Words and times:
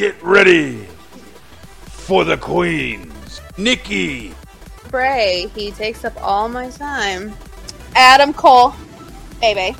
Get 0.00 0.22
ready 0.22 0.86
for 1.84 2.24
the 2.24 2.38
queens. 2.38 3.42
Nikki, 3.58 4.32
Bray, 4.88 5.48
he 5.54 5.72
takes 5.72 6.06
up 6.06 6.14
all 6.22 6.48
my 6.48 6.70
time. 6.70 7.34
Adam 7.94 8.32
Cole, 8.32 8.72
baby. 9.42 9.76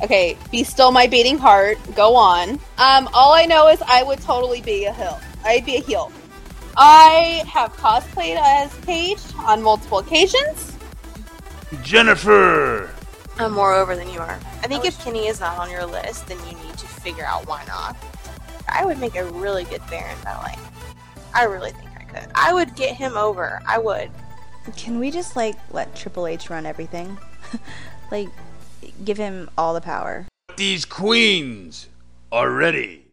Okay, 0.00 0.38
be 0.52 0.62
still 0.62 0.92
my 0.92 1.08
beating 1.08 1.38
heart. 1.38 1.76
Go 1.96 2.14
on. 2.14 2.50
Um, 2.78 3.08
all 3.12 3.32
I 3.32 3.46
know 3.46 3.66
is 3.66 3.82
I 3.84 4.04
would 4.04 4.20
totally 4.20 4.60
be 4.60 4.84
a 4.84 4.92
heel. 4.92 5.20
I'd 5.44 5.66
be 5.66 5.78
a 5.78 5.80
heel. 5.80 6.12
I 6.76 7.42
have 7.52 7.72
cosplayed 7.72 8.40
as 8.40 8.72
Paige 8.86 9.18
on 9.38 9.60
multiple 9.60 9.98
occasions. 9.98 10.78
Jennifer, 11.82 12.90
I'm 13.40 13.50
more 13.50 13.74
over 13.74 13.96
than 13.96 14.08
you 14.08 14.20
are. 14.20 14.38
I 14.62 14.68
think 14.68 14.84
if 14.84 14.96
Kenny 15.02 15.26
is 15.26 15.40
not 15.40 15.58
on 15.58 15.68
your 15.68 15.84
list, 15.84 16.28
then 16.28 16.38
you 16.46 16.56
need 16.64 16.78
to 16.78 16.86
figure 16.86 17.24
out 17.24 17.48
why 17.48 17.64
not. 17.64 17.96
I 18.68 18.84
would 18.84 18.98
make 18.98 19.16
a 19.16 19.24
really 19.24 19.64
good 19.64 19.82
Baron 19.88 20.18
Ballet. 20.24 20.56
I 21.34 21.44
really 21.44 21.72
think 21.72 21.90
I 21.96 22.04
could. 22.04 22.30
I 22.34 22.54
would 22.54 22.74
get 22.76 22.94
him 22.94 23.16
over. 23.16 23.60
I 23.66 23.78
would. 23.78 24.10
Can 24.76 24.98
we 24.98 25.10
just 25.10 25.36
like 25.36 25.56
let 25.72 25.94
Triple 25.94 26.26
H 26.26 26.48
run 26.48 26.64
everything? 26.64 27.18
like, 28.10 28.28
give 29.04 29.18
him 29.18 29.50
all 29.58 29.74
the 29.74 29.80
power. 29.80 30.26
these 30.56 30.84
queens 30.84 31.88
are 32.32 32.50
ready. 32.50 33.06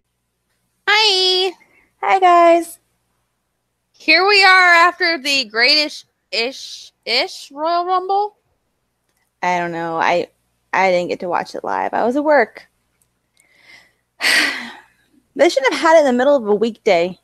Hi. 0.87 1.51
Hi 2.01 2.19
guys. 2.19 2.79
Here 3.91 4.25
we 4.27 4.43
are 4.43 4.73
after 4.73 5.17
the 5.17 5.45
greatest 5.45 6.05
ish 6.31 6.91
ish 7.05 7.51
Royal 7.51 7.85
Rumble. 7.85 8.37
I 9.43 9.57
don't 9.57 9.71
know. 9.71 9.97
I 9.97 10.27
I 10.73 10.91
didn't 10.91 11.09
get 11.09 11.19
to 11.21 11.29
watch 11.29 11.55
it 11.55 11.63
live. 11.63 11.93
I 11.93 12.05
was 12.05 12.15
at 12.15 12.23
work. 12.23 12.67
they 15.35 15.49
shouldn't 15.49 15.73
have 15.73 15.81
had 15.81 15.97
it 15.97 16.01
in 16.01 16.05
the 16.05 16.13
middle 16.13 16.35
of 16.35 16.47
a 16.47 16.55
weekday. 16.55 17.19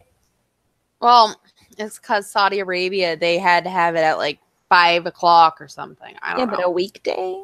Well, 1.01 1.39
it's 1.77 1.99
because 1.99 2.29
Saudi 2.29 2.59
Arabia 2.59 3.17
they 3.17 3.37
had 3.39 3.63
to 3.65 3.69
have 3.69 3.95
it 3.95 3.99
at 3.99 4.17
like 4.17 4.39
five 4.69 5.05
o'clock 5.05 5.61
or 5.61 5.67
something. 5.67 6.15
I 6.21 6.33
don't 6.33 6.45
Yeah, 6.45 6.47
know. 6.47 6.57
but 6.57 6.63
a 6.63 6.69
weekday. 6.69 7.43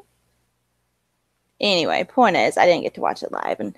Anyway, 1.59 2.03
point 2.05 2.35
is, 2.37 2.57
I 2.57 2.65
didn't 2.65 2.83
get 2.83 2.95
to 2.95 3.01
watch 3.01 3.23
it 3.23 3.31
live, 3.31 3.59
and 3.59 3.75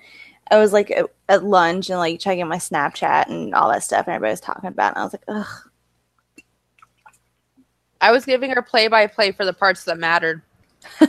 I 0.50 0.58
was 0.58 0.72
like 0.72 0.90
at, 0.90 1.06
at 1.28 1.44
lunch 1.44 1.90
and 1.90 1.98
like 1.98 2.20
checking 2.20 2.48
my 2.48 2.58
Snapchat 2.58 3.28
and 3.28 3.54
all 3.54 3.70
that 3.70 3.84
stuff, 3.84 4.06
and 4.06 4.14
everybody 4.16 4.32
was 4.32 4.40
talking 4.40 4.68
about. 4.68 4.92
it, 4.92 4.96
And 4.96 5.00
I 5.00 5.04
was 5.04 5.14
like, 5.14 5.24
ugh. 5.28 5.70
I 8.00 8.12
was 8.12 8.24
giving 8.26 8.50
her 8.52 8.62
play 8.62 8.88
by 8.88 9.06
play 9.08 9.32
for 9.32 9.44
the 9.44 9.52
parts 9.54 9.84
that 9.84 9.98
mattered. 9.98 10.42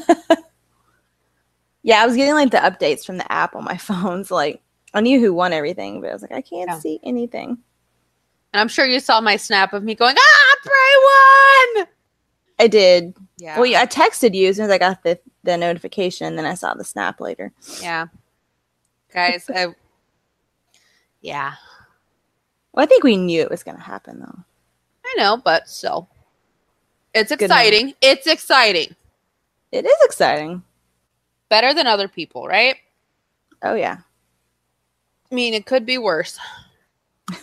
Yeah, 1.84 2.02
I 2.04 2.06
was 2.08 2.16
getting 2.16 2.34
like 2.34 2.52
the 2.52 2.58
updates 2.58 3.06
from 3.06 3.18
the 3.18 3.32
app 3.32 3.56
on 3.56 3.64
my 3.64 3.78
phone. 3.80 4.24
So 4.26 4.36
like, 4.36 4.62
I 4.98 5.02
knew 5.02 5.20
who 5.20 5.34
won 5.34 5.54
everything, 5.54 6.02
but 6.02 6.10
I 6.10 6.14
was 6.14 6.22
like, 6.24 6.32
I 6.32 6.42
can't 6.42 6.70
Yeah. 6.70 6.80
see 6.80 7.00
anything. 7.04 7.58
And 8.54 8.62
I'm 8.62 8.68
sure 8.68 8.86
you 8.86 9.00
saw 9.00 9.22
my 9.22 9.36
snap 9.38 9.74
of 9.74 9.84
me 9.84 9.94
going, 9.94 10.16
ah, 10.18 10.56
Bray 10.64 11.78
won! 11.84 11.88
I 12.60 12.68
did. 12.68 13.16
Yeah. 13.38 13.58
Well, 13.58 13.68
yeah, 13.68 13.82
I 13.82 13.86
texted 13.86 14.34
you 14.34 14.50
as 14.50 14.56
soon 14.56 14.66
as 14.66 14.72
I 14.72 14.78
got 14.80 15.04
the 15.04 15.20
the 15.44 15.56
notification, 15.58 16.26
and 16.28 16.38
then 16.38 16.46
I 16.46 16.56
saw 16.56 16.74
the 16.74 16.84
snap 16.84 17.22
later. 17.22 17.54
Yeah. 17.82 18.08
Guys, 19.14 19.50
I, 19.54 19.68
yeah. 21.22 21.54
Well, 22.74 22.84
I 22.84 22.88
think 22.88 23.04
we 23.04 23.16
knew 23.18 23.42
it 23.42 23.50
was 23.52 23.64
going 23.64 23.78
to 23.78 23.84
happen, 23.84 24.20
though. 24.20 24.40
I 25.06 25.16
know, 25.18 25.38
but 25.38 25.70
still. 25.70 26.10
It's 27.14 27.32
exciting. 27.32 27.94
It's 28.02 28.28
exciting. 28.28 28.96
It 29.72 29.86
is 29.86 29.98
exciting. 30.04 30.64
Better 31.50 31.74
than 31.74 31.88
other 31.88 32.08
people, 32.08 32.48
right? 32.48 32.76
Oh 33.64 33.76
yeah, 33.76 33.98
I 35.32 35.36
mean, 35.36 35.54
it 35.54 35.66
could 35.66 35.86
be 35.86 35.98
worse. 35.98 36.40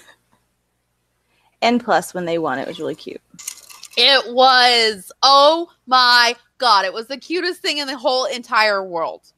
and 1.63 1.83
plus, 1.83 2.15
when 2.15 2.25
they 2.25 2.39
won, 2.39 2.59
it 2.59 2.67
was 2.67 2.79
really 2.79 2.95
cute. 2.95 3.21
It 3.97 4.35
was, 4.35 5.13
oh 5.23 5.71
my 5.87 6.35
god, 6.59 6.85
it 6.85 6.93
was 6.93 7.07
the 7.07 7.19
cutest 7.19 7.61
thing 7.61 7.79
in 7.79 7.87
the 7.87 7.97
whole 7.97 8.25
entire 8.25 8.83
world. 8.83 9.33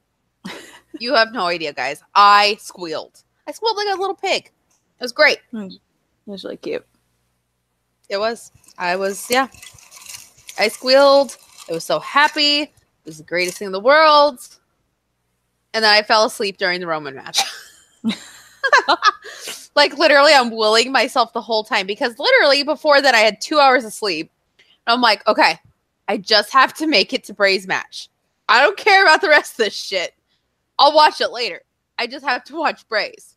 you 0.99 1.13
have 1.13 1.31
no 1.31 1.45
idea, 1.45 1.73
guys. 1.73 2.01
I 2.15 2.57
squealed. 2.59 3.23
I 3.47 3.51
squealed 3.51 3.77
like 3.77 3.95
a 3.95 3.99
little 3.99 4.15
pig. 4.15 4.45
It 4.45 5.03
was 5.03 5.11
great. 5.11 5.39
Hmm. 5.51 5.67
It 5.67 5.79
was 6.25 6.43
really 6.43 6.57
cute. 6.57 6.85
It 8.09 8.17
was. 8.17 8.51
I 8.77 8.95
was, 8.95 9.29
yeah. 9.29 9.47
I 10.57 10.69
squealed. 10.69 11.37
I 11.69 11.73
was 11.73 11.83
so 11.83 11.99
happy. 11.99 12.61
It 12.61 12.71
was 13.05 13.17
the 13.17 13.23
greatest 13.23 13.57
thing 13.57 13.67
in 13.67 13.71
the 13.71 13.79
world. 13.79 14.39
And 15.73 15.83
then 15.83 15.93
I 15.93 16.01
fell 16.01 16.25
asleep 16.25 16.57
during 16.57 16.79
the 16.79 16.87
Roman 16.87 17.15
match. 17.15 17.41
like 19.75 19.97
literally, 19.97 20.33
I'm 20.33 20.51
willing 20.51 20.91
myself 20.91 21.33
the 21.33 21.41
whole 21.41 21.63
time 21.63 21.87
because 21.87 22.17
literally 22.19 22.63
before 22.63 23.01
that 23.01 23.15
I 23.15 23.19
had 23.19 23.41
two 23.41 23.59
hours 23.59 23.85
of 23.85 23.93
sleep. 23.93 24.31
I'm 24.85 25.01
like, 25.01 25.27
okay, 25.27 25.59
I 26.07 26.17
just 26.17 26.51
have 26.53 26.73
to 26.75 26.87
make 26.87 27.13
it 27.13 27.25
to 27.25 27.33
Bray's 27.33 27.67
match. 27.67 28.09
I 28.47 28.61
don't 28.61 28.77
care 28.77 29.03
about 29.03 29.21
the 29.21 29.29
rest 29.29 29.53
of 29.53 29.57
this 29.57 29.75
shit. 29.75 30.13
I'll 30.79 30.93
watch 30.93 31.19
it 31.19 31.31
later. 31.31 31.61
I 31.99 32.07
just 32.07 32.25
have 32.25 32.43
to 32.45 32.55
watch 32.55 32.87
Bray's. 32.87 33.35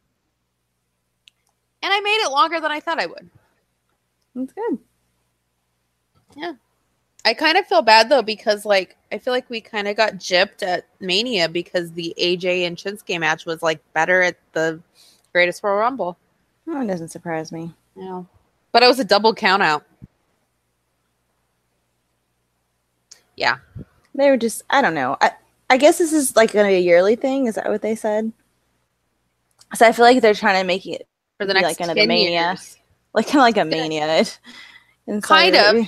And 1.82 1.92
I 1.92 2.00
made 2.00 2.22
it 2.22 2.30
longer 2.30 2.60
than 2.60 2.70
I 2.70 2.80
thought 2.80 3.00
I 3.00 3.06
would. 3.06 3.30
That's 4.34 4.52
good. 4.52 4.78
Yeah. 6.36 6.52
I 7.24 7.34
kind 7.34 7.58
of 7.58 7.66
feel 7.66 7.82
bad 7.82 8.08
though 8.08 8.22
because 8.22 8.64
like 8.64 8.96
I 9.12 9.18
feel 9.18 9.32
like 9.32 9.50
we 9.50 9.60
kind 9.60 9.88
of 9.88 9.96
got 9.96 10.14
gypped 10.14 10.62
at 10.62 10.86
Mania 11.00 11.48
because 11.48 11.92
the 11.92 12.14
AJ 12.18 12.66
and 12.66 12.76
Shinsuke 12.76 13.18
match 13.20 13.44
was 13.44 13.62
like 13.62 13.80
better 13.92 14.22
at 14.22 14.36
the 14.52 14.80
Greatest 15.32 15.62
Royal 15.62 15.76
Rumble. 15.76 16.16
Oh, 16.68 16.80
it 16.82 16.86
doesn't 16.86 17.08
surprise 17.08 17.50
me. 17.52 17.72
Know, 17.96 18.26
but 18.72 18.82
it 18.82 18.86
was 18.86 18.98
a 19.00 19.04
double 19.04 19.34
count 19.34 19.62
out. 19.62 19.84
Yeah, 23.36 23.56
They 24.14 24.28
were 24.30 24.36
just, 24.36 24.62
I 24.68 24.82
don't 24.82 24.94
know. 24.94 25.16
I, 25.20 25.30
I 25.70 25.76
guess 25.78 25.96
this 25.98 26.12
is 26.12 26.36
like 26.36 26.52
going 26.52 26.66
to 26.66 26.70
be 26.70 26.76
a 26.76 26.80
yearly 26.80 27.16
thing. 27.16 27.46
Is 27.46 27.54
that 27.54 27.68
what 27.70 27.80
they 27.80 27.94
said? 27.94 28.32
So 29.74 29.86
I 29.86 29.92
feel 29.92 30.04
like 30.04 30.20
they're 30.20 30.34
trying 30.34 30.60
to 30.60 30.66
make 30.66 30.84
it 30.86 31.06
for 31.38 31.46
the 31.46 31.54
next 31.54 31.64
like 31.66 31.80
another 31.80 32.00
10 32.00 32.08
Mania. 32.08 32.48
years. 32.50 32.76
like 33.14 33.26
kind 33.26 33.36
of 33.38 33.42
like 33.42 33.56
a 33.56 33.64
mania. 33.64 34.24
in 35.06 35.20
Kind 35.22 35.56
of. 35.56 35.86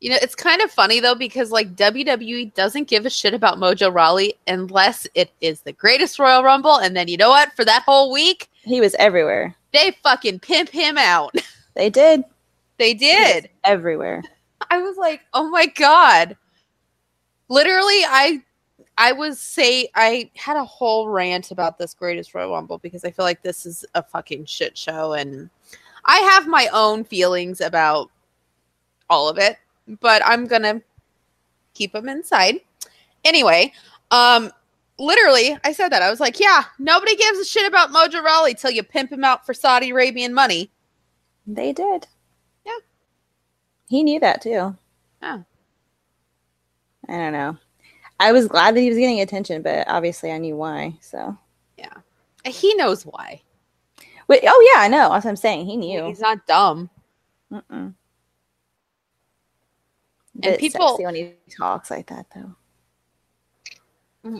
You 0.00 0.10
know, 0.10 0.18
it's 0.22 0.34
kind 0.36 0.62
of 0.62 0.70
funny 0.70 1.00
though 1.00 1.14
because 1.16 1.50
like 1.50 1.74
WWE 1.74 2.54
doesn't 2.54 2.86
give 2.88 3.04
a 3.04 3.10
shit 3.10 3.34
about 3.34 3.58
Mojo 3.58 3.92
Rawley 3.92 4.34
unless 4.46 5.06
it 5.14 5.30
is 5.40 5.60
the 5.62 5.72
Greatest 5.72 6.18
Royal 6.18 6.44
Rumble, 6.44 6.76
and 6.76 6.96
then 6.96 7.08
you 7.08 7.16
know 7.16 7.30
what? 7.30 7.52
For 7.56 7.64
that 7.64 7.82
whole 7.84 8.12
week, 8.12 8.48
He 8.62 8.80
was 8.80 8.94
everywhere. 8.98 9.56
they 9.72 9.96
fucking 10.02 10.40
pimp 10.40 10.68
him 10.70 10.96
out. 10.98 11.34
They 11.74 11.90
did. 11.90 12.24
they 12.78 12.88
He 12.88 12.94
did. 12.94 13.48
everywhere. 13.62 14.22
I 14.70 14.82
was 14.82 14.96
like, 14.96 15.20
oh 15.32 15.48
my 15.48 15.66
god. 15.66 16.36
Literally, 17.48 18.02
I 18.04 18.42
I 18.96 19.12
was 19.12 19.38
say 19.38 19.88
I 19.94 20.28
had 20.34 20.56
a 20.56 20.64
whole 20.64 21.08
rant 21.08 21.52
about 21.52 21.78
this 21.78 21.94
greatest 21.94 22.34
Royal 22.34 22.52
Rumble 22.52 22.78
because 22.78 23.04
I 23.04 23.12
feel 23.12 23.24
like 23.24 23.42
this 23.42 23.64
is 23.64 23.84
a 23.94 24.02
fucking 24.02 24.46
shit 24.46 24.76
show 24.76 25.12
and 25.12 25.48
I 26.04 26.16
have 26.18 26.48
my 26.48 26.68
own 26.72 27.04
feelings 27.04 27.60
about 27.60 28.10
all 29.08 29.28
of 29.28 29.38
it, 29.38 29.56
but 30.00 30.22
I'm 30.24 30.46
gonna 30.46 30.82
keep 31.74 31.92
them 31.92 32.08
inside. 32.08 32.60
Anyway, 33.24 33.72
um 34.10 34.50
literally 34.98 35.56
I 35.64 35.72
said 35.72 35.90
that. 35.90 36.02
I 36.02 36.10
was 36.10 36.20
like, 36.20 36.40
yeah, 36.40 36.64
nobody 36.78 37.16
gives 37.16 37.38
a 37.38 37.44
shit 37.44 37.66
about 37.66 37.90
Mojo 37.90 38.22
Rawley 38.22 38.54
till 38.54 38.70
you 38.70 38.82
pimp 38.82 39.12
him 39.12 39.24
out 39.24 39.46
for 39.46 39.54
Saudi 39.54 39.90
Arabian 39.90 40.34
money. 40.34 40.70
They 41.46 41.72
did. 41.72 42.06
Yeah. 42.66 42.78
He 43.88 44.02
knew 44.02 44.20
that 44.20 44.42
too. 44.42 44.76
Oh. 45.22 45.44
I 47.08 47.12
don't 47.16 47.32
know. 47.32 47.56
I 48.20 48.32
was 48.32 48.48
glad 48.48 48.74
that 48.74 48.80
he 48.80 48.88
was 48.88 48.98
getting 48.98 49.20
attention, 49.20 49.62
but 49.62 49.88
obviously 49.88 50.30
I 50.30 50.38
knew 50.38 50.56
why. 50.56 50.98
So. 51.00 51.36
Yeah. 51.78 51.94
He 52.44 52.74
knows 52.74 53.04
why. 53.04 53.40
Wait. 54.26 54.42
Oh 54.44 54.72
yeah, 54.74 54.82
I 54.82 54.88
know. 54.88 55.10
That's 55.10 55.24
what 55.24 55.30
I'm 55.30 55.36
saying. 55.36 55.66
He 55.66 55.76
knew. 55.76 56.04
He's 56.06 56.20
not 56.20 56.46
dumb. 56.46 56.90
Mm-mm. 57.50 57.94
And 60.42 60.58
people- 60.58 60.98
when 61.00 61.14
he 61.14 61.34
talks 61.56 61.90
like 61.90 62.06
that, 62.08 62.26
though. 62.34 62.54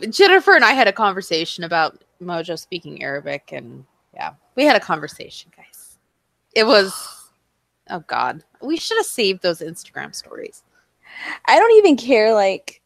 Jennifer 0.09 0.55
and 0.55 0.63
I 0.63 0.71
had 0.71 0.87
a 0.87 0.93
conversation 0.93 1.63
about 1.63 2.03
Mojo 2.21 2.57
speaking 2.59 3.01
Arabic, 3.03 3.51
and 3.51 3.85
yeah, 4.13 4.33
we 4.55 4.65
had 4.65 4.75
a 4.75 4.79
conversation, 4.79 5.51
guys. 5.55 5.97
It 6.53 6.65
was, 6.65 6.93
oh 7.89 8.03
god, 8.07 8.43
we 8.61 8.77
should 8.77 8.97
have 8.97 9.05
saved 9.05 9.41
those 9.41 9.59
Instagram 9.59 10.13
stories. 10.13 10.63
I 11.45 11.57
don't 11.57 11.77
even 11.77 11.97
care. 11.97 12.33
Like, 12.33 12.81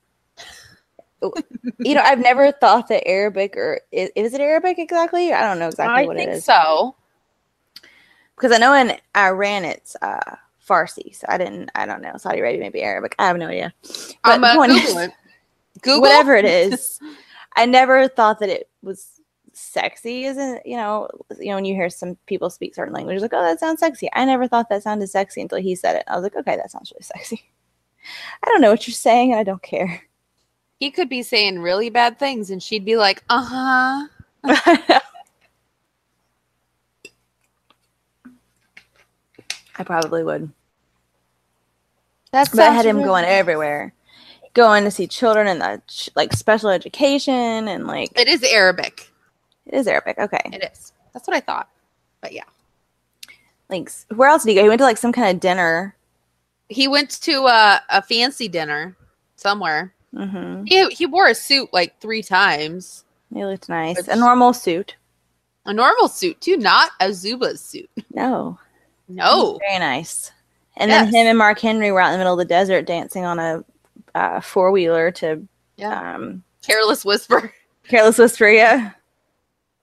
you 1.80 1.95
know, 1.95 2.01
I've 2.01 2.19
never 2.19 2.51
thought 2.51 2.88
that 2.88 3.07
Arabic 3.07 3.56
or 3.57 3.81
is, 3.92 4.10
is 4.15 4.33
it 4.33 4.42
Arabic 4.42 4.80
exactly? 4.80 5.33
I 5.33 5.42
don't 5.42 5.60
know 5.60 5.68
exactly 5.68 6.04
I 6.04 6.07
what 6.07 6.18
it 6.18 6.30
is 6.30 6.45
so. 6.45 6.95
because 8.36 8.51
I 8.51 8.57
know 8.57 8.74
in 8.74 8.98
Iran 9.15 9.65
it's 9.65 9.95
uh, 10.01 10.36
Farsi, 10.68 11.15
so 11.15 11.25
I 11.30 11.38
didn't. 11.38 11.69
I 11.75 11.86
don't 11.86 12.01
know. 12.01 12.13
Saudi 12.18 12.39
Arabia 12.39 12.60
maybe 12.62 12.81
Arabic. 12.81 13.15
I 13.19 13.27
have 13.27 13.38
no 13.38 13.48
idea. 13.48 13.74
But 14.24 14.42
I'm 14.42 14.42
gonna 14.42 14.74
Google 14.74 14.98
is- 14.98 15.07
it. 15.07 15.12
Google 15.81 16.01
whatever 16.01 16.36
it 16.36 16.45
is. 16.45 17.00
I 17.56 17.65
never 17.65 18.07
thought 18.07 18.39
that 18.39 18.50
it 18.50 18.69
was 18.81 19.10
sexy 19.56 20.25
isn't 20.25 20.65
you 20.65 20.75
know 20.75 21.07
you 21.39 21.50
know 21.50 21.54
when 21.56 21.63
you 21.65 21.75
hear 21.75 21.88
some 21.88 22.18
people 22.25 22.50
speak 22.50 22.74
certain 22.74 22.92
languages 22.92 23.21
like 23.21 23.33
oh 23.36 23.44
that 23.44 23.60
sounds 23.60 23.80
sexy 23.80 24.10
i 24.13 24.25
never 24.25 24.48
thought 24.48 24.68
that 24.68 24.81
sounded 24.81 25.06
sexy 25.07 25.42
until 25.42 25.60
he 25.60 25.75
said 25.75 25.95
it 25.95 26.04
i 26.07 26.15
was 26.15 26.24
like 26.24 26.36
okay 26.36 26.56
that 26.56 26.71
sounds 26.71 26.92
really 26.92 27.04
sexy 27.04 27.44
i 28.44 28.48
don't 28.48 28.62
know 28.62 28.71
what 28.71 28.88
you're 28.88 28.95
saying 28.95 29.31
and 29.31 29.39
i 29.39 29.44
don't 29.44 29.62
care 29.62 30.01
He 30.80 30.89
could 30.89 31.07
be 31.07 31.21
saying 31.21 31.60
really 31.60 31.92
bad 31.92 32.18
things, 32.18 32.50
and 32.50 32.62
she'd 32.63 32.83
be 32.83 32.95
like, 32.98 33.24
"Uh 33.30 34.07
huh." 34.44 35.00
i 39.77 39.83
probably 39.83 40.23
would 40.23 40.51
That's 42.31 42.49
but 42.49 42.59
i 42.59 42.69
had 42.71 42.85
him 42.85 43.01
going 43.03 43.25
everywhere 43.25 43.93
going 44.53 44.83
to 44.83 44.91
see 44.91 45.07
children 45.07 45.47
in 45.47 45.59
the 45.59 45.81
ch- 45.87 46.09
like 46.15 46.31
special 46.33 46.69
education 46.69 47.67
and 47.67 47.87
like 47.87 48.11
It 48.19 48.27
is 48.27 48.43
Arabic. 48.43 49.09
it 49.65 49.73
is 49.73 49.87
arabic 49.87 50.17
okay 50.19 50.41
It 50.51 50.63
is. 50.71 50.91
That's 51.13 51.27
what 51.27 51.37
I 51.37 51.41
thought. 51.41 51.69
But 52.21 52.33
yeah, 52.33 52.43
like 53.69 53.91
where 54.15 54.29
else 54.29 54.43
did 54.43 54.49
he 54.51 54.55
go 54.55 54.63
he 54.63 54.69
went 54.69 54.79
to 54.79 54.85
like 54.85 54.97
some 54.97 55.11
kind 55.11 55.35
of 55.35 55.39
dinner 55.39 55.95
he 56.69 56.87
went 56.87 57.09
to 57.21 57.45
a, 57.45 57.81
a 57.89 58.01
fancy 58.01 58.47
dinner 58.47 58.95
somewhere. 59.35 59.93
hmm 60.15 60.63
He 60.65 60.87
he 60.89 61.05
wore 61.05 61.27
a 61.27 61.35
suit 61.35 61.71
like 61.73 61.99
three 61.99 62.23
times. 62.23 63.03
he 63.33 63.45
looked 63.45 63.69
nice 63.69 63.97
Which- 63.97 64.07
a 64.07 64.15
normal 64.15 64.53
suit 64.53 64.95
A 65.65 65.73
normal 65.73 66.07
suit 66.07 66.41
too, 66.41 66.57
not 66.57 66.91
a 66.99 67.09
Zubaz 67.09 67.59
suit. 67.59 67.89
no 68.13 68.57
No. 69.07 69.59
Very 69.59 69.79
nice. 69.79 70.31
And 70.77 70.89
Yes. 70.89 71.05
then 71.05 71.13
him 71.13 71.27
and 71.27 71.38
Mark 71.38 71.59
Henry 71.59 71.91
were 71.91 72.00
out 72.01 72.07
in 72.07 72.13
the 72.13 72.17
middle 72.17 72.33
of 72.33 72.39
the 72.39 72.45
desert 72.45 72.85
dancing 72.85 73.25
on 73.25 73.38
a 73.39 73.63
uh, 74.15 74.39
four 74.41 74.71
wheeler 74.71 75.11
to 75.11 75.45
Yeah. 75.77 76.15
um, 76.15 76.44
Careless 76.65 77.03
whisper. 77.05 77.53
Careless 77.88 78.17
Whisper. 78.17 78.47
Yeah. 78.50 78.91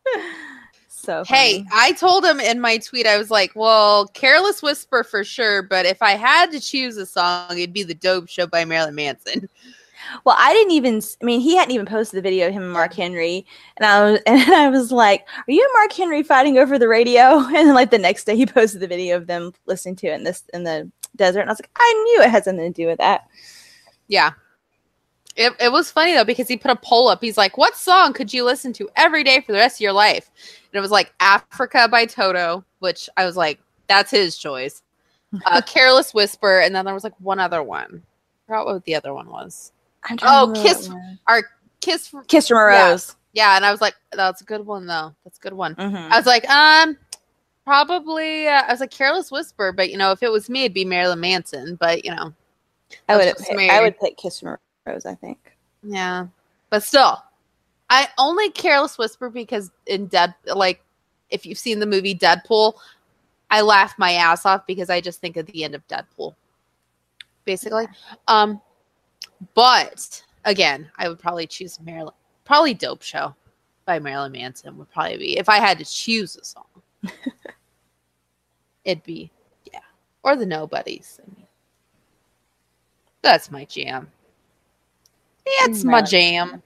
so 0.89 1.23
Hey. 1.25 1.65
I 1.73 1.93
told 1.93 2.25
him 2.25 2.41
in 2.41 2.61
my 2.61 2.79
tweet, 2.79 3.07
I 3.07 3.19
was 3.19 3.31
like, 3.31 3.53
well, 3.55 4.07
Careless 4.09 4.63
Whisper 4.63 5.05
for 5.05 5.23
sure, 5.25 5.63
but 5.63 5.85
if 5.87 6.01
I 6.03 6.13
had 6.13 6.51
to 6.53 6.61
choose 6.61 6.97
a 6.97 7.05
song, 7.07 7.59
it'd 7.59 7.73
be 7.75 7.83
The 7.83 7.95
Dope 7.95 8.29
Show 8.29 8.47
by 8.47 8.65
Marilyn 8.65 8.95
Manson. 8.95 9.49
Well, 10.25 10.37
I 10.39 10.53
didn't 10.53 10.73
even. 10.73 11.03
I 11.21 11.25
mean, 11.25 11.41
he 11.41 11.57
hadn't 11.57 11.73
even 11.73 11.87
posted 11.87 12.19
the 12.19 12.23
video 12.23 12.49
of 12.49 12.53
him 12.53 12.63
and 12.63 12.73
Mark 12.73 12.95
Henry, 12.95 13.47
and 13.77 13.87
I 13.87 14.11
was 14.11 14.21
and 14.27 14.55
I 14.55 14.69
was 14.69 14.93
like, 14.93 15.27
"Are 15.37 15.53
you 15.53 15.63
and 15.63 15.73
Mark 15.75 15.93
Henry 15.93 16.23
fighting 16.23 16.59
over 16.59 16.79
the 16.79 16.89
radio?" 16.89 17.39
And 17.51 17.55
then 17.55 17.75
like 17.75 17.91
the 17.91 17.99
next 17.99 18.25
day, 18.25 18.37
he 18.37 18.47
posted 18.47 18.81
the 18.81 18.89
video 18.89 19.17
of 19.17 19.27
them 19.27 19.53
listening 19.67 19.97
to 19.97 20.09
it 20.09 20.15
in 20.15 20.25
this 20.25 20.45
in 20.55 20.65
the 20.65 20.91
desert, 21.17 21.41
and 21.41 21.51
I 21.51 21.53
was 21.53 21.61
like, 21.61 21.71
"I 21.77 22.05
knew 22.05 22.23
it 22.23 22.31
had 22.31 22.45
something 22.45 22.73
to 22.73 22.83
do 22.83 22.87
with 22.87 22.99
that." 22.99 23.27
Yeah. 24.09 24.31
It, 25.37 25.53
it 25.61 25.73
was 25.73 25.91
funny 25.91 26.13
though 26.13 26.25
because 26.25 26.49
he 26.49 26.57
put 26.57 26.73
a 26.73 26.77
poll 26.77 27.09
up. 27.09 27.21
He's 27.21 27.39
like, 27.39 27.57
"What 27.57 27.77
song 27.77 28.13
could 28.13 28.33
you 28.33 28.45
listen 28.45 28.73
to 28.75 28.89
every 28.97 29.25
day 29.25 29.41
for 29.41 29.53
the 29.53 29.59
rest 29.59 29.77
of 29.77 29.81
your 29.81 29.93
life?" 29.93 30.31
And 30.73 30.79
it 30.79 30.81
was 30.81 30.91
like 30.91 31.15
"Africa" 31.21 31.89
by 31.89 32.07
Toto, 32.07 32.65
which 32.81 33.09
I 33.17 33.25
was 33.25 33.37
like, 33.37 33.61
"That's 33.89 34.11
his 34.11 34.37
choice." 34.37 34.83
Uh, 35.47 35.61
"Careless 35.65 36.13
Whisper," 36.13 36.59
and 36.59 36.75
then 36.75 36.85
there 36.85 36.93
was 36.93 37.05
like 37.05 37.15
one 37.21 37.39
other 37.39 37.63
one. 37.63 38.03
I 38.03 38.47
forgot 38.49 38.67
what 38.67 38.85
the 38.85 38.97
other 38.97 39.15
one 39.15 39.29
was. 39.29 39.71
I'm 40.09 40.17
trying 40.17 40.31
to 40.33 40.37
Oh, 40.39 40.47
remember 40.49 40.63
Kiss- 40.69 40.91
Our 41.27 41.43
"Kiss." 41.81 42.09
For, 42.09 42.23
Kiss 42.25 42.49
from 42.49 42.59
a 42.59 42.63
Rose. 42.63 43.17
yeah, 43.33 43.57
and 43.57 43.65
I 43.65 43.71
was 43.71 43.81
like, 43.81 43.95
"That's 44.13 44.41
a 44.41 44.45
good 44.45 44.65
one 44.67 44.87
though. 44.87 45.15
That's 45.25 45.39
a 45.39 45.41
good 45.41 45.53
one." 45.53 45.75
Mhm. 45.75 46.11
I 46.11 46.17
was 46.17 46.27
like, 46.27 46.49
um, 46.49 46.97
probably. 47.65 48.49
Uh, 48.49 48.63
I 48.67 48.71
was 48.73 48.81
like, 48.81 48.91
"Careless 48.91 49.31
Whisper," 49.31 49.73
but 49.73 49.91
you 49.91 49.97
know, 49.97 50.11
if 50.13 50.23
it 50.23 50.31
was 50.33 50.49
me, 50.49 50.63
it'd 50.65 50.75
be 50.75 50.85
Marilyn 50.85 51.21
Manson. 51.21 51.77
But 51.77 52.05
you 52.05 52.15
know, 52.15 52.33
I 53.09 53.17
would. 53.17 53.27
that's 53.27 53.41
just 53.41 53.53
me. 53.53 53.69
I 53.71 53.81
would 53.83 53.99
pick 53.99 54.17
Kiss 54.17 54.41
from 54.41 54.49
a 54.51 54.59
Rose. 54.87 55.07
I 55.07 55.15
think. 55.15 55.39
Yeah, 55.83 56.27
but 56.71 56.83
still, 56.83 57.23
I 57.89 58.09
only 58.19 58.51
careless 58.51 58.99
whisper 58.99 59.31
because 59.31 59.71
in 59.87 60.07
Dead, 60.07 60.35
like 60.47 60.83
if 61.31 61.47
you've 61.47 61.59
seen 61.59 61.79
the 61.79 61.87
movie 61.87 62.15
Deadpool, 62.15 62.75
I 63.51 63.61
laugh 63.63 63.95
my 63.99 64.13
ass 64.13 64.45
off 64.47 64.67
because 64.67 64.91
I 64.91 65.01
just 65.01 65.21
think 65.21 65.37
of 65.37 65.47
the 65.47 65.63
end 65.65 65.75
of 65.75 65.87
Deadpool, 65.89 66.35
basically. 67.45 67.87
Um, 68.29 68.61
but 69.55 70.23
again, 70.45 70.91
I 70.97 71.09
would 71.09 71.19
probably 71.19 71.47
choose 71.47 71.79
Marilyn, 71.81 72.15
probably 72.45 72.75
Dope 72.75 73.03
Show 73.03 73.35
by 73.85 73.99
Marilyn 73.99 74.33
Manson 74.33 74.77
would 74.79 74.91
probably 74.91 75.19
be 75.19 75.39
if 75.39 75.49
I 75.49 75.59
had 75.59 75.79
to 75.79 75.85
choose 75.85 76.37
a 76.37 76.45
song. 76.45 76.65
It'd 78.85 79.03
be 79.03 79.31
yeah, 79.73 79.81
or 80.23 80.37
the 80.37 80.47
Nobodies. 80.47 81.21
I 81.23 81.37
mean, 81.37 81.47
that's 83.23 83.51
my 83.51 83.65
jam. 83.65 84.11
It's 85.45 85.85
my 85.85 86.03
jam. 86.03 86.63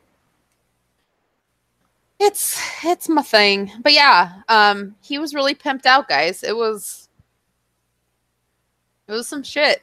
It's 2.21 2.61
it's 2.85 3.09
my 3.09 3.23
thing. 3.23 3.71
But 3.83 3.93
yeah, 3.93 4.43
um 4.49 4.95
he 5.01 5.19
was 5.19 5.35
really 5.35 5.55
pimped 5.55 5.87
out, 5.87 6.09
guys. 6.09 6.43
It 6.43 6.57
was 6.57 7.09
it 9.09 9.13
was 9.13 9.29
some 9.29 9.43
shit. 9.43 9.83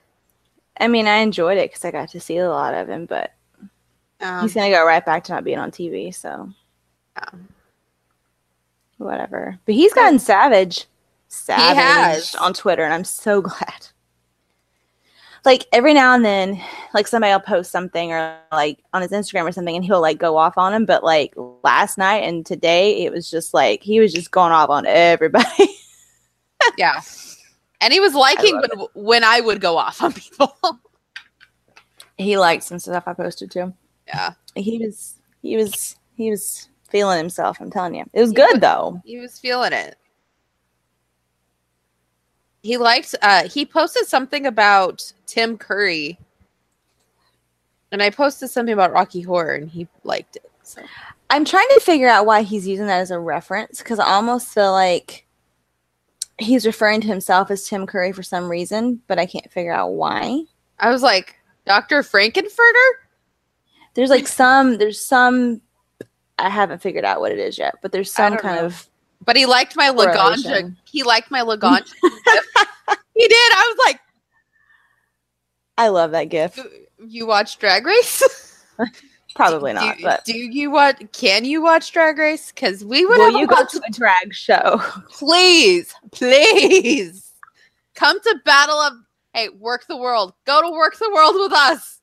I 0.81 0.88
mean, 0.88 1.07
I 1.07 1.18
enjoyed 1.18 1.57
it 1.57 1.69
because 1.69 1.86
I 1.86 1.92
got 1.92 2.10
to 2.10 2.19
see 2.19 2.38
a 2.38 2.50
lot 2.50 2.74
of 2.74 2.89
him, 2.89 3.06
but 3.06 3.31
Um, 4.19 4.42
he's 4.42 4.54
gonna 4.54 4.69
go 4.69 4.86
right 4.86 5.06
back 5.06 5.24
to 5.25 5.31
not 5.33 5.44
being 5.44 5.60
on 5.60 5.72
TV. 5.72 6.13
So 6.13 6.50
yeah. 7.16 7.30
whatever. 8.98 9.60
But 9.66 9.75
he's 9.75 9.94
gotten 9.94 10.19
savage, 10.19 10.86
savage 11.28 12.36
on 12.39 12.54
Twitter, 12.54 12.83
and 12.83 12.94
I'm 12.94 13.04
so 13.04 13.42
glad. 13.50 13.88
Like 15.44 15.66
every 15.74 15.94
now 15.95 16.13
and 16.13 16.24
then, 16.24 16.62
like 16.94 17.07
somebody 17.07 17.33
will 17.33 17.39
post 17.39 17.72
something 17.72 18.12
or 18.12 18.38
like 18.51 18.83
on 18.94 19.01
his 19.01 19.12
Instagram 19.12 19.48
or 19.48 19.51
something, 19.51 19.75
and 19.75 19.83
he'll 19.83 20.01
like 20.01 20.19
go 20.19 20.38
off 20.38 20.57
on 20.57 20.74
him. 20.74 20.86
But 20.86 21.04
like 21.04 21.33
last 21.63 21.98
night 21.98 22.24
and 22.24 22.45
today, 22.45 23.04
it 23.04 23.12
was 23.12 23.30
just 23.30 23.54
like 23.54 23.81
he 23.81 24.00
was 24.00 24.13
just 24.13 24.30
going 24.31 24.51
off 24.51 24.69
on 24.69 24.86
everybody. 24.86 25.78
yeah. 26.78 27.01
And 27.81 27.92
he 27.92 28.00
was 28.00 28.13
liking 28.13 28.57
when 28.62 28.88
when 28.94 29.24
I 29.24 29.42
would 29.42 29.60
go 29.60 29.78
off 29.78 30.01
on 30.01 30.13
people. 30.13 30.56
he 32.18 32.38
liked 32.38 32.63
some 32.63 32.80
stuff 32.80 33.04
I 33.07 33.13
posted 33.13 33.51
to 33.51 33.60
him. 33.60 33.74
yeah. 34.07 34.33
He 34.56 34.78
was, 34.86 35.16
he 35.42 35.56
was, 35.57 35.95
he 36.16 36.30
was 36.30 36.69
feeling 36.89 37.18
himself. 37.18 37.60
I'm 37.60 37.72
telling 37.72 37.95
you, 37.95 38.06
it 38.13 38.19
was 38.22 38.30
He 38.31 38.36
good 38.36 38.54
was- 38.54 38.60
though. 38.62 39.01
He 39.06 39.19
was 39.19 39.39
feeling 39.39 39.74
it. 39.74 39.95
He 42.63 42.78
liked 42.78 43.16
uh 43.24 43.48
he 43.48 43.66
posted 43.66 44.06
something 44.06 44.45
about 44.45 45.12
Tim 45.25 45.57
Curry. 45.57 46.19
And 47.92 48.01
I 48.04 48.10
posted 48.12 48.50
something 48.50 48.72
about 48.74 48.94
Rocky 48.94 49.22
Horror 49.22 49.56
and 49.56 49.69
he 49.69 49.88
liked 50.04 50.36
it. 50.36 50.50
So 50.63 50.81
I'm 51.31 51.44
trying 51.44 51.68
to 51.74 51.80
figure 51.80 52.07
out 52.07 52.25
why 52.25 52.44
he's 52.44 52.68
using 52.68 52.86
that 52.88 53.01
as 53.01 53.10
a 53.12 53.19
reference 53.19 53.80
because 53.80 53.98
I 54.00 54.06
almost 54.13 54.50
feel 54.54 54.72
like 54.72 55.25
he's 56.43 56.65
referring 56.65 57.01
to 57.01 57.07
himself 57.07 57.51
as 57.51 57.67
Tim 57.67 57.85
Curry 57.85 58.11
for 58.11 58.23
some 58.23 58.49
reason, 58.49 59.01
but 59.07 59.19
I 59.19 59.25
can't 59.25 59.51
figure 59.51 59.73
out 59.73 59.94
why. 59.94 60.44
I 60.80 60.89
was 60.89 61.01
like, 61.01 61.35
Dr. 61.66 62.04
Frank-N-Furter? 62.04 62.89
There's 63.94 64.09
like 64.09 64.27
some, 64.27 64.77
there's 64.77 64.99
some, 64.99 65.61
I 66.39 66.49
haven't 66.49 66.81
figured 66.81 67.06
out 67.06 67.19
what 67.19 67.31
it 67.31 67.39
is 67.39 67.57
yet, 67.57 67.75
but 67.81 67.92
there's 67.92 68.11
some 68.11 68.37
kind 68.37 68.57
know. 68.57 68.66
of, 68.66 68.87
But 69.23 69.35
he 69.35 69.45
liked 69.45 69.75
my 69.75 69.89
Laganja. 69.89 70.75
He 70.85 71.04
liked 71.04 71.30
my 71.30 71.42
Laganja. 71.42 71.92
he 73.16 73.27
did. 73.27 73.51
I 73.54 73.75
was 73.75 73.85
like, 73.85 73.99
I 75.77 75.89
love 75.89 76.11
that 76.11 76.25
gif. 76.25 76.59
you 77.06 77.25
watch 77.25 77.57
Drag 77.57 77.85
Race? 77.85 78.63
Probably 79.35 79.73
not, 79.73 79.97
do, 79.97 80.04
but 80.04 80.26
do 80.26 80.38
you 80.38 80.71
watch? 80.71 81.02
Can 81.14 81.45
you 81.45 81.61
watch 81.61 81.92
Drag 81.92 82.18
Race? 82.18 82.52
Because 82.52 82.83
we 82.83 83.06
would. 83.06 83.18
will 83.18 83.40
you 83.40 83.47
go 83.47 83.66
to 83.66 83.81
a 83.88 83.92
drag 83.92 84.33
show? 84.33 84.81
please, 85.09 85.94
please 86.11 87.31
come 87.95 88.19
to 88.19 88.35
Battle 88.45 88.78
of. 88.78 88.94
Hey, 89.33 89.47
Werq 89.47 89.88
the 89.88 89.95
World. 89.95 90.33
Go 90.45 90.61
to 90.61 90.68
Werq 90.68 90.97
the 91.00 91.11
World 91.14 91.35
with 91.35 91.54
us. 91.54 92.02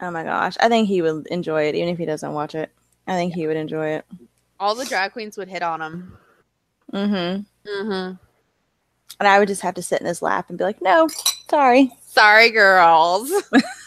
Oh 0.00 0.10
my 0.10 0.24
gosh. 0.24 0.56
I 0.60 0.68
think 0.68 0.88
he 0.88 1.00
would 1.00 1.26
enjoy 1.28 1.68
it, 1.68 1.76
even 1.76 1.88
if 1.88 1.98
he 1.98 2.04
doesn't 2.04 2.32
watch 2.32 2.54
it. 2.54 2.70
I 3.06 3.12
think 3.12 3.32
he 3.32 3.46
would 3.46 3.56
enjoy 3.56 3.90
it. 3.90 4.04
All 4.58 4.74
the 4.74 4.84
drag 4.84 5.12
queens 5.12 5.36
would 5.36 5.48
hit 5.48 5.62
on 5.62 5.80
him. 5.80 6.18
Mm-hmm. 6.92 7.70
Mm-hmm. 7.70 8.16
And 9.18 9.28
I 9.28 9.38
would 9.38 9.48
just 9.48 9.62
have 9.62 9.74
to 9.74 9.82
sit 9.82 10.00
in 10.00 10.06
his 10.06 10.20
lap 10.20 10.46
and 10.48 10.58
be 10.58 10.64
like, 10.64 10.82
no, 10.82 11.08
sorry, 11.48 11.92
Sorry, 12.16 12.50
girls. 12.50 13.30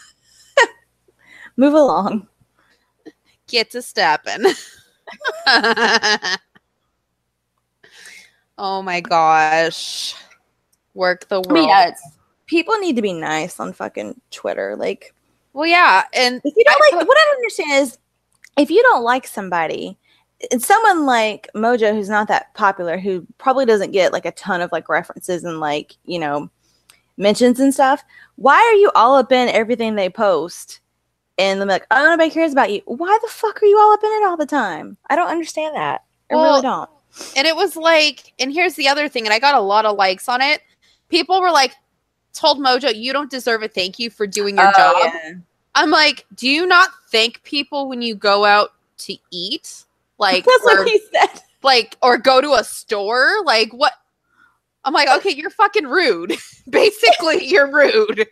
move 1.60 1.74
along. 1.74 2.26
Get 3.46 3.70
to 3.72 3.82
stepping. 3.82 4.44
oh 8.58 8.82
my 8.82 9.00
gosh. 9.00 10.14
Work 10.94 11.28
the 11.28 11.36
I 11.36 11.38
world. 11.38 11.52
mean, 11.52 11.68
yeah, 11.68 11.92
people 12.46 12.76
need 12.78 12.96
to 12.96 13.02
be 13.02 13.12
nice 13.12 13.60
on 13.60 13.72
fucking 13.72 14.20
Twitter. 14.30 14.74
Like, 14.76 15.14
well, 15.52 15.66
yeah, 15.66 16.04
and 16.14 16.40
if 16.44 16.54
you 16.56 16.64
don't 16.64 16.74
I 16.74 16.86
like, 16.86 17.00
put- 17.00 17.08
what 17.08 17.18
I 17.18 17.24
don't 17.26 17.36
understand 17.36 17.82
is 17.82 17.98
if 18.56 18.70
you 18.70 18.82
don't 18.82 19.04
like 19.04 19.26
somebody, 19.26 19.98
it's 20.40 20.66
someone 20.66 21.04
like 21.06 21.48
Mojo 21.54 21.92
who's 21.92 22.08
not 22.08 22.28
that 22.28 22.54
popular, 22.54 22.98
who 22.98 23.26
probably 23.38 23.66
doesn't 23.66 23.92
get 23.92 24.12
like 24.12 24.24
a 24.24 24.32
ton 24.32 24.62
of 24.62 24.72
like 24.72 24.88
references 24.88 25.44
and 25.44 25.60
like, 25.60 25.96
you 26.06 26.18
know, 26.18 26.50
mentions 27.18 27.60
and 27.60 27.74
stuff. 27.74 28.02
Why 28.36 28.56
are 28.56 28.74
you 28.74 28.90
all 28.94 29.16
up 29.16 29.30
in 29.32 29.48
everything 29.48 29.94
they 29.94 30.08
post? 30.08 30.79
And 31.40 31.60
they're 31.60 31.66
like, 31.68 31.86
oh, 31.90 32.04
nobody 32.04 32.30
cares 32.30 32.52
about 32.52 32.70
you. 32.70 32.82
Why 32.84 33.18
the 33.22 33.28
fuck 33.28 33.62
are 33.62 33.66
you 33.66 33.78
all 33.78 33.92
up 33.94 34.04
in 34.04 34.10
it 34.10 34.24
all 34.26 34.36
the 34.36 34.44
time? 34.46 34.96
I 35.08 35.16
don't 35.16 35.30
understand 35.30 35.74
that. 35.74 36.04
I 36.30 36.34
Well, 36.36 36.44
really 36.44 36.62
don't. 36.62 36.90
And 37.36 37.46
it 37.46 37.56
was 37.56 37.76
like, 37.76 38.32
and 38.38 38.52
here's 38.52 38.74
the 38.74 38.88
other 38.88 39.08
thing, 39.08 39.24
and 39.26 39.32
I 39.32 39.38
got 39.38 39.54
a 39.54 39.60
lot 39.60 39.86
of 39.86 39.96
likes 39.96 40.28
on 40.28 40.40
it. 40.42 40.60
People 41.08 41.40
were 41.40 41.50
like, 41.50 41.74
told 42.34 42.58
Mojo, 42.58 42.94
you 42.94 43.12
don't 43.12 43.30
deserve 43.30 43.62
a 43.62 43.68
thank 43.68 43.98
you 43.98 44.10
for 44.10 44.26
doing 44.26 44.56
your 44.56 44.68
Oh, 44.68 44.72
job. 44.76 44.96
yeah. 45.14 45.32
I'm 45.74 45.90
like, 45.90 46.26
do 46.34 46.48
you 46.48 46.66
not 46.66 46.90
thank 47.10 47.42
people 47.42 47.88
when 47.88 48.02
you 48.02 48.14
go 48.14 48.44
out 48.44 48.70
to 48.98 49.16
eat? 49.30 49.84
Like, 50.18 50.44
That's 50.44 50.62
or, 50.64 50.80
what 50.84 50.88
he 50.88 51.00
said. 51.12 51.40
like, 51.62 51.96
or 52.02 52.18
go 52.18 52.40
to 52.40 52.52
a 52.52 52.62
store? 52.64 53.42
Like, 53.44 53.72
what? 53.72 53.94
I'm 54.84 54.92
like, 54.92 55.08
okay, 55.18 55.30
you're 55.30 55.50
fucking 55.50 55.86
rude. 55.86 56.34
Basically, 56.70 57.46
you're 57.46 57.72
rude. 57.72 58.28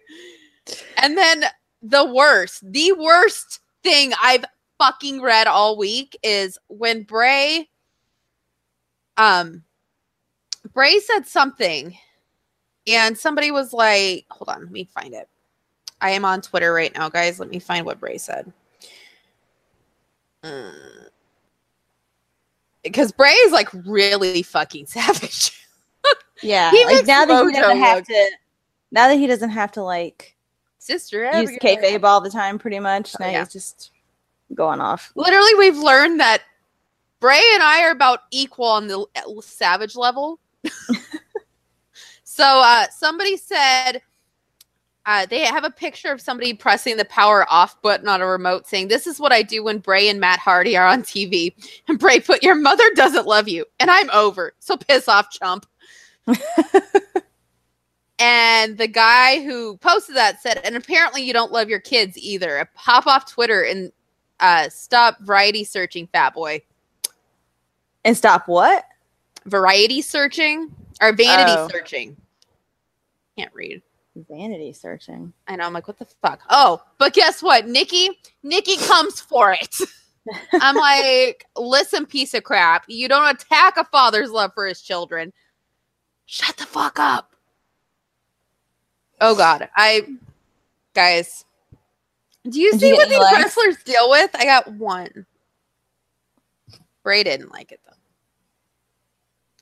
And 0.99 1.17
then 1.17 1.45
the 1.83 2.05
worst, 2.05 2.71
the 2.71 2.93
worst 2.93 3.61
thing 3.83 4.13
I've 4.23 4.45
fucking 4.79 5.21
read 5.21 5.47
all 5.47 5.77
week 5.77 6.19
is 6.23 6.59
when 6.69 7.03
Bray, 7.03 7.69
um, 9.17 9.65
Bray 10.73 10.99
said 11.01 11.27
something, 11.27 11.97
and 12.87 13.17
somebody 13.17 13.51
was 13.51 13.73
like, 13.73 14.27
hold 14.31 14.49
on, 14.49 14.63
let 14.63 14.71
me 14.71 14.85
find 14.85 15.15
it. 15.15 15.29
I 16.01 16.11
am 16.11 16.25
on 16.25 16.41
Twitter 16.41 16.73
right 16.73 16.95
now, 16.95 17.09
guys. 17.09 17.41
Let 17.41 17.51
me 17.51 17.59
find 17.59 17.85
what 17.85 18.01
Bray 18.01 18.19
said. 18.19 18.53
Mm. 20.45 21.09
Because 22.85 23.11
Bray 23.13 23.33
is 23.33 23.53
like 23.53 23.69
really 23.73 24.43
fucking 24.43 24.87
savage. 24.87 25.53
Yeah, 26.43 26.71
He 26.71 26.85
like 26.85 27.07
now 27.07 27.25
that 27.25 27.47
he 27.47 27.53
doesn't 27.53 27.79
have 27.79 28.05
to, 28.05 28.31
now 28.93 29.09
that 29.09 29.17
he 29.17 29.27
doesn't 29.27 29.51
have 29.51 29.73
to 29.73 29.83
like 29.83 30.37
Sister 30.89 31.25
use 31.25 31.51
Abigail. 31.51 31.77
kayfabe 31.77 32.03
all 32.03 32.23
the 32.23 32.31
time, 32.31 32.59
pretty 32.59 32.81
much. 32.81 33.15
Oh, 33.15 33.25
now 33.25 33.31
yeah. 33.31 33.41
he's 33.41 33.53
just 33.53 33.91
going 34.55 34.81
off. 34.81 35.13
Literally, 35.17 35.55
we've 35.59 35.77
learned 35.77 36.19
that 36.21 36.43
Bray 37.21 37.43
and 37.53 37.63
I 37.63 37.83
are 37.83 37.91
about 37.91 38.21
equal 38.31 38.65
on 38.65 38.87
the 38.87 39.05
savage 39.43 39.97
level. 39.97 40.41
so 42.25 42.63
uh, 42.65 42.87
somebody 42.91 43.37
said 43.37 44.01
uh, 45.05 45.27
they 45.27 45.41
have 45.41 45.65
a 45.65 45.71
picture 45.71 46.11
of 46.11 46.23
somebody 46.23 46.55
pressing 46.55 46.97
the 46.97 47.05
power 47.05 47.47
off 47.51 47.81
button 47.83 48.09
on 48.09 48.23
a 48.23 48.27
remote 48.27 48.67
saying, 48.67 48.89
This 48.89 49.07
is 49.07 49.21
what 49.21 49.31
I 49.31 49.43
do 49.43 49.63
when 49.65 49.81
Bray 49.81 50.09
and 50.09 50.19
Matt 50.19 50.39
Hardy 50.39 50.75
are 50.75 50.87
on 50.87 51.03
TV. 51.03 51.53
And 51.87 51.99
Bray 51.99 52.19
put, 52.19 52.43
Your 52.43 52.55
mother 52.55 52.85
doesn't 52.95 53.27
love 53.27 53.47
you, 53.47 53.67
and 53.79 53.91
I'm 53.91 54.09
over. 54.09 54.55
So 54.59 54.79
piss 54.79 55.07
off, 55.07 55.31
chump. 55.31 55.67
and 58.19 58.77
the 58.79 58.89
guy 58.89 59.43
who 59.43 59.77
posted 59.79 60.17
that 60.17 60.41
said, 60.43 60.61
And 60.65 60.77
apparently 60.77 61.23
you 61.23 61.33
don't 61.33 61.53
love 61.53 61.69
your 61.69 61.81
kids 61.81 62.17
either. 62.19 62.69
Pop 62.75 63.07
off 63.07 63.31
Twitter 63.31 63.63
and 63.63 63.93
uh, 64.41 64.69
stop 64.69 65.19
variety 65.21 65.65
searching, 65.65 66.07
fat 66.09 66.35
boy. 66.35 66.63
And 68.05 68.17
stop 68.17 68.49
what? 68.49 68.85
Variety 69.47 70.03
searching 70.03 70.71
or 71.01 71.13
vanity 71.13 71.53
Oh. 71.57 71.69
searching. 71.71 72.17
Can't 73.37 73.53
read. 73.55 73.83
Vanity 74.29 74.73
searching. 74.73 75.33
I 75.47 75.57
know. 75.57 75.65
I'm 75.65 75.73
like, 75.73 75.87
what 75.87 75.99
the 75.99 76.07
fuck? 76.23 76.41
Oh, 76.51 76.83
but 76.99 77.13
guess 77.15 77.43
what? 77.43 77.69
Nikki, 77.69 78.09
Nikki 78.43 78.77
comes 78.79 79.21
for 79.21 79.53
it. 79.53 79.77
I'm 80.55 80.75
like, 80.75 81.47
listen, 81.57 82.05
piece 82.05 82.35
of 82.35 82.43
crap. 82.43 82.85
You 82.89 83.09
don't 83.09 83.29
attack 83.35 83.77
a 83.77 83.85
father's 83.85 84.31
love 84.31 84.53
for 84.55 84.67
his 84.67 84.83
children. 84.83 85.33
Shut 86.27 86.57
the 86.57 86.67
fuck 86.67 86.99
up. 86.99 87.33
Oh 89.21 89.35
God, 89.35 89.69
I 89.77 90.07
guys, 90.95 91.45
do 92.49 92.61
you 92.61 92.73
Did 92.73 92.81
see 92.81 92.89
you 92.89 92.95
what 92.95 93.09
these 93.09 93.19
likes? 93.19 93.37
wrestlers 93.37 93.83
deal 93.85 94.11
with? 94.11 94.31
I 94.35 94.45
got 94.45 94.73
one. 94.73 95.27
Bray 97.03 97.23
didn't 97.23 97.53
like 97.53 97.73
it 97.73 97.81
though. 97.87 97.93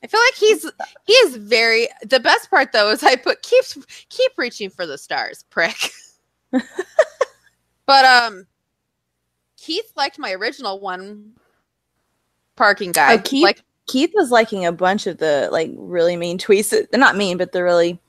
I 0.03 0.07
feel 0.07 0.19
like 0.19 0.35
he's 0.35 0.71
he 1.05 1.13
is 1.13 1.37
very. 1.37 1.87
The 2.03 2.19
best 2.19 2.49
part 2.49 2.71
though 2.71 2.91
is 2.91 3.03
I 3.03 3.15
put 3.15 3.41
keep 3.41 3.63
keep 4.09 4.31
reaching 4.37 4.69
for 4.69 4.85
the 4.85 4.97
stars, 4.97 5.43
prick. 5.49 5.91
but 6.51 8.05
um, 8.05 8.45
Keith 9.57 9.91
liked 9.95 10.19
my 10.19 10.31
original 10.33 10.79
one. 10.79 11.33
Parking 12.55 12.91
guy. 12.91 13.15
Oh, 13.15 13.19
Keith? 13.19 13.43
Like 13.43 13.63
Keith 13.87 14.11
was 14.13 14.31
liking 14.31 14.65
a 14.65 14.71
bunch 14.71 15.07
of 15.07 15.17
the 15.17 15.49
like 15.51 15.71
really 15.75 16.15
mean 16.15 16.37
tweets. 16.37 16.69
They're 16.69 16.99
not 16.99 17.17
mean, 17.17 17.37
but 17.37 17.51
the 17.51 17.63
really 17.63 17.99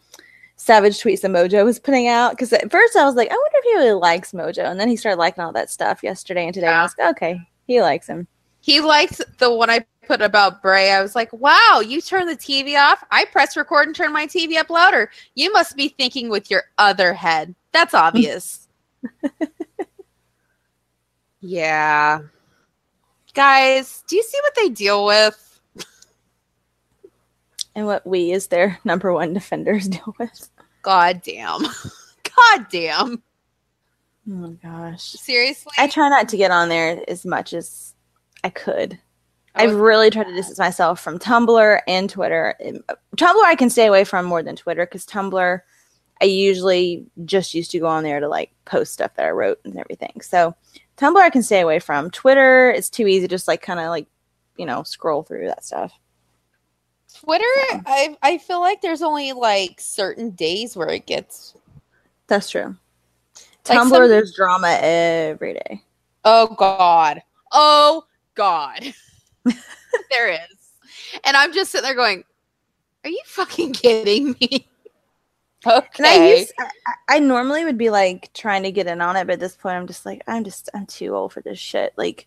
savage 0.58 1.00
tweets 1.00 1.22
that 1.22 1.30
Mojo 1.30 1.64
was 1.64 1.78
putting 1.78 2.08
out. 2.08 2.32
Because 2.32 2.52
at 2.52 2.70
first 2.70 2.94
I 2.96 3.04
was 3.04 3.14
like, 3.14 3.30
I 3.30 3.34
wonder 3.34 3.56
if 3.56 3.64
he 3.64 3.74
really 3.76 3.98
likes 3.98 4.32
Mojo, 4.32 4.70
and 4.70 4.78
then 4.78 4.88
he 4.88 4.96
started 4.96 5.18
liking 5.18 5.42
all 5.42 5.52
that 5.52 5.70
stuff 5.70 6.02
yesterday 6.02 6.44
and 6.44 6.52
today. 6.52 6.66
And 6.66 6.76
I 6.76 6.82
was 6.82 6.94
like, 6.98 7.16
okay, 7.16 7.40
he 7.66 7.80
likes 7.80 8.06
him. 8.06 8.28
he 8.60 8.80
liked 8.80 9.22
the 9.38 9.52
one 9.52 9.70
I 9.70 9.86
put 10.06 10.20
about 10.20 10.62
Bray. 10.62 10.90
I 10.90 11.02
was 11.02 11.14
like, 11.14 11.32
wow, 11.32 11.82
you 11.84 12.00
turn 12.00 12.26
the 12.26 12.36
TV 12.36 12.78
off. 12.78 13.04
I 13.10 13.24
press 13.26 13.56
record 13.56 13.86
and 13.86 13.96
turn 13.96 14.12
my 14.12 14.26
TV 14.26 14.56
up 14.56 14.70
louder. 14.70 15.10
You 15.34 15.52
must 15.52 15.76
be 15.76 15.88
thinking 15.88 16.28
with 16.28 16.50
your 16.50 16.64
other 16.78 17.12
head. 17.14 17.54
That's 17.72 17.94
obvious. 17.94 18.68
yeah. 21.40 22.20
Guys, 23.34 24.02
do 24.08 24.16
you 24.16 24.22
see 24.22 24.38
what 24.42 24.54
they 24.56 24.70
deal 24.70 25.04
with? 25.04 25.47
And 27.78 27.86
what 27.86 28.04
we 28.04 28.32
as 28.32 28.48
their 28.48 28.76
number 28.84 29.12
one 29.12 29.32
defenders 29.32 29.86
deal 29.88 30.16
with. 30.18 30.50
God 30.82 31.22
damn. 31.22 31.62
God 32.36 32.66
damn. 32.70 33.22
Oh 34.28 34.32
my 34.32 34.50
gosh. 34.50 35.12
Seriously? 35.12 35.72
I 35.78 35.86
try 35.86 36.08
not 36.08 36.28
to 36.30 36.36
get 36.36 36.50
on 36.50 36.68
there 36.68 37.00
as 37.06 37.24
much 37.24 37.52
as 37.52 37.94
I 38.42 38.50
could. 38.50 38.98
Oh, 39.54 39.62
I've 39.62 39.76
really 39.76 40.10
tried 40.10 40.24
to 40.24 40.34
distance 40.34 40.58
myself 40.58 41.00
from 41.00 41.20
Tumblr 41.20 41.80
and 41.86 42.10
Twitter. 42.10 42.56
Um, 42.66 42.80
Tumblr 43.16 43.44
I 43.44 43.54
can 43.54 43.70
stay 43.70 43.86
away 43.86 44.02
from 44.02 44.26
more 44.26 44.42
than 44.42 44.56
Twitter 44.56 44.84
because 44.84 45.06
Tumblr 45.06 45.60
I 46.20 46.24
usually 46.24 47.06
just 47.24 47.54
used 47.54 47.70
to 47.70 47.78
go 47.78 47.86
on 47.86 48.02
there 48.02 48.18
to 48.18 48.28
like 48.28 48.50
post 48.64 48.92
stuff 48.92 49.14
that 49.14 49.26
I 49.26 49.30
wrote 49.30 49.60
and 49.64 49.78
everything. 49.78 50.20
So 50.20 50.52
Tumblr 50.96 51.20
I 51.20 51.30
can 51.30 51.44
stay 51.44 51.60
away 51.60 51.78
from. 51.78 52.10
Twitter 52.10 52.70
it's 52.70 52.90
too 52.90 53.06
easy 53.06 53.28
to 53.28 53.28
just 53.28 53.46
like 53.46 53.62
kind 53.62 53.78
of 53.78 53.86
like 53.86 54.08
you 54.56 54.66
know 54.66 54.82
scroll 54.82 55.22
through 55.22 55.46
that 55.46 55.64
stuff. 55.64 55.92
Twitter, 57.14 57.44
I 57.86 58.16
I 58.22 58.38
feel 58.38 58.60
like 58.60 58.80
there's 58.80 59.02
only 59.02 59.32
like 59.32 59.80
certain 59.80 60.30
days 60.30 60.76
where 60.76 60.88
it 60.88 61.06
gets 61.06 61.54
That's 62.26 62.50
true. 62.50 62.76
Like 63.68 63.78
Tumblr 63.78 63.88
some- 63.88 64.08
there's 64.08 64.34
drama 64.34 64.78
every 64.80 65.54
day. 65.54 65.82
Oh 66.24 66.54
God. 66.58 67.22
Oh 67.52 68.04
God. 68.34 68.80
there 69.44 70.32
is. 70.32 70.40
And 71.24 71.36
I'm 71.36 71.52
just 71.52 71.70
sitting 71.72 71.84
there 71.84 71.94
going, 71.94 72.24
Are 73.04 73.10
you 73.10 73.22
fucking 73.26 73.72
kidding 73.72 74.36
me? 74.40 74.68
Okay. 75.66 75.86
And 75.98 76.06
I 76.06 76.36
used 76.36 76.52
I, 76.58 76.64
I- 76.64 77.16
I 77.16 77.18
normally 77.18 77.64
would 77.64 77.78
be 77.78 77.90
like 77.90 78.32
trying 78.32 78.62
to 78.62 78.70
get 78.70 78.86
in 78.86 79.00
on 79.00 79.16
it, 79.16 79.26
but 79.26 79.34
at 79.34 79.40
this 79.40 79.56
point 79.56 79.76
I'm 79.76 79.86
just 79.86 80.06
like 80.06 80.22
I'm 80.26 80.44
just 80.44 80.68
I'm 80.74 80.86
too 80.86 81.14
old 81.14 81.32
for 81.32 81.40
this 81.40 81.58
shit. 81.58 81.92
Like 81.96 82.26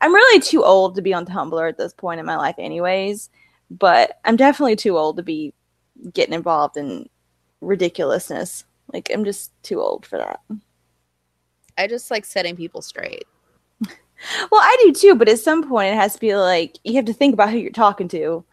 I'm 0.00 0.12
really 0.12 0.40
too 0.40 0.64
old 0.64 0.96
to 0.96 1.02
be 1.02 1.14
on 1.14 1.26
Tumblr 1.26 1.68
at 1.68 1.78
this 1.78 1.92
point 1.92 2.18
in 2.20 2.26
my 2.26 2.36
life 2.36 2.56
anyways, 2.58 3.30
but 3.78 4.18
I'm 4.24 4.36
definitely 4.36 4.76
too 4.76 4.98
old 4.98 5.16
to 5.16 5.22
be 5.22 5.54
getting 6.12 6.34
involved 6.34 6.76
in 6.76 7.08
ridiculousness. 7.60 8.64
Like 8.92 9.10
I'm 9.12 9.24
just 9.24 9.50
too 9.62 9.80
old 9.80 10.04
for 10.04 10.18
that. 10.18 10.40
I 11.78 11.86
just 11.86 12.10
like 12.10 12.24
setting 12.24 12.56
people 12.56 12.82
straight. 12.82 13.24
Well, 14.52 14.60
I 14.62 14.76
do 14.84 14.92
too, 14.92 15.16
but 15.16 15.28
at 15.28 15.40
some 15.40 15.68
point 15.68 15.92
it 15.92 15.96
has 15.96 16.14
to 16.14 16.20
be 16.20 16.36
like 16.36 16.78
you 16.84 16.94
have 16.94 17.06
to 17.06 17.12
think 17.12 17.34
about 17.34 17.50
who 17.50 17.58
you're 17.58 17.72
talking 17.72 18.06
to. 18.08 18.44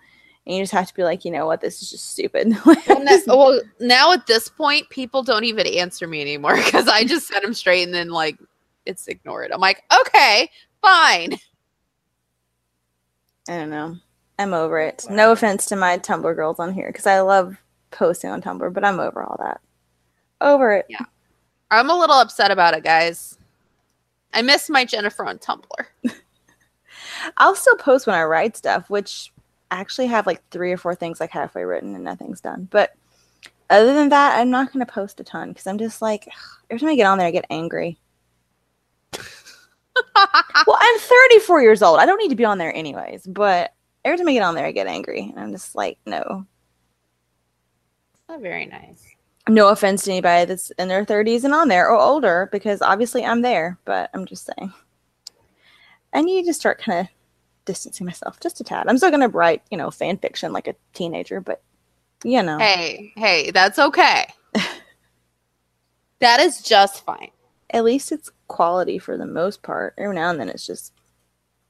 And 0.47 0.55
you 0.55 0.63
just 0.63 0.73
have 0.73 0.87
to 0.87 0.93
be 0.95 1.03
like, 1.03 1.25
you 1.25 1.29
know 1.29 1.45
what, 1.45 1.61
this 1.61 1.83
is 1.83 1.91
just 1.91 2.09
stupid. 2.09 2.57
Well, 2.65 3.03
na- 3.03 3.19
well, 3.27 3.61
now 3.79 4.11
at 4.11 4.25
this 4.25 4.49
point, 4.49 4.89
people 4.89 5.21
don't 5.21 5.43
even 5.43 5.67
answer 5.67 6.07
me 6.07 6.21
anymore 6.21 6.55
because 6.65 6.87
I 6.87 7.03
just 7.03 7.27
set 7.27 7.43
them 7.43 7.53
straight 7.53 7.83
and 7.83 7.93
then 7.93 8.09
like 8.09 8.39
it's 8.87 9.07
ignored. 9.07 9.51
I'm 9.51 9.61
like, 9.61 9.83
okay, 10.01 10.49
fine. 10.81 11.37
I 13.47 13.57
don't 13.57 13.69
know. 13.69 13.95
I'm 14.39 14.53
over 14.53 14.79
it. 14.79 15.05
No 15.09 15.33
offense 15.33 15.65
to 15.65 15.75
my 15.75 15.97
Tumblr 15.97 16.33
girls 16.33 16.59
on 16.59 16.73
here 16.73 16.87
because 16.87 17.05
I 17.05 17.19
love 17.19 17.57
posting 17.91 18.29
on 18.29 18.41
Tumblr, 18.41 18.73
but 18.73 18.85
I'm 18.85 19.01
over 19.01 19.21
all 19.21 19.35
that. 19.39 19.59
Over 20.39 20.71
it. 20.71 20.85
Yeah. 20.87 21.03
I'm 21.69 21.89
a 21.89 21.99
little 21.99 22.15
upset 22.15 22.49
about 22.49 22.73
it, 22.73 22.83
guys. 22.85 23.37
I 24.33 24.41
miss 24.41 24.69
my 24.69 24.85
Jennifer 24.85 25.25
on 25.25 25.39
Tumblr. 25.39 25.85
I'll 27.37 27.55
still 27.55 27.75
post 27.75 28.07
when 28.07 28.15
I 28.15 28.23
write 28.23 28.55
stuff, 28.55 28.89
which 28.89 29.33
I 29.71 29.79
actually 29.81 30.07
have 30.07 30.25
like 30.25 30.41
three 30.51 30.71
or 30.71 30.77
four 30.77 30.95
things 30.95 31.19
like 31.19 31.31
halfway 31.31 31.65
written 31.65 31.93
and 31.93 32.05
nothing's 32.05 32.39
done. 32.39 32.69
But 32.71 32.95
other 33.69 33.93
than 33.93 34.07
that, 34.07 34.39
I'm 34.39 34.49
not 34.49 34.71
going 34.71 34.85
to 34.85 34.91
post 34.91 35.19
a 35.19 35.25
ton 35.25 35.49
because 35.49 35.67
I'm 35.67 35.77
just 35.77 36.01
like, 36.01 36.29
every 36.69 36.79
time 36.79 36.89
I 36.89 36.95
get 36.95 37.07
on 37.07 37.17
there, 37.17 37.27
I 37.27 37.31
get 37.31 37.45
angry. 37.49 37.99
well, 40.15 40.77
I'm 40.79 40.99
34 40.99 41.61
years 41.61 41.81
old. 41.81 41.99
I 41.99 42.05
don't 42.05 42.19
need 42.19 42.29
to 42.29 42.35
be 42.35 42.45
on 42.45 42.57
there 42.57 42.73
anyways, 42.73 43.27
but 43.27 43.73
every 44.05 44.17
time 44.17 44.27
I 44.27 44.33
get 44.33 44.43
on 44.43 44.55
there, 44.55 44.65
I 44.65 44.71
get 44.71 44.87
angry. 44.87 45.29
And 45.29 45.39
I'm 45.39 45.51
just 45.51 45.75
like, 45.75 45.97
no. 46.05 46.45
It's 48.13 48.29
not 48.29 48.41
very 48.41 48.65
nice. 48.65 49.05
No 49.47 49.69
offense 49.69 50.03
to 50.03 50.11
anybody 50.11 50.45
that's 50.45 50.69
in 50.71 50.87
their 50.87 51.05
30s 51.05 51.43
and 51.43 51.53
on 51.53 51.67
there 51.69 51.89
or 51.89 51.99
older, 51.99 52.49
because 52.51 52.81
obviously 52.81 53.25
I'm 53.25 53.41
there, 53.41 53.79
but 53.85 54.09
I'm 54.13 54.25
just 54.25 54.45
saying. 54.45 54.71
I 56.13 56.21
need 56.21 56.45
to 56.45 56.53
start 56.53 56.79
kind 56.81 56.99
of 57.01 57.07
distancing 57.65 58.05
myself 58.05 58.39
just 58.39 58.59
a 58.61 58.63
tad. 58.63 58.87
I'm 58.87 58.97
still 58.97 59.11
gonna 59.11 59.27
write, 59.27 59.61
you 59.71 59.77
know, 59.77 59.89
fan 59.91 60.17
fiction 60.17 60.53
like 60.53 60.67
a 60.67 60.75
teenager, 60.93 61.39
but 61.41 61.61
you 62.23 62.41
know, 62.43 62.57
Hey, 62.59 63.13
hey, 63.15 63.51
that's 63.51 63.79
okay. 63.79 64.27
that 66.19 66.39
is 66.39 66.61
just 66.61 67.05
fine. 67.05 67.29
at 67.71 67.83
least 67.83 68.11
it's 68.11 68.31
quality 68.47 68.97
for 68.99 69.17
the 69.17 69.25
most 69.25 69.61
part. 69.63 69.93
Every 69.97 70.15
now 70.15 70.29
and 70.31 70.39
then 70.39 70.49
it's 70.49 70.65
just 70.65 70.93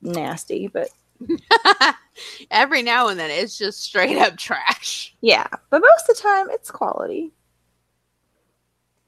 nasty, 0.02 0.68
but 0.68 0.90
Every 2.52 2.82
now 2.82 3.08
and 3.08 3.20
then 3.20 3.32
it's 3.32 3.58
just 3.58 3.84
straight 3.84 4.18
up 4.18 4.38
trash. 4.38 5.14
yeah. 5.22 5.48
But 5.70 5.82
most 5.82 6.10
of 6.10 6.16
the 6.16 6.22
time 6.22 6.50
it's 6.52 6.72
quality. 6.72 7.32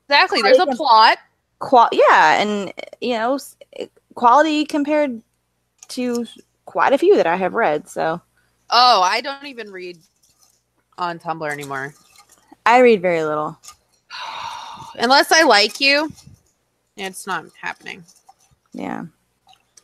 Exactly. 0.08 0.42
There's 0.42 0.58
a 0.58 0.66
Quality. 0.66 0.78
plot. 0.78 1.18
Qual 1.60 1.90
yeah, 1.92 2.42
and 2.42 2.74
you 3.02 3.14
know, 3.14 3.40
quality 4.16 4.66
compared 4.66 5.22
to 5.90 6.26
quite 6.66 6.92
a 6.94 6.98
few 6.98 7.16
that 7.16 7.28
I 7.28 7.36
have 7.36 7.54
read. 7.54 7.88
So 7.88 8.20
Oh, 8.70 9.02
I 9.02 9.22
don't 9.22 9.46
even 9.46 9.72
read 9.72 9.98
on 10.98 11.20
Tumblr 11.20 11.50
anymore. 11.52 11.94
I 12.66 12.80
read 12.80 13.02
very 13.02 13.24
little. 13.24 13.60
Unless 14.96 15.32
I 15.32 15.44
like 15.44 15.80
you, 15.80 16.12
it's 16.98 17.26
not 17.28 17.46
happening. 17.60 18.04
Yeah. 18.74 19.06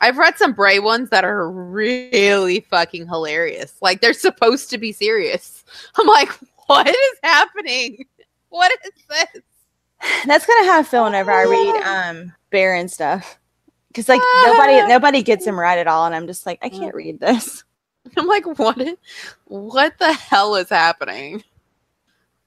I've 0.01 0.17
read 0.17 0.37
some 0.37 0.53
Bray 0.53 0.79
ones 0.79 1.09
that 1.09 1.23
are 1.23 1.49
really 1.49 2.61
fucking 2.61 3.07
hilarious. 3.07 3.75
Like 3.81 4.01
they're 4.01 4.13
supposed 4.13 4.69
to 4.69 4.77
be 4.77 4.91
serious. 4.91 5.63
I'm 5.97 6.07
like, 6.07 6.29
what 6.67 6.87
is 6.87 7.19
happening? 7.23 8.05
What 8.49 8.71
is 8.85 8.91
this? 9.09 9.43
That's 10.25 10.45
kind 10.45 10.61
of 10.61 10.67
how 10.67 10.79
I 10.79 10.83
feel 10.83 11.03
whenever 11.03 11.31
I 11.31 11.43
read 11.43 11.83
um 11.83 12.33
Baron 12.49 12.87
stuff. 12.87 13.37
Cause 13.93 14.07
like 14.07 14.21
nobody 14.45 14.87
nobody 14.87 15.21
gets 15.21 15.45
him 15.45 15.59
right 15.59 15.77
at 15.77 15.85
all, 15.85 16.05
and 16.05 16.15
I'm 16.15 16.27
just 16.27 16.45
like, 16.45 16.57
I 16.61 16.69
can't 16.69 16.95
read 16.95 17.19
this. 17.19 17.65
I'm 18.17 18.25
like, 18.25 18.45
what? 18.57 18.79
Is, 18.79 18.95
what 19.45 19.99
the 19.99 20.13
hell 20.13 20.55
is 20.55 20.69
happening? 20.69 21.43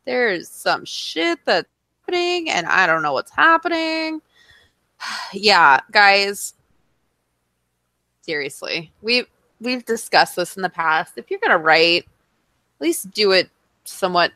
There's 0.07 0.49
some 0.49 0.87
shit 0.87 1.39
that's 1.45 1.69
happening, 2.11 2.51
and 2.51 2.67
I 2.67 2.87
don't 2.87 3.03
know 3.03 3.13
what's 3.13 3.31
happening. 3.31 4.21
yeah, 5.33 5.81
guys. 5.91 6.55
Seriously, 8.23 8.93
we 9.03 9.25
we've 9.61 9.85
discussed 9.85 10.37
this 10.37 10.57
in 10.57 10.63
the 10.63 10.69
past. 10.69 11.15
If 11.17 11.31
you're 11.31 11.41
gonna 11.41 11.59
write, 11.59 12.05
at 12.05 12.81
least 12.81 13.11
do 13.13 13.33
it 13.33 13.51
somewhat. 13.85 14.33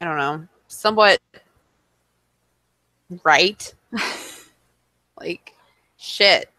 I 0.00 0.04
don't 0.04 0.16
know, 0.16 0.46
somewhat 0.68 1.18
right. 3.24 3.74
like 5.20 5.54
shit. 5.96 6.50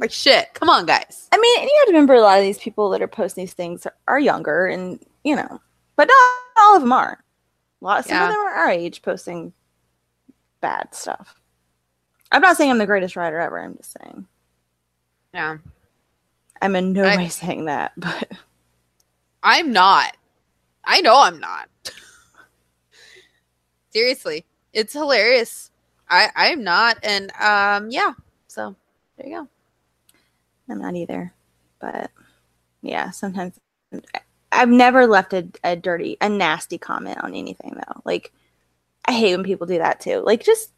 Like 0.00 0.10
shit. 0.10 0.54
Come 0.54 0.70
on, 0.70 0.86
guys. 0.86 1.28
I 1.32 1.38
mean, 1.38 1.60
and 1.60 1.68
you 1.68 1.76
have 1.80 1.86
to 1.88 1.92
remember 1.92 2.14
a 2.14 2.20
lot 2.20 2.38
of 2.38 2.44
these 2.44 2.58
people 2.58 2.90
that 2.90 3.02
are 3.02 3.08
posting 3.08 3.42
these 3.42 3.52
things 3.52 3.86
are, 3.86 3.94
are 4.08 4.18
younger, 4.18 4.66
and 4.66 5.04
you 5.24 5.36
know, 5.36 5.60
but 5.96 6.08
not 6.08 6.38
all 6.58 6.76
of 6.76 6.82
them 6.82 6.92
are. 6.92 7.22
A 7.80 7.84
lot, 7.84 8.04
some 8.04 8.16
Yeah. 8.16 8.28
of 8.28 8.32
them 8.32 8.40
are 8.40 8.50
our 8.54 8.70
age 8.70 9.02
posting 9.02 9.52
bad 10.60 10.94
stuff. 10.94 11.34
I'm 12.32 12.40
not 12.40 12.56
saying 12.56 12.70
I'm 12.70 12.78
the 12.78 12.86
greatest 12.86 13.16
writer 13.16 13.38
ever. 13.38 13.60
I'm 13.60 13.76
just 13.76 13.94
saying 14.00 14.26
Yeah. 15.34 15.58
I'm 16.60 16.76
in 16.76 16.92
no 16.92 17.04
I- 17.04 17.16
way 17.16 17.28
saying 17.28 17.64
that, 17.66 17.92
but 17.96 18.30
I'm 19.42 19.72
not. 19.72 20.16
I 20.84 21.00
know 21.00 21.20
I'm 21.20 21.40
not. 21.40 21.68
Seriously, 23.90 24.44
it's 24.72 24.92
hilarious. 24.92 25.70
I 26.08 26.28
I'm 26.36 26.62
not, 26.62 26.98
and 27.02 27.32
um, 27.40 27.90
yeah. 27.90 28.12
So 28.48 28.76
there 29.16 29.26
you 29.28 29.36
go. 29.40 29.48
I'm 30.68 30.80
not 30.80 30.94
either. 30.94 31.32
But 31.80 32.10
yeah, 32.82 33.10
sometimes 33.10 33.58
I've 34.52 34.68
never 34.68 35.06
left 35.06 35.32
a, 35.32 35.48
a 35.64 35.76
dirty, 35.76 36.16
a 36.20 36.28
nasty 36.28 36.78
comment 36.78 37.18
on 37.22 37.34
anything 37.34 37.74
though. 37.74 38.02
Like 38.04 38.32
I 39.06 39.12
hate 39.12 39.34
when 39.34 39.44
people 39.44 39.66
do 39.66 39.78
that 39.78 40.00
too. 40.00 40.20
Like 40.24 40.44
just 40.44 40.70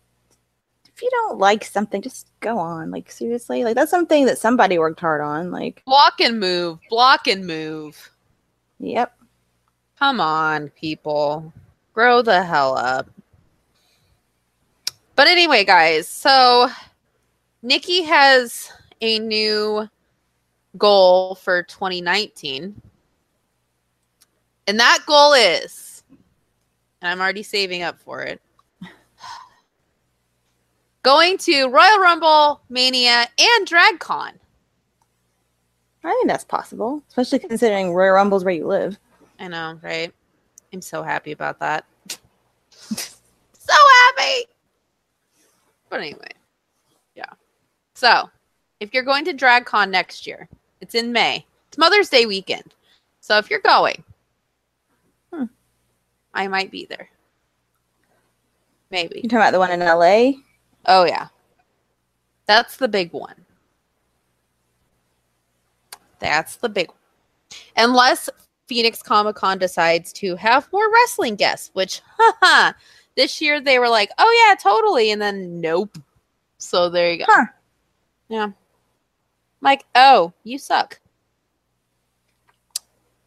if 0.95 1.03
you 1.03 1.11
don't 1.11 1.39
like 1.39 1.65
something, 1.65 2.01
just 2.03 2.29
go 2.41 2.59
on. 2.59 2.91
Like 2.91 3.11
seriously, 3.11 3.65
like 3.65 3.75
that's 3.75 3.91
something 3.91 4.27
that 4.27 4.39
somebody 4.39 4.79
worked 4.79 5.01
hard 5.01 5.21
on. 5.21 5.51
Like, 5.51 5.83
Block 5.85 6.21
and 6.21 6.39
move. 6.39 6.79
Block 6.89 7.27
and 7.27 7.47
move. 7.47 8.11
yep. 8.79 9.17
Come 9.99 10.21
on, 10.21 10.69
people. 10.71 11.53
Grow 11.95 12.23
the 12.23 12.43
hell 12.43 12.77
up. 12.77 13.09
But 15.17 15.29
anyway, 15.29 15.65
guys, 15.65 16.09
so 16.09 16.69
Nikki 17.63 18.03
has 18.03 18.71
a 19.01 19.19
new 19.21 19.89
goal 20.77 21.37
for 21.37 21.63
2019. 21.63 22.81
And 24.67 24.81
that 24.81 25.01
goal 25.07 25.33
is, 25.35 26.03
and 27.01 27.11
I'm 27.11 27.21
already 27.21 27.43
saving 27.43 27.83
up 27.83 27.99
for 28.01 28.23
it, 28.23 28.41
going 31.05 31.39
to 31.39 31.67
Royal 31.67 32.01
Rumble, 32.01 32.61
Mania, 32.69 33.29
and 33.39 33.69
DragCon. 33.69 34.33
I 36.03 36.11
think 36.11 36.27
that's 36.27 36.45
possible, 36.45 37.03
especially 37.09 37.39
considering 37.39 37.93
Royal 37.93 38.15
Rumble's 38.15 38.45
where 38.45 38.55
you 38.55 38.67
live. 38.67 38.99
I 39.39 39.49
know, 39.49 39.79
right? 39.83 40.13
I'm 40.73 40.83
so 40.83 41.03
happy 41.03 41.33
about 41.33 41.61
that. 41.61 41.85
so 42.09 43.75
happy. 44.07 44.47
But 45.89 46.01
anyway, 46.01 46.31
yeah. 47.15 47.31
So, 47.95 48.29
if 48.81 48.93
you're 48.93 49.05
going 49.05 49.25
to 49.27 49.35
DragCon 49.35 49.91
next 49.91 50.27
year, 50.27 50.49
it's 50.81 50.95
in 50.95 51.13
May. 51.13 51.47
It's 51.69 51.79
Mother's 51.79 52.09
Day 52.09 52.27
weekend. 52.27 52.75
So 53.21 53.39
if 53.39 53.49
you're 53.49 53.61
going, 53.61 54.03
Hmm. 55.33 55.45
I 56.33 56.49
might 56.49 56.71
be 56.71 56.87
there. 56.87 57.09
Maybe. 58.91 59.17
You 59.17 59.23
talking 59.23 59.39
about 59.39 59.53
the 59.53 59.59
one 59.59 59.71
in 59.71 59.81
LA? 59.81 60.41
Oh 60.87 61.05
yeah. 61.05 61.29
That's 62.47 62.77
the 62.77 62.89
big 62.89 63.13
one. 63.13 63.45
That's 66.19 66.57
the 66.57 66.69
big 66.69 66.89
one. 66.89 66.99
Unless 67.77 68.31
Phoenix 68.67 69.03
Comic 69.03 69.37
Con 69.37 69.59
decides 69.59 70.13
to 70.15 70.37
have 70.37 70.69
more 70.73 70.91
wrestling 70.93 71.37
guests, 71.37 71.71
which 71.75 72.01
haha, 72.19 72.73
this 73.17 73.41
year 73.41 73.61
they 73.61 73.79
were 73.79 73.89
like, 73.89 74.11
"Oh 74.19 74.47
yeah, 74.47 74.55
totally," 74.57 75.11
and 75.11 75.21
then 75.21 75.61
nope. 75.61 75.97
So 76.59 76.89
there 76.89 77.13
you 77.13 77.19
go. 77.19 77.25
Huh. 77.29 77.47
Yeah. 78.29 78.51
Like, 79.61 79.85
oh, 79.95 80.33
you 80.45 80.59
suck. 80.59 81.01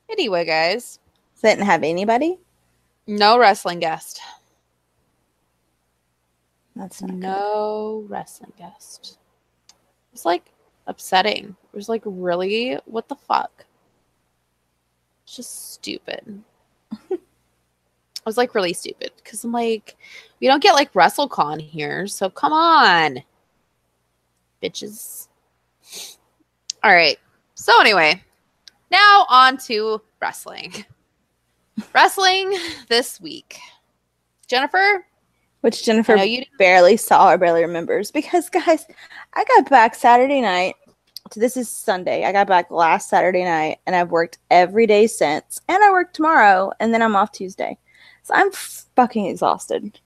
Anyway, 0.10 0.46
guys, 0.46 1.00
didn't 1.42 1.66
have 1.66 1.84
anybody? 1.84 2.38
no 3.08 3.40
wrestling 3.40 3.80
guest. 3.80 4.20
That's 6.78 7.02
not 7.02 7.12
good. 7.12 7.20
No 7.20 8.06
wrestling 8.08 8.54
guest. 8.58 9.18
It's 10.14 10.26
like 10.26 10.52
upsetting. 10.86 11.56
It 11.74 11.76
was 11.76 11.90
like, 11.90 12.04
really? 12.06 12.78
What 12.86 13.08
the 13.08 13.16
fuck? 13.16 13.66
It's 15.24 15.36
just 15.36 15.74
stupid. 15.74 16.44
I 17.12 17.18
was 18.26 18.38
like 18.38 18.56
really 18.56 18.74
stupid 18.74 19.12
because 19.18 19.44
I'm 19.44 19.52
like, 19.52 19.98
we 20.40 20.48
don't 20.48 20.62
get 20.62 20.74
like 20.74 20.94
WrestleCon 20.94 21.62
here, 21.62 22.08
so 22.08 22.30
come 22.30 22.54
on, 22.54 23.24
bitches. 24.62 25.28
All 26.84 26.94
right. 26.94 27.18
So 27.56 27.80
anyway, 27.82 28.22
now 28.92 29.26
on 29.30 29.58
to 29.60 30.02
wrestling. 30.22 30.86
wrestling 31.94 32.58
this 32.88 33.20
week. 33.20 33.58
Jennifer, 34.48 35.06
Which 35.68 35.84
Jennifer 35.84 36.16
you 36.16 36.46
barely 36.58 36.96
saw 36.96 37.30
or 37.32 37.38
barely 37.38 37.62
remembers. 37.62 38.10
Because 38.10 38.50
guys 38.50 38.86
i 39.34 39.44
got 39.44 39.70
back 39.70 39.96
saturday 39.96 40.40
night. 40.40 40.76
So 41.34 41.42
this 41.42 41.58
is 41.58 41.68
sunday. 41.70 42.24
I 42.24 42.32
got 42.32 42.48
back 42.48 42.72
last 42.72 43.10
saturday 43.10 43.44
night 43.44 43.80
and 43.86 43.94
i've 43.94 44.10
worked 44.12 44.38
every 44.50 44.88
day 44.88 45.08
since. 45.08 45.60
And 45.68 45.84
i 45.84 45.92
work 45.92 46.14
tomorrow 46.14 46.72
and 46.80 46.94
then 46.94 47.02
i'm 47.02 47.18
off 47.18 47.34
tuesday. 47.34 47.78
So 48.24 48.34
i'm 48.34 48.50
fucking 48.54 49.26
exhausted. 49.26 50.00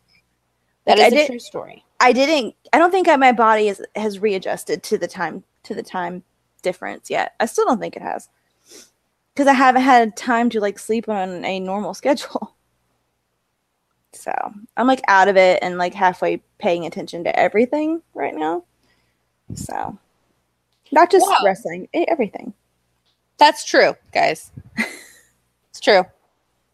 That 0.86 0.98
Like, 0.98 1.08
is 1.10 1.14
I 1.14 1.16
a 1.16 1.20
did- 1.20 1.28
true 1.28 1.40
story. 1.40 1.86
i 2.00 2.12
didn't 2.12 2.56
i 2.74 2.80
don't 2.80 2.90
think 2.90 3.08
I, 3.08 3.16
my 3.18 3.32
body 3.32 3.68
is, 3.68 3.84
has 3.96 4.18
readjusted 4.18 4.82
to 4.82 4.98
the 4.98 5.08
time 5.08 5.44
to 5.66 5.76
the 5.76 5.84
time 5.84 6.24
difference 6.64 7.12
yet. 7.12 7.36
I 7.40 7.46
still 7.46 7.66
don't 7.66 7.80
think 7.80 7.96
it 7.96 8.02
has. 8.02 8.30
Because 9.36 9.46
i 9.46 9.54
haven't 9.54 9.84
had 9.84 10.18
time 10.18 10.50
to 10.50 10.60
like 10.60 10.80
sleep 10.80 11.08
on 11.08 11.46
a 11.46 11.60
normal 11.60 11.94
schedule 12.02 12.56
so 14.14 14.32
i'm 14.78 14.88
like 14.88 15.02
out 15.08 15.28
of 15.28 15.38
it 15.38 15.60
and 15.62 15.78
like 15.78 15.94
halfway 15.94 16.38
paying 16.60 16.86
attention 16.86 17.24
to 17.24 17.40
everything 17.40 18.02
right 18.14 18.36
now 18.36 18.64
so 19.56 19.98
not 20.92 21.10
just 21.12 21.26
Wow. 21.28 21.38
wrestling 21.46 21.88
everything 21.94 22.54
That's 23.38 23.64
true, 23.66 23.96
guys. 24.14 24.52
it's 25.70 25.80
true. 25.80 26.04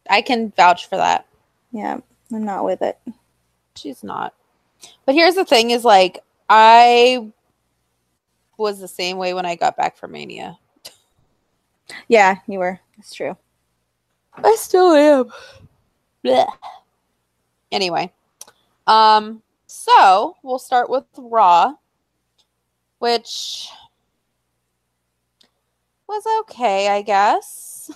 I 0.10 0.22
can 0.22 0.52
vouch 0.58 0.88
for 0.90 0.98
that. 0.98 1.26
yeah 1.72 2.00
i'm 2.32 2.44
not 2.44 2.66
with 2.66 2.82
it 2.82 2.98
She's 3.76 4.04
not. 4.04 4.34
But 5.06 5.14
here's 5.14 5.36
the 5.36 5.46
thing 5.46 5.70
is 5.70 5.86
like 5.86 6.24
I 6.50 7.32
was 8.58 8.80
the 8.80 8.88
same 8.88 9.18
way 9.18 9.36
when 9.36 9.46
I 9.46 9.54
got 9.56 9.78
back 9.78 9.96
from 9.98 10.14
Mania. 10.14 10.58
Yeah, 12.08 12.38
you 12.48 12.58
were. 12.58 12.80
That's 12.98 13.14
true. 13.14 13.38
I 14.34 14.56
still 14.56 14.94
am. 14.94 15.26
Blech. 16.26 16.48
Anyway, 17.72 18.12
um, 18.86 19.42
so 19.66 20.36
we'll 20.44 20.60
start 20.60 20.90
with 20.90 21.04
Raw, 21.18 21.74
which 23.00 23.68
was 26.08 26.24
okay, 26.42 26.88
I 26.88 27.02
guess. 27.02 27.92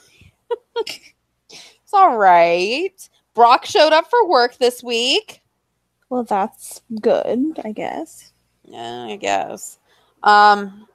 it's 0.75 1.93
all 1.93 2.17
right. 2.17 3.09
Brock 3.33 3.65
showed 3.65 3.93
up 3.93 4.09
for 4.09 4.27
work 4.27 4.57
this 4.57 4.83
week. 4.83 5.41
Well, 6.09 6.23
that's 6.23 6.81
good, 6.99 7.59
I 7.63 7.71
guess. 7.71 8.33
Yeah, 8.65 9.03
I 9.05 9.15
guess. 9.15 9.79
Um, 10.23 10.87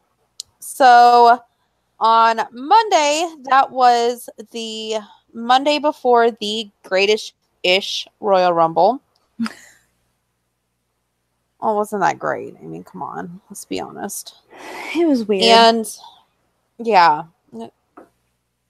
so 0.58 1.40
on 1.98 2.40
Monday, 2.52 3.26
that 3.44 3.70
was 3.70 4.28
the 4.50 4.96
Monday 5.32 5.78
before 5.78 6.30
the 6.32 6.68
greatest 6.84 7.34
ish 7.66 8.07
Royal 8.20 8.52
Rumble. 8.52 9.00
oh, 11.61 11.74
wasn't 11.74 12.02
that 12.02 12.18
great? 12.18 12.55
I 12.61 12.64
mean, 12.64 12.85
come 12.85 13.02
on, 13.02 13.40
let's 13.50 13.64
be 13.64 13.81
honest. 13.81 14.37
It 14.96 15.07
was 15.07 15.26
weird. 15.26 15.44
And 15.44 15.87
yeah, 16.79 17.24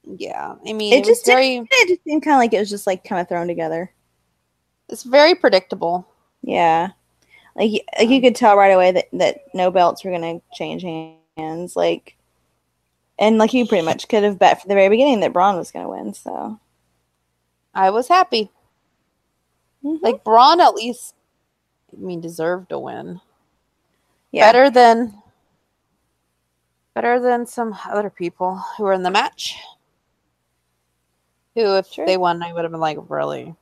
yeah. 0.04 0.54
I 0.66 0.72
mean, 0.72 0.92
it 0.92 0.98
it, 0.98 1.04
just 1.04 1.26
very, 1.26 1.56
it 1.56 1.88
just 1.88 2.04
seemed 2.04 2.22
kind 2.22 2.34
of 2.34 2.38
like 2.38 2.52
it 2.52 2.58
was 2.58 2.70
just 2.70 2.86
like 2.86 3.04
kind 3.04 3.20
of 3.20 3.28
thrown 3.28 3.46
together. 3.46 3.92
it's 4.88 5.02
very 5.02 5.34
predictable. 5.34 6.06
Yeah, 6.42 6.90
like 7.56 7.84
like 7.98 8.08
you 8.08 8.20
could 8.20 8.36
tell 8.36 8.56
right 8.56 8.70
away 8.70 8.92
that 8.92 9.08
that 9.14 9.38
no 9.54 9.70
belts 9.70 10.04
were 10.04 10.12
gonna 10.12 10.40
change 10.54 10.82
hands. 11.36 11.76
Like, 11.76 12.16
and 13.18 13.38
like 13.38 13.52
you 13.52 13.66
pretty 13.66 13.84
much 13.84 14.08
could 14.08 14.22
have 14.22 14.38
bet 14.38 14.60
from 14.60 14.68
the 14.68 14.74
very 14.74 14.88
beginning 14.88 15.20
that 15.20 15.32
Braun 15.32 15.56
was 15.56 15.70
gonna 15.70 15.88
win. 15.88 16.14
So 16.14 16.60
I 17.74 17.90
was 17.90 18.08
happy. 18.08 18.50
Mhm. 19.84 19.98
Like 20.02 20.24
Braun, 20.24 20.60
at 20.60 20.74
least, 20.74 21.14
I 21.92 21.96
mean, 22.00 22.20
deserved 22.20 22.70
to 22.70 22.78
win. 22.78 23.20
yeah, 24.32 24.50
better 24.50 24.70
than 24.70 25.22
better 26.94 27.20
than 27.20 27.46
some 27.46 27.76
other 27.88 28.10
people 28.10 28.56
who 28.76 28.84
were 28.84 28.92
in 28.92 29.02
the 29.02 29.10
match. 29.10 29.58
Who, 31.54 31.76
if 31.76 31.92
True. 31.92 32.06
they 32.06 32.16
won, 32.16 32.42
I 32.42 32.52
would 32.52 32.64
have 32.64 32.70
been 32.72 32.80
like, 32.80 32.98
really. 33.08 33.54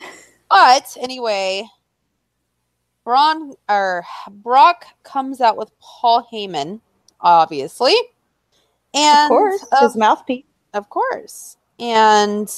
But 0.48 0.96
anyway, 1.00 1.66
Braun 3.04 3.54
or 3.68 4.04
Brock 4.30 4.86
comes 5.02 5.40
out 5.40 5.56
with 5.56 5.70
Paul 5.80 6.28
Heyman, 6.32 6.80
obviously, 7.20 7.94
and 8.94 9.24
of 9.24 9.28
course, 9.28 9.62
of, 9.72 9.78
his 9.80 9.96
mouthpiece. 9.96 10.44
of 10.74 10.88
course, 10.88 11.56
and 11.80 12.48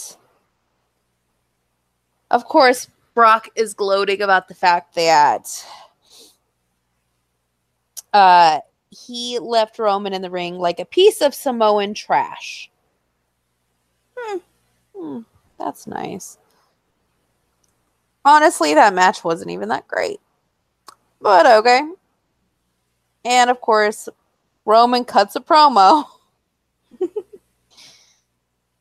of 2.30 2.44
course, 2.44 2.88
Brock 3.14 3.48
is 3.56 3.74
gloating 3.74 4.22
about 4.22 4.48
the 4.48 4.54
fact 4.54 4.94
that 4.94 5.66
uh, 8.12 8.60
he 8.90 9.38
left 9.38 9.78
Roman 9.78 10.12
in 10.12 10.22
the 10.22 10.30
ring 10.30 10.58
like 10.58 10.80
a 10.80 10.84
piece 10.84 11.20
of 11.20 11.34
Samoan 11.34 11.94
trash. 11.94 12.70
Hmm. 14.16 14.38
Hmm, 14.96 15.20
that's 15.58 15.86
nice. 15.86 16.38
Honestly, 18.24 18.74
that 18.74 18.94
match 18.94 19.24
wasn't 19.24 19.50
even 19.50 19.68
that 19.68 19.88
great. 19.88 20.20
But 21.20 21.46
okay. 21.46 21.82
And 23.24 23.50
of 23.50 23.60
course, 23.60 24.08
Roman 24.64 25.04
cuts 25.04 25.36
a 25.36 25.40
promo. 25.40 26.04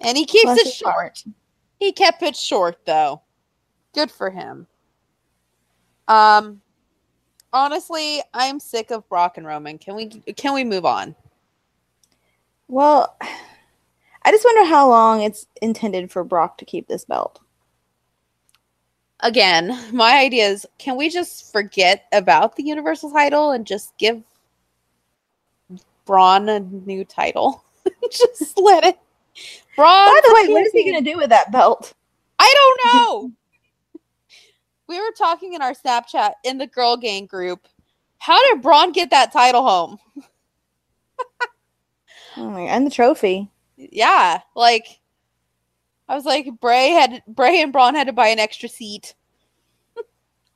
and 0.01 0.17
he 0.17 0.25
keeps 0.25 0.45
Bless 0.45 0.65
it 0.65 0.73
short. 0.73 1.23
He 1.79 1.91
kept 1.91 2.23
it 2.23 2.36
short 2.36 2.86
though. 2.86 3.21
Good 3.97 4.12
for 4.12 4.29
him. 4.29 4.67
Um 6.07 6.62
honestly, 7.51 8.21
I'm 8.31 8.60
sick 8.60 8.91
of 8.91 9.10
Brock 9.10 9.39
and 9.39 9.47
Roman. 9.47 9.79
Can 9.79 9.95
we 9.95 10.10
can 10.36 10.53
we 10.53 10.63
move 10.63 10.86
on? 10.86 11.15
Well, 12.67 13.17
I 14.21 14.29
just 14.31 14.45
wonder 14.45 14.69
how 14.69 14.88
long 14.88 15.23
it's 15.23 15.47
intended 15.63 16.12
for 16.12 16.23
Brock 16.23 16.60
to 16.60 16.65
keep 16.65 16.88
this 16.88 17.05
belt. 17.05 17.39
Again, 19.21 19.75
my 19.91 20.19
idea 20.19 20.47
is 20.47 20.67
can 20.77 20.95
we 20.95 21.10
just 21.10 21.51
forget 21.51 22.05
about 22.12 22.55
the 22.55 22.63
Universal 22.63 23.10
title 23.10 23.49
and 23.49 23.65
just 23.65 23.97
give 23.97 24.21
Braun 26.05 26.49
a 26.49 26.60
new 26.60 27.03
title? 27.03 27.63
just 28.12 28.60
let 28.60 28.83
it 28.83 28.99
Braun 29.75 30.05
By 30.05 30.19
the 30.23 30.36
way, 30.36 30.53
what 30.53 30.67
is 30.67 30.71
he 30.71 30.86
gonna 30.86 31.01
do 31.01 31.17
with 31.17 31.29
that 31.29 31.51
belt? 31.51 31.95
I 32.38 32.53
don't 32.55 32.93
know. 32.93 33.31
We 34.88 35.00
were 35.00 35.12
talking 35.17 35.54
in 35.54 35.62
our 35.62 35.73
Snapchat 35.73 36.34
in 36.43 36.58
the 36.58 36.67
girl 36.67 36.97
gang 36.97 37.26
group. 37.26 37.67
How 38.19 38.41
did 38.47 38.62
Braun 38.62 38.91
get 38.91 39.10
that 39.12 39.32
title 39.32 39.63
home? 39.63 40.00
Oh 42.39 42.52
my, 42.52 42.62
and 42.62 42.86
the 42.86 42.91
trophy. 42.91 43.50
Yeah, 43.78 44.41
like 44.56 45.00
I 46.08 46.15
was 46.15 46.26
like 46.26 46.47
Bray 46.60 46.89
had 46.89 47.23
Bray 47.28 47.62
and 47.62 47.73
Braun 47.73 47.95
had 47.95 48.08
to 48.08 48.13
buy 48.13 48.28
an 48.28 48.39
extra 48.39 48.69
seat. 48.69 49.15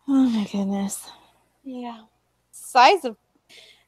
Oh 0.07 0.29
my 0.29 0.45
goodness. 0.51 1.09
Yeah. 1.63 2.01
Size 2.51 3.05
of 3.05 3.15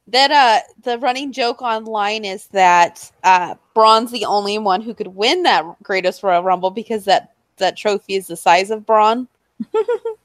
that 0.08 0.32
uh 0.32 0.62
the 0.84 0.98
running 1.00 1.32
joke 1.32 1.62
online 1.62 2.24
is 2.24 2.48
that 2.48 3.12
uh 3.24 3.56
Braun's 3.74 4.12
the 4.12 4.24
only 4.24 4.58
one 4.58 4.82
who 4.82 4.94
could 4.94 5.08
win 5.08 5.44
that 5.44 5.66
greatest 5.84 6.24
Royal 6.24 6.44
Rumble 6.44 6.70
because 6.70 7.04
that 7.06 7.34
that 7.58 7.76
trophy 7.76 8.16
is 8.16 8.28
the 8.28 8.38
size 8.38 8.72
of 8.72 8.86
Braun. 8.86 9.28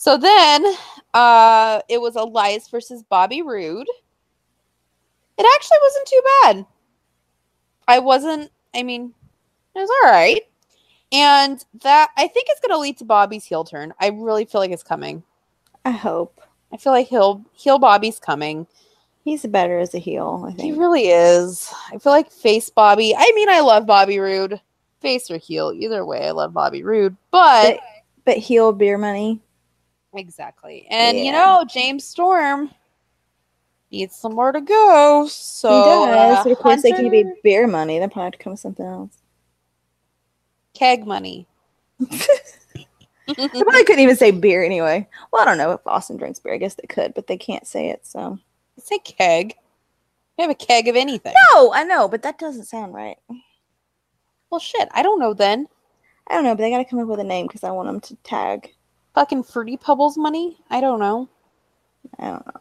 so 0.00 0.16
then 0.16 0.64
uh 1.12 1.80
it 1.88 2.00
was 2.00 2.14
Elias 2.14 2.68
versus 2.68 3.02
Bobby 3.02 3.42
Roode. 3.42 3.88
It 5.36 5.46
actually 5.56 5.78
wasn't 5.82 6.06
too 6.06 6.22
bad. 6.42 6.66
I 7.88 7.98
wasn't 7.98 8.52
I 8.76 8.84
mean 8.84 9.12
it 9.74 9.80
was 9.80 9.90
all 9.90 10.10
right. 10.12 10.42
And 11.10 11.64
that 11.82 12.10
I 12.16 12.28
think 12.28 12.46
it's 12.48 12.60
going 12.60 12.70
to 12.70 12.78
lead 12.78 12.98
to 12.98 13.04
Bobby's 13.04 13.44
heel 13.44 13.64
turn. 13.64 13.92
I 13.98 14.10
really 14.10 14.44
feel 14.44 14.60
like 14.60 14.70
it's 14.70 14.84
coming. 14.84 15.24
I 15.84 15.90
hope 15.90 16.40
I 16.72 16.76
feel 16.76 16.92
like 16.92 17.08
heel 17.08 17.44
heel 17.54 17.80
Bobby's 17.80 18.20
coming. 18.20 18.68
he's 19.24 19.44
better 19.46 19.80
as 19.80 19.94
a 19.96 19.98
heel. 19.98 20.46
I 20.48 20.62
He 20.62 20.70
really 20.70 21.08
is. 21.08 21.74
I 21.92 21.98
feel 21.98 22.12
like 22.12 22.30
face 22.30 22.70
Bobby. 22.70 23.16
I 23.16 23.32
mean, 23.34 23.48
I 23.48 23.60
love 23.60 23.84
Bobby 23.84 24.20
Roode. 24.20 24.60
Face 25.00 25.28
or 25.28 25.38
heel, 25.38 25.72
either 25.74 26.04
way, 26.04 26.28
I 26.28 26.30
love 26.30 26.52
Bobby 26.52 26.84
Roode. 26.84 27.16
But 27.32 27.78
But, 27.78 27.80
but 28.24 28.36
heel 28.36 28.72
beer 28.72 28.96
money. 28.96 29.40
Exactly, 30.14 30.86
and 30.90 31.18
you 31.18 31.32
know, 31.32 31.64
James 31.68 32.04
Storm 32.04 32.70
needs 33.90 34.16
somewhere 34.16 34.52
to 34.52 34.60
go. 34.60 35.26
So 35.28 35.68
he 35.68 35.88
does. 35.88 36.46
uh, 36.46 36.50
of 36.50 36.58
course, 36.58 36.82
they 36.82 36.92
can 36.92 37.10
be 37.10 37.24
beer 37.42 37.66
money. 37.66 37.98
They'll 37.98 38.08
probably 38.08 38.24
have 38.24 38.32
to 38.32 38.38
come 38.38 38.52
with 38.52 38.60
something 38.60 38.86
else. 38.86 39.18
keg 40.74 41.06
money. 41.06 41.46
They 43.36 43.46
probably 43.46 43.84
couldn't 43.84 44.00
even 44.00 44.16
say 44.16 44.30
beer 44.30 44.64
anyway. 44.64 45.06
Well, 45.30 45.42
I 45.42 45.44
don't 45.44 45.58
know 45.58 45.72
if 45.72 45.86
Austin 45.86 46.16
drinks 46.16 46.38
beer. 46.38 46.54
I 46.54 46.56
guess 46.56 46.74
they 46.74 46.86
could, 46.86 47.12
but 47.12 47.26
they 47.26 47.36
can't 47.36 47.66
say 47.66 47.90
it. 47.90 48.06
So 48.06 48.38
Say 48.78 48.98
keg. 48.98 49.54
We 50.36 50.42
have 50.42 50.50
a 50.50 50.54
keg 50.54 50.88
of 50.88 50.96
anything. 50.96 51.34
no, 51.52 51.72
I 51.72 51.84
know, 51.84 52.08
but 52.08 52.22
that 52.22 52.38
doesn't 52.38 52.64
sound 52.64 52.94
right. 52.94 53.18
Well, 54.50 54.60
shit. 54.60 54.88
I 54.92 55.02
don't 55.02 55.18
know. 55.18 55.34
Then 55.34 55.66
I 56.28 56.34
don't 56.34 56.44
know, 56.44 56.54
but 56.54 56.62
they 56.62 56.70
got 56.70 56.78
to 56.78 56.84
come 56.84 57.00
up 57.00 57.08
with 57.08 57.20
a 57.20 57.24
name 57.24 57.46
because 57.46 57.64
I 57.64 57.70
want 57.70 57.88
them 57.88 58.00
to 58.00 58.16
tag. 58.22 58.72
Fucking 59.18 59.42
fruity 59.42 59.76
pebbles 59.76 60.16
money. 60.16 60.56
I 60.70 60.80
don't 60.80 61.00
know. 61.00 61.28
I 62.20 62.28
don't 62.28 62.46
know. 62.46 62.60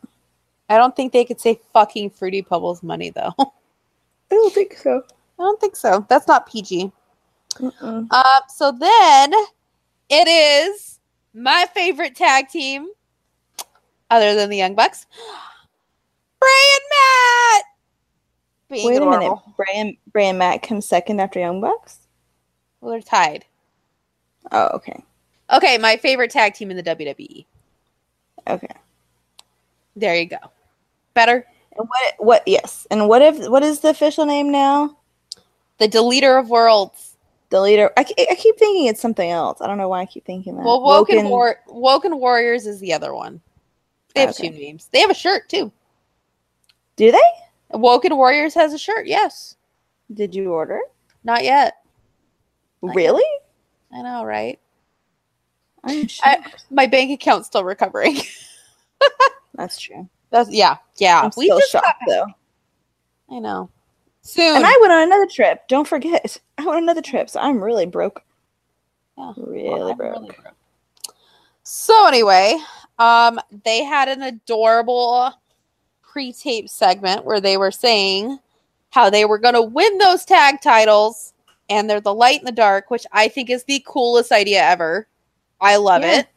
I 0.69 0.77
don't 0.77 0.95
think 0.95 1.13
they 1.13 1.23
could 1.23 1.39
say 1.39 1.59
fucking 1.71 2.09
fruity 2.09 2.41
pebbles 2.41 2.81
money 2.81 3.11
though. 3.11 3.31
I 3.37 3.45
don't 4.31 4.51
think 4.51 4.73
so. 4.73 5.03
I 5.39 5.43
don't 5.43 5.61
think 5.61 5.75
so. 5.75 6.03
That's 6.09 6.27
not 6.27 6.47
PG. 6.49 6.91
Mm-mm. 7.57 8.07
Uh, 8.09 8.39
so 8.49 8.71
then 8.71 9.33
it 10.09 10.27
is 10.27 10.99
my 11.35 11.67
favorite 11.75 12.15
tag 12.15 12.49
team, 12.49 12.87
other 14.09 14.33
than 14.33 14.49
the 14.49 14.57
Young 14.57 14.73
Bucks, 14.73 15.05
Bray 16.39 16.49
and 16.73 16.81
Matt. 16.89 17.63
Being 18.69 18.87
Wait 18.87 18.97
a 18.97 19.05
minute. 19.05 19.17
adorable. 19.17 19.53
Bray 19.55 19.73
and, 19.75 19.97
Bray 20.11 20.25
and 20.25 20.39
Matt 20.39 20.63
come 20.63 20.81
second 20.81 21.19
after 21.21 21.39
Young 21.39 21.61
Bucks. 21.61 21.99
Well, 22.81 22.91
they're 22.93 23.01
tied. 23.01 23.45
Oh, 24.51 24.69
okay, 24.73 25.03
Okay, 25.51 25.77
my 25.77 25.97
favorite 25.97 26.31
tag 26.31 26.53
team 26.53 26.71
in 26.71 26.77
the 26.77 26.83
WWE. 26.83 27.45
okay. 28.47 28.67
There 29.95 30.15
you 30.15 30.25
go. 30.27 30.38
Better. 31.13 31.45
And 31.77 31.88
what? 31.88 32.13
What? 32.19 32.43
Yes. 32.45 32.86
And 32.91 33.07
what 33.10 33.21
if? 33.21 33.49
What 33.49 33.63
is 33.63 33.79
the 33.79 33.89
official 33.89 34.25
name 34.25 34.51
now? 34.51 34.97
The 35.79 35.88
deleter 35.88 36.39
of 36.39 36.49
worlds. 36.49 37.15
The 37.49 37.62
leader. 37.62 37.91
I, 37.97 38.01
I 38.31 38.36
keep 38.36 38.57
thinking 38.57 38.86
it's 38.88 39.01
something 39.01 39.29
else. 39.29 39.60
I 39.62 39.67
don't 39.67 39.77
know 39.77 39.88
why 39.89 40.01
I 40.01 40.05
keep 40.05 40.25
thinking 40.25 40.55
that. 40.57 40.65
Well, 40.65 40.81
Woken, 40.83 41.29
War- 41.29 41.62
Woken 41.67 42.19
Warriors 42.19 42.67
is 42.67 42.79
the 42.79 42.93
other 42.93 43.13
one. 43.13 43.41
They 44.13 44.21
have 44.21 44.31
Okay. 44.31 44.49
two 44.49 44.55
names. 44.57 44.89
They 44.91 44.99
have 44.99 45.10
a 45.10 45.15
shirt 45.15 45.47
too. 45.49 45.71
Do 46.95 47.12
they? 47.12 47.19
Woken 47.77 48.15
Warriors 48.17 48.53
has 48.53 48.73
a 48.73 48.77
shirt. 48.77 49.07
Yes. 49.07 49.55
Did 50.13 50.36
you 50.36 50.51
order? 50.51 50.79
Not 51.23 51.43
yet. 51.43 51.77
Not 52.81 52.89
yet. 52.89 52.95
Really? 52.95 53.25
I 53.93 54.01
know, 54.01 54.23
right? 54.25 54.60
I- 55.88 56.43
My 56.69 56.86
bank 56.88 57.12
account's 57.12 57.47
still 57.47 57.63
recovering. 57.63 58.17
That's 59.56 59.80
true. 59.80 60.08
That's 60.30 60.50
yeah, 60.52 60.78
yeah. 60.97 61.21
I'm 61.21 61.32
we 61.38 61.45
still 61.45 61.60
shocked 61.62 62.04
though. 62.08 62.26
I 63.32 63.39
know. 63.39 63.69
Soon. 64.21 64.58
And 64.58 64.65
I 64.65 64.78
went 64.82 64.91
on 64.91 65.04
another 65.04 65.26
trip. 65.26 65.67
Don't 65.69 65.88
forget, 65.88 66.38
I 66.58 66.65
went 66.65 66.78
on 66.78 66.84
another 66.84 67.02
trip, 67.02 67.30
so 67.30 67.39
I'm 67.39 67.63
really 67.63 67.86
broke. 67.86 68.21
Yeah. 69.17 69.34
Really 69.38 69.69
Well, 69.69 69.95
broke. 69.95 70.15
really 70.15 70.36
broke. 70.41 70.54
So 71.63 72.08
anyway, 72.08 72.58
um, 73.00 73.39
they 73.63 73.84
had 73.84 74.10
an 74.10 74.21
adorable 74.23 75.32
pre-tape 76.02 76.67
segment 76.69 77.23
where 77.26 77.39
they 77.41 77.58
were 77.58 77.71
saying 77.71 78.38
how 78.89 79.10
they 79.10 79.26
were 79.26 79.38
going 79.38 79.54
to 79.54 79.62
win 79.62 79.97
those 79.97 80.26
tag 80.26 80.62
titles, 80.62 81.34
and 81.69 81.89
they're 81.89 82.02
the 82.02 82.13
light 82.13 82.39
in 82.39 82.45
the 82.45 82.52
dark, 82.52 82.89
which 82.91 83.06
I 83.12 83.28
think 83.30 83.50
is 83.50 83.63
the 83.63 83.84
coolest 83.88 84.32
idea 84.32 84.62
ever. 84.62 85.08
I 85.59 85.77
love 85.77 86.01
Yeah. 86.03 86.19
it. 86.19 86.27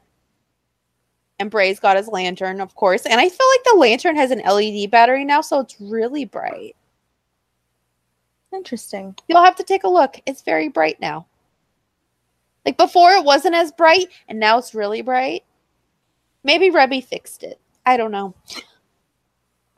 And 1.38 1.50
Bray's 1.50 1.80
got 1.80 1.96
his 1.96 2.06
lantern, 2.08 2.60
of 2.60 2.74
course, 2.74 3.06
and 3.06 3.18
I 3.20 3.28
feel 3.28 3.46
like 3.54 3.64
the 3.64 3.78
lantern 3.78 4.14
has 4.16 4.30
an 4.30 4.40
LED 4.40 4.90
battery 4.90 5.24
now, 5.24 5.40
so 5.40 5.60
it's 5.60 5.76
really 5.80 6.26
bright. 6.26 6.76
Interesting. 8.52 9.14
You'll 9.28 9.42
have 9.44 9.56
to 9.56 9.62
take 9.64 9.84
a 9.84 9.88
look. 9.88 10.20
It's 10.26 10.42
very 10.42 10.68
bright 10.68 11.00
now. 11.00 11.26
Like 12.66 12.76
before, 12.76 13.12
it 13.12 13.24
wasn't 13.24 13.54
as 13.54 13.72
bright, 13.72 14.08
and 14.28 14.38
now 14.38 14.58
it's 14.58 14.74
really 14.74 15.00
bright. 15.02 15.44
Maybe 16.44 16.70
Reby 16.70 17.02
fixed 17.04 17.42
it. 17.42 17.58
I 17.86 17.96
don't 17.96 18.10
know. 18.10 18.34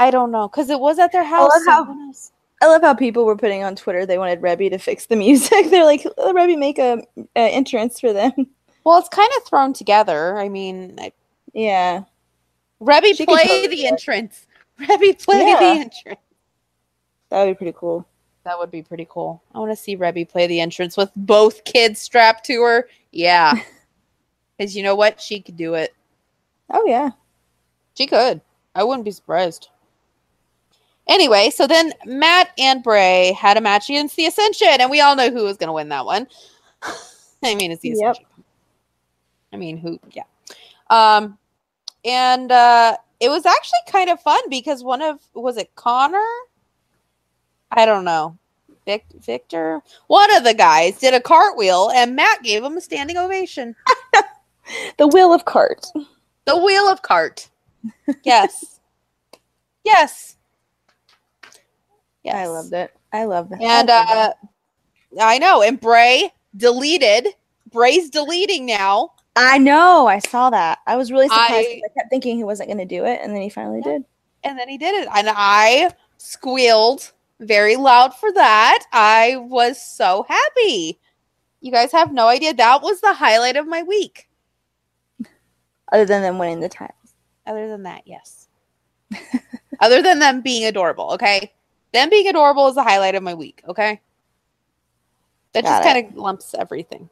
I 0.01 0.11
don't 0.11 0.33
know 0.33 0.49
because 0.49 0.69
it 0.71 0.81
was 0.81 0.99
at 0.99 1.13
their 1.13 1.23
house. 1.25 1.51
love 1.67 1.87
how- 1.87 2.13
I 2.61 2.67
love 2.67 2.83
how 2.83 2.95
people 2.95 3.25
were 3.25 3.37
putting 3.37 3.65
on 3.65 3.75
Twitter 3.75 4.07
they 4.07 4.19
wanted 4.19 4.41
Reby 4.41 4.71
to 4.71 4.79
fix 4.79 5.07
the 5.07 5.17
music. 5.27 5.71
They're 5.71 5.85
like, 5.85 6.05
"Let 6.17 6.35
Reby 6.35 6.59
make 6.59 6.79
a, 6.79 7.05
a 7.37 7.51
entrance 7.51 8.01
for 8.01 8.13
them. 8.13 8.33
Well, 8.85 8.99
it's 8.99 9.09
kind 9.09 9.31
of 9.37 9.45
thrown 9.45 9.73
together. 9.73 10.37
I 10.39 10.49
mean, 10.49 10.99
I, 11.01 11.13
Yeah, 11.53 12.05
Reby 12.81 13.17
She 13.17 13.27
play 13.27 13.45
totally 13.47 13.69
the 13.69 13.85
it. 13.85 13.93
entrance. 13.93 14.47
Reby 14.81 15.23
play 15.25 15.39
Yeah. 15.41 15.59
the 15.59 15.81
entrance. 15.81 16.21
that 17.31 17.45
would 17.45 17.53
be 17.53 17.55
pretty 17.59 17.77
cool. 17.79 18.07
That 18.45 18.59
would 18.59 18.71
be 18.73 18.83
pretty 18.83 19.07
cool. 19.09 19.41
I 19.55 19.61
want 19.61 19.71
to 19.71 19.77
see 19.77 19.97
Reby 19.97 20.29
play 20.29 20.47
the 20.49 20.61
entrance 20.61 20.97
with 20.97 21.11
both 21.15 21.63
kids 21.65 22.01
strapped 22.01 22.45
to 22.47 22.61
her. 22.63 22.89
Yeah, 23.13 23.55
because 24.59 24.75
you 24.77 24.83
know 24.83 24.97
what, 24.97 25.21
she 25.21 25.41
could 25.41 25.57
do 25.57 25.75
it. 25.75 25.95
Oh 26.71 26.85
yeah. 26.87 27.11
She 27.97 28.07
could. 28.07 28.41
I 28.75 28.83
wouldn't 28.85 29.05
be 29.05 29.11
surprised. 29.11 29.69
Anyway, 31.07 31.51
so 31.51 31.67
then 31.67 31.93
Matt 32.07 32.51
and 32.59 32.83
Bray 32.83 33.33
had 33.39 33.57
a 33.57 33.61
match 33.61 33.91
against 33.91 34.17
the 34.17 34.27
Ascension, 34.27 34.69
and 34.81 34.91
we 34.91 35.01
all 35.01 35.15
know 35.15 35.31
who 35.31 35.45
was 35.45 35.57
going 35.59 35.67
to 35.69 35.73
win 35.73 35.89
that 35.91 36.07
one. 36.07 36.27
I 37.45 37.55
mean, 37.55 37.71
it's 37.73 37.83
the 37.83 37.91
Yep. 37.91 38.13
Ascension. 38.13 38.25
I 39.53 39.57
mean, 39.57 39.77
who? 39.77 39.99
Yeah. 40.13 40.25
Um, 40.91 41.39
and 42.05 42.51
uh, 42.51 42.97
it 43.21 43.29
was 43.29 43.47
actually 43.47 43.81
kind 43.89 44.11
of 44.11 44.21
fun 44.21 44.41
because 44.49 44.83
one 44.83 45.03
of 45.03 45.21
was 45.35 45.57
it 45.57 45.75
Connor? 45.75 46.27
I 47.71 47.87
don't 47.87 48.05
know. 48.05 48.39
Vic, 48.85 49.05
Victor, 49.21 49.81
one 50.09 50.35
of 50.37 50.43
the 50.43 50.55
guys 50.55 50.99
did 50.99 51.15
a 51.15 51.21
cartwheel, 51.21 51.91
and 51.95 52.17
Matt 52.17 52.43
gave 52.43 52.65
him 52.65 52.77
a 52.77 52.81
standing 52.81 53.17
ovation. 53.17 53.77
The 54.97 55.09
wheel 55.09 55.33
of 55.33 55.45
cart. 55.45 55.87
The 56.45 56.57
wheel 56.57 56.89
of 56.89 57.03
cart. 57.03 57.49
Yes. 58.25 58.79
yes. 59.85 60.37
Yes. 62.23 62.37
I 62.37 62.47
loved 62.47 62.73
it. 62.73 62.95
I 63.13 63.25
love 63.25 63.49
that. 63.49 63.61
And 63.61 63.91
I 63.91 64.03
uh 64.03 64.33
I 65.21 65.39
know. 65.39 65.63
And 65.63 65.81
Bray 65.81 66.33
deleted. 66.57 67.27
Bray's 67.73 68.09
deleting 68.09 68.67
now. 68.67 69.15
I 69.37 69.59
know. 69.59 70.07
I 70.07 70.19
saw 70.19 70.51
that. 70.51 70.79
I 70.87 70.97
was 70.97 71.11
really 71.11 71.29
surprised. 71.29 71.53
I- 71.53 71.81
I, 71.85 71.95
kept 71.97 72.11
thinking 72.11 72.37
he 72.37 72.45
wasn't 72.45 72.69
going 72.69 72.79
to 72.79 72.85
do 72.85 73.05
it, 73.05 73.21
and 73.23 73.35
then 73.35 73.43
he 73.43 73.49
finally 73.49 73.81
Yeah. 73.85 73.93
did. 73.93 74.05
And 74.45 74.59
then 74.59 74.69
he 74.69 74.77
did 74.77 74.95
it. 75.03 75.09
And 75.15 75.29
I 75.31 75.91
squealed 76.19 77.13
very 77.41 77.77
loud 77.77 78.15
for 78.15 78.33
that. 78.33 78.85
I 78.93 79.37
was 79.37 79.81
so 79.81 80.27
happy. 80.29 80.99
You 81.61 81.71
guys 81.73 81.93
have 81.93 82.13
no 82.13 82.27
idea. 82.29 82.53
That 82.55 82.83
was 82.83 83.01
the 83.01 83.15
highlight 83.15 83.57
of 83.57 83.67
my 83.67 83.83
week. 83.83 84.29
Other 85.93 86.05
than 86.05 86.23
them 86.23 86.39
winning 86.39 86.61
the 86.61 86.69
title. 86.69 86.95
Other 87.47 87.69
than 87.69 87.85
that, 87.85 88.03
yes. 88.07 88.49
Other 89.81 90.03
than 90.03 90.19
them 90.19 90.41
being 90.41 90.65
adorable, 90.65 91.11
okay? 91.13 91.53
Them 91.93 92.11
being 92.11 92.29
adorable 92.29 92.69
is 92.69 92.75
the 92.75 92.83
highlight 92.83 93.15
of 93.15 93.23
my 93.23 93.35
week, 93.35 93.63
okay? 93.69 94.01
That 95.53 95.65
just 95.65 95.83
Got 95.83 95.97
it. 95.97 96.03
kind 96.03 96.07
of 96.13 96.17
lumps 96.17 96.55
everything. 96.59 97.09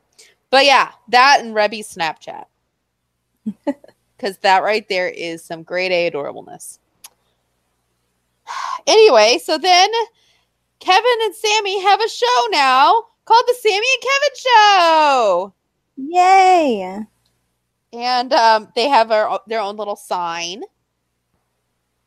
But 0.50 0.64
yeah, 0.64 0.90
that 1.08 1.40
and 1.40 1.54
Reby's 1.54 1.94
Snapchat. 1.94 2.44
Because 4.16 4.36
that 4.38 4.62
right 4.62 4.86
there 4.90 5.08
is 5.08 5.42
some 5.42 5.62
grade 5.62 5.92
A 5.92 6.10
adorableness. 6.10 6.78
Anyway, 8.86 9.38
so 9.42 9.56
then 9.56 9.90
Kevin 10.78 11.18
and 11.22 11.34
Sammy 11.34 11.82
have 11.82 12.00
a 12.02 12.08
show 12.08 12.46
now 12.50 13.02
called 13.24 13.44
the 13.46 13.54
Sammy 13.60 13.86
and 13.94 14.02
Kevin 14.02 14.36
Show. 14.36 15.54
Yay! 15.96 17.06
and 17.92 18.32
um, 18.32 18.68
they 18.74 18.88
have 18.88 19.10
a, 19.10 19.40
their 19.46 19.60
own 19.60 19.76
little 19.76 19.96
sign 19.96 20.62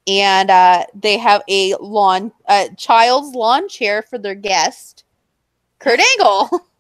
and 0.07 0.49
uh, 0.49 0.85
they 0.93 1.17
have 1.17 1.41
a 1.49 1.75
lawn 1.75 2.31
a 2.47 2.69
child's 2.77 3.35
lawn 3.35 3.67
chair 3.67 4.01
for 4.01 4.17
their 4.17 4.35
guest 4.35 5.03
kurt 5.79 5.99
angle 5.99 6.49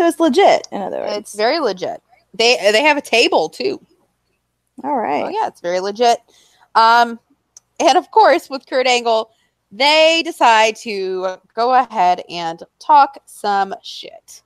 So 0.00 0.06
it's 0.06 0.18
legit. 0.18 0.66
In 0.72 0.80
other 0.80 1.00
words, 1.00 1.12
it's 1.16 1.34
very 1.34 1.60
legit 1.60 2.02
they 2.34 2.56
they 2.72 2.82
have 2.82 2.96
a 2.96 3.02
table 3.02 3.48
too 3.48 3.80
all 4.84 4.96
right. 4.96 5.24
oh 5.24 5.28
yeah 5.28 5.46
it's 5.46 5.60
very 5.60 5.80
legit 5.80 6.18
um 6.74 7.18
and 7.78 7.98
of 7.98 8.10
course 8.10 8.48
with 8.48 8.66
kurt 8.66 8.86
angle 8.86 9.30
they 9.72 10.22
decide 10.24 10.76
to 10.76 11.36
go 11.54 11.74
ahead 11.74 12.22
and 12.28 12.62
talk 12.78 13.18
some 13.26 13.74
shit 13.82 14.42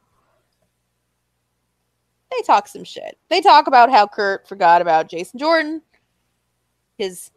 they 2.30 2.42
talk 2.42 2.66
some 2.66 2.82
shit. 2.82 3.16
They 3.28 3.40
talk 3.40 3.68
about 3.68 3.92
how 3.92 4.08
Kurt 4.08 4.48
forgot 4.48 4.82
about 4.82 5.08
Jason 5.08 5.38
Jordan, 5.38 5.80
his 6.98 7.30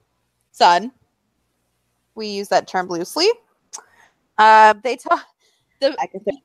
son. 0.51 0.91
We 2.15 2.29
use 2.29 2.47
that 2.47 2.67
term 2.67 2.87
loosely. 2.87 3.27
Uh, 4.39 4.73
they 4.83 4.95
talk. 4.95 5.23
The 5.81 5.95
I 6.01 6.07
can 6.07 6.23
say- 6.23 6.41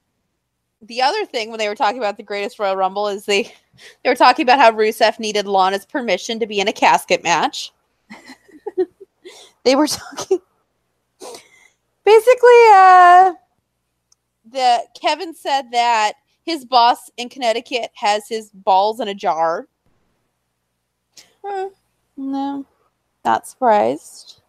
the 0.82 1.00
other 1.00 1.24
thing 1.24 1.50
when 1.50 1.58
they 1.58 1.68
were 1.68 1.74
talking 1.74 1.98
about 1.98 2.16
the 2.16 2.22
greatest 2.22 2.58
Royal 2.58 2.76
Rumble 2.76 3.08
is 3.08 3.24
they 3.24 3.52
they 4.02 4.10
were 4.10 4.16
talking 4.16 4.42
about 4.42 4.58
how 4.58 4.72
Rusev 4.72 5.18
needed 5.18 5.46
Lana's 5.46 5.86
permission 5.86 6.40
to 6.40 6.46
be 6.46 6.60
in 6.60 6.68
a 6.68 6.72
casket 6.72 7.22
match. 7.22 7.72
they 9.64 9.76
were 9.76 9.86
talking 9.86 10.40
basically. 12.04 12.62
Uh, 12.74 13.32
the 14.50 14.80
Kevin 15.00 15.34
said 15.34 15.70
that 15.70 16.14
his 16.44 16.64
boss 16.64 17.10
in 17.16 17.28
Connecticut 17.28 17.90
has 17.94 18.28
his 18.28 18.50
balls 18.50 19.00
in 19.00 19.08
a 19.08 19.14
jar. 19.14 19.68
Hmm, 21.44 21.68
no, 22.16 22.66
not 23.24 23.46
surprised. 23.46 24.40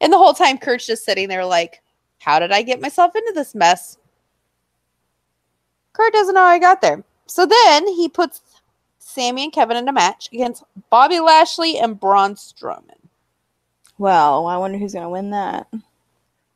And 0.00 0.12
the 0.12 0.18
whole 0.18 0.34
time, 0.34 0.58
Kurt's 0.58 0.86
just 0.86 1.04
sitting 1.04 1.28
there 1.28 1.44
like, 1.44 1.82
how 2.18 2.38
did 2.38 2.52
I 2.52 2.62
get 2.62 2.80
myself 2.80 3.14
into 3.14 3.32
this 3.34 3.54
mess? 3.54 3.98
Kurt 5.96 6.12
doesn't 6.12 6.34
know 6.34 6.42
how 6.42 6.46
I 6.48 6.58
got 6.58 6.82
there. 6.82 7.02
So 7.24 7.46
then 7.46 7.88
he 7.88 8.08
puts 8.08 8.42
Sammy 8.98 9.44
and 9.44 9.52
Kevin 9.52 9.78
in 9.78 9.88
a 9.88 9.92
match 9.92 10.28
against 10.30 10.62
Bobby 10.90 11.20
Lashley 11.20 11.78
and 11.78 11.98
Braun 11.98 12.34
Strowman. 12.34 13.08
Well, 13.96 14.46
I 14.46 14.58
wonder 14.58 14.76
who's 14.76 14.92
going 14.92 15.04
to 15.04 15.08
win 15.08 15.30
that. 15.30 15.68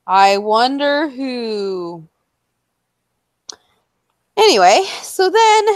I 0.06 0.36
wonder 0.36 1.08
who. 1.08 2.06
Anyway, 4.36 4.82
so 5.00 5.30
then 5.30 5.66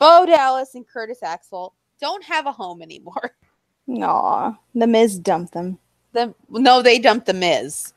Bo 0.00 0.26
Dallas 0.26 0.74
and 0.74 0.86
Curtis 0.86 1.22
Axel 1.22 1.72
don't 2.00 2.24
have 2.24 2.46
a 2.46 2.52
home 2.52 2.82
anymore. 2.82 3.36
Aw, 3.88 4.58
the 4.74 4.86
Miz 4.88 5.20
dumped 5.20 5.52
them. 5.52 5.78
The, 6.12 6.34
no, 6.50 6.82
they 6.82 6.98
dumped 6.98 7.26
the 7.26 7.34
Miz. 7.34 7.94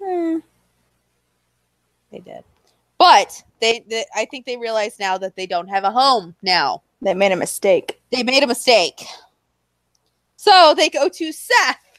Hmm. 0.00 0.38
They 2.12 2.20
did, 2.20 2.44
but 2.98 3.42
they, 3.64 3.84
they. 3.88 4.04
I 4.14 4.26
think 4.26 4.44
they 4.44 4.58
realize 4.58 4.98
now 4.98 5.16
that 5.18 5.36
they 5.36 5.46
don't 5.46 5.68
have 5.68 5.84
a 5.84 5.90
home 5.90 6.34
now. 6.42 6.82
They 7.00 7.14
made 7.14 7.32
a 7.32 7.36
mistake. 7.36 8.00
They 8.12 8.22
made 8.22 8.42
a 8.42 8.46
mistake, 8.46 9.02
so 10.36 10.74
they 10.76 10.90
go 10.90 11.08
to 11.08 11.32
Seth, 11.32 11.98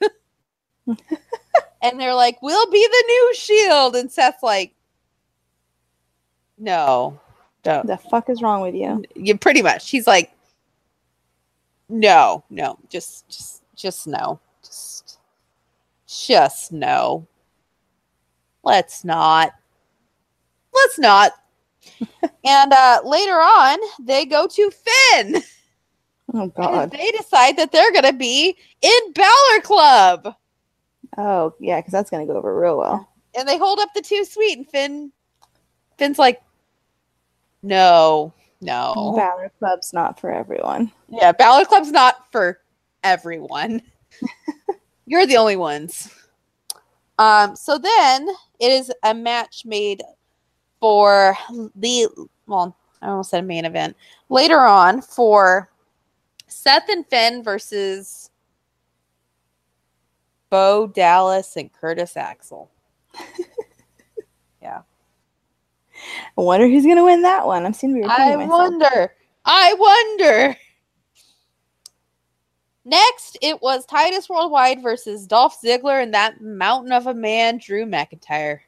and 1.82 2.00
they're 2.00 2.14
like, 2.14 2.40
"We'll 2.44 2.70
be 2.70 2.86
the 2.86 3.04
new 3.08 3.34
Shield," 3.36 3.96
and 3.96 4.12
Seth's 4.12 4.44
like, 4.44 4.76
"No, 6.60 7.20
don't." 7.64 7.88
The 7.88 7.98
fuck 7.98 8.30
is 8.30 8.44
wrong 8.44 8.62
with 8.62 8.76
you? 8.76 9.04
you 9.16 9.36
pretty 9.36 9.64
much 9.64 9.90
he's 9.90 10.06
like 10.06 10.32
No, 11.90 12.44
no, 12.52 12.78
just 12.90 13.28
just 13.28 13.64
just 13.76 14.08
no. 14.08 14.40
Just 14.64 15.20
just 16.08 16.72
no. 16.72 17.26
Let's 18.64 19.04
not. 19.04 19.54
Let's 20.74 21.00
not. 21.00 21.34
and 22.46 22.74
uh 22.74 23.02
later 23.04 23.36
on, 23.36 23.80
they 24.02 24.26
go 24.26 24.48
to 24.48 24.72
Finn. 24.72 25.42
Oh 26.34 26.42
And 26.42 26.52
God. 26.56 26.92
they 26.92 27.12
decide 27.12 27.58
that 27.58 27.72
they're 27.72 27.94
gonna 27.94 28.14
be 28.14 28.58
in 28.82 29.14
Balor 29.14 29.62
Club. 29.64 30.36
Oh 31.18 31.54
yeah, 31.60 31.80
because 31.80 31.92
that's 31.92 32.10
gonna 32.10 32.26
go 32.26 32.36
over 32.38 32.60
real 32.60 32.78
well. 32.78 33.10
And 33.38 33.48
they 33.48 33.58
hold 33.58 33.80
up 33.80 33.90
the 33.94 34.02
Too 34.02 34.26
Sweet 34.26 34.58
and 34.58 34.70
Finn 34.70 35.12
Finn's 35.98 36.20
like, 36.20 36.42
No, 37.64 38.34
no. 38.62 39.14
Balor 39.16 39.52
Club's 39.60 39.94
not 39.94 40.20
for 40.20 40.32
everyone. 40.32 40.92
Yeah, 41.10 41.32
Balor 41.32 41.66
Club's 41.66 41.92
not 41.92 42.32
for 42.32 42.60
everyone. 43.04 43.82
You're 45.06 45.28
the 45.28 45.38
only 45.38 45.56
ones. 45.56 46.10
Um, 47.18 47.56
so 47.56 47.78
then 47.78 48.28
it 48.60 48.72
is 48.72 48.92
a 49.04 49.14
match 49.14 49.64
made 49.66 50.02
for 50.86 51.36
the 51.76 52.08
well, 52.46 52.78
I 53.02 53.08
almost 53.08 53.32
said 53.32 53.44
main 53.44 53.66
event. 53.66 53.98
Later 54.30 54.60
on 54.60 55.02
for 55.02 55.72
Seth 56.46 56.90
and 56.90 57.04
Finn 57.08 57.42
versus 57.42 58.30
Bo 60.52 60.86
Dallas 60.86 61.58
and 61.58 61.74
Curtis 61.74 62.16
Axel. 62.16 62.70
Yeah. 64.62 64.82
I 66.36 66.42
wonder 66.42 66.68
who's 66.68 66.88
gonna 66.88 67.04
win 67.06 67.22
that 67.22 67.46
one. 67.46 67.68
I'm 67.68 67.74
seeing 67.74 67.94
to 67.94 68.02
be 68.02 68.06
I 68.08 68.36
myself. 68.36 68.50
wonder. 68.50 69.14
I 69.46 69.74
wonder. 69.76 70.58
Next, 72.84 73.38
it 73.44 73.62
was 73.62 73.86
Titus 73.86 74.28
Worldwide 74.28 74.82
versus 74.82 75.28
Dolph 75.28 75.62
Ziggler 75.64 76.02
and 76.02 76.16
that 76.16 76.42
mountain 76.42 76.92
of 76.92 77.06
a 77.06 77.14
man, 77.14 77.60
Drew 77.60 77.86
McIntyre. 77.86 78.62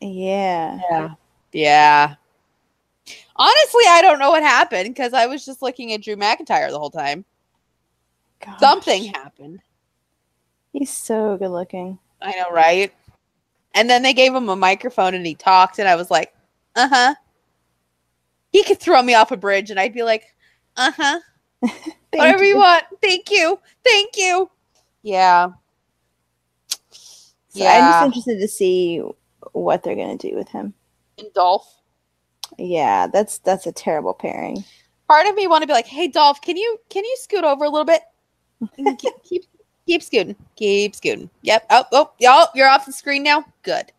Yeah. 0.00 0.80
Yeah. 0.90 1.14
Yeah. 1.52 2.14
Honestly, 3.36 3.84
I 3.88 4.00
don't 4.02 4.18
know 4.18 4.30
what 4.30 4.42
happened 4.42 4.94
because 4.94 5.12
I 5.12 5.26
was 5.26 5.44
just 5.44 5.62
looking 5.62 5.92
at 5.92 6.02
Drew 6.02 6.16
McIntyre 6.16 6.70
the 6.70 6.78
whole 6.78 6.90
time. 6.90 7.24
Gosh. 8.44 8.58
Something 8.60 9.04
happened. 9.04 9.60
He's 10.72 10.90
so 10.90 11.36
good 11.36 11.50
looking. 11.50 11.98
I 12.20 12.32
know, 12.32 12.50
right? 12.50 12.92
And 13.74 13.88
then 13.88 14.02
they 14.02 14.12
gave 14.12 14.34
him 14.34 14.48
a 14.48 14.56
microphone 14.56 15.14
and 15.14 15.26
he 15.26 15.34
talked, 15.34 15.78
and 15.78 15.88
I 15.88 15.96
was 15.96 16.10
like, 16.10 16.34
uh 16.74 16.88
huh. 16.88 17.14
He 18.52 18.62
could 18.62 18.80
throw 18.80 19.02
me 19.02 19.14
off 19.14 19.32
a 19.32 19.36
bridge, 19.36 19.70
and 19.70 19.78
I'd 19.78 19.94
be 19.94 20.02
like, 20.02 20.34
uh 20.76 20.92
huh. 20.96 21.20
Whatever 22.12 22.44
you 22.44 22.56
want. 22.56 22.84
Thank 23.02 23.30
you. 23.30 23.58
Thank 23.84 24.16
you. 24.16 24.50
Yeah. 25.02 25.50
So 26.90 27.62
yeah. 27.62 27.72
I'm 27.72 27.92
just 27.92 28.06
interested 28.06 28.40
to 28.40 28.48
see 28.48 29.02
what 29.52 29.82
they're 29.82 29.96
gonna 29.96 30.16
do 30.16 30.34
with 30.34 30.48
him. 30.48 30.74
and 31.18 31.32
Dolph. 31.34 31.66
Yeah, 32.58 33.06
that's 33.06 33.38
that's 33.38 33.66
a 33.66 33.72
terrible 33.72 34.14
pairing. 34.14 34.64
Part 35.08 35.26
of 35.26 35.34
me 35.34 35.46
want 35.46 35.62
to 35.62 35.66
be 35.66 35.72
like, 35.72 35.86
hey 35.86 36.08
Dolph, 36.08 36.40
can 36.40 36.56
you 36.56 36.78
can 36.88 37.04
you 37.04 37.16
scoot 37.18 37.44
over 37.44 37.64
a 37.64 37.70
little 37.70 37.84
bit? 37.84 38.02
keep, 38.98 39.14
keep 39.22 39.44
keep 39.86 40.02
scooting. 40.02 40.36
Keep 40.56 40.94
scooting. 40.94 41.30
Yep. 41.42 41.66
Oh, 41.70 41.84
oh, 41.92 42.12
y'all, 42.18 42.48
you're 42.54 42.68
off 42.68 42.86
the 42.86 42.92
screen 42.92 43.22
now. 43.22 43.44
Good. 43.62 43.92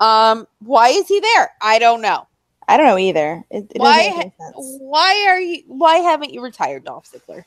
Um, 0.00 0.46
why 0.60 0.88
is 0.88 1.08
he 1.08 1.20
there? 1.20 1.50
I 1.60 1.78
don't 1.78 2.00
know. 2.00 2.26
I 2.66 2.76
don't 2.76 2.86
know 2.86 2.98
either. 2.98 3.44
It, 3.50 3.70
it 3.74 3.80
Why 3.80 4.04
doesn't 4.04 4.16
make 4.16 4.20
any 4.20 4.34
sense. 4.40 4.78
Why 4.80 5.26
are 5.28 5.40
you 5.40 5.62
why 5.66 5.96
haven't 5.98 6.32
you 6.32 6.40
retired, 6.40 6.84
Dolph 6.84 7.10
Ziggler? 7.10 7.44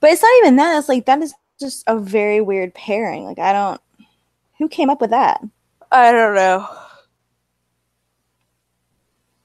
But 0.00 0.10
it's 0.10 0.22
not 0.22 0.32
even 0.38 0.56
that. 0.56 0.78
It's 0.78 0.88
like 0.88 1.06
that 1.06 1.20
is 1.20 1.34
just 1.58 1.84
a 1.86 1.98
very 1.98 2.40
weird 2.40 2.72
pairing. 2.74 3.24
Like 3.24 3.38
I 3.38 3.52
don't. 3.52 3.80
Who 4.58 4.68
came 4.68 4.90
up 4.90 5.00
with 5.00 5.10
that? 5.10 5.42
I 5.92 6.12
don't 6.12 6.34
know. 6.34 6.68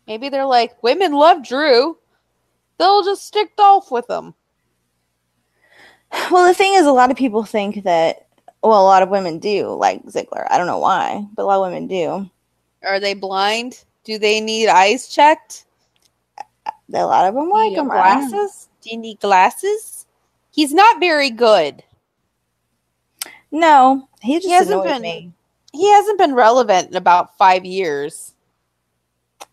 Maybe 0.08 0.30
they're 0.30 0.46
like, 0.46 0.82
women 0.84 1.14
love 1.14 1.44
Drew. 1.44 1.98
They'll 2.78 3.04
just 3.04 3.26
stick 3.26 3.56
Dolph 3.56 3.92
with 3.92 4.08
them. 4.08 4.34
Well, 6.32 6.48
the 6.48 6.54
thing 6.54 6.74
is, 6.76 6.86
a 6.86 6.92
lot 6.92 7.12
of 7.12 7.18
people 7.18 7.44
think 7.44 7.84
that. 7.84 8.28
Well, 8.64 8.82
a 8.82 8.84
lot 8.84 9.04
of 9.04 9.10
women 9.10 9.38
do 9.38 9.68
like 9.76 10.04
Ziggler. 10.06 10.48
I 10.50 10.58
don't 10.58 10.66
know 10.66 10.80
why, 10.80 11.24
but 11.36 11.44
a 11.44 11.46
lot 11.46 11.58
of 11.58 11.72
women 11.72 11.88
do. 11.88 12.30
Are 12.84 13.00
they 13.00 13.14
blind? 13.14 13.84
Do 14.04 14.18
they 14.18 14.42
need 14.42 14.68
eyes 14.70 15.08
checked? 15.08 15.66
A 16.94 17.06
lot 17.06 17.28
of 17.28 17.36
them 17.36 17.50
like 17.50 17.74
him. 17.74 17.86
glasses? 17.88 18.70
Do 18.82 18.90
you 18.92 18.98
need 18.98 19.20
glasses? 19.20 20.06
He's 20.52 20.74
not 20.74 21.00
very 21.00 21.30
good. 21.30 21.84
No, 23.52 24.08
he 24.22 24.36
just 24.36 24.48
He 24.48 24.52
hasn't 24.52 24.84
been- 24.84 25.02
me. 25.02 25.34
He 25.76 25.92
hasn't 25.92 26.18
been 26.18 26.34
relevant 26.34 26.90
in 26.90 26.96
about 26.96 27.38
five 27.38 27.66
years. 27.66 28.34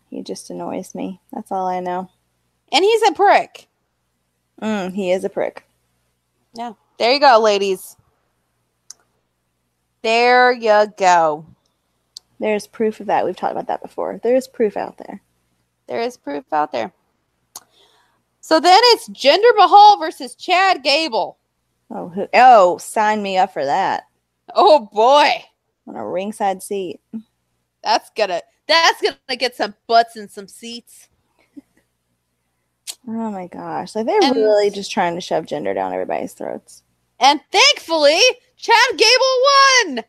He 0.09 0.21
just 0.21 0.49
annoys 0.49 0.95
me. 0.95 1.19
That's 1.31 1.51
all 1.51 1.67
I 1.67 1.79
know. 1.79 2.09
And 2.71 2.83
he's 2.83 3.01
a 3.03 3.11
prick. 3.11 3.67
Mm, 4.61 4.93
he 4.93 5.11
is 5.11 5.23
a 5.23 5.29
prick. 5.29 5.65
Yeah. 6.53 6.73
There 6.97 7.13
you 7.13 7.19
go, 7.19 7.39
ladies. 7.39 7.95
There 10.01 10.51
you 10.51 10.87
go. 10.97 11.45
There's 12.39 12.67
proof 12.67 12.99
of 12.99 13.07
that. 13.07 13.25
We've 13.25 13.35
talked 13.35 13.53
about 13.53 13.67
that 13.67 13.81
before. 13.81 14.19
There 14.21 14.35
is 14.35 14.47
proof 14.47 14.77
out 14.77 14.97
there. 14.97 15.21
There 15.87 16.01
is 16.01 16.17
proof 16.17 16.45
out 16.53 16.71
there. 16.71 16.91
So 18.41 18.59
then 18.59 18.79
it's 18.85 19.09
Jinder 19.09 19.55
Mahal 19.55 19.97
versus 19.99 20.35
Chad 20.35 20.83
Gable. 20.83 21.37
Oh, 21.89 22.09
who, 22.09 22.27
oh, 22.33 22.77
sign 22.77 23.21
me 23.23 23.37
up 23.37 23.53
for 23.53 23.65
that 23.65 24.03
Oh 24.55 24.89
boy. 24.91 25.43
On 25.87 25.95
a 25.95 26.07
ringside 26.07 26.61
seat. 26.63 27.01
That's 27.83 28.09
gonna 28.15 28.41
that's 28.67 29.01
gonna 29.01 29.35
get 29.37 29.55
some 29.55 29.75
butts 29.87 30.15
and 30.15 30.29
some 30.31 30.47
seats. 30.47 31.09
Oh 33.07 33.31
my 33.31 33.47
gosh, 33.47 33.95
like 33.95 34.05
they're 34.05 34.21
And- 34.23 34.35
really 34.35 34.69
just 34.69 34.91
trying 34.91 35.15
to 35.15 35.21
shove 35.21 35.45
Jinder 35.45 35.73
down 35.75 35.91
everybody's 35.91 36.33
throats. 36.33 36.83
And 37.19 37.41
thankfully, 37.51 38.19
Chad 38.55 38.97
Gable 38.97 39.95
won. 39.95 40.03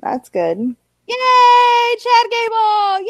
That's 0.00 0.28
good. 0.30 0.58
Yay, 0.58 1.96
Chad 1.98 2.26
Gable! 2.30 3.00
Yay! 3.00 3.08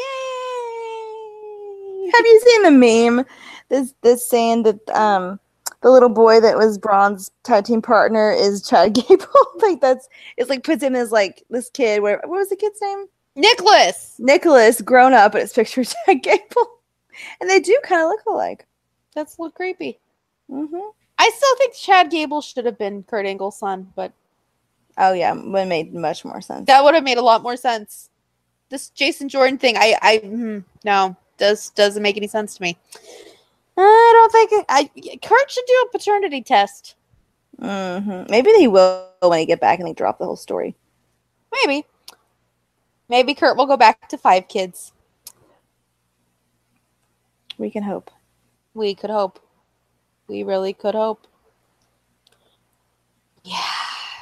Have 2.13 2.25
you 2.25 2.41
seen 2.43 2.63
the 2.63 2.71
meme? 2.71 3.25
This 3.69 3.93
this 4.01 4.27
saying 4.27 4.63
that 4.63 4.89
um 4.89 5.39
the 5.83 5.91
little 5.91 6.09
boy 6.09 6.39
that 6.41 6.57
was 6.57 6.79
Braun's 6.79 7.31
tag 7.43 7.65
team 7.65 7.81
partner 7.81 8.31
is 8.31 8.67
Chad 8.67 8.93
Gable. 8.95 9.27
like 9.61 9.81
that's 9.81 10.09
it's 10.37 10.49
like 10.49 10.63
puts 10.63 10.83
him 10.83 10.95
as 10.95 11.11
like 11.11 11.43
this 11.51 11.69
kid. 11.69 12.01
Where 12.01 12.17
what 12.25 12.39
was 12.39 12.49
the 12.49 12.57
kid's 12.57 12.81
name? 12.81 13.05
Nicholas. 13.35 14.15
Nicholas, 14.19 14.81
grown 14.81 15.13
up, 15.13 15.33
but 15.33 15.41
it's 15.41 15.53
picture 15.53 15.83
Chad 16.07 16.23
Gable, 16.23 16.79
and 17.41 17.49
they 17.49 17.59
do 17.59 17.79
kind 17.83 18.01
of 18.03 18.07
look 18.09 18.25
alike. 18.27 18.67
That's 19.15 19.37
a 19.37 19.41
little 19.41 19.51
creepy. 19.53 19.99
hmm 20.49 20.77
I 21.19 21.31
still 21.35 21.55
think 21.57 21.75
Chad 21.75 22.11
Gable 22.11 22.41
should 22.41 22.65
have 22.65 22.77
been 22.77 23.03
Kurt 23.03 23.25
Angle's 23.25 23.57
son, 23.59 23.91
but 23.95 24.13
Oh 24.97 25.13
yeah, 25.13 25.33
would 25.33 25.67
made 25.67 25.93
much 25.93 26.23
more 26.25 26.41
sense. 26.41 26.67
that 26.67 26.83
would 26.83 26.95
have 26.95 27.03
made 27.03 27.17
a 27.17 27.21
lot 27.23 27.43
more 27.43 27.57
sense. 27.57 28.09
This 28.69 28.89
Jason 28.89 29.29
Jordan 29.29 29.57
thing, 29.57 29.77
I, 29.77 29.95
I, 30.01 30.17
hmm, 30.19 30.59
no, 30.83 31.15
does 31.37 31.69
doesn't 31.71 32.01
make 32.03 32.17
any 32.17 32.27
sense 32.27 32.55
to 32.55 32.61
me. 32.61 32.77
I 33.77 34.11
don't 34.13 34.31
think 34.31 34.51
it, 34.51 34.65
I 34.69 35.17
Kurt 35.25 35.51
should 35.51 35.65
do 35.67 35.85
a 35.87 35.91
paternity 35.91 36.41
test. 36.41 36.95
hmm 37.59 38.23
Maybe 38.29 38.51
they 38.57 38.67
will 38.67 39.07
when 39.21 39.39
they 39.39 39.45
get 39.45 39.61
back 39.61 39.79
and 39.79 39.87
they 39.87 39.93
drop 39.93 40.19
the 40.19 40.25
whole 40.25 40.35
story. 40.35 40.75
Maybe, 41.51 41.85
maybe 43.09 43.33
Kurt 43.33 43.57
will 43.57 43.65
go 43.65 43.77
back 43.77 44.09
to 44.09 44.17
five 44.17 44.47
kids. 44.47 44.91
We 47.57 47.69
can 47.69 47.83
hope. 47.83 48.09
We 48.73 48.95
could 48.95 49.11
hope. 49.11 49.39
We 50.27 50.43
really 50.43 50.73
could 50.73 50.95
hope. 50.95 51.27
Yeah. 53.43 53.57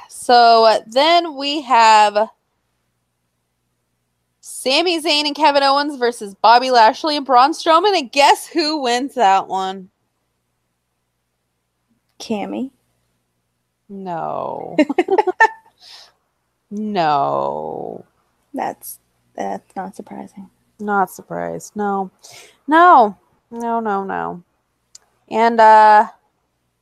So 0.08 0.64
uh, 0.64 0.80
then 0.86 1.36
we 1.36 1.62
have 1.62 2.28
Sami 4.62 5.02
Zayn 5.02 5.26
and 5.26 5.34
Kevin 5.34 5.64
Owens 5.64 5.96
versus 5.96 6.36
Bobby 6.36 6.70
Lashley 6.70 7.16
and 7.16 7.26
Braun 7.26 7.50
Strowman. 7.50 7.98
And 7.98 8.12
guess 8.12 8.46
who 8.46 8.80
wins 8.80 9.16
that 9.16 9.48
one? 9.48 9.90
Cammy. 12.20 12.70
No. 13.88 14.76
no. 16.70 18.04
That's 18.54 19.00
that's 19.34 19.74
not 19.74 19.96
surprising. 19.96 20.48
Not 20.78 21.10
surprised. 21.10 21.74
No. 21.74 22.12
No. 22.68 23.18
No, 23.50 23.80
no, 23.80 24.04
no. 24.04 24.44
And 25.28 25.60
uh 25.60 26.06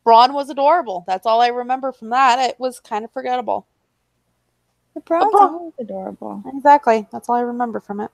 Braun 0.05 0.35
was 0.35 0.51
adorable. 0.51 1.05
That's 1.07 1.25
all 1.25 1.41
I 1.41 1.49
remember 1.49 1.93
from 1.93 2.11
that. 2.11 2.51
It 2.51 2.61
was 2.61 2.79
kind 2.79 3.07
of 3.07 3.11
forgettable. 3.11 3.67
The 4.95 5.01
Braun. 5.01 5.31
always 5.35 5.73
adorable. 5.79 6.43
Exactly. 6.55 7.07
That's 7.13 7.29
all 7.29 7.37
I 7.37 7.41
remember 7.43 7.81
from 7.81 8.01
it. 8.01 8.11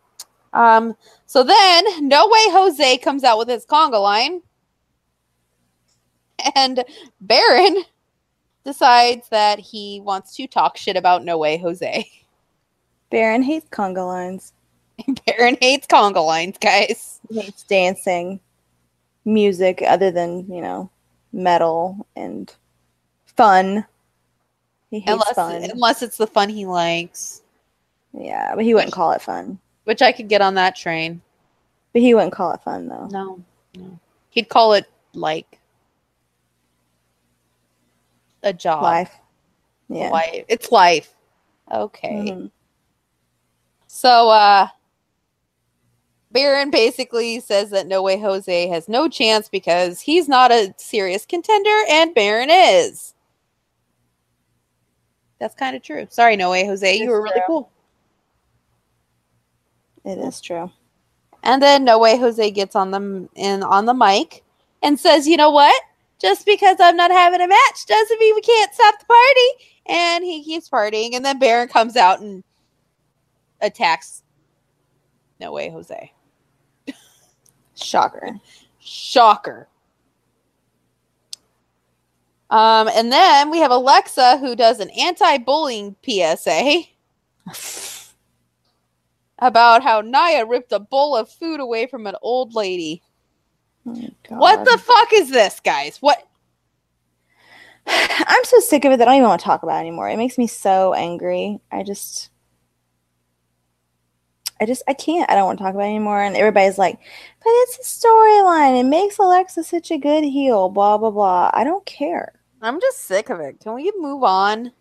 Um, 0.52 0.96
so 1.26 1.42
then 1.42 2.08
No 2.08 2.26
Way 2.28 2.50
Jose 2.50 2.98
comes 2.98 3.24
out 3.24 3.38
with 3.38 3.48
his 3.48 3.66
conga 3.66 4.00
line. 4.00 4.42
and 6.54 6.84
Baron 7.20 7.82
decides 8.64 9.28
that 9.30 9.58
he 9.58 10.00
wants 10.00 10.34
to 10.36 10.46
talk 10.46 10.76
shit 10.76 10.96
about 10.96 11.24
No 11.24 11.38
Way 11.38 11.56
Jose. 11.58 12.08
Baron 13.10 13.42
hates 13.42 13.68
conga 13.70 14.04
lines. 14.06 14.52
Baron 15.26 15.56
hates 15.60 15.86
conga 15.86 16.24
lines, 16.24 16.56
guys. 16.60 17.20
He 17.28 17.40
hates 17.40 17.62
dancing, 17.64 18.40
music 19.24 19.82
other 19.86 20.10
than 20.10 20.50
you 20.52 20.60
know 20.60 20.90
metal 21.32 22.06
and 22.16 22.52
fun. 23.36 23.84
He 24.91 25.01
hates 25.01 25.12
Unless, 25.12 25.34
fun. 25.34 25.64
unless 25.70 26.03
it's 26.03 26.16
the 26.16 26.26
fun 26.26 26.49
he 26.49 26.64
likes, 26.66 27.43
yeah, 28.12 28.55
but 28.55 28.64
he 28.64 28.72
wouldn't 28.74 28.93
call 28.93 29.12
it 29.12 29.20
fun. 29.22 29.59
which 29.84 30.01
I 30.03 30.12
could 30.12 30.28
get 30.28 30.41
on 30.43 30.55
that 30.55 30.74
train. 30.76 31.20
But 31.93 32.03
he 32.03 32.14
wouldn't 32.14 32.32
call 32.32 32.53
it 32.53 32.62
fun 32.62 32.89
though. 32.89 33.07
No, 33.11 33.41
no. 33.76 33.99
He'd 34.30 34.49
call 34.49 34.74
it 34.74 34.87
like 35.14 35.59
a 38.43 38.53
job. 38.53 38.82
Life. 38.82 39.14
Yeah. 39.89 40.11
Life. 40.11 40.45
It's 40.49 40.70
life. 40.72 41.12
Okay. 41.72 42.30
Mhm. 42.30 42.51
So 43.87 44.28
uh 44.30 44.68
Baron 46.32 46.70
basically 46.70 47.41
says 47.41 47.70
that 47.70 47.87
No 47.87 48.03
Way 48.03 48.18
Jose 48.18 48.66
has 48.68 48.89
no 48.89 49.09
chance 49.09 49.49
because 49.49 50.01
he's 50.01 50.28
not 50.28 50.53
a 50.53 50.74
serious 50.76 51.24
contender 51.24 51.76
and 51.89 52.14
Baron 52.14 52.51
is. 52.51 53.14
That's 55.39 55.55
kind 55.55 55.76
of 55.76 55.82
true. 55.82 56.07
Sorry, 56.11 56.37
No 56.37 56.51
Way 56.51 56.66
Jose. 56.66 56.97
You 56.97 57.05
It's 57.05 57.11
were 57.11 57.22
really 57.22 57.43
cool. 57.47 57.70
It 60.05 60.18
is 60.18 60.41
true. 60.41 60.70
And 61.43 61.62
then 61.62 61.84
No 61.84 61.99
Way 61.99 62.16
Jose 62.16 62.51
gets 62.53 62.74
on 62.74 62.91
the 62.91 63.28
in 63.34 63.62
on 63.62 63.84
the 63.84 63.95
mic 63.95 64.45
and 64.82 64.99
says, 64.99 65.28
"You 65.28 65.37
know 65.37 65.51
what? 65.51 65.80
Just 66.18 66.47
because 66.47 66.78
I'm 66.80 66.97
not 66.97 67.11
having 67.11 67.41
a 67.41 67.49
match 67.49 67.87
doesn't 67.87 68.18
mean 68.18 68.34
we 68.34 68.41
can't 68.41 68.72
stop 68.74 68.99
the 68.99 69.07
party." 69.07 69.64
And 69.87 70.24
he 70.24 70.43
keeps 70.43 70.68
partying, 70.68 71.14
and 71.14 71.24
then 71.24 71.39
Baron 71.39 71.68
comes 71.68 71.97
out 71.97 72.20
and 72.20 72.43
attacks 73.61 74.22
No 75.39 75.53
Way 75.53 75.70
Jose. 75.70 76.12
Shocker. 77.74 78.41
Shocker. 78.80 79.68
Um, 82.51 82.88
and 82.94 83.11
then 83.11 83.51
we 83.51 83.59
have 83.59 83.70
Alexa 83.70 84.38
who 84.38 84.55
does 84.55 84.78
an 84.78 84.90
anti-bullying 84.90 85.97
PSA 86.05 86.82
about 89.38 89.82
how 89.82 90.01
Nia 90.01 90.47
ripped 90.47 90.72
a 90.72 90.78
bowl 90.78 91.16
of 91.16 91.28
food 91.28 91.61
away 91.61 91.86
from 91.86 92.07
an 92.07 92.14
old 92.22 92.55
lady. 92.55 93.03
Oh 93.86 93.94
What 94.28 94.64
the 94.64 94.78
fuck 94.78 95.12
is 95.12 95.30
this, 95.30 95.61
guys? 95.61 95.99
What? 95.99 96.26
I'm 97.86 98.44
so 98.44 98.61
sick 98.61 98.84
of 98.84 98.92
it 98.92 98.99
that 98.99 99.09
I 99.09 99.12
don't 99.12 99.18
even 99.18 99.28
want 99.28 99.40
to 99.40 99.44
talk 99.44 99.62
about 99.62 99.76
it 99.76 99.80
anymore. 99.80 100.09
It 100.09 100.16
makes 100.16 100.38
me 100.38 100.47
so 100.47 100.94
angry. 100.94 101.61
I 101.70 101.82
just 101.82 102.30
I 104.61 104.66
just 104.66 104.82
I 104.88 104.94
can't. 104.94 105.30
I 105.30 105.34
don't 105.34 105.47
want 105.47 105.59
to 105.59 105.64
talk 105.64 105.74
about 105.74 105.84
it 105.84 105.90
anymore. 105.90 106.22
And 106.22 106.36
everybody's 106.36 106.78
like, 106.78 106.99
but 106.99 107.51
it's 107.51 107.78
a 107.78 108.07
storyline. 108.07 108.80
It 108.80 108.84
makes 108.84 109.18
Alexa 109.18 109.64
such 109.64 109.90
a 109.90 109.99
good 109.99 110.24
heel, 110.24 110.68
blah 110.68 110.97
blah 110.99 111.11
blah. 111.11 111.51
I 111.53 111.64
don't 111.64 111.84
care. 111.84 112.32
I'm 112.62 112.80
just 112.80 113.02
sick 113.02 113.30
of 113.30 113.40
it. 113.40 113.61
Can 113.61 113.74
we 113.74 113.92
move 113.96 114.22
on? 114.22 114.72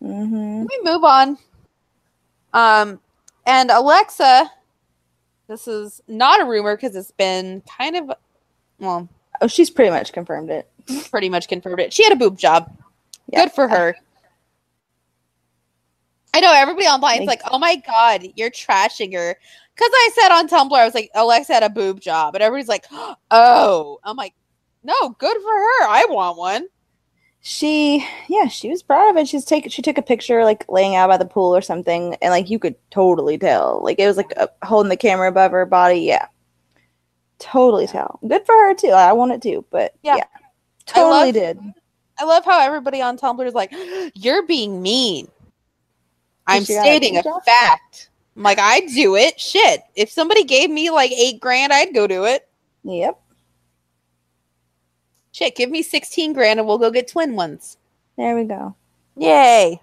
hmm 0.00 0.30
Can 0.34 0.68
we 0.68 0.80
move 0.82 1.04
on? 1.04 1.38
Um, 2.52 3.00
and 3.46 3.70
Alexa, 3.70 4.50
this 5.48 5.68
is 5.68 6.00
not 6.08 6.40
a 6.40 6.44
rumor 6.44 6.76
because 6.76 6.96
it's 6.96 7.10
been 7.12 7.62
kind 7.78 7.96
of, 7.96 8.12
well, 8.78 9.08
Oh, 9.40 9.48
she's 9.48 9.70
pretty 9.70 9.90
much 9.90 10.12
confirmed 10.12 10.50
it. 10.50 10.70
pretty 11.10 11.28
much 11.28 11.48
confirmed 11.48 11.80
it. 11.80 11.92
She 11.92 12.04
had 12.04 12.12
a 12.12 12.16
boob 12.16 12.38
job. 12.38 12.70
Yeah. 13.28 13.44
Good 13.44 13.52
for 13.52 13.66
her. 13.68 13.96
I 16.34 16.40
know 16.40 16.52
everybody 16.54 16.86
online 16.86 17.22
is 17.22 17.26
like, 17.28 17.42
"Oh 17.50 17.58
my 17.58 17.76
god, 17.76 18.24
you're 18.36 18.50
trashing 18.50 19.12
her." 19.14 19.36
Because 19.74 19.90
I 19.92 20.10
said 20.14 20.28
on 20.30 20.48
Tumblr, 20.48 20.78
I 20.78 20.84
was 20.84 20.94
like, 20.94 21.10
"Alexa 21.14 21.52
had 21.52 21.62
a 21.62 21.68
boob 21.68 22.00
job," 22.00 22.34
and 22.34 22.42
everybody's 22.42 22.68
like, 22.68 22.86
"Oh," 23.30 23.98
I'm 24.04 24.16
like, 24.16 24.34
"No, 24.82 25.10
good 25.18 25.36
for 25.36 25.50
her. 25.50 25.88
I 25.88 26.06
want 26.08 26.38
one." 26.38 26.66
She 27.44 28.06
yeah, 28.28 28.46
she 28.46 28.68
was 28.68 28.82
proud 28.84 29.10
of 29.10 29.16
it. 29.16 29.26
She's 29.26 29.44
take 29.44 29.70
she 29.70 29.82
took 29.82 29.98
a 29.98 30.02
picture 30.02 30.44
like 30.44 30.64
laying 30.68 30.94
out 30.94 31.08
by 31.08 31.16
the 31.16 31.24
pool 31.24 31.54
or 31.54 31.60
something, 31.60 32.14
and 32.22 32.30
like 32.30 32.48
you 32.48 32.58
could 32.60 32.76
totally 32.90 33.36
tell. 33.36 33.80
Like 33.82 33.98
it 33.98 34.06
was 34.06 34.16
like 34.16 34.32
uh, 34.36 34.46
holding 34.62 34.90
the 34.90 34.96
camera 34.96 35.28
above 35.28 35.50
her 35.50 35.66
body. 35.66 36.00
Yeah, 36.00 36.26
totally 37.40 37.88
tell. 37.88 38.20
Good 38.26 38.46
for 38.46 38.54
her 38.54 38.74
too. 38.74 38.90
I 38.90 39.12
want 39.12 39.32
it 39.32 39.42
too, 39.42 39.64
but 39.70 39.92
Yeah. 40.02 40.16
yeah, 40.18 40.24
I 40.88 40.92
totally 40.92 41.32
love- 41.32 41.34
did. 41.34 41.58
I 42.18 42.24
love 42.24 42.44
how 42.44 42.60
everybody 42.60 43.00
on 43.02 43.18
Tumblr 43.18 43.44
is 43.44 43.54
like, 43.54 43.72
"You're 44.14 44.46
being 44.46 44.80
mean." 44.80 45.28
I'm 46.46 46.64
she 46.64 46.74
got 46.74 46.80
a 46.80 46.84
stating 46.84 47.16
a 47.16 47.22
job? 47.22 47.42
fact. 47.44 48.10
I'm 48.36 48.42
like, 48.42 48.58
I'd 48.58 48.86
do 48.94 49.16
it. 49.16 49.38
Shit. 49.40 49.82
If 49.94 50.10
somebody 50.10 50.44
gave 50.44 50.70
me 50.70 50.90
like 50.90 51.10
eight 51.12 51.40
grand, 51.40 51.72
I'd 51.72 51.94
go 51.94 52.06
do 52.06 52.24
it. 52.24 52.48
Yep. 52.84 53.20
Shit, 55.32 55.56
give 55.56 55.70
me 55.70 55.82
16 55.82 56.34
grand 56.34 56.60
and 56.60 56.68
we'll 56.68 56.78
go 56.78 56.90
get 56.90 57.08
twin 57.08 57.34
ones. 57.34 57.78
There 58.16 58.36
we 58.36 58.44
go. 58.44 58.76
Yay. 59.16 59.80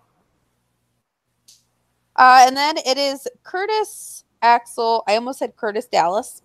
Uh, 2.16 2.44
and 2.46 2.56
then 2.56 2.78
it 2.86 2.98
is 2.98 3.28
Curtis 3.44 4.24
Axel. 4.42 5.04
I 5.08 5.16
almost 5.16 5.40
said 5.40 5.56
Curtis 5.56 5.88
Dallas. 5.88 6.44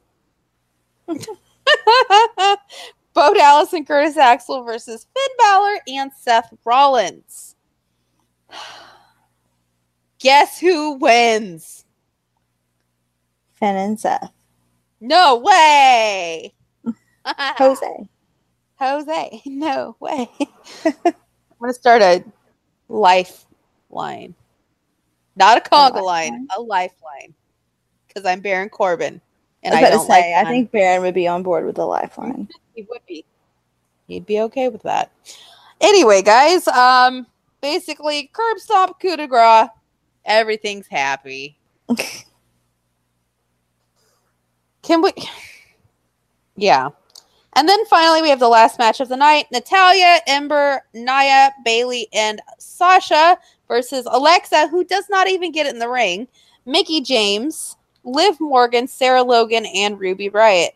Bo 1.07 1.17
Dallas 3.35 3.73
and 3.73 3.87
Curtis 3.87 4.17
Axel 4.17 4.65
versus 4.65 5.07
Finn 5.15 5.37
Balor 5.39 5.79
and 5.89 6.11
Seth 6.13 6.53
Rollins. 6.65 7.57
Guess 10.19 10.59
who 10.59 10.95
wins? 10.95 11.85
Finn 13.53 13.77
and 13.77 14.01
Seth. 14.01 14.33
No 15.01 15.37
way. 15.37 16.55
Jose. 17.27 18.09
Jose. 18.79 19.43
No 19.47 19.97
way. 20.01 20.29
I'm 20.85 20.93
going 21.61 21.73
to 21.73 21.75
start 21.75 22.03
a 22.03 22.25
lifeline. 22.89 24.35
Not 25.37 25.59
a 25.59 25.61
conga 25.61 26.03
line, 26.03 26.05
lifeline? 26.05 26.49
a 26.57 26.61
lifeline. 26.61 27.35
Because 28.07 28.25
I'm 28.25 28.41
Baron 28.41 28.69
Corbin. 28.69 29.21
And 29.63 29.75
I 29.75 29.79
I, 29.79 29.81
was 29.81 29.89
about 29.89 29.97
don't 29.97 30.07
to 30.07 30.13
say, 30.13 30.35
like 30.35 30.47
I 30.47 30.51
think 30.51 30.71
Baron 30.71 31.03
would 31.03 31.15
be 31.15 31.27
on 31.27 31.43
board 31.43 31.65
with 31.65 31.77
the 31.77 31.87
lifeline. 31.87 32.49
he 32.75 32.87
would 32.89 33.01
be. 33.07 33.25
He'd 34.07 34.27
be 34.27 34.41
okay 34.41 34.69
with 34.69 34.83
that. 34.83 35.11
Anyway, 35.81 36.21
guys, 36.21 36.69
um, 36.69 37.27
basically, 37.63 38.31
curb 38.33 38.59
stop, 38.59 39.01
coup 39.01 39.17
de 39.17 39.27
grace. 39.27 39.69
Everything's 40.27 40.87
happy. 40.87 41.57
Can 44.83 45.01
we? 45.01 45.13
Yeah. 46.57 46.91
And 47.57 47.69
then 47.69 47.85
finally, 47.87 48.21
we 48.23 48.29
have 48.31 48.41
the 48.41 48.49
last 48.49 48.79
match 48.79 49.01
of 49.01 49.09
the 49.09 49.17
night 49.17 49.47
Natalya, 49.53 50.19
Ember, 50.27 50.83
Nia, 50.93 51.53
Bayley, 51.65 52.09
and 52.13 52.41
Sasha 52.59 53.39
versus 53.69 54.07
Alexa, 54.11 54.69
who 54.69 54.85
does 54.85 55.09
not 55.09 55.29
even 55.29 55.53
get 55.53 55.67
in 55.67 55.79
the 55.79 55.89
ring, 55.89 56.27
Mickie 56.67 57.01
James, 57.01 57.77
Liv 58.05 58.41
Morgan, 58.41 58.87
Sarah 58.89 59.23
Logan, 59.23 59.67
and 59.67 59.99
Ruby 60.01 60.31
Riott. 60.31 60.71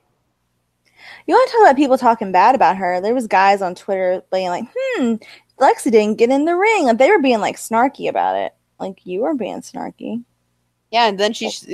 You 1.27 1.35
want 1.35 1.49
to 1.51 1.53
talk 1.57 1.63
about 1.67 1.77
people 1.77 1.99
talking 1.99 2.33
bad 2.33 2.55
about 2.55 2.77
her? 2.77 3.01
There 3.01 3.15
was 3.15 3.27
guys 3.27 3.61
on 3.61 3.75
Twitter 3.75 4.23
being 4.33 4.49
like, 4.49 4.65
"Hmm, 4.75 5.15
Lexi 5.61 5.91
didn't 5.91 6.17
get 6.17 6.31
in 6.31 6.45
the 6.47 6.57
ring." 6.57 6.85
Like 6.87 6.99
they 6.99 7.11
were 7.11 7.19
being 7.21 7.41
like 7.41 7.57
snarky 7.57 8.09
about 8.09 8.37
it. 8.37 8.55
Like 8.81 9.05
you 9.05 9.21
were 9.21 9.35
being 9.35 9.61
snarky. 9.61 10.23
Yeah, 10.91 11.07
and 11.09 11.19
then 11.21 11.35
she 11.35 11.51
sh- 11.51 11.65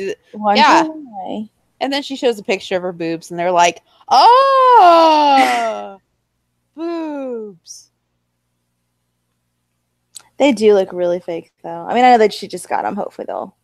Yeah. 0.56 0.88
and 1.80 1.92
then 1.92 2.02
she 2.02 2.16
shows 2.16 2.38
a 2.38 2.42
picture 2.42 2.76
of 2.76 2.82
her 2.82 2.92
boobs, 2.92 3.30
and 3.30 3.38
they're 3.38 3.52
like, 3.52 3.80
"Oh, 4.08 5.98
boobs." 6.74 7.90
They 10.36 10.52
do 10.52 10.74
look 10.74 10.92
really 10.92 11.20
fake, 11.20 11.52
though. 11.62 11.86
I 11.86 11.94
mean, 11.94 12.04
I 12.04 12.12
know 12.12 12.18
that 12.18 12.34
she 12.34 12.48
just 12.48 12.68
got 12.68 12.82
them. 12.82 12.96
Hopefully, 12.96 13.26
they'll. 13.26 13.56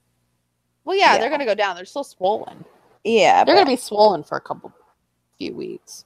Well, 0.85 0.97
yeah, 0.97 1.15
Yeah. 1.15 1.19
they're 1.19 1.31
gonna 1.31 1.45
go 1.45 1.55
down. 1.55 1.77
They're 1.77 1.85
still 1.85 2.05
swollen. 2.05 2.65
Yeah, 3.05 3.45
They're 3.45 3.55
but- 3.55 3.63
gonna 3.63 3.73
be 3.73 3.77
swollen 3.77 4.23
for 4.23 4.37
a 4.37 4.41
couple, 4.41 4.73
few 5.39 5.55
weeks. 5.55 6.05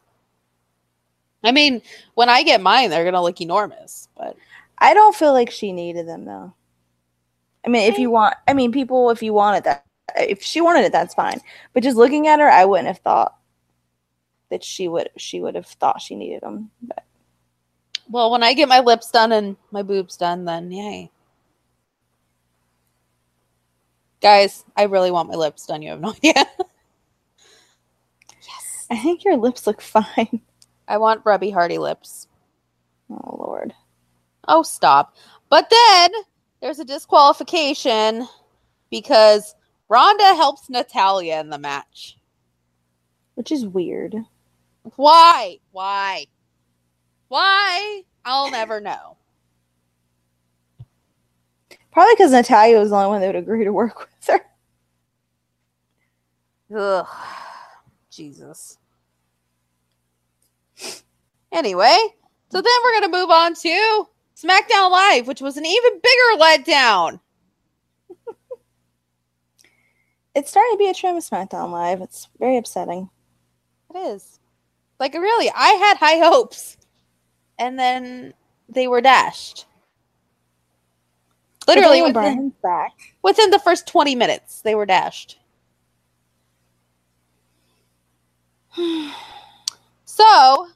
I 1.43 1.53
mean, 1.53 1.83
when 2.15 2.31
I 2.31 2.43
get 2.43 2.61
mine, 2.61 2.91
they're 2.91 3.05
gonna 3.05 3.23
look 3.23 3.41
enormous. 3.41 4.09
But 4.17 4.37
I 4.79 4.95
don't 4.95 5.15
feel 5.15 5.33
like 5.33 5.51
she 5.51 5.73
needed 5.73 6.09
them 6.09 6.25
though. 6.25 6.55
I 7.65 7.69
mean, 7.69 7.89
if 7.91 7.97
mm. 7.97 8.01
you 8.01 8.11
want, 8.11 8.35
I 8.49 8.55
mean, 8.55 8.73
people, 8.73 9.11
if 9.11 9.23
you 9.23 9.33
wanted 9.33 9.65
that, 9.65 9.85
if 10.17 10.43
she 10.43 10.61
wanted 10.61 10.85
it, 10.85 10.93
that's 10.93 11.15
fine. 11.15 11.41
But 11.73 11.83
just 11.83 11.97
looking 11.97 12.27
at 12.29 12.41
her, 12.41 12.51
I 12.51 12.65
wouldn't 12.65 12.89
have 12.89 12.99
thought 12.99 13.37
that 14.51 14.65
she 14.65 14.89
would. 14.89 15.11
She 15.17 15.41
would 15.41 15.55
have 15.55 15.67
thought 15.67 16.03
she 16.03 16.15
needed 16.15 16.43
them. 16.43 16.71
But 16.83 17.05
well, 18.09 18.31
when 18.31 18.43
I 18.43 18.55
get 18.55 18.69
my 18.69 18.81
lips 18.81 19.11
done 19.11 19.33
and 19.33 19.57
my 19.71 19.83
boobs 19.83 20.17
done, 20.17 20.45
then 20.45 20.71
yay. 20.71 21.11
Guys, 24.21 24.65
I 24.77 24.85
really 24.85 25.11
want 25.11 25.29
my 25.29 25.35
lips 25.35 25.67
done. 25.67 25.83
You 25.83 25.91
have 25.91 26.01
no 26.01 26.11
idea. 26.17 26.35
yes. 28.43 28.87
I 28.91 28.99
think 28.99 29.25
your 29.25 29.37
lips 29.37 29.67
look 29.67 29.81
fine. 29.81 30.41
I 30.89 30.99
want 30.99 31.25
Reby 31.25 31.53
Hardy 31.53 31.79
lips. 31.79 32.29
Oh 33.11 33.37
Lord. 33.39 33.73
Oh, 34.49 34.63
stop. 34.63 35.17
But 35.49 35.71
then 35.71 36.11
there's 36.61 36.79
a 36.79 36.85
disqualification 36.85 38.27
because 38.91 39.55
Ronda 39.89 40.35
helps 40.35 40.69
Natalya 40.69 41.41
in 41.41 41.51
the 41.51 41.59
match. 41.59 42.19
Which 43.35 43.51
is 43.51 43.67
weird. 43.67 44.15
Why? 44.97 45.59
Why? 45.73 46.27
Why? 47.29 48.03
I'll 48.25 48.51
never 48.51 48.81
know. 48.81 49.17
Probably 51.91 52.15
because 52.15 52.33
Natalya 52.33 52.79
was 52.79 52.91
the 52.91 52.97
only 52.97 53.09
one 53.09 53.21
that 53.21 53.29
would 53.29 53.37
agree 53.37 53.65
to 53.65 53.73
work 53.73 53.99
with 54.01 54.27
her. 54.29 54.41
Ugh. 56.77 57.07
Jesus. 58.11 58.79
Anyway, 61.53 61.97
so 62.51 62.61
then 62.61 62.73
we're 62.83 63.01
going 63.01 63.13
to 63.13 63.19
move 63.19 63.31
on 63.31 63.55
to 63.55 64.09
SmackDown 64.37 64.91
Live, 64.91 65.27
which 65.29 65.41
was 65.41 65.57
an 65.57 65.65
even 65.65 66.01
bigger 66.01 66.41
letdown. 66.41 67.21
It's 70.35 70.51
starting 70.51 70.73
to 70.73 70.79
be 70.79 70.91
a 70.91 70.95
trend 70.95 71.15
with 71.15 71.31
SmackDown 71.31 71.71
Live. 71.71 72.01
It's 72.01 72.29
very 72.41 72.57
upsetting. 72.57 73.09
It 73.95 73.99
is. 73.99 74.41
Like, 75.01 75.15
really, 75.15 75.51
I 75.55 75.69
had 75.71 75.97
high 75.97 76.19
hopes. 76.19 76.77
And 77.59 77.79
then 77.79 78.35
they 78.69 78.89
were 78.89 79.01
dashed. 79.01 79.67
Literally, 81.67 82.03
within, 82.03 82.53
within 83.23 83.51
the 83.51 83.59
first 83.59 83.87
20 83.87 84.15
minutes, 84.15 84.61
they 84.61 84.75
were 84.75 84.87
dashed. 84.87 85.39
So, 90.17 90.69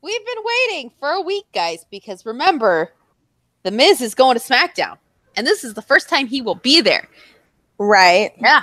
we've 0.00 0.24
been 0.24 0.44
waiting 0.44 0.92
for 1.00 1.10
a 1.10 1.20
week, 1.20 1.46
guys, 1.52 1.84
because 1.90 2.24
remember, 2.24 2.92
The 3.64 3.72
Miz 3.72 4.00
is 4.00 4.14
going 4.14 4.38
to 4.38 4.40
SmackDown. 4.44 4.98
And 5.34 5.44
this 5.44 5.64
is 5.64 5.74
the 5.74 5.82
first 5.82 6.08
time 6.08 6.28
he 6.28 6.40
will 6.40 6.54
be 6.54 6.80
there. 6.80 7.08
Right. 7.76 8.30
Yeah. 8.40 8.62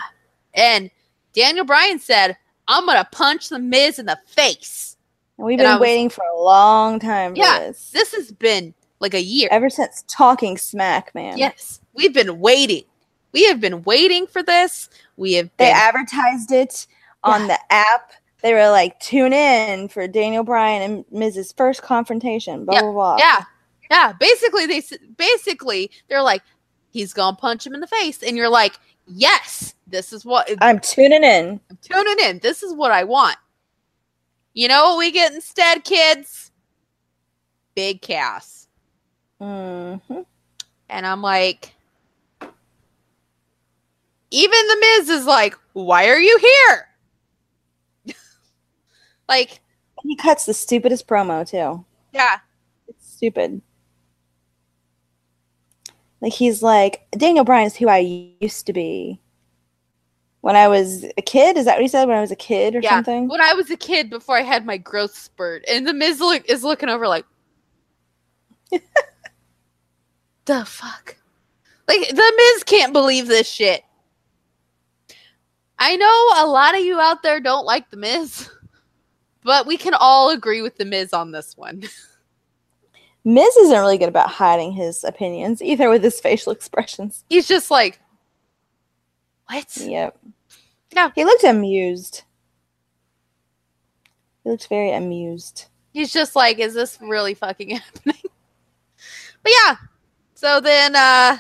And 0.54 0.90
Daniel 1.34 1.66
Bryan 1.66 2.00
said, 2.00 2.38
I'm 2.72 2.86
going 2.86 2.98
to 2.98 3.08
punch 3.12 3.50
The 3.50 3.60
Miz 3.60 4.00
in 4.00 4.06
the 4.08 4.18
face. 4.26 4.96
And 5.38 5.46
we've 5.46 5.60
And 5.60 5.66
been 5.66 5.72
was- 5.74 5.82
waiting 5.82 6.10
for 6.10 6.24
a 6.24 6.40
long 6.42 7.00
time 7.00 7.34
for 7.34 7.40
Yeah, 7.40 7.60
this. 7.60 7.92
This 7.92 8.14
has 8.14 8.32
been 8.32 8.74
like 9.00 9.14
a 9.14 9.22
year. 9.22 9.50
Ever 9.52 9.70
since 9.70 10.04
Talking 10.08 10.58
Smack, 10.58 11.14
man. 11.16 11.38
Yes. 11.38 11.82
We've 11.94 12.14
been 12.14 12.40
waiting. 12.40 12.84
We 13.34 13.46
have 13.46 13.60
been 13.62 13.84
waiting 13.84 14.28
for 14.28 14.44
this. 14.44 14.90
We 15.18 15.34
have 15.34 15.50
They 15.58 15.72
advertised 15.72 16.52
it 16.52 16.88
on 17.24 17.48
the 17.48 17.58
app. 17.72 18.12
They 18.42 18.54
were 18.54 18.70
like, 18.70 19.00
tune 19.00 19.34
in 19.34 19.88
for 19.88 20.08
Daniel 20.08 20.44
Bryan 20.44 20.82
and 20.92 21.06
Miz's 21.12 21.52
first 21.52 21.82
confrontation, 21.84 22.66
blah, 22.66 22.76
Yeah, 22.76 22.82
blah, 22.82 22.92
blah. 22.92 23.18
yeah. 23.20 23.44
Yeah. 23.90 24.14
Basically, 24.20 24.66
they 24.66 24.82
basically 25.18 25.92
they're 26.10 26.22
like, 26.24 26.42
he's 26.92 27.14
gonna 27.14 27.38
punch 27.38 27.66
him 27.66 27.74
in 27.74 27.80
the 27.82 27.88
face. 27.88 28.22
And 28.24 28.36
you're 28.36 28.50
like, 28.50 28.78
yes, 29.14 29.76
this 29.88 30.14
is 30.14 30.26
what 30.26 30.50
I'm 30.62 30.80
tuning 30.80 31.24
in. 31.24 31.60
I'm 31.70 31.78
tuning 31.82 32.16
in. 32.26 32.40
This 32.40 32.64
is 32.64 32.74
what 32.74 32.92
I 32.92 33.04
want. 33.04 33.38
You 34.54 34.68
know 34.68 34.84
what 34.86 34.98
we 34.98 35.12
get 35.12 35.34
instead, 35.34 35.84
kids? 35.84 36.52
Big 37.76 38.02
Cass. 38.02 38.68
hmm 39.40 39.96
And 40.90 41.06
I'm 41.08 41.22
like, 41.22 41.74
even 44.32 44.68
the 44.68 44.78
Miz 44.80 45.10
is 45.10 45.26
like, 45.26 45.56
why 45.74 46.08
are 46.10 46.20
you 46.20 46.38
here? 48.08 48.16
like, 49.30 49.60
He 50.04 50.16
cuts 50.16 50.46
the 50.46 50.54
stupidest 50.54 51.08
promo, 51.08 51.48
too. 51.50 51.86
yeah, 52.14 52.40
It's 52.88 53.14
stupid. 53.16 53.62
Like, 56.22 56.34
he's 56.34 56.62
like, 56.62 57.08
Daniel 57.12 57.44
Bryan 57.44 57.68
is 57.68 57.76
who 57.76 57.90
I 57.90 58.36
used 58.40 58.68
to 58.68 58.74
be. 58.74 59.20
When 60.42 60.56
I 60.56 60.68
was 60.68 61.04
a 61.18 61.22
kid, 61.22 61.58
is 61.58 61.66
that 61.66 61.76
what 61.76 61.82
he 61.82 61.88
said? 61.88 62.08
When 62.08 62.18
I 62.18 62.22
was 62.22 62.32
a 62.32 62.36
kid 62.36 62.76
or 62.76 62.80
yeah. 62.80 62.90
something? 62.90 63.28
When 63.28 63.42
I 63.42 63.54
was 63.54 63.70
a 63.70 63.78
kid, 63.78 64.10
before 64.10 64.38
I 64.38 64.42
had 64.42 64.66
my 64.66 64.78
growth 64.78 65.16
spurt, 65.16 65.64
and 65.68 65.88
the 65.88 65.94
Miz 65.94 66.20
look, 66.20 66.50
is 66.50 66.64
looking 66.64 66.90
over 66.90 67.08
like, 67.08 67.26
the 70.46 70.66
fuck? 70.66 71.18
Like, 71.88 72.08
the 72.10 72.34
Miz 72.38 72.64
can't 72.64 72.94
believe 72.94 73.28
this 73.28 73.48
shit. 73.48 73.84
I 75.78 75.96
know 75.96 76.46
a 76.46 76.46
lot 76.46 76.78
of 76.78 76.86
you 76.86 77.00
out 77.00 77.24
there 77.24 77.40
don't 77.40 77.66
like 77.66 77.90
the 77.90 77.98
Miz, 77.98 78.50
but 79.44 79.66
we 79.66 79.78
can 79.78 79.96
all 79.96 80.30
agree 80.30 80.62
with 80.62 80.78
the 80.78 80.86
Miz 80.86 81.14
on 81.14 81.32
this 81.32 81.58
one. 81.58 81.84
Miz 83.24 83.56
isn't 83.56 83.78
really 83.78 83.98
good 83.98 84.10
about 84.10 84.30
hiding 84.30 84.72
his 84.72 85.04
opinions, 85.04 85.62
either 85.62 85.90
with 85.90 86.04
his 86.04 86.20
facial 86.20 86.52
expressions. 86.52 87.24
He's 87.30 87.48
just 87.48 87.70
like, 87.70 88.00
what? 89.48 89.78
Yep. 89.78 90.18
Yeah. 90.94 91.12
He 91.14 91.24
looked 91.24 91.44
amused. 91.44 92.24
He 94.44 94.50
looked 94.50 94.68
very 94.68 94.92
amused. 94.92 95.66
He's 95.94 96.12
just 96.12 96.36
like, 96.36 96.58
is 96.60 96.74
this 96.74 96.98
really 97.02 97.34
fucking 97.34 97.70
happening? 97.76 98.22
but 99.44 99.52
yeah. 99.64 99.76
So 100.34 100.60
then 100.60 100.96
uh 100.96 101.38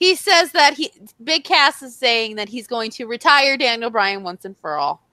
he 0.00 0.14
says 0.14 0.52
that 0.52 0.74
he 0.74 0.90
Big 1.22 1.44
Cass 1.44 1.82
is 1.82 1.94
saying 1.94 2.36
that 2.36 2.48
he's 2.48 2.66
going 2.66 2.90
to 2.92 3.06
retire 3.06 3.56
Daniel 3.56 3.90
Bryan 3.90 4.22
once 4.22 4.44
and 4.44 4.56
for 4.58 4.76
all. 4.76 5.06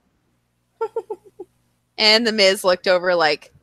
and 1.97 2.25
the 2.25 2.31
Miz 2.31 2.63
looked 2.63 2.87
over 2.87 3.15
like 3.15 3.53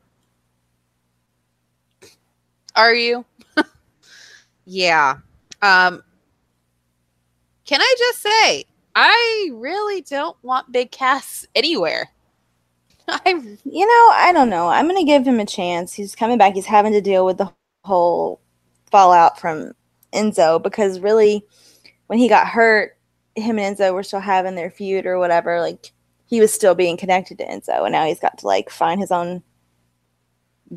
Are 2.75 2.93
you? 2.93 3.25
yeah. 4.65 5.17
Um 5.61 6.03
can 7.65 7.81
I 7.81 7.95
just 7.97 8.21
say 8.21 8.65
I 8.95 9.49
really 9.53 10.01
don't 10.01 10.35
want 10.43 10.71
Big 10.71 10.91
Cass 10.91 11.45
anywhere. 11.55 12.09
I 13.07 13.29
You 13.63 13.87
know, 13.87 14.09
I 14.13 14.31
don't 14.33 14.49
know. 14.49 14.67
I'm 14.67 14.87
going 14.87 14.99
to 14.99 15.05
give 15.05 15.25
him 15.25 15.39
a 15.39 15.45
chance. 15.45 15.93
He's 15.93 16.15
coming 16.15 16.37
back. 16.37 16.53
He's 16.53 16.65
having 16.65 16.93
to 16.93 17.01
deal 17.01 17.25
with 17.25 17.37
the 17.37 17.51
whole 17.83 18.41
fallout 18.91 19.39
from 19.39 19.73
Enzo 20.13 20.61
because 20.61 20.99
really, 20.99 21.45
when 22.07 22.19
he 22.19 22.27
got 22.27 22.47
hurt, 22.47 22.97
him 23.35 23.57
and 23.57 23.77
Enzo 23.77 23.93
were 23.93 24.03
still 24.03 24.19
having 24.19 24.55
their 24.55 24.69
feud 24.69 25.05
or 25.05 25.17
whatever. 25.17 25.61
Like, 25.61 25.91
he 26.25 26.39
was 26.39 26.53
still 26.53 26.75
being 26.75 26.97
connected 26.97 27.37
to 27.37 27.45
Enzo, 27.45 27.83
and 27.83 27.93
now 27.93 28.05
he's 28.05 28.19
got 28.19 28.37
to, 28.39 28.47
like, 28.47 28.69
find 28.69 28.99
his 28.99 29.11
own 29.11 29.43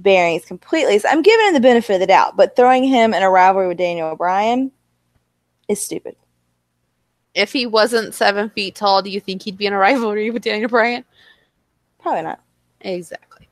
bearings 0.01 0.45
completely. 0.45 0.99
So 0.99 1.09
I'm 1.09 1.23
giving 1.23 1.47
him 1.47 1.55
the 1.55 1.61
benefit 1.61 1.95
of 1.95 2.01
the 2.01 2.07
doubt, 2.07 2.37
but 2.37 2.57
throwing 2.57 2.85
him 2.85 3.15
in 3.15 3.23
a 3.23 3.31
rivalry 3.31 3.69
with 3.69 3.79
Daniel 3.79 4.09
O'Brien 4.09 4.71
is 5.69 5.81
stupid. 5.81 6.17
if 7.35 7.53
he 7.53 7.67
wasn't 7.67 8.15
seven 8.15 8.49
feet 8.51 8.75
tall, 8.77 9.03
do 9.03 9.11
you 9.11 9.21
think 9.21 9.43
he'd 9.43 9.59
be 9.59 9.67
in 9.67 9.73
a 9.73 9.79
rivalry 9.79 10.31
with 10.31 10.43
Daniel 10.43 10.69
Bryan? 10.69 11.05
Probably 12.01 12.23
not. 12.23 12.41
Exactly. 12.81 13.49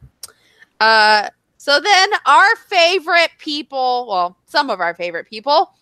Uh, 0.78 1.28
so 1.56 1.80
then 1.80 2.10
our 2.26 2.56
favorite 2.68 3.30
people, 3.38 4.06
well, 4.08 4.36
some 4.46 4.68
of 4.70 4.80
our 4.80 4.94
favorite 4.94 5.28
people, 5.28 5.72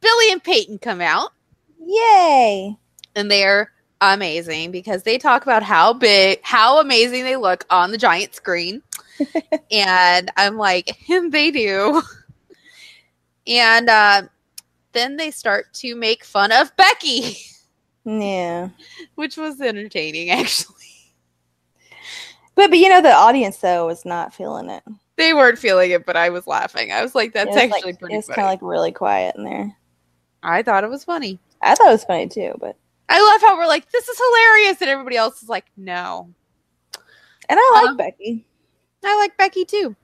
Billie 0.00 0.32
and 0.32 0.42
Peyton 0.42 0.78
come 0.78 1.00
out 1.00 1.30
Yay! 1.86 2.76
and 3.16 3.30
they're 3.30 3.72
amazing 4.00 4.70
because 4.70 5.02
they 5.02 5.18
talk 5.18 5.44
about 5.44 5.62
how 5.62 5.92
big, 5.92 6.40
how 6.42 6.80
amazing 6.80 7.24
they 7.24 7.36
look 7.36 7.64
on 7.70 7.90
the 7.90 7.98
giant 7.98 8.34
screen. 8.34 8.82
And 9.70 10.30
I'm 10.36 10.56
like, 10.56 10.88
him 10.96 11.30
they 11.30 11.50
do. 11.50 12.02
And 13.46 13.88
uh, 13.90 14.22
then 14.92 15.16
they 15.16 15.30
start 15.30 15.72
to 15.74 15.94
make 15.94 16.24
fun 16.24 16.50
of 16.52 16.74
Becky, 16.76 17.36
Yeah. 18.04 18.70
which 19.16 19.36
was 19.36 19.60
entertaining 19.60 20.30
actually. 20.30 20.74
But, 22.54 22.70
but 22.70 22.78
you 22.78 22.88
know, 22.88 23.02
the 23.02 23.12
audience, 23.12 23.58
though, 23.58 23.86
was 23.86 24.04
not 24.04 24.32
feeling 24.32 24.70
it. 24.70 24.82
They 25.16 25.34
weren't 25.34 25.58
feeling 25.58 25.90
it, 25.90 26.06
but 26.06 26.16
I 26.16 26.30
was 26.30 26.46
laughing. 26.46 26.92
I 26.92 27.02
was 27.02 27.14
like, 27.14 27.32
that's 27.32 27.48
was, 27.48 27.56
actually 27.56 27.92
like, 27.92 27.98
pretty 27.98 28.14
It 28.14 28.18
was 28.18 28.26
kind 28.28 28.40
of 28.40 28.46
like 28.46 28.60
really 28.62 28.92
quiet 28.92 29.34
in 29.36 29.44
there. 29.44 29.76
I 30.42 30.62
thought 30.62 30.84
it 30.84 30.90
was 30.90 31.04
funny. 31.04 31.38
I 31.62 31.74
thought 31.74 31.88
it 31.88 31.92
was 31.92 32.04
funny 32.04 32.28
too, 32.28 32.52
but 32.60 32.76
I 33.08 33.20
love 33.20 33.40
how 33.40 33.56
we're 33.58 33.66
like, 33.66 33.90
this 33.90 34.08
is 34.08 34.18
hilarious, 34.18 34.80
and 34.80 34.90
everybody 34.90 35.16
else 35.16 35.42
is 35.42 35.48
like, 35.48 35.66
no. 35.76 36.28
and 37.48 37.58
I 37.58 37.70
like 37.74 37.90
Um, 37.90 37.96
Becky. 37.96 38.46
I 39.04 39.18
like 39.18 39.36
Becky 39.36 39.64
too. 39.64 39.94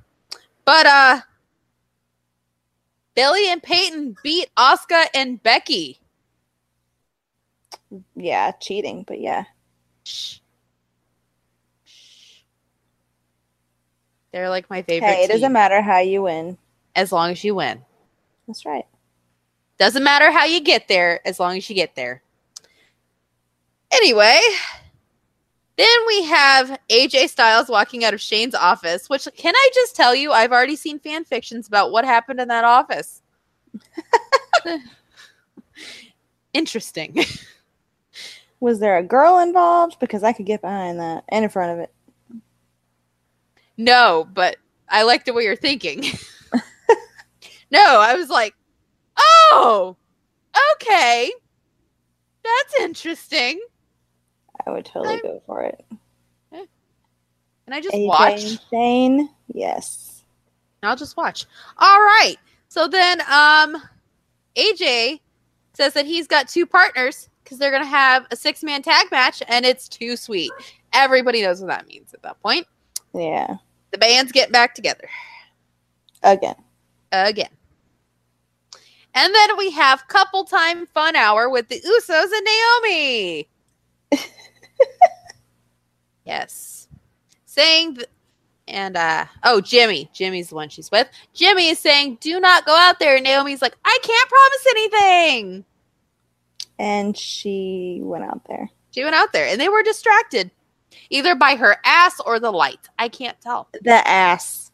But 0.64 0.86
uh 0.86 1.20
Billie 3.14 3.48
and 3.48 3.62
Peyton 3.62 4.16
beat 4.22 4.48
Asuka 4.56 5.06
and 5.14 5.42
Becky. 5.42 5.98
Yeah, 8.14 8.52
cheating, 8.52 9.04
but 9.06 9.20
yeah. 9.20 9.44
Shh. 10.04 10.38
They're 14.32 14.48
like 14.48 14.70
my 14.70 14.82
favorite. 14.82 15.08
Hey, 15.08 15.24
it 15.24 15.28
doesn't 15.28 15.52
matter 15.52 15.82
how 15.82 15.98
you 15.98 16.22
win. 16.22 16.56
as 16.94 17.10
long 17.10 17.30
as 17.32 17.42
you 17.42 17.54
win. 17.56 17.82
That's 18.46 18.64
right. 18.64 18.86
Doesn't 19.78 20.04
matter 20.04 20.30
how 20.30 20.44
you 20.44 20.60
get 20.60 20.86
there, 20.88 21.26
as 21.26 21.40
long 21.40 21.56
as 21.56 21.68
you 21.68 21.74
get 21.74 21.96
there. 21.96 22.22
Anyway, 23.90 24.38
Then 25.80 26.06
we 26.06 26.24
have 26.24 26.78
AJ 26.90 27.30
Styles 27.30 27.70
walking 27.70 28.04
out 28.04 28.12
of 28.12 28.20
Shane's 28.20 28.54
office, 28.54 29.08
which 29.08 29.26
can 29.34 29.54
I 29.56 29.70
just 29.72 29.96
tell 29.96 30.14
you, 30.14 30.30
I've 30.30 30.52
already 30.52 30.76
seen 30.76 30.98
fan 30.98 31.24
fictions 31.24 31.66
about 31.66 31.90
what 31.90 32.04
happened 32.04 32.38
in 32.38 32.48
that 32.48 32.64
office. 32.64 33.22
Interesting. 36.52 37.24
Was 38.60 38.78
there 38.78 38.98
a 38.98 39.02
girl 39.02 39.38
involved? 39.38 39.98
Because 40.00 40.22
I 40.22 40.34
could 40.34 40.44
get 40.44 40.60
behind 40.60 41.00
that 41.00 41.24
and 41.30 41.44
in 41.44 41.50
front 41.50 41.72
of 41.72 41.78
it. 41.78 42.42
No, 43.78 44.28
but 44.34 44.58
I 44.90 45.04
like 45.04 45.24
the 45.24 45.32
way 45.32 45.44
you're 45.44 45.56
thinking. 45.56 46.04
no, 47.70 48.00
I 48.00 48.16
was 48.16 48.28
like, 48.28 48.54
oh, 49.16 49.96
okay. 50.74 51.32
That's 52.44 52.80
interesting. 52.80 53.58
I 54.66 54.70
would 54.70 54.84
totally 54.84 55.20
go 55.22 55.42
for 55.46 55.62
it. 55.62 55.84
And 57.70 57.76
I 57.76 57.80
just 57.80 57.94
AJ 57.94 58.06
watched. 58.08 58.44
and 58.48 58.60
Shane, 58.68 59.30
yes. 59.54 60.24
I'll 60.82 60.96
just 60.96 61.16
watch. 61.16 61.46
All 61.78 62.00
right. 62.00 62.34
So 62.68 62.88
then 62.88 63.20
um 63.30 63.80
AJ 64.56 65.20
says 65.74 65.94
that 65.94 66.04
he's 66.04 66.26
got 66.26 66.48
two 66.48 66.66
partners 66.66 67.28
because 67.44 67.58
they're 67.58 67.70
gonna 67.70 67.86
have 67.86 68.26
a 68.32 68.36
six 68.36 68.64
man 68.64 68.82
tag 68.82 69.06
match 69.12 69.40
and 69.46 69.64
it's 69.64 69.88
too 69.88 70.16
sweet. 70.16 70.50
Everybody 70.92 71.42
knows 71.42 71.60
what 71.60 71.68
that 71.68 71.86
means 71.86 72.12
at 72.12 72.22
that 72.22 72.42
point. 72.42 72.66
Yeah. 73.14 73.54
The 73.92 73.98
band's 73.98 74.32
getting 74.32 74.50
back 74.50 74.74
together 74.74 75.08
Again. 76.24 76.56
again. 77.12 77.50
And 79.14 79.32
then 79.32 79.56
we 79.56 79.70
have 79.70 80.08
couple 80.08 80.42
time 80.42 80.86
fun 80.86 81.14
hour 81.14 81.48
with 81.48 81.68
the 81.68 81.80
Usos 81.80 82.30
and 82.32 82.46
Naomi. 82.82 83.48
yes. 86.24 86.88
Saying 87.46 87.96
th- 87.96 88.08
and 88.68 88.96
uh 88.96 89.26
oh 89.42 89.60
Jimmy. 89.60 90.10
Jimmy's 90.12 90.50
the 90.50 90.54
one 90.54 90.68
she's 90.68 90.90
with. 90.90 91.08
Jimmy 91.34 91.68
is 91.68 91.78
saying, 91.78 92.18
do 92.20 92.38
not 92.40 92.64
go 92.66 92.76
out 92.76 92.98
there. 92.98 93.16
And 93.16 93.24
Naomi's 93.24 93.62
like, 93.62 93.76
I 93.84 93.98
can't 94.02 94.28
promise 94.28 94.66
anything. 94.70 95.64
And 96.78 97.16
she 97.16 98.00
went 98.02 98.24
out 98.24 98.42
there. 98.48 98.70
She 98.92 99.02
went 99.02 99.16
out 99.16 99.32
there 99.32 99.46
and 99.46 99.60
they 99.60 99.68
were 99.68 99.82
distracted. 99.82 100.50
Either 101.10 101.34
by 101.34 101.56
her 101.56 101.76
ass 101.84 102.20
or 102.24 102.38
the 102.38 102.52
light. 102.52 102.88
I 102.98 103.08
can't 103.08 103.40
tell. 103.40 103.68
The 103.82 104.06
ass. 104.08 104.70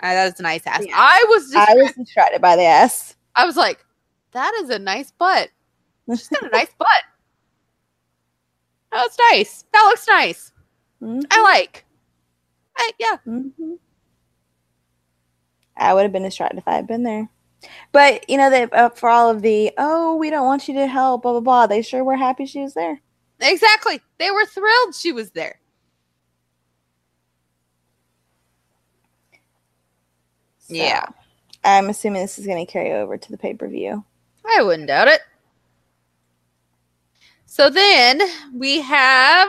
Uh, 0.00 0.12
that 0.14 0.24
was 0.24 0.40
a 0.40 0.42
nice 0.42 0.66
ass. 0.66 0.84
Yeah. 0.86 0.94
I 0.96 1.24
was 1.28 1.54
I 1.54 1.74
was 1.74 1.92
distracted 1.92 2.40
by 2.40 2.56
the 2.56 2.62
ass. 2.62 3.16
I 3.34 3.44
was 3.44 3.56
like, 3.56 3.84
that 4.32 4.52
is 4.62 4.70
a 4.70 4.78
nice 4.78 5.10
butt. 5.12 5.50
She's 6.08 6.28
got 6.28 6.44
a 6.44 6.50
nice 6.50 6.72
butt. 6.78 6.88
That 8.94 9.02
looks 9.02 9.18
nice. 9.32 9.66
That 9.74 9.82
looks 9.86 10.08
nice. 10.08 10.52
Mhm, 11.02 11.24
I 11.30 11.42
like. 11.42 11.84
I, 12.78 12.92
yeah. 13.00 13.16
mhm. 13.26 13.78
I 15.76 15.94
would 15.94 16.04
have 16.04 16.12
been 16.12 16.22
distracted 16.22 16.58
if 16.58 16.68
I 16.68 16.76
had 16.76 16.86
been 16.86 17.02
there. 17.02 17.28
But 17.92 18.30
you 18.30 18.36
know 18.38 18.50
that 18.50 18.72
uh, 18.74 18.90
for 18.90 19.08
all 19.10 19.30
of 19.30 19.42
the 19.42 19.72
oh 19.78 20.16
we 20.16 20.30
don't 20.30 20.46
want 20.46 20.68
you 20.68 20.74
to 20.74 20.86
help 20.86 21.22
blah 21.22 21.32
blah 21.32 21.40
blah 21.40 21.66
they 21.66 21.82
sure 21.82 22.04
were 22.04 22.16
happy 22.16 22.46
she 22.46 22.60
was 22.60 22.74
there. 22.74 23.00
Exactly. 23.40 24.00
They 24.18 24.30
were 24.30 24.46
thrilled 24.46 24.94
she 24.94 25.12
was 25.12 25.32
there. 25.32 25.60
So, 30.60 30.74
Yeah. 30.74 31.06
I'm 31.64 31.90
assuming 31.90 32.22
this 32.22 32.38
is 32.38 32.46
going 32.46 32.64
to 32.64 32.70
carry 32.72 32.92
over 32.92 33.18
to 33.18 33.30
the 33.30 33.38
pay 33.38 33.54
per 33.54 33.68
view. 33.68 34.04
I 34.46 34.62
wouldn't 34.62 34.88
doubt 34.88 35.08
it. 35.08 35.20
So 37.54 37.70
then 37.70 38.20
we 38.52 38.80
have 38.80 39.48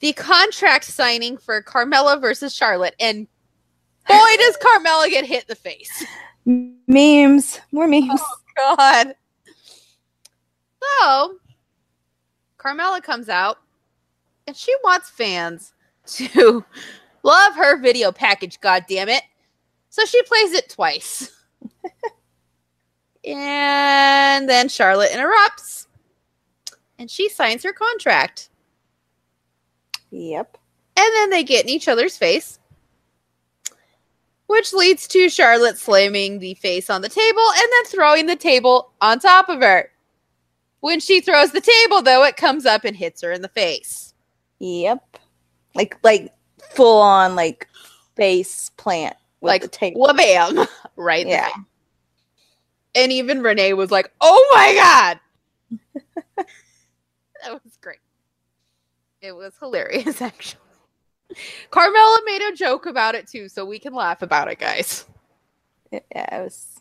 the 0.00 0.12
contract 0.12 0.84
signing 0.84 1.38
for 1.38 1.62
Carmella 1.62 2.20
versus 2.20 2.54
Charlotte. 2.54 2.94
And 3.00 3.26
boy, 4.06 4.36
does 4.36 4.58
Carmella 4.62 5.08
get 5.08 5.24
hit 5.24 5.44
in 5.44 5.46
the 5.48 5.54
face. 5.54 6.04
Memes, 6.86 7.60
more 7.72 7.88
memes. 7.88 8.20
Oh, 8.20 8.36
god. 8.76 9.14
So, 10.82 11.36
Carmella 12.58 13.02
comes 13.02 13.30
out 13.30 13.56
and 14.46 14.54
she 14.54 14.76
wants 14.84 15.08
fans 15.08 15.72
to 16.08 16.62
love 17.22 17.54
her 17.54 17.80
video 17.80 18.12
package, 18.12 18.60
god 18.60 18.84
damn 18.86 19.08
it. 19.08 19.22
So 19.88 20.04
she 20.04 20.22
plays 20.24 20.52
it 20.52 20.68
twice. 20.68 21.34
and 23.24 24.48
then 24.48 24.68
Charlotte 24.68 25.12
interrupts 25.12 25.86
and 26.98 27.10
she 27.10 27.28
signs 27.28 27.62
her 27.62 27.72
contract. 27.72 28.48
Yep. 30.10 30.58
And 30.96 31.14
then 31.14 31.30
they 31.30 31.42
get 31.42 31.64
in 31.64 31.70
each 31.70 31.88
other's 31.88 32.16
face, 32.16 32.58
which 34.46 34.72
leads 34.72 35.06
to 35.08 35.28
Charlotte 35.30 35.78
slamming 35.78 36.38
the 36.38 36.54
face 36.54 36.90
on 36.90 37.00
the 37.00 37.08
table 37.08 37.44
and 37.56 37.62
then 37.72 37.84
throwing 37.86 38.26
the 38.26 38.36
table 38.36 38.92
on 39.00 39.18
top 39.18 39.48
of 39.48 39.60
her. 39.60 39.90
When 40.80 41.00
she 41.00 41.20
throws 41.20 41.52
the 41.52 41.60
table, 41.60 42.02
though, 42.02 42.24
it 42.24 42.36
comes 42.36 42.66
up 42.66 42.84
and 42.84 42.96
hits 42.96 43.22
her 43.22 43.30
in 43.32 43.40
the 43.42 43.48
face. 43.48 44.14
Yep. 44.58 45.16
Like 45.74 45.96
like 46.02 46.32
full 46.74 47.00
on 47.00 47.34
like 47.36 47.68
face 48.16 48.70
plant 48.76 49.16
with 49.40 49.48
Like, 49.50 49.62
the. 49.62 49.92
Wha 49.96 50.12
bam! 50.12 50.66
Right 50.96 51.26
Yeah. 51.26 51.48
face. 51.48 51.64
And 52.94 53.10
even 53.12 53.42
Renee 53.42 53.72
was 53.72 53.90
like, 53.90 54.12
oh 54.20 54.48
my 54.54 54.74
God! 54.74 55.20
that 56.36 57.52
was 57.64 57.76
great. 57.80 57.98
It 59.20 59.34
was 59.34 59.54
hilarious, 59.58 60.20
actually. 60.22 60.60
Carmella 61.70 62.18
made 62.26 62.42
a 62.42 62.54
joke 62.54 62.86
about 62.86 63.14
it 63.14 63.26
too, 63.26 63.48
so 63.48 63.64
we 63.64 63.78
can 63.78 63.94
laugh 63.94 64.20
about 64.20 64.48
it, 64.48 64.58
guys. 64.58 65.06
It, 65.90 66.04
yeah, 66.14 66.40
it 66.40 66.42
was 66.44 66.80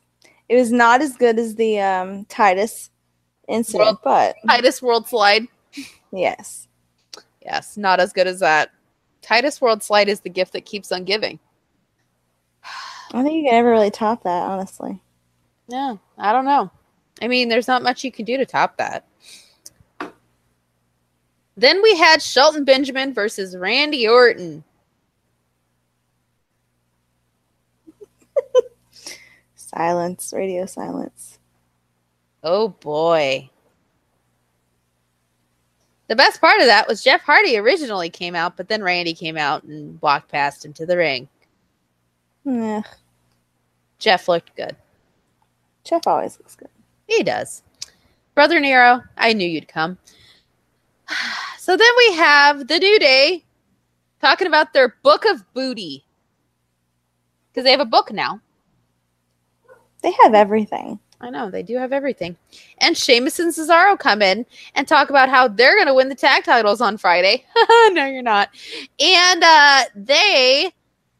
it 0.49 0.55
was 0.55 0.71
not 0.71 1.01
as 1.01 1.15
good 1.15 1.39
as 1.39 1.55
the 1.55 1.79
um 1.79 2.25
Titus 2.25 2.89
incident, 3.47 3.85
World- 3.85 3.97
but 4.03 4.35
Titus 4.47 4.81
World 4.81 5.07
Slide. 5.07 5.47
yes. 6.11 6.67
Yes, 7.43 7.75
not 7.77 7.99
as 7.99 8.13
good 8.13 8.27
as 8.27 8.39
that. 8.41 8.69
Titus 9.21 9.61
World 9.61 9.81
Slide 9.81 10.09
is 10.09 10.19
the 10.19 10.29
gift 10.29 10.53
that 10.53 10.65
keeps 10.65 10.91
on 10.91 11.05
giving. 11.05 11.39
I 12.63 13.13
don't 13.13 13.23
think 13.23 13.37
you 13.43 13.49
can 13.49 13.59
ever 13.59 13.71
really 13.71 13.91
top 13.91 14.23
that, 14.23 14.43
honestly. 14.43 14.99
Yeah, 15.71 15.95
I 16.17 16.33
don't 16.33 16.45
know. 16.45 16.69
I 17.21 17.27
mean, 17.27 17.47
there's 17.49 17.67
not 17.67 17.83
much 17.83 18.03
you 18.03 18.11
can 18.11 18.25
do 18.25 18.37
to 18.37 18.45
top 18.45 18.77
that. 18.77 19.05
Then 21.55 21.81
we 21.81 21.95
had 21.97 22.21
Shelton 22.21 22.65
Benjamin 22.65 23.13
versus 23.13 23.55
Randy 23.55 24.07
Orton. 24.07 24.63
Silence, 29.55 30.33
radio 30.35 30.65
silence. 30.65 31.39
Oh 32.43 32.69
boy. 32.69 33.49
The 36.07 36.15
best 36.15 36.41
part 36.41 36.59
of 36.59 36.65
that 36.65 36.87
was 36.87 37.03
Jeff 37.03 37.21
Hardy 37.21 37.57
originally 37.57 38.09
came 38.09 38.35
out, 38.35 38.57
but 38.57 38.67
then 38.67 38.83
Randy 38.83 39.13
came 39.13 39.37
out 39.37 39.63
and 39.63 40.01
walked 40.01 40.29
past 40.29 40.65
into 40.65 40.85
the 40.85 40.97
ring. 40.97 41.29
Ugh, 42.45 42.85
Jeff 43.99 44.27
looked 44.27 44.55
good. 44.57 44.75
Jeff 45.83 46.07
always 46.07 46.37
looks 46.39 46.55
good. 46.55 46.69
He 47.07 47.23
does. 47.23 47.63
Brother 48.35 48.59
Nero, 48.59 49.01
I 49.17 49.33
knew 49.33 49.47
you'd 49.47 49.67
come. 49.67 49.97
So 51.57 51.77
then 51.77 51.91
we 51.99 52.15
have 52.15 52.67
the 52.67 52.79
New 52.79 52.97
Day 52.97 53.43
talking 54.19 54.47
about 54.47 54.73
their 54.73 54.95
book 55.03 55.25
of 55.25 55.43
booty. 55.53 56.03
Because 57.51 57.65
they 57.65 57.71
have 57.71 57.79
a 57.79 57.85
book 57.85 58.11
now. 58.11 58.41
They 60.01 60.11
have 60.23 60.33
everything. 60.33 60.99
I 61.21 61.29
know, 61.29 61.51
they 61.51 61.61
do 61.61 61.77
have 61.77 61.93
everything. 61.93 62.35
And 62.79 62.97
Sheamus 62.97 63.37
and 63.39 63.53
Cesaro 63.53 63.97
come 63.97 64.23
in 64.23 64.45
and 64.73 64.87
talk 64.87 65.11
about 65.11 65.29
how 65.29 65.47
they're 65.47 65.75
going 65.75 65.87
to 65.87 65.93
win 65.93 66.09
the 66.09 66.15
tag 66.15 66.43
titles 66.43 66.81
on 66.81 66.97
Friday. 66.97 67.45
no, 67.91 68.07
you're 68.07 68.23
not. 68.23 68.49
And 68.99 69.43
uh, 69.43 69.83
they 69.95 70.71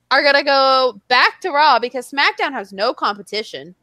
are 0.09 0.24
going 0.24 0.36
to 0.36 0.43
go 0.43 0.99
back 1.07 1.39
to 1.41 1.51
Raw 1.51 1.78
because 1.78 2.12
SmackDown 2.12 2.51
has 2.51 2.74
no 2.74 2.93
competition. 2.95 3.76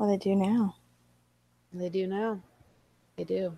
Do 0.00 0.06
they 0.06 0.16
do 0.16 0.34
now? 0.34 0.76
They 1.74 1.90
do 1.90 2.06
now. 2.06 2.40
They 3.16 3.24
do. 3.24 3.56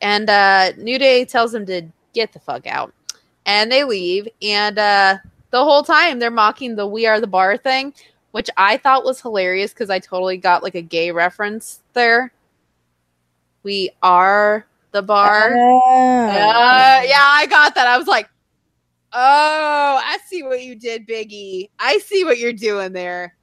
And 0.00 0.30
uh 0.30 0.72
New 0.78 0.98
Day 0.98 1.24
tells 1.26 1.52
them 1.52 1.66
to 1.66 1.82
get 2.14 2.32
the 2.32 2.40
fuck 2.40 2.66
out. 2.66 2.94
And 3.44 3.70
they 3.70 3.84
leave. 3.84 4.26
And 4.40 4.78
uh 4.78 5.18
the 5.50 5.62
whole 5.62 5.82
time 5.82 6.18
they're 6.18 6.30
mocking 6.30 6.76
the 6.76 6.86
We 6.86 7.06
Are 7.06 7.20
the 7.20 7.26
Bar 7.26 7.58
thing, 7.58 7.92
which 8.30 8.48
I 8.56 8.78
thought 8.78 9.04
was 9.04 9.20
hilarious 9.20 9.72
because 9.72 9.90
I 9.90 9.98
totally 9.98 10.38
got 10.38 10.62
like 10.62 10.76
a 10.76 10.82
gay 10.82 11.10
reference 11.10 11.82
there. 11.92 12.32
We 13.62 13.90
are 14.02 14.66
the 14.92 15.02
bar. 15.02 15.54
Oh. 15.54 16.26
Uh, 16.28 17.02
yeah, 17.04 17.22
I 17.22 17.46
got 17.50 17.74
that. 17.74 17.86
I 17.86 17.98
was 17.98 18.06
like, 18.06 18.30
oh, 19.12 20.00
I 20.02 20.18
see 20.26 20.42
what 20.42 20.62
you 20.62 20.74
did, 20.74 21.06
Biggie. 21.06 21.68
I 21.78 21.98
see 21.98 22.24
what 22.24 22.38
you're 22.38 22.54
doing 22.54 22.92
there. 22.92 23.34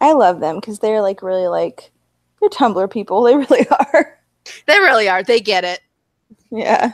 I 0.00 0.12
love 0.12 0.40
them 0.40 0.56
because 0.56 0.78
they're 0.78 1.02
like 1.02 1.22
really 1.22 1.48
like 1.48 1.90
they're 2.40 2.48
Tumblr 2.48 2.90
people. 2.90 3.22
They 3.24 3.36
really 3.36 3.66
are. 3.68 4.18
They 4.66 4.78
really 4.78 5.08
are. 5.08 5.22
They 5.22 5.40
get 5.40 5.64
it. 5.64 5.80
Yeah. 6.50 6.92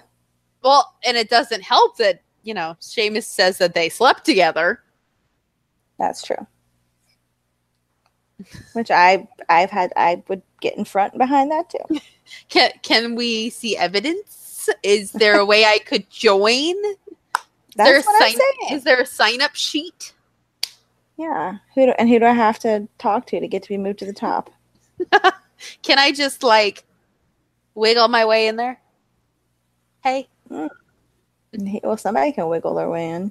Well, 0.62 0.94
and 1.04 1.16
it 1.16 1.28
doesn't 1.28 1.62
help 1.62 1.98
that, 1.98 2.22
you 2.44 2.54
know, 2.54 2.76
Sheamus 2.80 3.26
says 3.26 3.58
that 3.58 3.74
they 3.74 3.88
slept 3.88 4.24
together. 4.24 4.80
That's 5.98 6.22
true. 6.22 6.46
Which 8.72 8.90
I 8.90 9.28
I've 9.48 9.70
had 9.70 9.92
I 9.96 10.22
would 10.28 10.42
get 10.60 10.76
in 10.76 10.84
front 10.84 11.12
and 11.12 11.18
behind 11.18 11.50
that 11.50 11.70
too. 11.70 12.00
Can 12.48 12.70
can 12.82 13.14
we 13.14 13.50
see 13.50 13.76
evidence? 13.76 14.68
Is 14.82 15.12
there 15.12 15.38
a 15.38 15.44
way 15.44 15.64
I 15.64 15.78
could 15.78 16.08
join? 16.08 16.74
That's 17.76 17.88
there 17.88 17.98
a 17.98 18.02
what 18.02 18.22
I'm 18.22 18.30
saying. 18.32 18.76
Is 18.78 18.84
there 18.84 19.00
a 19.00 19.06
sign 19.06 19.42
up 19.42 19.54
sheet? 19.54 20.12
Yeah. 21.16 21.58
Who 21.74 21.86
do, 21.86 21.92
and 21.98 22.08
who 22.08 22.18
do 22.18 22.26
I 22.26 22.32
have 22.32 22.58
to 22.60 22.88
talk 22.98 23.26
to 23.26 23.40
to 23.40 23.48
get 23.48 23.62
to 23.64 23.68
be 23.68 23.78
moved 23.78 23.98
to 24.00 24.06
the 24.06 24.12
top? 24.12 24.50
Can 25.82 25.98
I 25.98 26.12
just 26.12 26.42
like 26.42 26.84
wiggle 27.74 28.08
my 28.08 28.24
way 28.24 28.48
in 28.48 28.56
there? 28.56 28.80
Hey, 30.02 30.28
mm. 30.50 30.68
And 31.52 31.80
Well, 31.82 31.96
somebody 31.96 32.32
can 32.32 32.48
wiggle 32.48 32.74
their 32.74 32.88
way 32.90 33.10
in. 33.10 33.30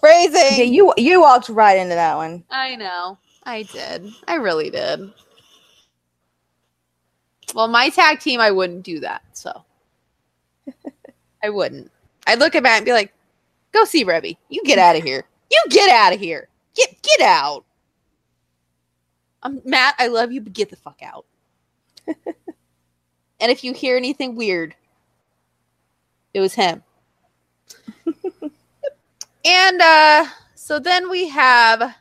phrasing. 0.00 0.58
Yeah, 0.58 0.64
you 0.64 0.94
you 0.96 1.20
walked 1.20 1.48
right 1.48 1.76
into 1.78 1.94
that 1.94 2.16
one. 2.16 2.44
I 2.50 2.76
know. 2.76 3.18
I 3.42 3.62
did. 3.64 4.10
I 4.28 4.36
really 4.36 4.70
did. 4.70 5.12
Well, 7.54 7.68
my 7.68 7.88
tag 7.90 8.20
team, 8.20 8.40
I 8.40 8.50
wouldn't 8.50 8.84
do 8.84 9.00
that. 9.00 9.22
So 9.32 9.64
I 11.42 11.50
wouldn't. 11.50 11.90
I'd 12.26 12.38
look 12.38 12.54
at 12.54 12.62
Matt 12.62 12.78
and 12.78 12.86
be 12.86 12.92
like, 12.92 13.12
"Go 13.72 13.84
see 13.84 14.04
Reby. 14.04 14.36
You 14.48 14.62
get 14.64 14.78
out 14.78 14.96
of 14.96 15.02
here. 15.02 15.24
You 15.54 15.70
get 15.70 15.90
out 15.90 16.12
of 16.12 16.20
here. 16.20 16.48
Get 16.74 17.00
get 17.02 17.20
out." 17.20 17.64
Um, 19.42 19.60
Matt, 19.64 19.94
I 19.98 20.08
love 20.08 20.32
you, 20.32 20.40
but 20.40 20.52
get 20.52 20.70
the 20.70 20.76
fuck 20.76 21.00
out. 21.02 21.26
and 22.06 22.16
if 23.40 23.62
you 23.62 23.72
hear 23.72 23.96
anything 23.96 24.34
weird, 24.34 24.74
it 26.32 26.40
was 26.40 26.54
him. 26.54 26.82
and 29.44 29.80
uh 29.80 30.26
so 30.54 30.78
then 30.78 31.10
we 31.10 31.28
have 31.28 31.94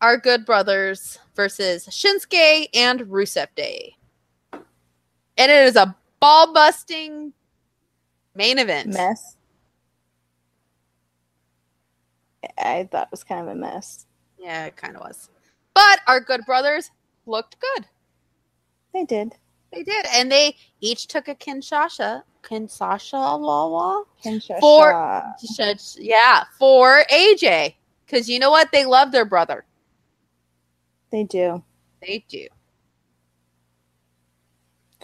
our 0.00 0.16
good 0.16 0.46
brothers 0.46 1.18
versus 1.34 1.86
Shinsuke 1.86 2.68
and 2.72 3.00
Rusev 3.00 3.48
Day. 3.56 3.96
And 4.52 5.50
it 5.50 5.66
is 5.66 5.76
a 5.76 5.96
ball 6.20 6.52
busting 6.52 7.32
main 8.34 8.58
event. 8.58 8.92
Mess. 8.92 9.36
I 12.56 12.88
thought 12.90 13.10
was 13.10 13.24
kind 13.24 13.40
of 13.42 13.48
a 13.48 13.54
mess. 13.54 14.06
Yeah, 14.38 14.66
it 14.66 14.76
kind 14.76 14.96
of 14.96 15.02
was. 15.02 15.28
But 15.74 16.00
our 16.06 16.20
good 16.20 16.44
brothers 16.46 16.90
looked 17.26 17.56
good. 17.60 17.86
They 18.94 19.04
did. 19.04 19.34
They 19.72 19.82
did. 19.82 20.06
And 20.14 20.30
they 20.32 20.56
each 20.80 21.06
took 21.08 21.28
a 21.28 21.34
Kinshasa. 21.34 22.22
Kinshasa 22.42 23.12
Lawa? 23.38 24.04
Kinshasa. 24.24 24.60
For- 24.60 25.96
Yeah, 25.98 26.44
for 26.58 27.04
AJ. 27.12 27.74
Because 28.06 28.28
you 28.30 28.38
know 28.38 28.50
what? 28.50 28.72
They 28.72 28.84
love 28.86 29.12
their 29.12 29.26
brother. 29.26 29.64
They 31.10 31.24
do. 31.24 31.62
They 32.00 32.24
do. 32.28 32.46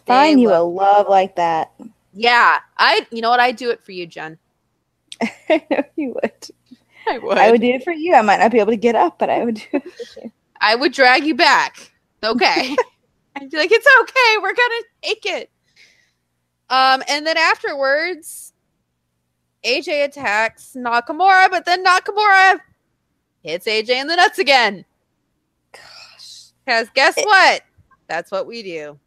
Find 0.06 0.38
They 0.38 0.42
you 0.42 0.50
a 0.50 0.62
love- 0.62 0.72
love 0.74 1.08
like 1.08 1.36
that. 1.36 1.72
Yeah. 2.12 2.58
I 2.78 3.06
you 3.10 3.20
know 3.20 3.30
what? 3.30 3.40
I'd 3.40 3.56
do 3.56 3.70
it 3.70 3.82
for 3.84 3.92
you, 3.92 4.06
Jen. 4.06 4.38
I 5.48 5.64
know 5.70 5.82
you 5.96 6.14
would. 6.22 6.48
I 7.08 7.18
would. 7.18 7.38
I 7.38 7.50
would 7.50 7.60
do 7.60 7.68
it 7.68 7.84
for 7.84 7.92
you. 7.92 8.14
I 8.14 8.22
might 8.22 8.38
not 8.38 8.50
be 8.52 8.58
able 8.60 8.72
to 8.72 8.76
get 8.76 8.94
up, 8.94 9.18
but 9.18 9.30
I 9.30 9.44
would 9.44 9.56
do 9.56 9.62
it 9.72 9.82
for 9.82 10.20
you. 10.20 10.32
I 10.60 10.74
would 10.74 10.92
drag 10.92 11.24
you 11.24 11.34
back. 11.34 11.92
Okay. 12.22 12.76
I'd 13.36 13.50
be 13.50 13.56
like, 13.56 13.72
it's 13.72 13.86
okay. 14.02 14.38
We're 14.42 14.54
gonna 14.54 14.82
take 15.02 15.26
it. 15.26 15.50
Um, 16.70 17.02
and 17.08 17.26
then 17.26 17.36
afterwards, 17.36 18.52
AJ 19.64 20.04
attacks 20.04 20.76
Nakamura, 20.76 21.50
but 21.50 21.64
then 21.64 21.84
Nakamura 21.84 22.58
hits 23.42 23.66
AJ 23.66 23.90
in 23.90 24.06
the 24.06 24.16
nuts 24.16 24.38
again. 24.38 24.84
Gosh. 25.72 26.52
Because 26.64 26.88
guess 26.94 27.18
It- 27.18 27.26
what? 27.26 27.62
That's 28.08 28.30
what 28.30 28.46
we 28.46 28.62
do. 28.62 28.98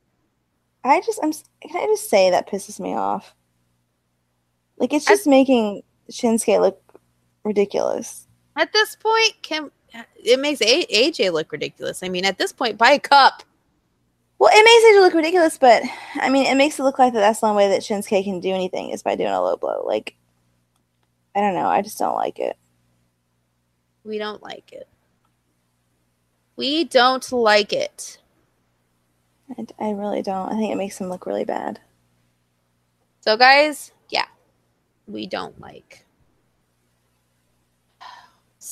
I 0.84 1.02
just 1.02 1.20
I'm 1.24 1.32
can 1.32 1.82
I 1.82 1.86
just 1.88 2.10
say 2.10 2.30
that 2.32 2.50
pisses 2.50 2.80
me 2.80 2.94
off. 2.94 3.34
Like 4.78 4.94
it's 4.94 5.08
I- 5.08 5.12
just 5.14 5.28
making 5.28 5.84
Shinsuke 6.12 6.60
look 6.62 6.82
ridiculous. 7.48 8.28
At 8.56 8.74
this 8.74 8.96
point, 8.96 9.34
can 9.42 9.72
it 10.24 10.40
makes 10.40 10.62
a- 10.62 10.86
AJ 10.86 11.32
look 11.32 11.52
ridiculous? 11.52 12.04
I 12.04 12.10
mean, 12.10 12.26
at 12.26 12.38
this 12.38 12.52
point, 12.52 12.78
buy 12.78 12.92
a 12.92 13.00
cup. 13.00 13.44
Well, 14.40 14.52
it 14.54 14.64
makes 14.64 14.84
it 14.96 15.02
look 15.02 15.14
ridiculous, 15.16 15.58
but 15.58 15.82
I 16.16 16.30
mean, 16.30 16.46
it 16.46 16.56
makes 16.56 16.78
it 16.80 16.84
look 16.84 17.00
like 17.00 17.14
that 17.14 17.20
that's 17.20 17.40
the 17.40 17.48
only 17.48 17.66
way 17.66 17.70
that 17.72 17.82
Shinsuke 17.82 18.24
can 18.24 18.40
do 18.40 18.54
anything 18.54 18.92
is 18.92 19.02
by 19.02 19.16
doing 19.16 19.30
a 19.32 19.42
low 19.42 19.58
blow. 19.58 19.84
Like, 19.86 20.16
I 21.36 21.42
don't 21.42 21.56
know. 21.56 21.68
I 21.68 21.82
just 21.82 21.98
don't 21.98 22.16
like 22.16 22.40
it. 22.40 22.56
We 24.04 24.18
don't 24.20 24.44
like 24.44 24.72
it. 24.74 24.88
We 26.56 26.84
don't 26.86 27.32
like 27.32 27.74
it. 27.74 28.20
I, 29.58 29.66
I 29.80 29.92
really 29.92 30.22
don't. 30.22 30.50
I 30.52 30.56
think 30.56 30.72
it 30.72 30.78
makes 30.78 31.00
him 31.00 31.10
look 31.10 31.26
really 31.26 31.46
bad. 31.46 31.80
So, 33.22 33.38
guys, 33.38 33.92
yeah, 34.10 34.26
we 35.08 35.28
don't 35.28 35.60
like. 35.60 36.06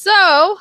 So, 0.06 0.60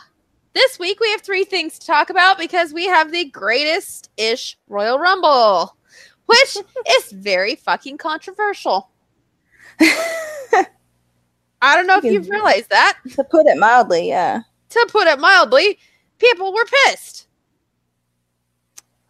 this 0.55 0.79
week 0.79 1.01
we 1.01 1.11
have 1.11 1.21
three 1.21 1.45
things 1.45 1.79
to 1.79 1.87
talk 1.87 2.09
about 2.09 2.39
because 2.39 2.73
we 2.73 2.87
have 2.87 3.13
the 3.13 3.27
greatest 3.27 4.09
ish 4.17 4.57
Royal 4.69 4.99
Rumble, 4.99 5.77
which 6.25 6.57
is 6.97 7.13
very 7.13 7.55
fucking 7.55 7.99
controversial. 7.99 8.89
I 9.81 10.65
don't 11.63 11.87
know 11.87 11.99
if 11.99 12.05
you've 12.05 12.31
realized 12.31 12.71
that. 12.71 12.99
to 13.11 13.23
put 13.23 13.45
it 13.45 13.59
mildly, 13.59 14.09
yeah. 14.09 14.41
To 14.71 14.89
put 14.91 15.09
it 15.09 15.21
mildly, 15.21 15.79
people 16.19 16.55
were 16.55 16.65
pissed. 16.87 17.27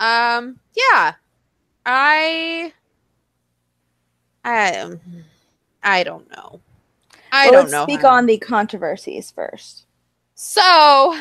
Um, 0.00 0.58
yeah. 0.76 1.14
I 1.86 2.72
I 4.44 4.78
um, 4.80 5.00
I 5.84 6.02
don't 6.02 6.28
know. 6.28 6.60
I 7.30 7.52
Well, 7.52 7.62
don't 7.62 7.70
know. 7.70 7.84
Speak 7.84 8.02
on 8.02 8.26
the 8.26 8.38
controversies 8.38 9.30
first. 9.30 9.83
So, 10.46 11.16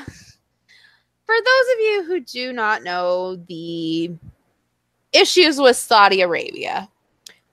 for 1.25 1.35
those 1.35 1.73
of 1.73 1.79
you 1.79 2.03
who 2.05 2.19
do 2.19 2.51
not 2.51 2.83
know 2.83 3.37
the 3.37 4.11
issues 5.13 5.57
with 5.59 5.77
Saudi 5.77 6.19
Arabia, 6.19 6.89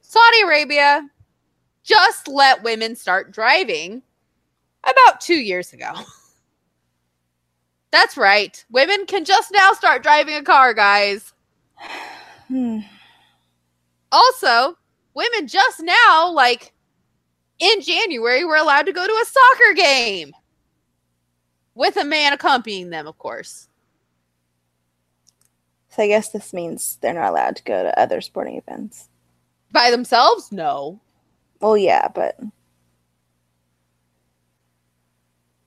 Saudi 0.00 0.40
Arabia 0.42 1.08
just 1.84 2.26
let 2.26 2.64
women 2.64 2.96
start 2.96 3.30
driving 3.30 4.02
about 4.82 5.20
two 5.20 5.36
years 5.36 5.72
ago. 5.72 5.92
That's 7.92 8.16
right. 8.16 8.62
Women 8.72 9.06
can 9.06 9.24
just 9.24 9.52
now 9.52 9.72
start 9.72 10.02
driving 10.02 10.34
a 10.34 10.42
car, 10.42 10.74
guys. 10.74 11.32
Hmm. 12.48 12.80
Also, 14.12 14.76
women 15.14 15.46
just 15.46 15.80
now, 15.80 16.32
like 16.32 16.72
in 17.60 17.80
January, 17.80 18.44
were 18.44 18.56
allowed 18.56 18.86
to 18.86 18.92
go 18.92 19.06
to 19.06 19.12
a 19.12 19.24
soccer 19.24 19.74
game 19.76 20.32
with 21.74 21.96
a 21.96 22.04
man 22.04 22.32
accompanying 22.32 22.90
them, 22.90 23.06
of 23.06 23.18
course. 23.18 23.68
So 25.90 26.02
I 26.02 26.08
guess 26.08 26.30
this 26.30 26.52
means 26.52 26.98
they're 27.00 27.14
not 27.14 27.30
allowed 27.30 27.56
to 27.56 27.64
go 27.64 27.82
to 27.82 27.98
other 27.98 28.20
sporting 28.20 28.56
events. 28.56 29.08
By 29.72 29.90
themselves? 29.90 30.52
No. 30.52 31.00
Well, 31.60 31.76
yeah, 31.76 32.08
but 32.08 32.38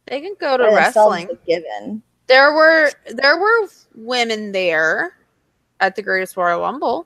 They 0.08 0.22
can 0.22 0.36
go 0.40 0.58
to 0.58 0.64
wrestling. 0.66 1.30
given. 1.48 2.04
There 2.28 2.54
were 2.54 2.92
there 3.08 3.38
were 3.38 3.68
women 3.96 4.52
there 4.52 5.16
at 5.80 5.96
the 5.96 6.02
Greatest 6.02 6.38
Royal 6.38 6.62
Rumble, 6.62 7.06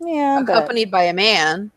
Yeah, 0.00 0.42
but 0.44 0.52
accompanied 0.52 0.90
by 0.90 1.04
a 1.04 1.12
man. 1.12 1.70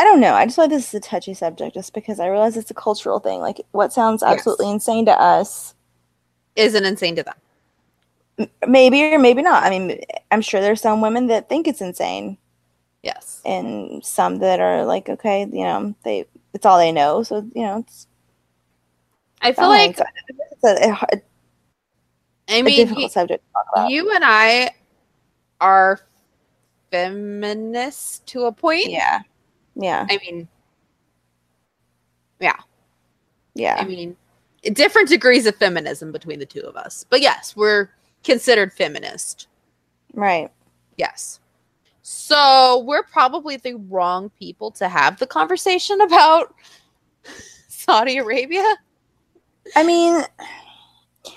I 0.00 0.04
don't 0.04 0.18
know. 0.20 0.32
I 0.32 0.46
just 0.46 0.56
feel 0.56 0.64
like 0.64 0.70
this 0.70 0.88
is 0.88 0.94
a 0.94 1.00
touchy 1.00 1.34
subject, 1.34 1.74
just 1.74 1.92
because 1.92 2.20
I 2.20 2.28
realize 2.28 2.56
it's 2.56 2.70
a 2.70 2.74
cultural 2.74 3.18
thing. 3.20 3.40
Like, 3.40 3.60
what 3.72 3.92
sounds 3.92 4.22
Yes. 4.22 4.32
absolutely 4.32 4.70
insane 4.70 5.04
to 5.04 5.12
us, 5.20 5.74
Isn't 6.56 6.86
insane 6.86 7.16
to 7.16 7.22
them. 7.22 7.34
m- 8.38 8.50
maybe 8.66 9.02
or 9.12 9.18
maybe 9.18 9.42
not. 9.42 9.62
I 9.62 9.68
mean, 9.68 10.00
I'm 10.30 10.40
sure 10.40 10.62
there's 10.62 10.80
some 10.80 11.02
women 11.02 11.26
that 11.26 11.50
think 11.50 11.68
it's 11.68 11.82
insane, 11.82 12.38
Yes. 13.02 13.42
and 13.44 14.02
some 14.02 14.38
that 14.38 14.58
are 14.58 14.86
like, 14.86 15.10
okay, 15.10 15.42
you 15.52 15.64
know, 15.64 15.94
they 16.02 16.24
it's 16.54 16.64
all 16.64 16.78
they 16.78 16.92
know, 16.92 17.22
so 17.22 17.46
you 17.54 17.62
know, 17.62 17.80
it's 17.80 18.06
I 19.42 19.52
feel 19.52 19.68
like 19.68 19.98
it's 19.98 20.64
a, 20.64 20.90
a, 20.92 21.22
I 22.48 22.54
a 22.56 22.62
mean 22.62 22.76
difficult 22.76 23.02
you, 23.02 23.08
subject 23.10 23.44
to 23.44 23.52
talk 23.52 23.66
about. 23.74 23.90
you 23.90 24.10
and 24.14 24.24
I 24.24 24.70
are 25.60 26.00
feminists 26.90 28.20
to 28.32 28.44
a 28.44 28.52
point. 28.52 28.90
yeah, 28.90 29.20
yeah, 29.80 30.06
I 30.10 30.18
mean, 30.18 30.46
yeah. 32.40 32.56
Yeah. 33.54 33.76
I 33.78 33.84
mean, 33.84 34.16
different 34.72 35.08
degrees 35.08 35.46
of 35.46 35.56
feminism 35.56 36.12
between 36.12 36.38
the 36.38 36.46
two 36.46 36.60
of 36.60 36.76
us. 36.76 37.04
But 37.10 37.20
yes, 37.20 37.56
we're 37.56 37.90
considered 38.24 38.72
feminist. 38.72 39.48
right. 40.14 40.50
Yes. 40.96 41.40
So 42.02 42.82
we're 42.86 43.02
probably 43.04 43.56
the 43.56 43.74
wrong 43.74 44.30
people 44.38 44.70
to 44.72 44.88
have 44.88 45.18
the 45.18 45.26
conversation 45.26 46.00
about 46.02 46.54
Saudi 47.68 48.18
Arabia. 48.18 48.76
I 49.76 49.82
mean, 49.82 50.22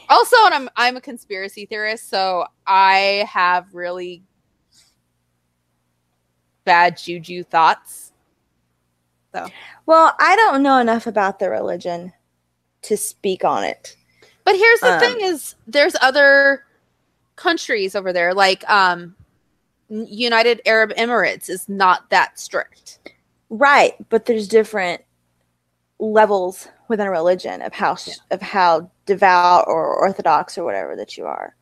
Also, 0.10 0.36
and 0.46 0.54
I'm 0.54 0.70
I'm 0.76 0.98
a 0.98 1.02
conspiracy 1.02 1.66
theorist, 1.66 2.10
so 2.10 2.46
I 2.66 3.28
have 3.32 3.74
really 3.74 4.24
bad 6.64 6.98
juju 6.98 7.44
thoughts. 7.44 8.13
Well, 9.86 10.16
I 10.20 10.36
don't 10.36 10.64
know 10.64 10.80
enough 10.80 11.08
about 11.08 11.40
the 11.40 11.50
religion 11.50 12.14
to 12.84 12.98
speak 12.98 13.44
on 13.44 13.64
it. 13.64 13.96
But 14.44 14.56
here's 14.56 14.80
the 14.82 14.94
Um, 14.94 15.00
thing 15.00 15.18
is 15.22 15.56
there's 15.68 15.96
other 16.02 16.66
countries 17.36 17.96
over 17.96 18.14
there 18.14 18.34
like 18.34 18.68
um 18.70 19.16
United 19.90 20.62
Arab 20.66 20.92
Emirates 20.96 21.50
is 21.50 21.68
not 21.70 22.10
that 22.10 22.40
strict. 22.40 23.00
Right, 23.50 23.94
but 24.10 24.26
there's 24.26 24.48
different 24.48 25.02
levels 26.00 26.68
within 26.90 27.08
a 27.08 27.12
religion 27.12 27.62
of 27.62 27.74
how 27.74 27.96
Yeah. 28.06 28.14
of 28.32 28.42
how 28.42 28.92
devout 29.06 29.66
or 29.68 29.96
orthodox 29.96 30.58
or 30.58 30.64
whatever 30.64 30.96
that 30.96 31.18
you 31.18 31.26
are. 31.26 31.56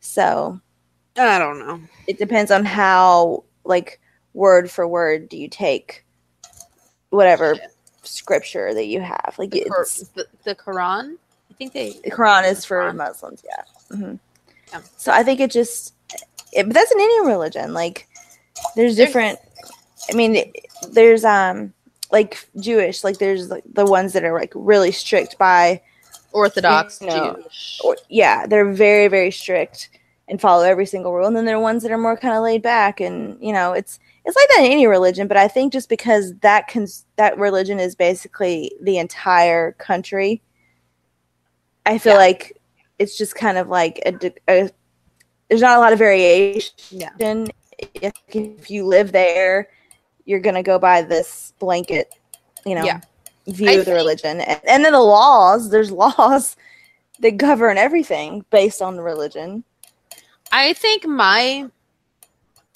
So, 0.00 0.60
I 1.16 1.38
don't 1.38 1.58
know. 1.58 1.80
it 2.06 2.18
depends 2.18 2.50
on 2.50 2.64
how 2.64 3.44
like 3.64 4.00
word 4.34 4.70
for 4.70 4.86
word 4.86 5.28
do 5.28 5.36
you 5.36 5.48
take 5.48 6.04
whatever 7.10 7.56
scripture 8.02 8.72
that 8.74 8.86
you 8.86 9.00
have. 9.00 9.34
Like 9.38 9.50
The, 9.50 9.64
it's 9.66 10.08
the, 10.08 10.26
the 10.44 10.54
Quran, 10.54 11.16
I 11.50 11.54
think 11.54 11.72
they 11.72 11.90
the 12.04 12.10
Quran 12.10 12.50
is 12.50 12.64
for 12.64 12.78
Quran. 12.78 12.96
Muslims, 12.96 13.44
yeah. 13.44 13.96
hmm 13.96 14.14
Yeah. 14.72 14.80
So 14.96 15.12
I 15.12 15.22
think 15.22 15.40
it 15.40 15.50
just, 15.50 15.94
it, 16.52 16.64
but 16.64 16.74
that's 16.74 16.92
in 16.92 17.00
any 17.00 17.26
religion. 17.26 17.72
Like, 17.74 18.08
there's 18.74 18.96
different. 18.96 19.38
I 20.10 20.14
mean, 20.14 20.52
there's 20.90 21.24
um 21.24 21.72
like 22.12 22.48
Jewish, 22.60 23.02
like 23.04 23.18
there's 23.18 23.50
like 23.50 23.64
the 23.72 23.84
ones 23.84 24.12
that 24.12 24.24
are 24.24 24.32
like 24.32 24.52
really 24.54 24.92
strict 24.92 25.36
by, 25.38 25.82
Orthodox 26.32 27.00
No. 27.00 27.34
Jewish. 27.34 27.80
or 27.82 27.96
yeah, 28.08 28.46
they're 28.46 28.72
very 28.72 29.08
very 29.08 29.30
strict 29.30 29.90
and 30.28 30.40
follow 30.40 30.64
every 30.64 30.86
single 30.86 31.12
rule. 31.12 31.26
And 31.26 31.36
then 31.36 31.44
there 31.44 31.56
are 31.56 31.60
ones 31.60 31.82
that 31.82 31.92
are 31.92 31.98
more 31.98 32.16
kind 32.16 32.34
of 32.36 32.42
laid 32.42 32.62
back, 32.62 33.00
and 33.00 33.38
you 33.40 33.52
know, 33.52 33.72
it's 33.72 33.98
it's 34.26 34.36
like 34.36 34.48
that 34.48 34.64
in 34.64 34.72
any 34.72 34.86
religion. 34.86 35.28
But 35.28 35.36
I 35.36 35.48
think 35.48 35.72
just 35.72 35.88
because 35.88 36.34
that 36.40 36.68
cons- 36.68 37.06
that 37.16 37.38
religion 37.38 37.78
is 37.78 37.94
basically 37.94 38.72
the 38.82 38.98
entire 38.98 39.72
country, 39.72 40.42
I 41.86 41.98
feel 41.98 42.14
Yeah. 42.14 42.18
like 42.18 42.60
it's 42.98 43.16
just 43.16 43.34
kind 43.36 43.56
of 43.56 43.68
like 43.68 44.00
a, 44.04 44.32
a 44.48 44.70
there's 45.48 45.60
not 45.60 45.76
a 45.76 45.80
lot 45.80 45.92
of 45.92 45.98
variation. 45.98 46.74
Yeah. 46.90 47.10
If, 47.94 48.12
if 48.28 48.70
you 48.70 48.84
live 48.86 49.12
there, 49.12 49.68
you're 50.24 50.40
gonna 50.40 50.62
go 50.62 50.78
by 50.78 51.02
this 51.02 51.52
blanket, 51.60 52.12
you 52.64 52.74
know, 52.74 52.84
Yeah. 52.84 53.00
view 53.46 53.68
I 53.68 53.72
of 53.74 53.78
the 53.80 53.84
think- 53.84 53.96
religion, 53.96 54.40
and, 54.40 54.60
and 54.68 54.84
then 54.84 54.92
the 54.92 55.00
laws. 55.00 55.70
There's 55.70 55.90
laws 56.04 56.56
that 57.20 57.36
govern 57.36 57.78
everything 57.78 58.44
based 58.50 58.82
on 58.82 58.96
the 58.96 59.02
religion. 59.02 59.62
I 60.52 60.72
think 60.72 61.06
my 61.06 61.70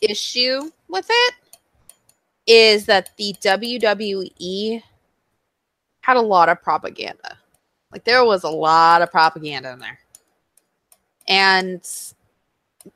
issue 0.00 0.70
with 0.88 1.06
it 1.10 1.34
is 2.50 2.86
that 2.86 3.10
the 3.16 3.32
WWE 3.40 4.82
had 6.00 6.16
a 6.16 6.20
lot 6.20 6.48
of 6.48 6.60
propaganda. 6.60 7.38
Like 7.92 8.02
there 8.02 8.24
was 8.24 8.42
a 8.42 8.50
lot 8.50 9.02
of 9.02 9.10
propaganda 9.12 9.72
in 9.72 9.78
there. 9.78 10.00
And 11.28 11.88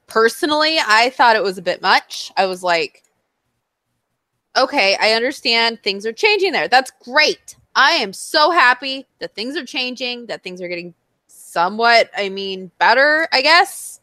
personally, 0.08 0.78
I 0.84 1.10
thought 1.10 1.36
it 1.36 1.42
was 1.42 1.56
a 1.56 1.62
bit 1.62 1.80
much. 1.82 2.32
I 2.36 2.46
was 2.46 2.64
like, 2.64 3.04
okay, 4.56 4.96
I 5.00 5.12
understand 5.12 5.80
things 5.82 6.04
are 6.04 6.12
changing 6.12 6.50
there. 6.50 6.66
That's 6.66 6.90
great. 7.04 7.54
I 7.76 7.92
am 7.92 8.12
so 8.12 8.50
happy 8.50 9.06
that 9.20 9.36
things 9.36 9.56
are 9.56 9.64
changing, 9.64 10.26
that 10.26 10.42
things 10.42 10.60
are 10.60 10.68
getting 10.68 10.94
somewhat, 11.28 12.10
I 12.16 12.28
mean, 12.28 12.72
better, 12.80 13.28
I 13.32 13.40
guess. 13.40 14.00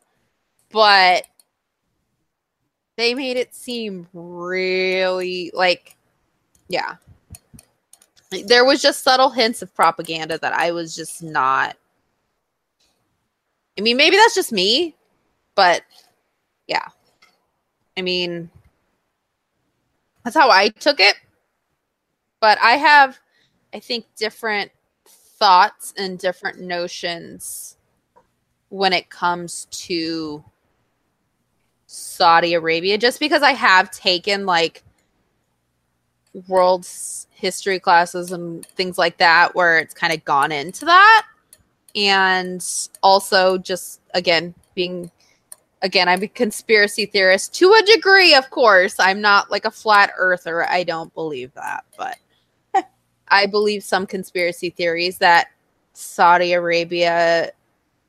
But 0.72 1.26
they 3.02 3.16
made 3.16 3.38
it 3.38 3.56
seem 3.56 4.08
really 4.14 5.52
like, 5.54 5.96
yeah. 6.68 6.96
There 8.46 8.64
was 8.64 8.82
just 8.82 9.04
subtle 9.04 9.30
hints 9.30 9.62
of 9.62 9.74
propaganda 9.74 10.38
that 10.38 10.54
I 10.54 10.72
was 10.72 10.96
just 10.96 11.22
not. 11.22 11.76
I 13.78 13.82
mean, 13.82 13.98
maybe 13.98 14.16
that's 14.16 14.36
just 14.36 14.52
me, 14.52 14.96
but 15.56 15.82
yeah. 16.68 16.88
I 17.98 18.02
mean, 18.02 18.50
that's 20.24 20.36
how 20.36 20.50
I 20.50 20.70
took 20.70 21.00
it. 21.00 21.16
But 22.40 22.58
I 22.62 22.72
have, 22.72 23.20
I 23.74 23.80
think, 23.80 24.06
different 24.16 24.72
thoughts 25.06 25.94
and 25.98 26.18
different 26.18 26.60
notions 26.60 27.78
when 28.70 28.94
it 28.94 29.10
comes 29.10 29.66
to 29.72 30.44
Saudi 31.92 32.54
Arabia, 32.54 32.98
just 32.98 33.20
because 33.20 33.44
I 33.44 33.52
have 33.52 33.92
taken 33.92 34.46
like 34.46 34.82
world 36.48 36.88
history 37.32 37.80
classes 37.80 38.32
and 38.32 38.66
things 38.66 38.98
like 38.98 39.18
that 39.18 39.54
where 39.56 39.78
it's 39.78 39.94
kind 39.94 40.14
of 40.14 40.24
gone 40.24 40.54
into 40.54 40.86
that. 40.86 41.28
And 41.94 42.66
also, 43.04 43.58
just 43.58 44.00
again, 44.14 44.54
being 44.74 45.12
again, 45.82 46.08
I'm 46.08 46.24
a 46.24 46.28
conspiracy 46.30 47.08
theorist 47.08 47.54
to 47.56 47.74
a 47.74 47.84
degree, 47.84 48.36
of 48.36 48.50
course. 48.52 48.96
I'm 48.98 49.20
not 49.20 49.52
like 49.52 49.66
a 49.66 49.72
flat 49.72 50.12
earther. 50.18 50.70
I 50.70 50.84
don't 50.84 51.14
believe 51.14 51.52
that, 51.56 51.84
but 51.98 52.18
I 53.28 53.48
believe 53.48 53.84
some 53.84 54.08
conspiracy 54.08 54.70
theories 54.70 55.18
that 55.18 55.48
Saudi 55.92 56.54
Arabia 56.54 57.52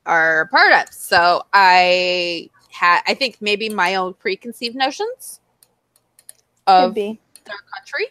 are 0.06 0.46
part 0.52 0.72
of. 0.72 0.94
So 0.94 1.42
I 1.52 2.48
had, 2.72 3.02
I 3.06 3.14
think 3.14 3.38
maybe 3.40 3.68
my 3.68 3.94
own 3.94 4.14
preconceived 4.14 4.74
notions 4.74 5.40
of 6.66 6.94
their 6.94 7.16
country. 7.44 8.06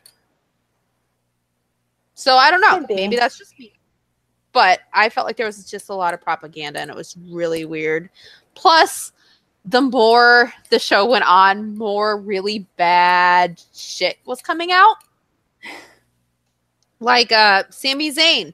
So 2.13 2.35
I 2.35 2.51
don't 2.51 2.61
know. 2.61 2.85
Maybe 2.87 3.15
that's 3.15 3.37
just 3.37 3.57
me. 3.57 3.73
But 4.53 4.81
I 4.93 5.09
felt 5.09 5.25
like 5.25 5.37
there 5.37 5.45
was 5.45 5.69
just 5.69 5.89
a 5.89 5.93
lot 5.93 6.13
of 6.13 6.21
propaganda 6.21 6.79
and 6.79 6.89
it 6.89 6.95
was 6.95 7.17
really 7.29 7.65
weird. 7.65 8.09
Plus, 8.53 9.11
the 9.65 9.81
more 9.81 10.51
the 10.69 10.79
show 10.79 11.05
went 11.05 11.25
on, 11.25 11.77
more 11.77 12.17
really 12.17 12.67
bad 12.77 13.61
shit 13.73 14.17
was 14.25 14.41
coming 14.41 14.71
out. 14.71 14.95
Like 16.99 17.31
uh 17.31 17.63
Sami 17.69 18.11
Zayn 18.11 18.53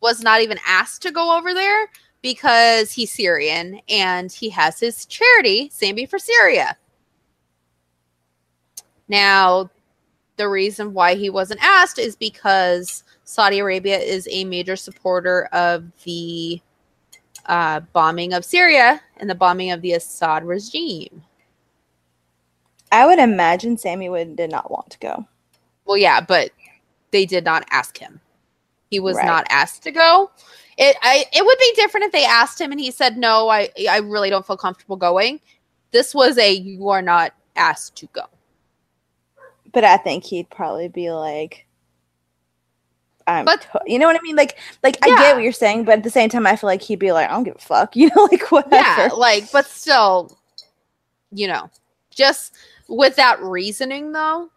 was 0.00 0.22
not 0.22 0.40
even 0.40 0.58
asked 0.66 1.02
to 1.02 1.10
go 1.10 1.36
over 1.36 1.54
there 1.54 1.90
because 2.22 2.92
he's 2.92 3.12
Syrian 3.12 3.80
and 3.88 4.30
he 4.32 4.50
has 4.50 4.80
his 4.80 5.06
charity, 5.06 5.70
Sami 5.72 6.06
for 6.06 6.18
Syria. 6.18 6.76
Now, 9.08 9.70
the 10.36 10.48
reason 10.48 10.92
why 10.92 11.14
he 11.14 11.30
wasn't 11.30 11.62
asked 11.62 11.98
is 11.98 12.16
because 12.16 13.04
Saudi 13.24 13.58
Arabia 13.58 13.98
is 13.98 14.28
a 14.30 14.44
major 14.44 14.76
supporter 14.76 15.46
of 15.52 15.84
the 16.04 16.60
uh, 17.46 17.80
bombing 17.92 18.32
of 18.34 18.44
Syria 18.44 19.00
and 19.16 19.28
the 19.28 19.34
bombing 19.34 19.70
of 19.70 19.80
the 19.82 19.94
Assad 19.94 20.44
regime. 20.44 21.22
I 22.92 23.06
would 23.06 23.18
imagine 23.18 23.76
Sami 23.76 24.08
would 24.08 24.36
did 24.36 24.50
not 24.50 24.70
want 24.70 24.90
to 24.90 24.98
go. 24.98 25.26
Well, 25.84 25.96
yeah, 25.96 26.20
but 26.20 26.50
they 27.10 27.26
did 27.26 27.44
not 27.44 27.64
ask 27.70 27.98
him. 27.98 28.20
He 28.90 29.00
was 29.00 29.16
Right. 29.16 29.26
not 29.26 29.46
asked 29.50 29.82
to 29.84 29.90
go. 29.90 30.30
It 30.78 30.96
I 31.02 31.26
it 31.32 31.44
would 31.44 31.58
be 31.58 31.72
different 31.74 32.06
if 32.06 32.12
they 32.12 32.24
asked 32.24 32.60
him 32.60 32.70
and 32.70 32.80
he 32.80 32.92
said 32.92 33.18
no. 33.18 33.48
I 33.48 33.68
I 33.90 33.98
really 33.98 34.30
don't 34.30 34.46
feel 34.46 34.56
comfortable 34.56 34.96
going. 34.96 35.40
This 35.90 36.14
was 36.14 36.38
a 36.38 36.52
you 36.52 36.88
are 36.88 37.02
not 37.02 37.34
asked 37.56 37.96
to 37.96 38.06
go. 38.12 38.22
But 39.72 39.82
I 39.84 39.96
think 39.96 40.24
he'd 40.24 40.48
probably 40.50 40.86
be 40.88 41.10
like, 41.10 41.66
I'm 43.26 43.44
But- 43.44 43.66
you 43.86 43.98
know 43.98 44.06
what 44.06 44.16
I 44.16 44.22
mean? 44.22 44.36
Like, 44.36 44.56
like 44.84 44.96
I 45.02 45.08
get 45.08 45.34
what 45.34 45.42
you're 45.42 45.52
saying, 45.52 45.84
but 45.84 45.98
at 45.98 46.04
the 46.04 46.10
same 46.10 46.30
time, 46.30 46.46
I 46.46 46.54
feel 46.54 46.68
like 46.68 46.80
he'd 46.80 47.00
be 47.00 47.10
like, 47.12 47.28
I 47.28 47.32
don't 47.32 47.42
give 47.44 47.56
a 47.56 47.58
fuck, 47.58 47.96
you 47.96 48.10
know, 48.14 48.28
like 48.30 48.50
whatever. 48.52 48.76
Yeah, 48.76 49.08
like 49.16 49.50
but 49.50 49.66
still, 49.66 50.38
you 51.32 51.48
know, 51.48 51.68
just 52.10 52.54
with 52.88 53.16
that 53.16 53.42
reasoning 53.42 54.12
though, 54.12 54.48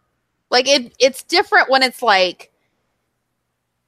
like 0.50 0.68
it 0.68 0.94
it's 1.00 1.24
different 1.24 1.68
when 1.68 1.82
it's 1.82 2.00
like, 2.00 2.51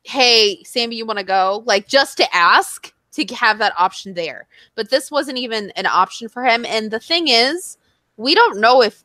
hey, 0.05 0.62
Sami, 0.64 0.96
you 0.96 1.07
want 1.07 1.18
to 1.18 1.24
go? 1.24 1.64
Like 1.66 1.88
just 1.88 2.16
to 2.18 2.36
ask 2.36 2.92
to 3.12 3.24
have 3.34 3.59
that 3.59 3.72
option 3.78 4.14
there. 4.14 4.46
But 4.74 4.90
this 4.90 5.11
wasn't 5.11 5.38
even 5.38 5.70
an 5.72 5.86
option 5.86 6.28
for 6.28 6.44
him. 6.44 6.64
And 6.64 6.90
the 6.90 7.00
thing 7.00 7.28
is, 7.28 7.78
we 8.16 8.34
don't 8.34 8.61
know 8.61 8.82
if 8.82 9.02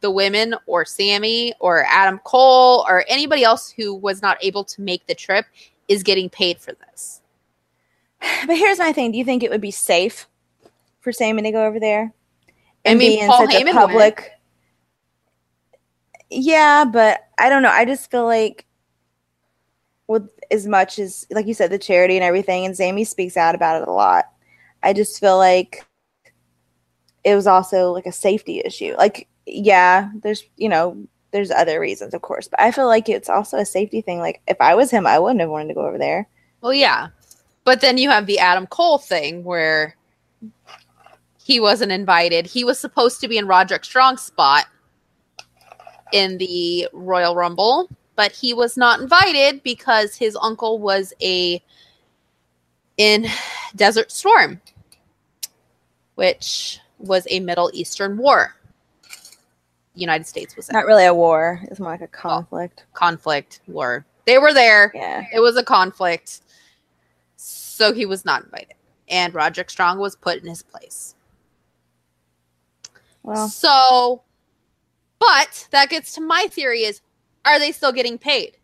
the 0.00 0.10
women 0.10 0.54
or 0.66 0.84
Sami 0.84 1.54
or 1.60 1.84
Adam 1.88 2.20
Cole 2.24 2.84
or 2.88 3.04
anybody 3.08 3.44
else 3.44 3.70
who 3.70 3.94
was 3.94 4.20
not 4.20 4.36
able 4.42 4.64
to 4.64 4.82
make 4.82 5.06
the 5.06 5.14
trip 5.14 5.46
is 5.88 6.02
getting 6.02 6.28
paid 6.28 6.58
for 6.58 6.72
this. 6.72 7.20
But 8.46 8.56
here's 8.56 8.78
my 8.78 8.92
thing: 8.92 9.12
Do 9.12 9.18
you 9.18 9.24
think 9.24 9.42
it 9.42 9.50
would 9.50 9.60
be 9.60 9.70
safe 9.70 10.28
for 11.00 11.12
Sami 11.12 11.42
to 11.42 11.50
go 11.50 11.64
over 11.64 11.80
there 11.80 12.12
I 12.84 12.90
and 12.90 12.98
mean, 12.98 13.18
be 13.18 13.20
in 13.20 13.28
Paul 13.28 13.46
such 13.46 13.56
Heyman 13.56 13.70
a 13.70 13.74
public? 13.74 14.30
Yeah, 16.30 16.84
but 16.84 17.28
I 17.38 17.48
don't 17.48 17.62
know. 17.62 17.70
I 17.70 17.84
just 17.84 18.10
feel 18.10 18.24
like 18.24 18.66
with 20.06 20.28
as 20.52 20.66
much 20.66 20.98
as, 20.98 21.26
like 21.30 21.46
you 21.46 21.54
said, 21.54 21.70
the 21.70 21.78
charity 21.78 22.16
and 22.16 22.24
everything, 22.24 22.64
and 22.64 22.76
Sami 22.76 23.04
speaks 23.04 23.36
out 23.36 23.54
about 23.54 23.82
it 23.82 23.88
a 23.88 23.92
lot. 23.92 24.26
I 24.82 24.92
just 24.92 25.18
feel 25.18 25.38
like 25.38 25.84
it 27.24 27.34
was 27.34 27.46
also 27.46 27.92
like 27.92 28.06
a 28.06 28.12
safety 28.12 28.60
issue. 28.64 28.94
Like, 28.96 29.28
yeah, 29.46 30.10
there's 30.22 30.44
you 30.56 30.68
know, 30.68 30.96
there's 31.30 31.50
other 31.50 31.80
reasons, 31.80 32.14
of 32.14 32.22
course, 32.22 32.48
but 32.48 32.60
I 32.60 32.70
feel 32.70 32.86
like 32.86 33.08
it's 33.08 33.28
also 33.28 33.56
a 33.58 33.64
safety 33.64 34.00
thing. 34.00 34.18
Like, 34.18 34.42
if 34.46 34.60
I 34.60 34.74
was 34.74 34.90
him, 34.90 35.06
I 35.06 35.18
wouldn't 35.18 35.40
have 35.40 35.50
wanted 35.50 35.68
to 35.68 35.74
go 35.74 35.86
over 35.86 35.98
there. 35.98 36.28
Well, 36.60 36.74
yeah. 36.74 37.08
But 37.64 37.80
then 37.80 37.96
you 37.96 38.10
have 38.10 38.26
the 38.26 38.38
Adam 38.38 38.66
Cole 38.66 38.98
thing 38.98 39.44
where 39.44 39.96
he 41.44 41.60
wasn't 41.60 41.92
invited. 41.92 42.46
He 42.46 42.64
was 42.64 42.78
supposed 42.78 43.20
to 43.20 43.28
be 43.28 43.38
in 43.38 43.46
Roderick 43.46 43.84
Strong's 43.84 44.22
spot 44.22 44.66
in 46.12 46.38
the 46.38 46.88
Royal 46.92 47.34
Rumble, 47.34 47.88
but 48.16 48.32
he 48.32 48.54
was 48.54 48.76
not 48.76 49.00
invited 49.00 49.62
because 49.62 50.14
his 50.16 50.36
uncle 50.40 50.78
was 50.78 51.12
a 51.22 51.62
in 52.98 53.26
Desert 53.74 54.12
Storm, 54.12 54.60
which 56.16 56.78
was 56.98 57.26
a 57.30 57.40
Middle 57.40 57.70
Eastern 57.72 58.16
war. 58.16 58.54
United 59.94 60.26
States 60.26 60.56
was 60.56 60.68
in 60.68 60.74
Not 60.74 60.86
really 60.86 61.04
a 61.06 61.14
war. 61.14 61.60
It's 61.64 61.80
more 61.80 61.90
like 61.90 62.00
a 62.00 62.06
conflict. 62.06 62.84
conflict 62.94 63.60
war. 63.66 64.06
They 64.26 64.38
were 64.38 64.54
there. 64.54 64.92
Yeah. 64.94 65.24
It 65.34 65.40
was 65.40 65.56
a 65.56 65.64
conflict. 65.64 66.40
So 67.36 67.92
he 67.92 68.06
was 68.06 68.24
not 68.24 68.44
invited. 68.44 68.74
And 69.08 69.34
Roderick 69.34 69.68
Strong 69.68 69.98
was 69.98 70.16
put 70.16 70.38
in 70.38 70.48
his 70.48 70.62
place. 70.62 71.14
Well, 73.22 73.48
So, 73.48 74.22
but 75.18 75.68
that 75.72 75.90
gets 75.90 76.14
to 76.14 76.20
my 76.20 76.46
theory 76.50 76.84
is 76.84 77.00
are 77.44 77.58
they 77.58 77.72
still 77.72 77.92
getting 77.92 78.18
paid? 78.18 78.56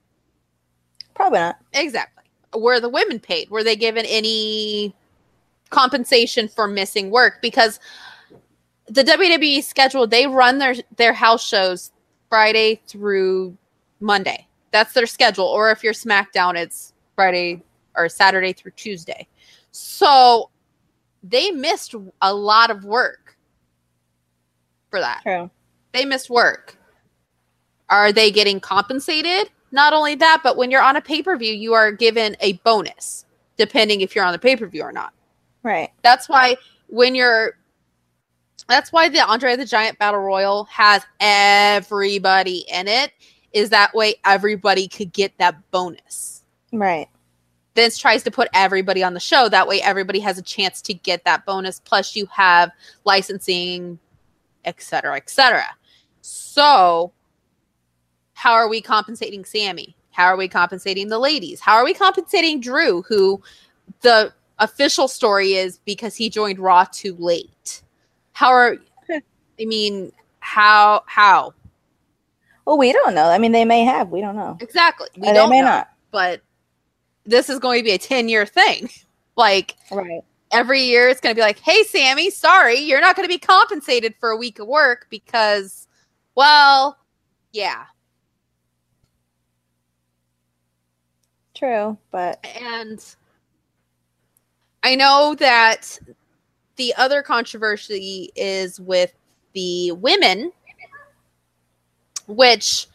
probably 1.18 1.40
not. 1.40 1.58
Exactly. 1.74 2.24
Were 2.54 2.80
the 2.80 2.88
women 2.88 3.18
paid? 3.18 3.50
Were 3.50 3.64
they 3.64 3.76
given 3.76 4.06
any 4.06 4.94
compensation 5.70 6.48
for 6.48 6.66
missing 6.66 7.10
work? 7.10 7.42
Because 7.42 7.78
the 8.86 9.02
WWE 9.04 9.62
schedule, 9.62 10.06
they 10.06 10.26
run 10.26 10.58
their 10.58 10.76
their 10.96 11.12
house 11.12 11.46
shows 11.46 11.92
Friday 12.30 12.80
through 12.86 13.56
Monday. 14.00 14.46
That's 14.70 14.94
their 14.94 15.06
schedule. 15.06 15.44
Or 15.44 15.70
if 15.70 15.82
you're 15.82 15.92
SmackDown, 15.92 16.56
it's 16.56 16.94
Friday 17.14 17.62
or 17.96 18.08
Saturday 18.08 18.52
through 18.52 18.72
Tuesday. 18.76 19.26
So 19.72 20.50
they 21.22 21.50
missed 21.50 21.94
a 22.22 22.32
lot 22.32 22.70
of 22.70 22.84
work 22.84 23.36
for 24.88 25.00
that. 25.00 25.20
True. 25.22 25.50
They 25.92 26.04
missed 26.04 26.30
work. 26.30 26.77
Are 27.90 28.12
they 28.12 28.30
getting 28.30 28.60
compensated? 28.60 29.50
Not 29.70 29.92
only 29.92 30.14
that, 30.16 30.40
but 30.42 30.56
when 30.56 30.70
you're 30.70 30.82
on 30.82 30.96
a 30.96 31.00
pay 31.00 31.22
per 31.22 31.36
view, 31.36 31.52
you 31.52 31.74
are 31.74 31.92
given 31.92 32.36
a 32.40 32.54
bonus, 32.64 33.24
depending 33.56 34.00
if 34.00 34.14
you're 34.14 34.24
on 34.24 34.32
the 34.32 34.38
pay 34.38 34.56
per 34.56 34.66
view 34.66 34.82
or 34.82 34.92
not. 34.92 35.12
Right. 35.62 35.90
That's 36.02 36.28
why 36.28 36.56
when 36.86 37.14
you're, 37.14 37.58
that's 38.68 38.92
why 38.92 39.08
the 39.08 39.20
Andre 39.20 39.56
the 39.56 39.64
Giant 39.64 39.98
Battle 39.98 40.20
Royal 40.20 40.64
has 40.64 41.02
everybody 41.20 42.64
in 42.72 42.88
it, 42.88 43.12
is 43.52 43.70
that 43.70 43.94
way 43.94 44.16
everybody 44.24 44.88
could 44.88 45.12
get 45.12 45.36
that 45.38 45.70
bonus. 45.70 46.44
Right. 46.72 47.08
Vince 47.74 47.96
tries 47.96 48.22
to 48.24 48.30
put 48.30 48.48
everybody 48.54 49.02
on 49.02 49.14
the 49.14 49.20
show. 49.20 49.48
That 49.48 49.68
way 49.68 49.80
everybody 49.80 50.20
has 50.20 50.36
a 50.36 50.42
chance 50.42 50.82
to 50.82 50.92
get 50.92 51.24
that 51.24 51.46
bonus. 51.46 51.80
Plus, 51.80 52.16
you 52.16 52.26
have 52.26 52.70
licensing, 53.04 53.98
et 54.64 54.82
cetera, 54.82 55.16
et 55.16 55.30
cetera. 55.30 55.64
So, 56.20 57.12
how 58.38 58.52
are 58.52 58.68
we 58.68 58.80
compensating 58.80 59.44
Sami? 59.44 59.96
How 60.12 60.26
are 60.26 60.36
we 60.36 60.46
compensating 60.46 61.08
the 61.08 61.18
ladies? 61.18 61.58
How 61.58 61.74
are 61.74 61.84
we 61.84 61.92
compensating 61.92 62.60
Drew, 62.60 63.02
who 63.02 63.42
the 64.02 64.32
official 64.60 65.08
story 65.08 65.54
is 65.54 65.78
because 65.84 66.14
he 66.14 66.30
joined 66.30 66.60
Raw 66.60 66.84
too 66.84 67.16
late? 67.18 67.82
How 68.34 68.50
are, 68.50 68.76
I 69.10 69.20
mean, 69.58 70.12
how, 70.38 71.02
how? 71.06 71.52
Well, 72.64 72.78
we 72.78 72.92
don't 72.92 73.12
know. 73.12 73.24
I 73.24 73.38
mean, 73.38 73.50
they 73.50 73.64
may 73.64 73.82
have. 73.82 74.10
We 74.10 74.20
don't 74.20 74.36
know. 74.36 74.56
Exactly. 74.60 75.08
We 75.16 75.26
uh, 75.26 75.32
Or 75.32 75.34
don't 75.34 75.50
they 75.50 75.56
may 75.56 75.60
know, 75.62 75.66
not. 75.66 75.90
but 76.12 76.40
this 77.24 77.50
is 77.50 77.58
going 77.58 77.80
to 77.80 77.84
be 77.84 77.90
a 77.90 77.98
10 77.98 78.28
year 78.28 78.46
thing. 78.46 78.88
Like, 79.36 79.76
Right. 79.92 80.22
every 80.50 80.80
year 80.82 81.08
it's 81.08 81.20
going 81.20 81.32
to 81.32 81.38
be 81.38 81.42
like, 81.44 81.58
hey, 81.60 81.84
Sami, 81.84 82.28
sorry, 82.30 82.74
you're 82.76 83.00
not 83.00 83.14
going 83.14 83.22
to 83.28 83.32
be 83.32 83.38
compensated 83.38 84.14
for 84.18 84.30
a 84.30 84.36
week 84.36 84.58
of 84.58 84.66
work 84.66 85.06
because, 85.10 85.86
well, 86.34 86.98
yeah. 87.52 87.84
True. 91.58 91.98
But 92.12 92.44
And 92.44 93.04
I 94.84 94.94
know 94.94 95.34
that 95.40 95.98
the 96.76 96.94
other 96.96 97.20
controversy 97.22 98.30
is 98.36 98.78
with 98.78 99.12
the 99.54 99.90
women, 99.92 100.52
which, 102.28 102.86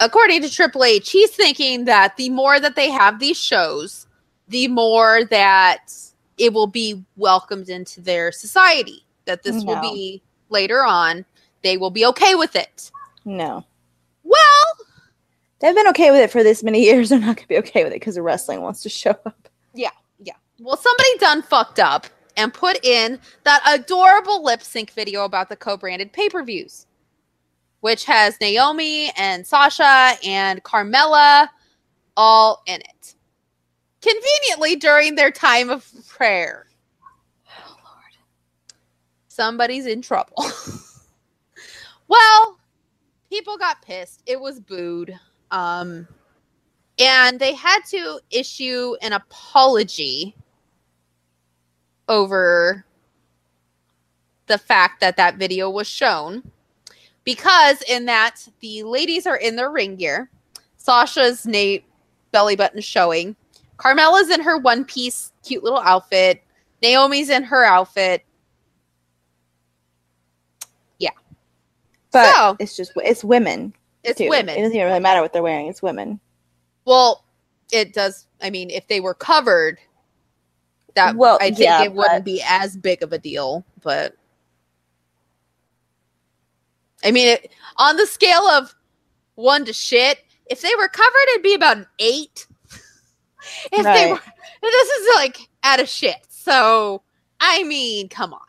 according 0.00 0.40
to 0.40 0.50
Triple 0.50 0.84
H, 0.84 1.10
he's 1.10 1.30
thinking 1.30 1.84
that 1.84 2.16
the 2.16 2.30
more 2.30 2.58
that 2.58 2.76
they 2.76 2.90
have 2.90 3.18
these 3.18 3.38
shows, 3.38 4.06
the 4.48 4.68
more 4.68 5.24
that 5.26 5.92
it 6.38 6.54
will 6.54 6.66
be 6.66 7.04
welcomed 7.16 7.68
into 7.68 8.00
their 8.00 8.32
society. 8.32 9.04
That 9.26 9.42
this 9.42 9.62
will 9.64 9.80
be 9.80 10.22
later 10.48 10.84
on, 10.84 11.24
they 11.62 11.76
will 11.76 11.90
be 11.90 12.06
okay 12.06 12.34
with 12.34 12.56
it. 12.56 12.90
no. 13.24 13.64
Well, 14.24 14.81
They've 15.62 15.74
been 15.74 15.88
okay 15.88 16.10
with 16.10 16.20
it 16.20 16.30
for 16.30 16.42
this 16.42 16.62
many 16.62 16.82
years. 16.84 17.08
They're 17.08 17.20
not 17.20 17.38
to 17.38 17.48
be 17.48 17.56
okay 17.58 17.84
with 17.84 17.92
it 17.92 18.00
because 18.00 18.16
the 18.16 18.22
wrestling 18.22 18.60
wants 18.60 18.82
to 18.82 18.88
show 18.90 19.16
up. 19.24 19.48
Yeah, 19.74 19.90
yeah. 20.18 20.34
Well, 20.58 20.76
somebody 20.76 21.16
done 21.18 21.40
fucked 21.40 21.78
up 21.78 22.06
and 22.36 22.52
put 22.52 22.84
in 22.84 23.20
that 23.44 23.62
adorable 23.66 24.44
lip 24.44 24.62
sync 24.62 24.90
video 24.90 25.24
about 25.24 25.48
the 25.48 25.56
co-branded 25.56 26.12
pay-per-views, 26.12 26.86
which 27.80 28.04
has 28.04 28.40
Naomi 28.40 29.12
and 29.16 29.46
Sasha 29.46 30.14
and 30.24 30.62
Carmella 30.64 31.48
all 32.16 32.62
in 32.66 32.80
it. 32.80 33.14
Conveniently 34.00 34.76
during 34.76 35.14
their 35.14 35.30
time 35.30 35.70
of 35.70 35.88
prayer. 36.08 36.66
Oh, 37.48 37.68
Lord. 37.68 38.16
Somebody's 39.28 39.86
in 39.86 40.02
trouble. 40.02 40.44
well, 42.08 42.58
people 43.30 43.56
got 43.56 43.80
pissed. 43.82 44.22
It 44.26 44.40
was 44.40 44.58
booed. 44.58 45.18
Um 45.52 46.08
and 46.98 47.38
they 47.38 47.54
had 47.54 47.80
to 47.90 48.20
issue 48.30 48.94
an 49.00 49.12
apology 49.12 50.34
over 52.08 52.84
the 54.46 54.58
fact 54.58 55.00
that 55.00 55.16
that 55.16 55.36
video 55.36 55.70
was 55.70 55.86
shown 55.88 56.42
because 57.24 57.80
in 57.88 58.04
that 58.06 58.46
the 58.60 58.82
ladies 58.82 59.26
are 59.26 59.36
in 59.36 59.56
their 59.56 59.70
ring 59.70 59.96
gear. 59.96 60.28
Sasha's 60.76 61.46
nate 61.46 61.84
belly 62.32 62.56
button 62.56 62.80
showing. 62.80 63.36
Carmella's 63.76 64.30
in 64.30 64.40
her 64.42 64.58
one 64.58 64.84
piece 64.84 65.32
cute 65.44 65.62
little 65.64 65.78
outfit. 65.78 66.42
Naomi's 66.82 67.30
in 67.30 67.44
her 67.44 67.64
outfit. 67.64 68.24
Yeah. 70.98 71.10
But 72.10 72.32
So- 72.34 72.56
it's 72.58 72.76
just 72.76 72.92
it's 72.96 73.24
women. 73.24 73.72
It's 74.04 74.18
too. 74.18 74.28
women 74.28 74.56
It 74.56 74.62
doesn't 74.62 74.76
even 74.76 74.86
really 74.86 75.00
matter 75.00 75.20
what 75.20 75.32
they're 75.32 75.42
wearing. 75.42 75.68
It's 75.68 75.82
women. 75.82 76.20
Well, 76.84 77.24
it 77.72 77.92
does. 77.92 78.26
I 78.40 78.50
mean, 78.50 78.70
if 78.70 78.86
they 78.88 79.00
were 79.00 79.14
covered, 79.14 79.78
that 80.94 81.16
Well, 81.16 81.38
I 81.40 81.50
think 81.50 81.60
yeah, 81.60 81.82
it 81.82 81.92
wouldn't 81.92 82.18
but- 82.18 82.24
be 82.24 82.42
as 82.46 82.76
big 82.76 83.02
of 83.02 83.12
a 83.12 83.18
deal. 83.18 83.64
But 83.82 84.16
I 87.04 87.10
mean, 87.10 87.28
it, 87.28 87.52
on 87.76 87.96
the 87.96 88.06
scale 88.06 88.46
of 88.46 88.74
one 89.34 89.64
to 89.64 89.72
shit, 89.72 90.18
if 90.46 90.60
they 90.60 90.74
were 90.76 90.88
covered, 90.88 91.28
it'd 91.30 91.42
be 91.42 91.54
about 91.54 91.78
an 91.78 91.86
eight. 91.98 92.46
if 93.72 93.84
they 93.84 94.12
were, 94.12 94.20
this 94.62 94.88
is 94.88 95.16
like 95.16 95.38
out 95.64 95.80
of 95.80 95.88
shit. 95.88 96.16
So 96.28 97.02
I 97.40 97.64
mean, 97.64 98.08
come 98.08 98.34
on. 98.34 98.40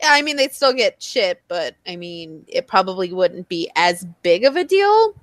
Yeah, 0.00 0.10
I 0.10 0.22
mean, 0.22 0.36
they'd 0.36 0.52
still 0.52 0.74
get 0.74 1.02
shit, 1.02 1.42
but 1.48 1.74
I 1.86 1.96
mean, 1.96 2.44
it 2.48 2.66
probably 2.66 3.12
wouldn't 3.12 3.48
be 3.48 3.70
as 3.76 4.04
big 4.22 4.44
of 4.44 4.56
a 4.56 4.64
deal 4.64 5.14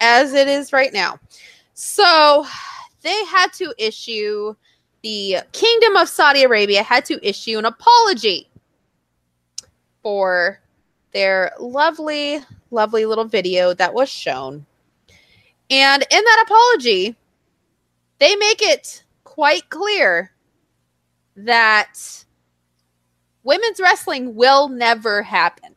as 0.00 0.32
it 0.32 0.48
is 0.48 0.72
right 0.72 0.92
now. 0.92 1.18
So 1.74 2.46
they 3.02 3.24
had 3.26 3.52
to 3.54 3.74
issue 3.78 4.54
the 5.02 5.38
Kingdom 5.52 5.96
of 5.96 6.08
Saudi 6.08 6.42
Arabia 6.42 6.82
had 6.82 7.04
to 7.06 7.18
issue 7.26 7.58
an 7.58 7.66
apology 7.66 8.48
for 10.02 10.58
their 11.12 11.52
lovely, 11.60 12.40
lovely 12.70 13.04
little 13.04 13.26
video 13.26 13.74
that 13.74 13.92
was 13.92 14.08
shown. 14.08 14.64
And 15.70 16.02
in 16.10 16.24
that 16.24 16.44
apology, 16.46 17.16
they 18.18 18.34
make 18.36 18.62
it 18.62 19.04
quite 19.24 19.68
clear 19.68 20.32
that 21.36 22.23
women's 23.44 23.78
wrestling 23.78 24.34
will 24.34 24.68
never 24.68 25.22
happen. 25.22 25.74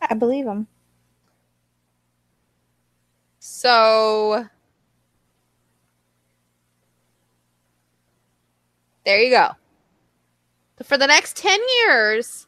I 0.00 0.14
believe 0.14 0.46
him. 0.46 0.66
So 3.38 4.46
there 9.04 9.20
you 9.20 9.30
go. 9.30 9.50
For 10.82 10.98
the 10.98 11.06
next 11.06 11.36
10 11.36 11.58
years, 11.80 12.46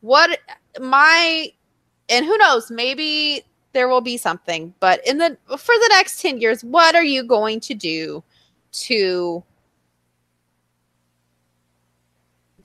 what 0.00 0.40
my 0.80 1.52
and 2.08 2.26
who 2.26 2.36
knows, 2.38 2.70
maybe 2.70 3.44
there 3.72 3.88
will 3.88 4.00
be 4.00 4.16
something, 4.16 4.74
but 4.80 5.06
in 5.06 5.18
the 5.18 5.36
for 5.46 5.74
the 5.74 5.88
next 5.92 6.20
10 6.20 6.40
years, 6.40 6.64
what 6.64 6.96
are 6.96 7.04
you 7.04 7.22
going 7.22 7.60
to 7.60 7.74
do 7.74 8.24
to 8.72 9.44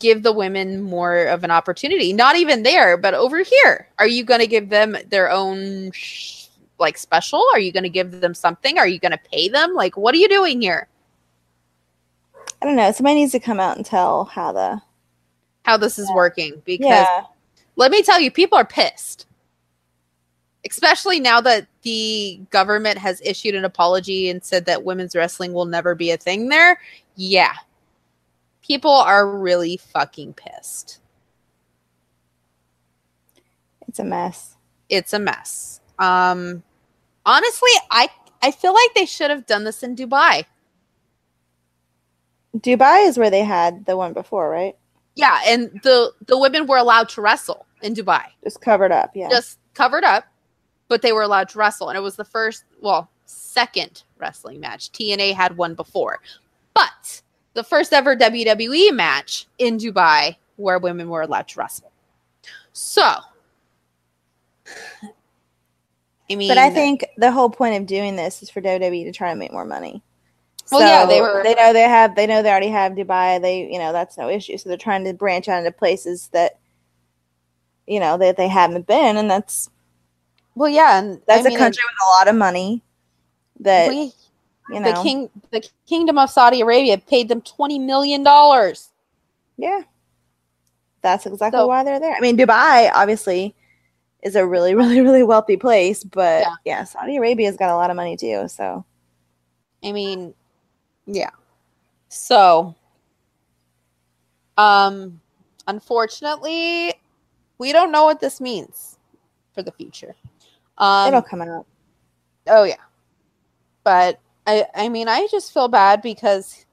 give 0.05 0.23
the 0.23 0.31
women 0.31 0.81
more 0.81 1.25
of 1.25 1.43
an 1.43 1.51
opportunity? 1.51 2.13
Not 2.13 2.35
even 2.35 2.63
there, 2.63 2.97
but 2.97 3.13
over 3.13 3.43
here. 3.43 3.87
Are 3.99 4.07
you 4.07 4.23
going 4.23 4.41
to 4.41 4.47
give 4.47 4.69
them 4.69 4.97
their 5.09 5.31
own 5.31 5.91
sh- 5.91 6.47
like 6.79 6.97
special? 6.97 7.43
Are 7.53 7.59
you 7.59 7.71
going 7.71 7.89
to 7.91 7.95
give 7.99 8.21
them 8.21 8.33
something? 8.33 8.77
Are 8.77 8.87
you 8.87 8.99
going 8.99 9.17
to 9.17 9.29
pay 9.31 9.49
them? 9.49 9.73
Like 9.73 9.97
what 9.97 10.13
are 10.13 10.19
you 10.19 10.29
doing 10.29 10.61
here? 10.61 10.87
I 12.61 12.65
don't 12.65 12.75
know. 12.75 12.91
Somebody 12.91 13.15
needs 13.15 13.31
to 13.33 13.39
come 13.39 13.59
out 13.59 13.77
and 13.77 13.85
tell 13.85 14.25
how 14.25 14.51
the 14.53 14.81
How 15.65 15.77
this 15.77 15.97
is 15.97 16.09
working 16.13 16.61
because 16.63 17.07
yeah. 17.09 17.25
let 17.75 17.91
me 17.91 18.03
tell 18.03 18.19
you, 18.21 18.29
people 18.31 18.57
are 18.57 18.65
pissed. 18.65 19.25
Especially 20.69 21.19
now 21.19 21.41
that 21.41 21.67
the 21.83 22.39
government 22.49 22.97
has 22.97 23.21
issued 23.21 23.55
an 23.55 23.65
apology 23.65 24.29
and 24.29 24.43
said 24.43 24.65
that 24.65 24.83
women's 24.83 25.15
wrestling 25.15 25.53
will 25.53 25.65
never 25.65 25.95
be 25.95 26.11
a 26.11 26.17
thing 26.17 26.49
there. 26.49 26.79
Yeah. 27.15 27.53
People 28.65 28.91
are 28.91 29.37
really 29.37 29.77
fucking 29.77 30.33
pissed. 30.33 30.99
It's 33.87 33.99
a 33.99 34.03
mess. 34.03 34.55
It's 34.89 35.13
a 35.13 35.19
mess. 35.19 35.81
Um 35.99 36.63
honestly, 37.25 37.71
I 37.91 38.09
I 38.41 38.51
feel 38.51 38.73
like 38.73 38.93
they 38.95 39.05
should 39.05 39.29
have 39.29 39.45
done 39.45 39.63
this 39.63 39.83
in 39.83 39.95
Dubai. 39.95 40.45
Dubai 42.57 43.07
is 43.07 43.17
where 43.17 43.29
they 43.29 43.43
had 43.43 43.85
the 43.85 43.97
one 43.97 44.13
before, 44.13 44.49
right? 44.49 44.75
Yeah, 45.15 45.39
and 45.47 45.79
the 45.83 46.11
the 46.25 46.37
women 46.37 46.65
were 46.67 46.77
allowed 46.77 47.09
to 47.09 47.21
wrestle 47.21 47.65
in 47.81 47.93
Dubai. 47.93 48.23
Just 48.43 48.61
covered 48.61 48.91
up. 48.91 49.11
Yeah. 49.13 49.29
Just 49.29 49.59
covered 49.73 50.03
up, 50.03 50.25
but 50.87 51.01
they 51.01 51.11
were 51.11 51.21
allowed 51.21 51.49
to 51.49 51.59
wrestle 51.59 51.89
and 51.89 51.97
it 51.97 52.01
was 52.01 52.15
the 52.15 52.25
first, 52.25 52.63
well, 52.81 53.09
second 53.25 54.03
wrestling 54.17 54.59
match. 54.59 54.91
TNA 54.91 55.33
had 55.33 55.57
one 55.57 55.75
before. 55.75 56.19
But 56.73 57.21
the 57.55 57.63
first 57.63 57.91
ever 57.93 58.15
WWE 58.15 58.93
match 58.93 59.47
in 59.57 59.77
Dubai 59.77 60.35
where 60.57 60.77
women 60.77 61.09
were 61.09 61.21
allowed 61.23 61.47
to 61.49 61.59
wrestle. 61.59 61.91
So, 62.73 63.03
I 66.29 66.35
mean, 66.35 66.49
but 66.49 66.57
I 66.57 66.69
think 66.69 67.05
the 67.17 67.31
whole 67.31 67.49
point 67.49 67.75
of 67.77 67.85
doing 67.87 68.15
this 68.15 68.41
is 68.43 68.49
for 68.49 68.61
WWE 68.61 69.05
to 69.05 69.11
try 69.11 69.31
to 69.31 69.35
make 69.35 69.51
more 69.51 69.65
money. 69.65 70.01
Well, 70.71 70.81
yeah, 70.81 71.05
they 71.05 71.21
were- 71.21 71.43
They 71.43 71.53
know 71.53 71.73
they 71.73 71.81
have. 71.83 72.15
They 72.15 72.25
know 72.25 72.41
they 72.41 72.49
already 72.49 72.69
have 72.69 72.93
Dubai. 72.93 73.39
They, 73.39 73.71
you 73.71 73.77
know, 73.77 73.93
that's 73.93 74.17
no 74.17 74.29
issue. 74.29 74.57
So 74.57 74.67
they're 74.69 74.77
trying 74.77 75.03
to 75.05 75.13
branch 75.13 75.47
out 75.47 75.59
into 75.59 75.71
places 75.71 76.29
that, 76.33 76.57
you 77.85 77.99
know, 77.99 78.17
that 78.17 78.35
they 78.37 78.47
haven't 78.47 78.87
been, 78.87 79.17
and 79.17 79.29
that's 79.29 79.69
well, 80.55 80.69
yeah, 80.69 80.99
and 80.99 81.21
that's 81.27 81.45
I 81.45 81.49
a 81.49 81.49
mean, 81.49 81.57
country 81.59 81.83
with 81.85 82.07
a 82.07 82.11
lot 82.17 82.27
of 82.27 82.35
money. 82.35 82.81
That 83.59 83.89
we- 83.89 84.13
you 84.69 84.79
know, 84.79 84.91
the 84.93 85.03
king, 85.03 85.29
the 85.51 85.67
kingdom 85.87 86.17
of 86.17 86.29
Saudi 86.29 86.61
Arabia 86.61 86.97
paid 86.97 87.27
them 87.29 87.41
twenty 87.41 87.77
million 87.79 88.23
dollars. 88.23 88.89
yeah, 89.57 89.81
that's 91.01 91.25
exactly 91.25 91.59
So- 91.59 91.67
why 91.67 91.83
they're 91.83 91.99
there. 91.99 92.15
I 92.15 92.19
mean, 92.19 92.37
Dubai 92.37 92.89
obviously 92.93 93.53
is 94.23 94.35
a 94.35 94.45
really, 94.45 94.73
really, 94.81 95.01
really 95.01 95.23
wealthy 95.23 95.55
place, 95.57 96.03
but 96.03 96.41
Yeah. 96.41 96.55
yeah, 96.65 96.83
Saudi 96.83 97.17
Arabia's 97.17 97.57
got 97.57 97.69
a 97.69 97.75
lot 97.75 97.89
of 97.91 97.95
money 97.95 98.17
too. 98.17 98.47
So 98.47 98.83
I 99.83 99.91
mean, 99.91 100.33
yeah. 101.05 101.29
So, 102.09 102.73
um, 104.57 105.19
unfortunately, 105.67 106.93
we 107.57 107.71
don't 107.71 107.91
know 107.91 108.05
what 108.05 108.19
this 108.19 108.39
means 108.41 108.97
for 109.53 109.61
the 109.61 109.71
future. 109.71 110.15
Um, 110.77 111.07
it'll 111.09 111.21
come 111.21 111.41
out. 111.41 111.65
oh 112.47 112.63
yeah, 112.63 112.75
but 113.83 114.19
I, 114.47 114.65
I 114.75 114.89
mean, 114.89 115.07
I 115.07 115.27
just 115.31 115.53
feel 115.53 115.67
bad 115.67 116.01
because 116.01 116.65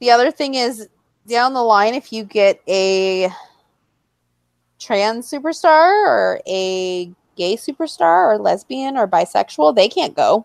the 0.00 0.10
other 0.10 0.30
thing 0.30 0.54
is 0.54 0.88
down 1.26 1.54
the 1.54 1.62
line, 1.62 1.94
if 1.94 2.12
you 2.12 2.24
get 2.24 2.60
a 2.68 3.28
trans 4.78 5.30
superstar 5.30 6.06
or 6.06 6.40
a 6.46 7.06
gay 7.36 7.56
superstar 7.56 8.32
or 8.34 8.38
lesbian 8.38 8.96
or 8.96 9.06
bisexual, 9.06 9.74
they 9.74 9.88
can't 9.88 10.14
go. 10.14 10.44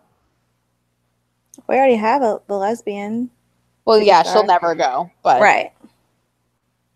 We 1.67 1.76
already 1.76 1.95
have 1.95 2.21
a, 2.21 2.41
the 2.47 2.55
lesbian, 2.55 3.30
Well, 3.86 3.99
yeah, 3.99 4.24
she'll 4.24 4.45
never 4.45 4.76
go, 4.76 5.09
but 5.24 5.41
right? 5.41 5.71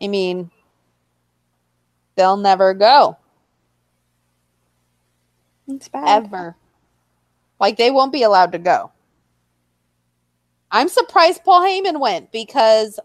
I 0.01 0.07
mean, 0.07 0.51
they'll 2.15 2.38
never 2.38 2.73
go 2.73 3.17
It's 5.67 5.88
bad. 5.88 6.25
ever. 6.25 6.55
Like 7.59 7.78
they 7.78 7.91
won't 7.91 8.11
be 8.11 8.23
allowed 8.23 8.51
to 8.51 8.59
go. 8.59 8.91
I'm 10.72 10.89
surprised 10.89 11.43
Paul 11.43 11.61
Heyman 11.61 11.99
went 11.99 12.32
because 12.32 12.99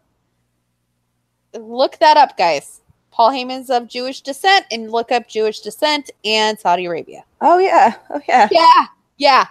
look 1.54 1.98
that 1.98 2.16
up, 2.16 2.36
guys. 2.36 2.80
Paul 3.10 3.30
Heyman's 3.30 3.68
of 3.70 3.88
Jewish 3.88 4.22
descent, 4.22 4.64
and 4.70 4.90
look 4.90 5.12
up 5.12 5.28
Jewish 5.28 5.60
descent 5.60 6.10
and 6.24 6.58
Saudi 6.58 6.86
Arabia. 6.86 7.24
Oh 7.42 7.58
yeah, 7.58 7.94
oh 8.10 8.20
yeah. 8.26 8.48
Yeah, 8.50 8.86
yeah. 9.18 9.46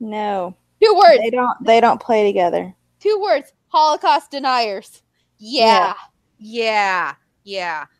No, 0.00 0.54
Two 0.82 0.94
words. 0.94 1.18
they 1.22 1.30
don't. 1.30 1.56
They 1.64 1.80
don't 1.80 2.00
play 2.00 2.24
together. 2.26 2.74
two 3.00 3.18
words 3.22 3.52
holocaust 3.68 4.30
deniers 4.30 5.02
yeah 5.38 5.92
yeah 5.92 5.94
yeah 6.38 7.14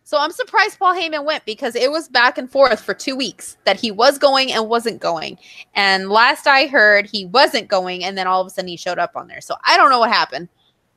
so 0.02 0.18
i'm 0.18 0.32
surprised 0.32 0.76
paul 0.76 0.92
heyman 0.92 1.24
went 1.24 1.44
because 1.44 1.76
it 1.76 1.90
was 1.90 2.08
back 2.08 2.36
and 2.36 2.50
forth 2.50 2.80
for 2.80 2.94
two 2.94 3.14
weeks 3.14 3.56
that 3.64 3.78
he 3.78 3.92
was 3.92 4.18
going 4.18 4.52
and 4.52 4.68
wasn't 4.68 5.00
going. 5.00 5.38
And 5.74 6.10
last 6.10 6.48
i 6.48 6.66
heard 6.66 7.06
he 7.06 7.26
wasn't 7.26 7.68
going 7.68 8.02
and 8.02 8.18
then 8.18 8.26
all 8.26 8.40
of 8.40 8.46
a 8.48 8.50
sudden 8.50 8.68
he 8.68 8.76
showed 8.76 8.98
up 8.98 9.12
on 9.14 9.28
there. 9.28 9.40
So 9.40 9.54
i 9.64 9.76
don't 9.76 9.88
know 9.88 10.00
what 10.00 10.10
happened. 10.10 10.48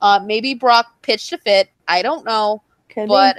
Uh 0.01 0.19
maybe 0.25 0.55
brock 0.55 0.87
pitched 1.03 1.31
a 1.31 1.37
fit. 1.37 1.69
I 1.87 2.01
don't 2.01 2.25
know. 2.25 2.63
Could 2.89 3.03
be. 3.03 3.09
but 3.09 3.37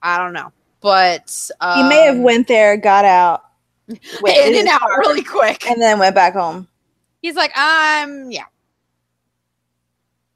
i 0.00 0.16
don't 0.16 0.32
know. 0.32 0.52
But 0.80 1.50
um, 1.60 1.82
he 1.82 1.88
may 1.88 2.04
have 2.04 2.18
went 2.18 2.46
there, 2.46 2.76
got 2.76 3.04
out, 3.04 3.42
went 3.88 4.36
in 4.36 4.54
and 4.60 4.68
out 4.68 4.80
car, 4.80 5.00
really 5.00 5.24
quick. 5.24 5.68
and 5.68 5.82
then 5.82 5.98
went 5.98 6.14
back 6.14 6.34
home. 6.34 6.68
He's 7.20 7.34
like, 7.34 7.50
um, 7.58 8.30
yeah. 8.30 8.44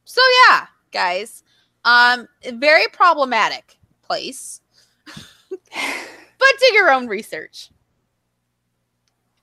So 0.05 0.21
yeah, 0.49 0.67
guys, 0.91 1.45
um, 1.85 2.29
very 2.55 2.87
problematic 2.93 3.79
place, 4.03 4.61
but 5.07 6.49
do 6.59 6.75
your 6.75 6.91
own 6.91 7.07
research. 7.07 7.71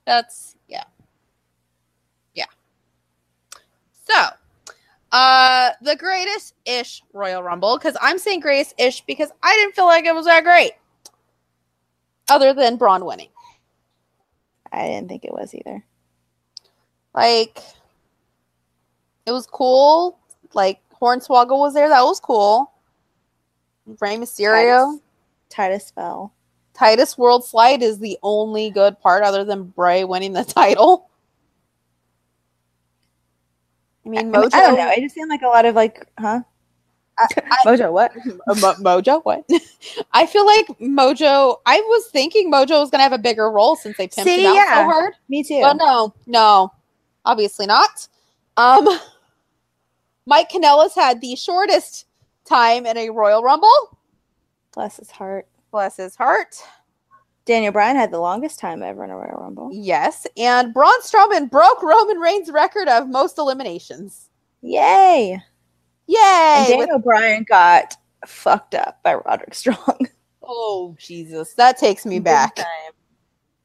That's 0.05 0.55
yeah, 0.67 0.85
yeah. 2.33 2.45
So, 4.07 4.25
uh, 5.11 5.71
the 5.81 5.95
greatest 5.95 6.55
ish 6.65 7.01
Royal 7.13 7.43
Rumble 7.43 7.77
because 7.77 7.97
I'm 8.01 8.19
saying 8.19 8.39
greatest 8.41 8.73
ish 8.77 9.01
because 9.01 9.29
I 9.43 9.55
didn't 9.55 9.75
feel 9.75 9.85
like 9.85 10.05
it 10.05 10.15
was 10.15 10.25
that 10.25 10.43
great, 10.43 10.71
other 12.29 12.53
than 12.53 12.77
Braun 12.77 13.05
winning. 13.05 13.29
I 14.71 14.87
didn't 14.87 15.09
think 15.09 15.25
it 15.25 15.33
was 15.33 15.53
either. 15.53 15.83
Like, 17.13 17.59
it 19.25 19.31
was 19.31 19.47
cool. 19.47 20.19
Like, 20.53 20.79
Hornswoggle 21.01 21.59
was 21.59 21.73
there. 21.73 21.89
That 21.89 22.03
was 22.03 22.19
cool. 22.19 22.71
Rey 23.99 24.15
Mysterio. 24.15 24.99
Titus 25.49 25.91
fell. 25.91 26.33
Titus 26.73 27.17
World 27.17 27.43
Slide 27.43 27.81
is 27.81 27.99
the 27.99 28.17
only 28.23 28.69
good 28.69 28.99
part 29.01 29.23
other 29.23 29.43
than 29.43 29.63
Bray 29.65 30.03
winning 30.03 30.33
the 30.33 30.43
title. 30.45 31.09
I 34.05 34.09
mean, 34.09 34.19
I, 34.19 34.23
mean, 34.23 34.33
Mojo. 34.33 34.53
I 34.53 34.61
don't 34.61 34.77
know. 34.77 34.89
It 34.91 35.01
just 35.01 35.15
seemed 35.15 35.29
like 35.29 35.41
a 35.41 35.47
lot 35.47 35.65
of 35.65 35.75
like, 35.75 36.05
huh? 36.17 36.41
I- 37.17 37.27
I- 37.37 37.57
Mojo, 37.65 37.91
what? 37.91 38.11
Mo- 38.25 38.75
Mojo, 39.01 39.21
what? 39.23 39.47
I 40.13 40.25
feel 40.25 40.45
like 40.45 40.67
Mojo. 40.79 41.57
I 41.65 41.79
was 41.79 42.07
thinking 42.07 42.51
Mojo 42.51 42.79
was 42.79 42.89
going 42.89 42.99
to 42.99 43.03
have 43.03 43.13
a 43.13 43.17
bigger 43.17 43.51
role 43.51 43.75
since 43.75 43.97
they 43.97 44.07
pimped 44.07 44.23
See, 44.23 44.41
him 44.45 44.51
out 44.51 44.55
yeah. 44.55 44.75
so 44.75 44.83
hard. 44.85 45.13
Me 45.27 45.43
too. 45.43 45.61
But 45.61 45.73
no, 45.73 46.13
no, 46.27 46.71
obviously 47.25 47.65
not. 47.65 48.07
Um, 48.57 48.87
Mike 50.29 50.51
Kanellis 50.51 50.93
had 50.93 51.19
the 51.21 51.35
shortest 51.35 52.05
time 52.45 52.85
in 52.85 52.95
a 52.97 53.09
Royal 53.09 53.41
Rumble. 53.41 53.97
Bless 54.75 54.97
his 54.97 55.09
heart. 55.09 55.47
Bless 55.71 55.97
his 55.97 56.15
heart. 56.15 56.55
Daniel 57.45 57.71
Bryan 57.73 57.95
had 57.95 58.11
the 58.11 58.19
longest 58.19 58.59
time 58.59 58.83
ever 58.83 59.03
in 59.03 59.09
a 59.09 59.15
Royal 59.15 59.39
Rumble. 59.41 59.71
Yes, 59.73 60.27
and 60.37 60.71
Braun 60.71 61.01
Strowman 61.01 61.49
broke 61.49 61.81
Roman 61.81 62.19
Reigns' 62.19 62.51
record 62.51 62.87
of 62.87 63.09
most 63.09 63.39
eliminations. 63.39 64.29
Yay! 64.61 65.41
Yay! 66.05 66.17
And 66.19 66.77
With- 66.77 66.87
Daniel 66.89 66.99
Bryan 66.99 67.43
got 67.49 67.95
fucked 68.27 68.75
up 68.75 69.01
by 69.01 69.15
Roderick 69.15 69.55
Strong. 69.55 70.07
oh 70.43 70.95
Jesus, 70.99 71.55
that 71.55 71.79
takes 71.79 72.05
me 72.05 72.19
back. 72.19 72.59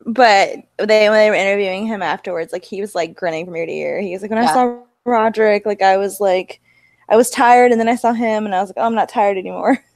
But 0.07 0.57
they 0.79 1.11
when 1.11 1.19
they 1.19 1.29
were 1.29 1.37
interviewing 1.37 1.87
him 1.87 2.01
afterwards, 2.01 2.55
like 2.55 2.65
he 2.65 2.81
was 2.81 2.95
like 2.95 3.15
grinning 3.15 3.45
from 3.45 3.55
ear 3.57 3.67
to 3.67 3.73
ear. 3.73 4.01
He 4.01 4.13
was 4.13 4.23
like, 4.23 4.31
when 4.31 4.43
Yeah. 4.43 4.49
I 4.51 4.53
saw 4.55 4.83
Roderick, 5.05 5.67
like 5.67 5.83
I 5.83 5.97
was 5.97 6.21
like, 6.21 6.61
I 7.09 7.17
was 7.17 7.31
tired, 7.31 7.71
and 7.73 7.81
then 7.81 7.89
I 7.89 7.97
saw 7.97 8.13
him, 8.13 8.47
and 8.47 8.55
I 8.55 8.61
was 8.61 8.71
like, 8.71 8.77
oh, 8.79 8.87
I'm 8.87 8.95
not 8.95 9.09
tired 9.09 9.37
anymore. 9.39 9.79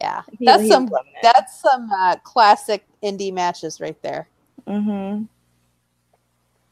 Yeah, 0.00 0.22
He- 0.38 0.46
that's 0.46 0.62
he 0.62 0.68
some 0.70 0.84
was 0.84 0.92
loving 0.92 1.12
it. 1.12 1.18
that's 1.22 1.60
some 1.60 1.90
uh, 1.92 2.16
classic 2.24 2.86
indie 3.02 3.30
matches 3.34 3.82
right 3.82 4.00
there. 4.00 4.28
Mhm. 4.66 5.28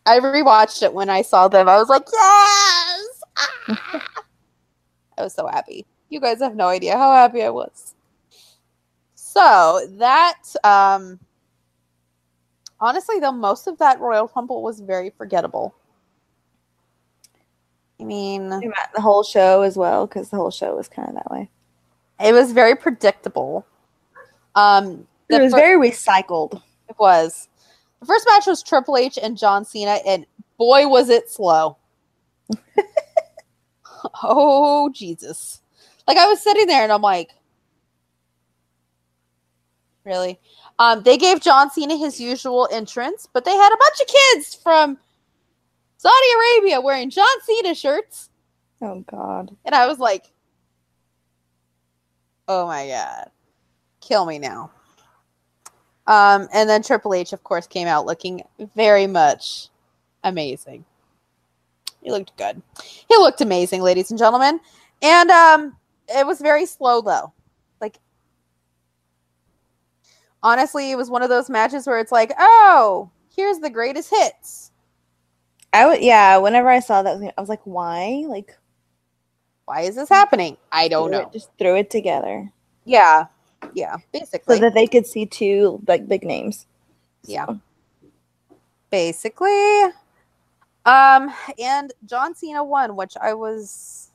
I 0.07 0.19
rewatched 0.19 0.83
it 0.83 0.95
when 0.95 1.11
I 1.11 1.21
saw 1.21 1.47
them. 1.47 1.69
I 1.69 1.77
was 1.77 1.91
like, 1.91 2.07
yes! 2.11 3.23
Ah! 3.37 4.09
I 5.19 5.23
was 5.25 5.35
so 5.35 5.47
happy. 5.47 5.85
You 6.09 6.21
guys 6.21 6.39
have 6.39 6.57
no 6.57 6.69
idea 6.69 6.97
how 6.97 7.13
happy 7.13 7.43
I 7.43 7.51
was. 7.51 7.95
So 9.15 9.87
that, 9.99 10.41
um, 10.65 11.19
honestly, 12.81 13.21
though, 13.21 13.31
most 13.33 13.67
of 13.67 13.77
that 13.77 14.01
Royal 14.01 14.33
Rumble 14.35 14.63
was 14.63 14.81
very 14.81 15.11
forgettable. 15.11 15.75
I 18.01 18.05
mean, 18.05 18.49
The 18.49 19.01
whole 19.01 19.23
show 19.25 19.63
as 19.63 19.77
well, 19.77 20.07
because 20.07 20.31
the 20.31 20.37
whole 20.37 20.51
show 20.51 20.77
was 20.77 20.89
kind 20.89 21.09
of 21.09 21.15
that 21.15 21.31
way. 21.31 21.51
it 22.21 22.33
was 22.33 22.53
very 22.53 22.77
predictable. 22.77 23.67
Um, 24.55 25.07
It 25.29 25.41
was 25.41 25.53
fir- 25.53 25.59
very 25.59 25.91
recycled. 25.91 26.63
It 26.89 26.97
was. 26.99 27.49
The 28.01 28.07
first 28.07 28.27
match 28.29 28.47
was 28.47 28.63
Triple 28.63 28.97
H 28.97 29.19
and 29.21 29.37
John 29.37 29.65
Cena, 29.65 29.99
and 30.07 30.25
boy, 30.57 30.87
was 30.87 31.09
it 31.09 31.29
slow. 31.31 31.77
oh, 34.23 34.91
Jesus. 34.91 35.61
Like, 36.07 36.17
I 36.17 36.27
was 36.27 36.41
sitting 36.41 36.67
there 36.67 36.83
and 36.85 36.93
I'm 36.93 37.03
like, 37.03 37.31
really? 40.05 40.39
Um, 40.79 41.03
they 41.03 41.19
gave 41.19 41.41
John 41.41 41.71
Cena 41.71 41.97
his 41.97 42.21
usual 42.21 42.69
entrance, 42.71 43.29
but 43.33 43.45
they 43.45 43.55
had 43.55 43.73
a 43.73 43.77
bunch 43.77 44.01
of 44.01 44.07
kids 44.07 44.55
from 44.55 44.99
Saudi 45.99 46.27
Arabia 46.37 46.81
wearing 46.81 47.11
John 47.11 47.27
Cena 47.45 47.75
shirts. 47.75 48.31
Oh 48.81 49.05
God. 49.11 49.55
And 49.65 49.75
I 49.75 49.87
was 49.87 49.99
like, 49.99 50.33
oh 52.47 52.67
my 52.67 52.89
God. 52.89 53.31
Kill 54.01 54.25
me 54.25 54.39
now. 54.39 54.71
Um, 56.07 56.49
and 56.55 56.71
then 56.71 56.83
Triple 56.83 57.13
H, 57.13 57.33
of 57.33 57.45
course, 57.45 57.67
came 57.67 57.87
out 57.87 58.07
looking 58.07 58.43
very 58.75 59.07
much 59.07 59.69
amazing. 60.25 60.85
He 62.01 62.11
looked 62.11 62.35
good. 62.39 62.63
He 62.83 63.17
looked 63.17 63.41
amazing, 63.41 63.83
ladies 63.83 64.11
and 64.11 64.19
gentlemen. 64.19 64.61
And 65.03 65.31
um, 65.31 65.77
it 66.09 66.27
was 66.27 66.41
very 66.41 66.65
slow, 66.65 67.03
though. 67.03 67.33
Like, 67.81 67.99
honestly, 70.43 70.93
it 70.93 70.97
was 70.97 71.11
one 71.11 71.23
of 71.23 71.29
those 71.29 71.51
matches 71.51 71.87
where 71.87 71.99
it's 71.99 72.13
like, 72.13 72.33
oh, 72.39 73.11
here's 73.37 73.59
the 73.59 73.69
greatest 73.69 74.11
hits. 74.11 74.68
I 75.73 75.87
would, 75.87 76.03
yeah. 76.03 76.37
Whenever 76.39 76.69
I 76.69 76.81
saw 76.81 77.03
that, 77.03 77.35
I 77.37 77.41
was 77.41 77.49
like, 77.49 77.61
why? 77.65 78.25
Like, 78.27 78.57
Why 79.67 79.83
is 79.83 79.97
this 79.97 80.09
happening? 80.09 80.57
I 80.73 80.89
don't 80.89 81.11
know. 81.11 81.21
it- 81.21 81.33
just 81.33 81.51
threw 81.59 81.77
it 81.77 81.91
together 81.91 82.51
Yeah. 82.85 83.27
Yeah. 83.75 83.97
Basically. 84.13 84.57
so 84.57 84.61
that 84.63 84.75
they 84.75 84.87
could 84.87 85.07
see 85.07 85.27
two 85.27 85.83
like 85.87 86.09
big 86.09 86.25
names. 86.25 86.67
Yeah. 87.25 87.47
So, 87.47 87.61
basically. 88.91 89.83
Um, 90.87 91.35
and 91.59 91.93
John 92.07 92.35
Cena 92.35 92.65
won, 92.65 92.97
which 92.97 93.15
I 93.21 93.35
was 93.35 94.09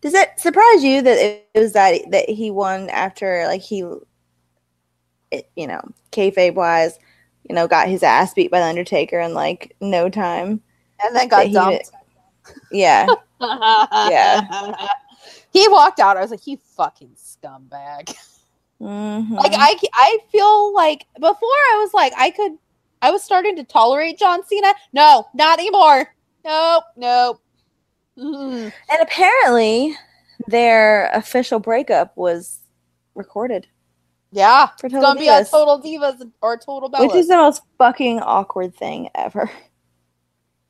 Does 0.00 0.14
it 0.14 0.38
surprise 0.38 0.84
you 0.84 1.02
that 1.02 1.18
it 1.18 1.48
was 1.54 1.72
that 1.72 2.08
that 2.10 2.28
he 2.28 2.50
won 2.52 2.88
after 2.90 3.44
like 3.46 3.62
he, 3.62 3.82
it, 5.32 5.48
you 5.56 5.66
know, 5.66 5.80
kayfabe 6.12 6.54
wise, 6.54 6.98
you 7.48 7.54
know, 7.54 7.66
got 7.66 7.88
his 7.88 8.02
ass 8.02 8.34
beat 8.34 8.50
by 8.50 8.60
the 8.60 8.66
Undertaker 8.66 9.18
in 9.20 9.34
like 9.34 9.74
no 9.80 10.08
time. 10.08 10.60
and 11.04 11.14
then 11.16 11.28
got 11.28 11.46
he- 11.46 11.52
dumped. 11.52 11.90
Yeah, 12.72 13.06
yeah. 13.40 14.74
he 15.52 15.68
walked 15.68 16.00
out. 16.00 16.16
I 16.16 16.20
was 16.22 16.30
like, 16.32 16.44
you 16.46 16.58
fucking 16.76 17.10
scumbag. 17.16 18.12
Mhm. 18.80 19.30
Like 19.30 19.52
I 19.54 19.78
I 19.94 20.18
feel 20.32 20.74
like 20.74 21.06
before 21.14 21.38
I 21.40 21.78
was 21.80 21.94
like 21.94 22.12
I 22.16 22.30
could 22.30 22.58
I 23.00 23.12
was 23.12 23.22
starting 23.22 23.54
to 23.56 23.64
tolerate 23.64 24.18
John 24.18 24.44
Cena. 24.44 24.74
No, 24.92 25.28
not 25.34 25.60
anymore. 25.60 26.12
Nope, 26.44 26.84
nope. 26.96 27.40
Mm. 28.18 28.72
and 28.90 29.00
apparently 29.00 29.96
their 30.48 31.06
official 31.14 31.60
breakup 31.60 32.14
was 32.16 32.58
recorded 33.14 33.66
Yeah. 34.32 34.68
It's 34.82 34.92
gonna 34.94 35.18
be 35.18 35.28
on 35.28 35.42
Divas, 35.44 35.50
Total 35.50 35.80
Divas 35.80 36.30
or 36.40 36.56
Total 36.56 36.90
Bellas. 36.90 37.00
which 37.00 37.14
is 37.14 37.28
the 37.28 37.36
most 37.36 37.62
fucking 37.78 38.20
awkward 38.20 38.74
thing 38.74 39.10
ever. 39.14 39.50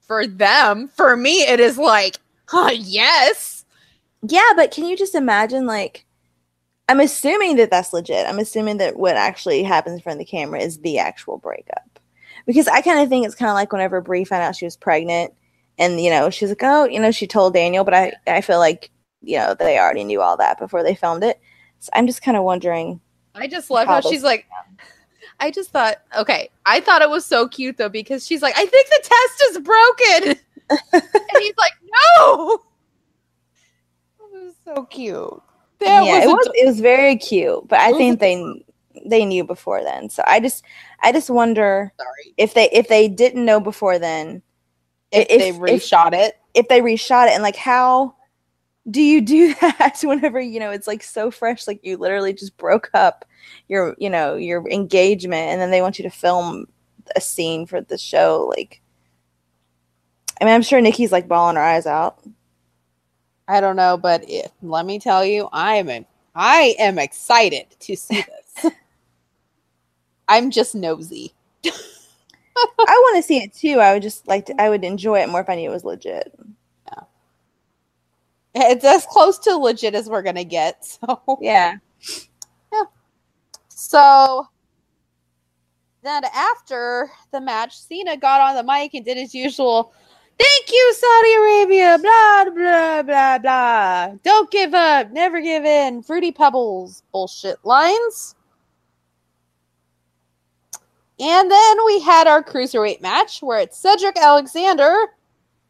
for 0.01 0.27
them. 0.27 0.89
For 0.89 1.17
me, 1.17 1.43
it 1.43 1.61
is 1.61 1.79
like, 1.79 2.19
huh, 2.47 2.73
yes. 2.75 3.65
Yeah, 4.23 4.51
but 4.57 4.71
can 4.73 4.85
you 4.85 4.97
just 4.97 5.15
imagine 5.15 5.67
like 5.67 6.05
I'm 6.89 7.01
assuming 7.01 7.57
that 7.57 7.71
that's 7.71 7.93
legit. 7.93 8.27
I'm 8.27 8.39
assuming 8.41 8.77
that 8.79 8.97
what 8.97 9.17
actually 9.17 9.63
happens 9.63 9.95
in 9.95 10.01
front 10.03 10.21
of 10.21 10.27
the 10.27 10.31
camera 10.31 10.61
is 10.61 10.79
the 10.81 10.99
actual 10.99 11.39
breakup. 11.39 12.01
Because 12.45 12.67
I 12.69 12.83
kind 12.83 13.01
of 13.01 13.09
think 13.09 13.25
it's 13.25 13.37
kind 13.37 13.49
of 13.49 13.55
like 13.55 13.73
whenever 13.73 14.01
Brie 14.01 14.25
found 14.25 14.43
out 14.43 14.57
she 14.57 14.65
was 14.67 14.77
pregnant 14.77 15.33
and 15.79 16.01
you 16.01 16.11
know, 16.11 16.29
she's 16.29 16.51
like, 16.51 16.63
"Oh, 16.63 16.85
you 16.85 17.01
know, 17.01 17.11
she 17.13 17.27
told 17.27 17.55
Daniel," 17.55 17.85
but 17.85 17.95
I 17.95 18.13
I 18.27 18.41
feel 18.41 18.59
like, 18.59 18.91
you 19.23 19.39
know, 19.39 19.55
they 19.55 19.79
already 19.79 20.05
knew 20.05 20.21
all 20.21 20.37
that 20.37 20.59
before 20.59 20.83
they 20.83 20.95
filmed 20.95 21.23
it. 21.25 21.41
So 21.79 21.91
I'm 21.95 22.07
just 22.07 22.23
kind 22.23 22.37
of 22.37 22.43
wondering 22.43 23.01
I 23.35 23.47
just 23.47 23.71
love 23.71 23.87
How 23.87 23.95
how 23.95 24.11
she's 24.11 24.23
like, 24.23 24.47
I 25.41 25.51
just 25.51 25.71
thought, 25.71 25.97
okay, 26.19 26.51
I 26.67 26.81
thought 26.81 27.03
it 27.03 27.11
was 27.11 27.25
so 27.27 27.49
cute 27.49 27.77
though 27.77 27.89
because 27.89 28.27
she's 28.27 28.43
like, 28.43 28.55
I 28.57 28.67
think 28.67 28.89
the 28.89 29.03
test 29.03 29.45
is 29.51 29.59
broken, 29.59 30.39
and 30.93 31.43
he's 31.43 31.57
like, 31.57 31.73
no. 32.17 32.59
It 34.35 34.45
was 34.47 34.55
so 34.65 34.85
cute. 34.87 35.43
That 35.81 36.05
yeah, 36.05 36.23
it 36.23 36.27
was, 36.27 36.47
was 36.47 36.51
it 36.55 36.67
was 36.67 36.81
very 36.81 37.17
cute, 37.17 37.69
but 37.69 37.79
I 37.81 37.93
think 37.93 38.19
they 38.19 38.65
they 39.07 39.25
knew 39.25 39.45
before 39.45 39.83
then. 39.85 40.09
So 40.09 40.23
I 40.27 40.41
just 40.41 40.65
I 41.01 41.13
just 41.13 41.29
wonder 41.29 41.93
sorry 41.99 42.35
if 42.39 42.55
they 42.55 42.69
if 42.71 42.89
they 42.89 43.09
didn't 43.09 43.45
know 43.45 43.61
before 43.61 43.99
then 43.99 44.43
if, 45.13 45.27
if- 45.29 45.39
they 45.39 45.49
if- 45.51 45.57
reshot 45.57 46.13
it. 46.15 46.39
if 46.55 46.67
they 46.69 46.81
reshot 46.81 47.27
it 47.27 47.35
and 47.35 47.43
like 47.43 47.57
how 47.57 48.15
do 48.91 49.01
you 49.01 49.21
do 49.21 49.55
that 49.61 49.99
whenever 50.03 50.41
you 50.41 50.59
know 50.59 50.71
it's 50.71 50.87
like 50.87 51.03
so 51.03 51.31
fresh 51.31 51.67
like 51.67 51.81
you 51.83 51.97
literally 51.97 52.33
just 52.33 52.57
broke 52.57 52.91
up 52.95 53.25
your 53.69 53.95
you 53.99 54.11
know 54.11 54.35
your 54.37 54.69
engagement 54.69 55.51
and 55.51 55.61
then 55.61 55.71
they 55.71 55.83
want 55.83 55.99
you 55.99 56.03
to 56.03 56.11
film 56.11 56.67
a 57.17 57.21
scene 57.21 57.67
for 57.67 57.81
the 57.81 57.99
show 57.99 58.51
like 58.57 58.81
I 60.41 60.45
mean 60.45 60.55
I'm 60.55 60.63
sure 60.63 60.81
Nikki's 60.81 61.13
like 61.13 61.29
bawling 61.29 61.57
her 61.57 61.63
eyes 61.63 61.87
out. 61.87 62.19
I 63.49 63.61
don't 63.61 63.77
know, 63.77 63.97
but 63.97 64.25
if, 64.29 64.51
let 64.63 64.87
me 64.87 64.99
tell 64.99 65.25
you, 65.25 65.49
I 65.53 65.77
am 65.77 65.89
an 65.89 66.07
I 66.35 66.75
am 66.79 66.99
excited 66.99 67.67
to 67.81 67.97
see 67.97 68.25
this. 68.65 68.73
I'm 70.29 70.51
just 70.51 70.75
nosy. 70.75 71.33
I 71.65 71.71
want 72.87 73.17
to 73.17 73.23
see 73.23 73.39
it 73.39 73.55
too. 73.55 73.79
I 73.79 73.93
would 73.93 74.03
just 74.03 74.27
like 74.27 74.47
to 74.47 74.61
I 74.61 74.69
would 74.69 74.85
enjoy 74.85 75.21
it 75.21 75.29
more 75.29 75.41
if 75.41 75.49
I 75.49 75.57
knew 75.57 75.71
it 75.71 75.73
was 75.73 75.85
legit. 75.85 76.33
It's 78.55 78.85
as 78.85 79.07
close 79.07 79.39
to 79.41 79.57
legit 79.57 79.95
as 79.95 80.09
we're 80.09 80.23
gonna 80.23 80.45
get. 80.45 80.99
So 81.07 81.39
Yeah. 81.41 81.77
yeah. 82.73 82.85
So 83.69 84.47
then 86.03 86.25
after 86.35 87.11
the 87.33 87.41
match, 87.41 87.79
Cena 87.79 88.17
got 88.17 88.41
on 88.41 88.57
the 88.57 88.63
mic 88.63 88.95
and 88.95 89.05
did 89.05 89.17
his 89.17 89.35
usual 89.35 89.93
thank 90.39 90.73
you, 90.73 90.95
Saudi 90.95 91.35
Arabia, 91.35 91.99
blah 92.01 92.45
blah 92.51 93.03
blah 93.03 93.39
blah. 93.39 94.17
Don't 94.23 94.51
give 94.51 94.75
up, 94.75 95.11
never 95.13 95.41
give 95.41 95.65
in, 95.65 96.03
fruity 96.03 96.33
pebbles 96.33 97.03
bullshit 97.13 97.59
lines. 97.65 98.35
And 101.21 101.51
then 101.51 101.85
we 101.87 102.01
had 102.01 102.27
our 102.27 102.43
cruiserweight 102.43 103.01
match 103.01 103.43
where 103.43 103.61
it's 103.61 103.79
Cedric 103.79 104.17
Alexander 104.17 104.93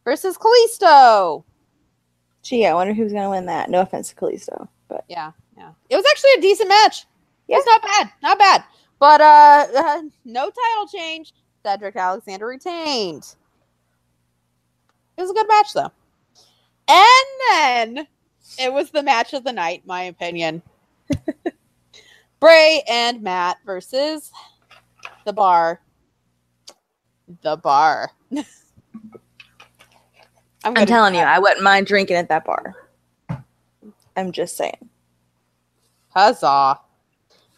versus 0.05 0.39
Kalisto. 0.39 1.45
Gee, 2.43 2.67
I 2.67 2.75
wonder 2.75 2.93
who's 2.93 3.13
gonna 3.13 3.31
win 3.31 3.47
that. 3.47 3.71
No 3.71 3.81
offense 3.81 4.09
to 4.11 4.15
Kalisto, 4.15 4.69
but 4.89 5.05
Yeah, 5.09 5.33
yeah. 5.57 5.71
It 5.89 5.97
was 5.97 6.05
actually 6.11 6.33
a 6.39 6.41
decent 6.41 6.69
match. 6.69 7.07
Yeah. 7.49 7.59
It's 7.59 7.67
not 7.67 7.83
bad, 7.83 8.13
not 8.23 8.39
bad. 8.39 8.65
But 8.99 9.21
uh, 9.21 9.67
uh 9.77 10.03
no 10.25 10.51
title 10.51 10.89
change. 10.93 11.33
Cedric 11.65 11.97
Alexander 11.97 12.47
retained. 12.47 13.35
It 15.17 15.21
was 15.21 15.31
a 15.31 15.35
good 15.35 15.49
match 15.49 15.73
though. 15.73 15.93
And 16.89 17.97
then 17.97 18.09
it 18.59 18.73
was 18.73 18.91
the 18.91 19.03
match 19.03 19.33
of 19.35 19.45
the 19.45 19.53
night, 19.53 19.83
my 19.87 20.03
opinion. 20.03 20.63
Bray 22.41 22.83
and 22.89 23.23
Matt 23.23 23.59
versus 23.65 24.33
the 25.25 25.33
bar. 25.33 25.81
The 27.43 27.57
bar. 27.57 28.11
I'm, 30.65 30.77
I'm 30.77 30.87
telling 30.87 31.15
you, 31.15 31.21
I 31.21 31.39
wouldn't 31.39 31.63
mind 31.63 31.87
drinking 31.87 32.17
at 32.17 32.29
that 32.29 32.45
bar. 32.45 32.75
I'm 34.17 34.33
just 34.33 34.57
saying. 34.57 34.89
Huzzah. 36.11 36.79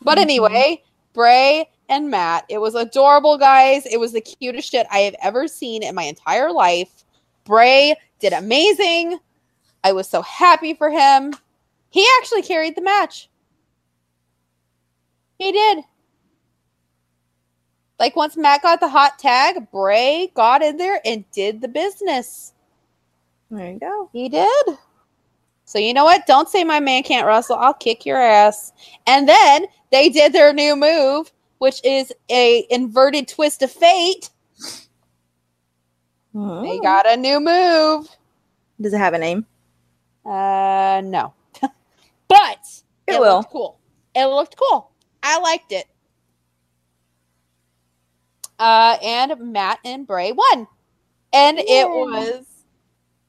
But 0.03 0.19
Mhm. 0.19 0.23
anyway, 0.23 0.83
Bray 1.13 1.69
and 1.89 2.11
Matt, 2.11 2.45
it 2.49 2.59
was 2.59 2.75
adorable, 2.75 3.37
guys. 3.37 3.85
It 3.87 3.99
was 3.99 4.13
the 4.13 4.21
cutest 4.21 4.71
shit 4.71 4.87
I 4.91 5.01
have 5.01 5.17
ever 5.23 5.49
seen 5.49 5.83
in 5.83 5.95
my 5.95 6.05
entire 6.05 6.51
life. 6.53 7.05
Bray 7.45 7.95
did 8.21 8.33
amazing. 8.33 9.19
I 9.83 9.93
was 9.93 10.09
so 10.09 10.23
happy 10.23 10.73
for 10.75 10.91
him. 10.91 11.35
He 11.91 12.07
actually 12.19 12.43
carried 12.43 12.75
the 12.75 12.83
match. 12.83 13.29
He 15.39 15.53
did. 15.53 15.85
Like 17.99 18.17
once 18.17 18.37
Matt 18.37 18.63
got 18.63 18.81
the 18.81 18.89
hot 18.89 19.19
tag, 19.19 19.71
Bray 19.71 20.33
got 20.35 20.63
in 20.63 20.79
there 20.79 21.01
and 21.05 21.31
did 21.33 21.61
the 21.61 21.69
business. 21.69 22.54
There 23.51 23.71
you 23.73 23.79
go. 23.79 24.11
He 24.13 24.29
did. 24.29 24.67
So 25.65 25.79
you 25.79 25.95
know 25.95 26.05
what? 26.05 26.27
Don't 26.27 26.49
say 26.49 26.65
my 26.65 26.81
man 26.81 27.03
can't 27.03 27.27
wrestle. 27.27 27.57
I'll 27.57 27.75
kick 27.75 28.05
your 28.07 28.21
ass. 28.21 28.73
And 29.07 29.29
then 29.29 29.67
they 29.93 30.09
did 30.11 30.33
their 30.33 30.53
new 30.53 30.77
move, 30.77 31.33
which 31.59 31.81
is 31.85 32.13
a 32.31 32.67
inverted 32.71 33.29
twist 33.29 33.63
of 33.63 33.71
fate. 33.73 34.31
They 36.63 36.79
Mm. 36.79 36.83
got 36.83 37.11
a 37.11 37.17
new 37.17 37.41
move. 37.41 38.09
Does 38.81 38.95
it 38.95 38.99
have 38.99 39.15
a 39.15 39.19
name? 39.19 39.47
Uh, 40.27 41.03
no, 41.05 41.35
but 42.29 42.59
It 43.07 43.19
will. 43.19 43.39
looked 43.39 43.51
cool. 43.51 43.79
It 44.15 44.27
looked 44.27 44.57
cool. 44.57 44.91
I 45.23 45.39
liked 45.41 45.73
it. 45.73 45.87
Uh, 48.59 48.97
and 49.03 49.53
Matt 49.53 49.81
and 49.85 50.07
Bray 50.07 50.33
won, 50.33 50.67
and 51.33 51.59
it 51.59 51.89
was 51.91 52.54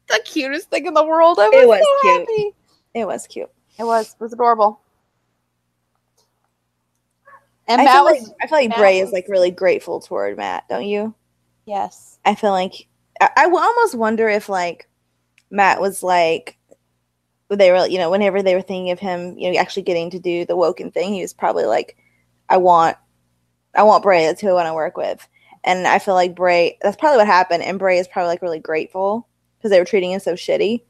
the 0.08 0.22
cutest 0.26 0.70
thing 0.70 0.86
in 0.86 0.94
the 0.94 1.04
world. 1.06 1.40
I 1.40 1.50
was, 1.50 1.62
It 1.64 1.68
was 1.68 1.80
so 1.80 2.02
cute. 2.02 2.20
happy. 2.20 2.56
It 2.94 3.06
was 3.08 3.28
cute. 3.28 3.50
It 3.80 3.84
was 3.84 4.14
it 4.14 4.24
was 4.24 4.34
adorable. 4.34 4.82
And 7.68 7.82
I 7.82 7.86
Matt 7.86 7.94
feel 7.96 8.04
was 8.06 8.28
like 8.28 8.38
I 8.42 8.48
feel 8.48 8.58
like 8.60 8.70
Matt 8.70 8.78
Bray 8.78 9.00
was- 9.02 9.10
is 9.10 9.14
like 9.14 9.28
really 9.28 9.52
grateful 9.52 10.00
toward 10.00 10.38
Matt, 10.38 10.68
don't 10.70 10.86
you? 10.86 11.14
yes. 11.66 12.20
I 12.26 12.36
feel 12.36 12.52
like 12.52 12.88
I, 13.22 13.30
I 13.38 13.46
almost 13.46 13.96
wonder 13.96 14.28
if 14.30 14.50
like 14.50 14.88
Matt 15.52 15.80
was 15.82 16.02
like 16.04 16.58
they 17.50 17.72
were 17.72 17.86
you 17.88 17.98
know 18.00 18.10
whenever 18.12 18.42
they 18.42 18.56
were 18.56 18.62
thinking 18.62 18.92
of 18.92 19.00
him 19.00 19.38
you 19.38 19.52
know 19.52 19.60
actually 19.60 19.84
getting 19.84 20.10
to 20.12 20.20
do 20.20 20.46
the 20.46 20.56
Woken 20.56 20.92
thing 20.92 21.14
he 21.14 21.22
was 21.22 21.34
probably 21.34 21.66
like 21.66 21.96
I 22.50 22.58
want 22.58 22.98
I 23.76 23.84
want 23.84 24.04
Bray 24.04 24.26
that's 24.26 24.42
who 24.42 24.50
I 24.50 24.54
want 24.54 24.68
to 24.68 24.74
work 24.74 24.98
with 24.98 25.28
and 25.64 25.88
I 25.88 26.00
feel 26.00 26.16
like 26.16 26.36
Bray 26.36 26.78
that's 26.82 26.98
probably 26.98 27.18
what 27.18 27.28
happened 27.28 27.64
and 27.64 27.78
Bray 27.80 27.98
is 28.00 28.08
probably 28.08 28.30
like 28.30 28.42
really 28.42 28.60
grateful 28.60 29.28
because 29.66 29.72
they 29.72 29.80
were 29.80 29.86
treating 29.86 30.12
him 30.12 30.20
so 30.20 30.34
shitty 30.34 30.84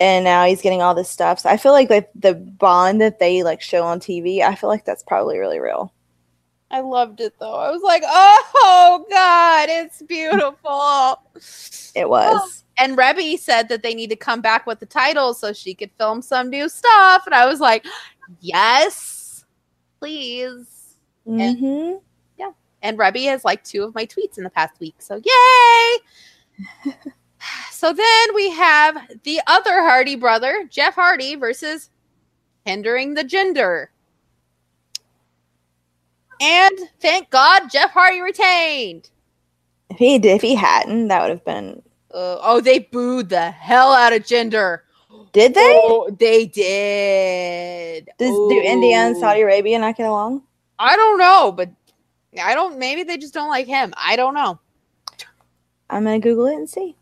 and 0.00 0.24
now 0.24 0.44
he's 0.44 0.62
getting 0.62 0.82
all 0.82 0.94
this 0.94 1.08
stuff 1.08 1.38
so 1.38 1.48
I 1.48 1.56
feel 1.56 1.72
like 1.72 1.90
like 1.90 2.10
the 2.14 2.34
bond 2.34 3.00
that 3.00 3.20
they 3.20 3.44
like 3.44 3.60
show 3.60 3.84
on 3.84 4.00
TV 4.00 4.42
I 4.42 4.56
feel 4.56 4.68
like 4.68 4.84
that's 4.84 5.04
probably 5.04 5.38
really 5.38 5.60
real 5.60 5.92
I 6.70 6.80
loved 6.80 7.20
it 7.20 7.34
though. 7.38 7.54
I 7.54 7.70
was 7.70 7.82
like, 7.82 8.02
oh 8.06 9.06
god, 9.08 9.68
it's 9.70 10.02
beautiful. 10.02 11.22
it 11.94 12.08
was 12.08 12.64
And 12.76 12.96
Reby 12.96 13.38
said 13.38 13.68
that 13.68 13.82
they 13.82 13.94
need 13.94 14.10
to 14.10 14.16
come 14.16 14.40
back 14.40 14.66
with 14.66 14.78
the 14.78 14.86
title 14.86 15.34
so 15.34 15.52
she 15.52 15.74
could 15.74 15.90
film 15.92 16.20
some 16.20 16.50
new 16.50 16.68
stuff. 16.68 17.22
And 17.26 17.34
I 17.34 17.46
was 17.46 17.60
like, 17.60 17.86
yes, 18.40 19.44
please. 19.98 20.96
hmm 21.24 21.94
Yeah. 22.38 22.50
And 22.82 22.98
Reby 22.98 23.24
has 23.24 23.44
like 23.44 23.64
two 23.64 23.82
of 23.84 23.94
my 23.94 24.04
tweets 24.04 24.36
in 24.36 24.44
the 24.44 24.50
past 24.50 24.78
week. 24.78 24.96
So 24.98 25.20
yay! 25.24 27.02
so 27.78 27.92
then 27.92 28.34
we 28.34 28.50
have 28.50 28.98
the 29.22 29.40
other 29.46 29.82
Hardy 29.82 30.16
brother, 30.16 30.66
Jeff 30.68 30.96
Hardy, 30.96 31.36
versus 31.36 31.90
hindering 32.64 33.14
the 33.14 33.22
gender. 33.22 33.92
And 36.40 36.76
thank 36.98 37.30
God 37.30 37.68
Jeff 37.70 37.92
Hardy 37.92 38.20
retained. 38.20 39.10
if 39.90 39.96
he 39.98 40.18
did 40.18 40.34
if 40.34 40.42
he 40.42 40.56
hadn't 40.56 41.06
that 41.06 41.22
would 41.22 41.30
have 41.30 41.44
been 41.44 41.80
Uh, 42.12 42.38
oh, 42.42 42.60
they 42.60 42.80
booed 42.80 43.28
the 43.28 43.52
hell 43.52 43.92
out 43.92 44.12
of 44.12 44.24
Jinder. 44.24 44.80
Did 45.32 45.54
they? 45.54 45.80
Oh, 45.84 46.10
they 46.18 46.46
did. 46.46 48.08
Does 48.18 48.28
do 48.48 48.60
India 48.60 48.96
and 48.96 49.16
Saudi 49.16 49.42
Arabia 49.42 49.78
not 49.78 49.96
get 49.96 50.06
along? 50.06 50.42
I 50.80 50.96
don't 50.96 51.18
know, 51.18 51.52
but 51.52 51.70
I 52.42 52.54
don't. 52.54 52.76
Maybe 52.76 53.04
they 53.04 53.18
just 53.18 53.34
don't 53.34 53.48
like 53.50 53.68
him. 53.68 53.94
I 53.96 54.16
don't 54.16 54.34
know. 54.34 54.58
I'm 55.88 56.02
gonna 56.02 56.18
Google 56.18 56.46
it 56.46 56.56
and 56.56 56.68
see. 56.68 56.96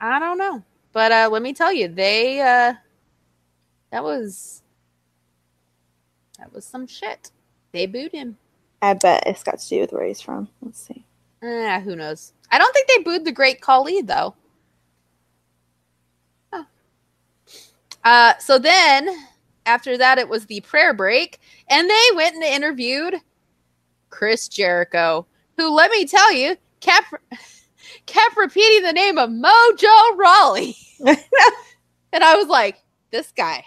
I 0.00 0.18
don't 0.18 0.38
know. 0.38 0.62
But 0.92 1.12
uh 1.12 1.28
let 1.30 1.42
me 1.42 1.52
tell 1.52 1.72
you, 1.72 1.88
they 1.88 2.40
uh 2.40 2.74
that 3.90 4.04
was 4.04 4.62
that 6.38 6.52
was 6.52 6.64
some 6.64 6.86
shit. 6.86 7.30
They 7.72 7.86
booed 7.86 8.12
him. 8.12 8.36
I 8.82 8.94
bet 8.94 9.24
it's 9.26 9.42
got 9.42 9.58
to 9.58 9.68
do 9.68 9.80
with 9.80 9.92
where 9.92 10.06
he's 10.06 10.20
from. 10.20 10.48
Let's 10.62 10.80
see. 10.86 11.04
Eh, 11.42 11.80
who 11.80 11.96
knows? 11.96 12.32
I 12.50 12.58
don't 12.58 12.72
think 12.72 12.88
they 12.88 13.02
booed 13.02 13.24
the 13.24 13.32
great 13.32 13.60
Khali 13.60 14.02
though. 14.02 14.34
Huh. 16.52 16.64
Uh 18.04 18.34
so 18.38 18.58
then 18.58 19.08
after 19.66 19.98
that 19.98 20.18
it 20.18 20.28
was 20.28 20.46
the 20.46 20.60
prayer 20.60 20.94
break 20.94 21.40
and 21.68 21.88
they 21.90 22.08
went 22.14 22.34
and 22.36 22.44
interviewed 22.44 23.16
Chris 24.10 24.48
Jericho, 24.48 25.26
who 25.56 25.74
let 25.74 25.90
me 25.90 26.06
tell 26.06 26.32
you, 26.32 26.56
kept 26.80 27.12
kept 28.06 28.36
repeating 28.36 28.82
the 28.82 28.92
name 28.92 29.18
of 29.18 29.30
Mojo 29.30 30.16
Rawley. 30.16 30.76
and 32.12 32.24
I 32.24 32.36
was 32.36 32.48
like, 32.48 32.76
this 33.10 33.32
guy. 33.32 33.64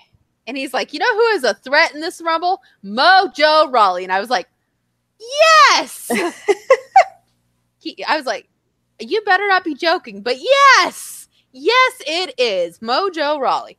And 0.47 0.57
he's 0.57 0.73
like, 0.73 0.93
you 0.93 0.99
know 0.99 1.13
who 1.13 1.27
is 1.35 1.43
a 1.43 1.53
threat 1.53 1.93
in 1.93 2.01
this 2.01 2.21
rumble? 2.21 2.61
Mojo 2.83 3.71
Rawley. 3.71 4.03
And 4.03 4.11
I 4.11 4.19
was 4.19 4.29
like, 4.29 4.47
yes. 5.19 6.11
he, 7.79 8.03
I 8.05 8.17
was 8.17 8.25
like, 8.25 8.47
you 8.99 9.21
better 9.21 9.47
not 9.47 9.63
be 9.63 9.75
joking, 9.75 10.21
but 10.21 10.37
yes, 10.39 11.27
yes, 11.51 12.01
it 12.05 12.33
is 12.37 12.79
Mojo 12.79 13.39
Rawley. 13.39 13.77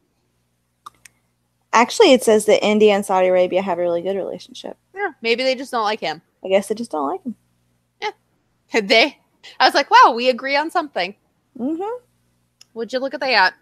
Actually, 1.72 2.12
it 2.12 2.24
says 2.24 2.46
that 2.46 2.64
India 2.64 2.94
and 2.94 3.06
Saudi 3.06 3.28
Arabia 3.28 3.62
have 3.62 3.78
a 3.78 3.82
really 3.82 4.02
good 4.02 4.16
relationship. 4.16 4.76
Yeah, 4.94 5.10
maybe 5.22 5.44
they 5.44 5.54
just 5.54 5.70
don't 5.70 5.84
like 5.84 6.00
him. 6.00 6.20
I 6.44 6.48
guess 6.48 6.68
they 6.68 6.74
just 6.74 6.90
don't 6.90 7.06
like 7.06 7.22
him. 7.22 7.36
Yeah. 8.02 8.80
They, 8.80 9.19
I 9.58 9.66
was 9.66 9.74
like, 9.74 9.90
wow, 9.90 10.12
we 10.14 10.28
agree 10.28 10.56
on 10.56 10.70
something. 10.70 11.14
Mm-hmm. 11.58 12.04
Would 12.74 12.92
you 12.92 12.98
look 12.98 13.14
at 13.14 13.20
that? 13.20 13.54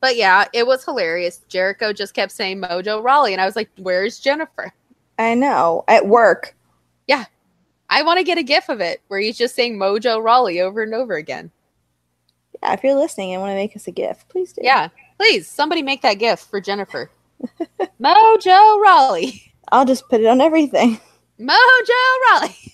But 0.00 0.16
yeah, 0.16 0.44
it 0.52 0.66
was 0.66 0.84
hilarious. 0.84 1.40
Jericho 1.48 1.92
just 1.92 2.14
kept 2.14 2.32
saying 2.32 2.60
Mojo 2.60 3.02
Rawley, 3.02 3.32
and 3.32 3.40
I 3.40 3.46
was 3.46 3.56
like, 3.56 3.70
"Where's 3.78 4.18
Jennifer? 4.18 4.72
I 5.18 5.34
know. 5.34 5.84
At 5.88 6.06
work, 6.06 6.54
Yeah. 7.06 7.24
I 7.88 8.02
want 8.02 8.18
to 8.18 8.24
get 8.24 8.36
a 8.36 8.42
gif 8.42 8.68
of 8.68 8.80
it 8.80 9.00
where 9.08 9.20
he's 9.20 9.38
just 9.38 9.54
saying 9.54 9.78
Mojo 9.78 10.22
Rawley 10.22 10.60
over 10.60 10.82
and 10.82 10.94
over 10.94 11.14
again." 11.14 11.50
yeah. 12.62 12.72
If 12.72 12.84
you're 12.84 12.94
listening 12.94 13.32
and 13.32 13.40
want 13.40 13.52
to 13.52 13.56
make 13.56 13.74
us 13.74 13.86
a 13.86 13.92
gift, 13.92 14.28
please 14.28 14.52
do. 14.52 14.60
Yeah, 14.62 14.88
please, 15.18 15.48
somebody 15.48 15.82
make 15.82 16.02
that 16.02 16.14
gif 16.18 16.40
for 16.40 16.60
Jennifer. 16.60 17.10
Mojo 18.00 18.82
Rawley. 18.82 19.52
I'll 19.72 19.84
just 19.86 20.08
put 20.08 20.20
it 20.20 20.26
on 20.26 20.40
everything. 20.40 21.00
Mojo 21.40 22.30
Rawley. 22.32 22.72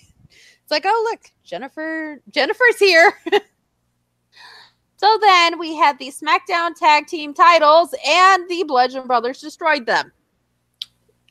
Like, 0.73 0.85
oh 0.87 1.07
look, 1.11 1.29
Jennifer. 1.43 2.19
Jennifer's 2.31 2.79
here. 2.79 3.13
so 4.97 5.19
then 5.21 5.59
we 5.59 5.75
had 5.75 5.99
the 5.99 6.07
SmackDown 6.07 6.75
Tag 6.75 7.05
Team 7.05 7.31
titles, 7.31 7.93
and 8.03 8.49
the 8.49 8.63
Bludgeon 8.63 9.05
Brothers 9.05 9.39
destroyed 9.39 9.85
them. 9.85 10.11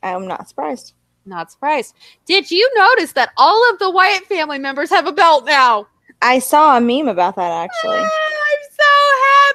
I'm 0.01 0.29
not 0.29 0.47
surprised. 0.47 0.93
Not 1.25 1.51
surprised. 1.51 1.93
Did 2.25 2.51
you 2.51 2.71
notice 2.73 3.11
that 3.11 3.31
all 3.35 3.69
of 3.69 3.79
the 3.79 3.91
Wyatt 3.91 4.27
family 4.27 4.59
members 4.59 4.89
have 4.91 5.07
a 5.07 5.11
belt 5.11 5.45
now? 5.45 5.87
I 6.21 6.39
saw 6.39 6.77
a 6.77 6.79
meme 6.79 7.09
about 7.09 7.35
that 7.35 7.51
actually. 7.51 7.99
Ah, 7.99 8.31
I'm 8.47 8.69
so 8.71 8.91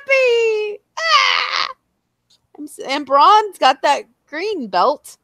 happy. 0.05 0.81
Ah! 0.99 2.91
And 2.91 3.07
Braun's 3.07 3.57
got 3.57 3.81
that 3.81 4.03
green 4.27 4.69
belt. 4.69 5.17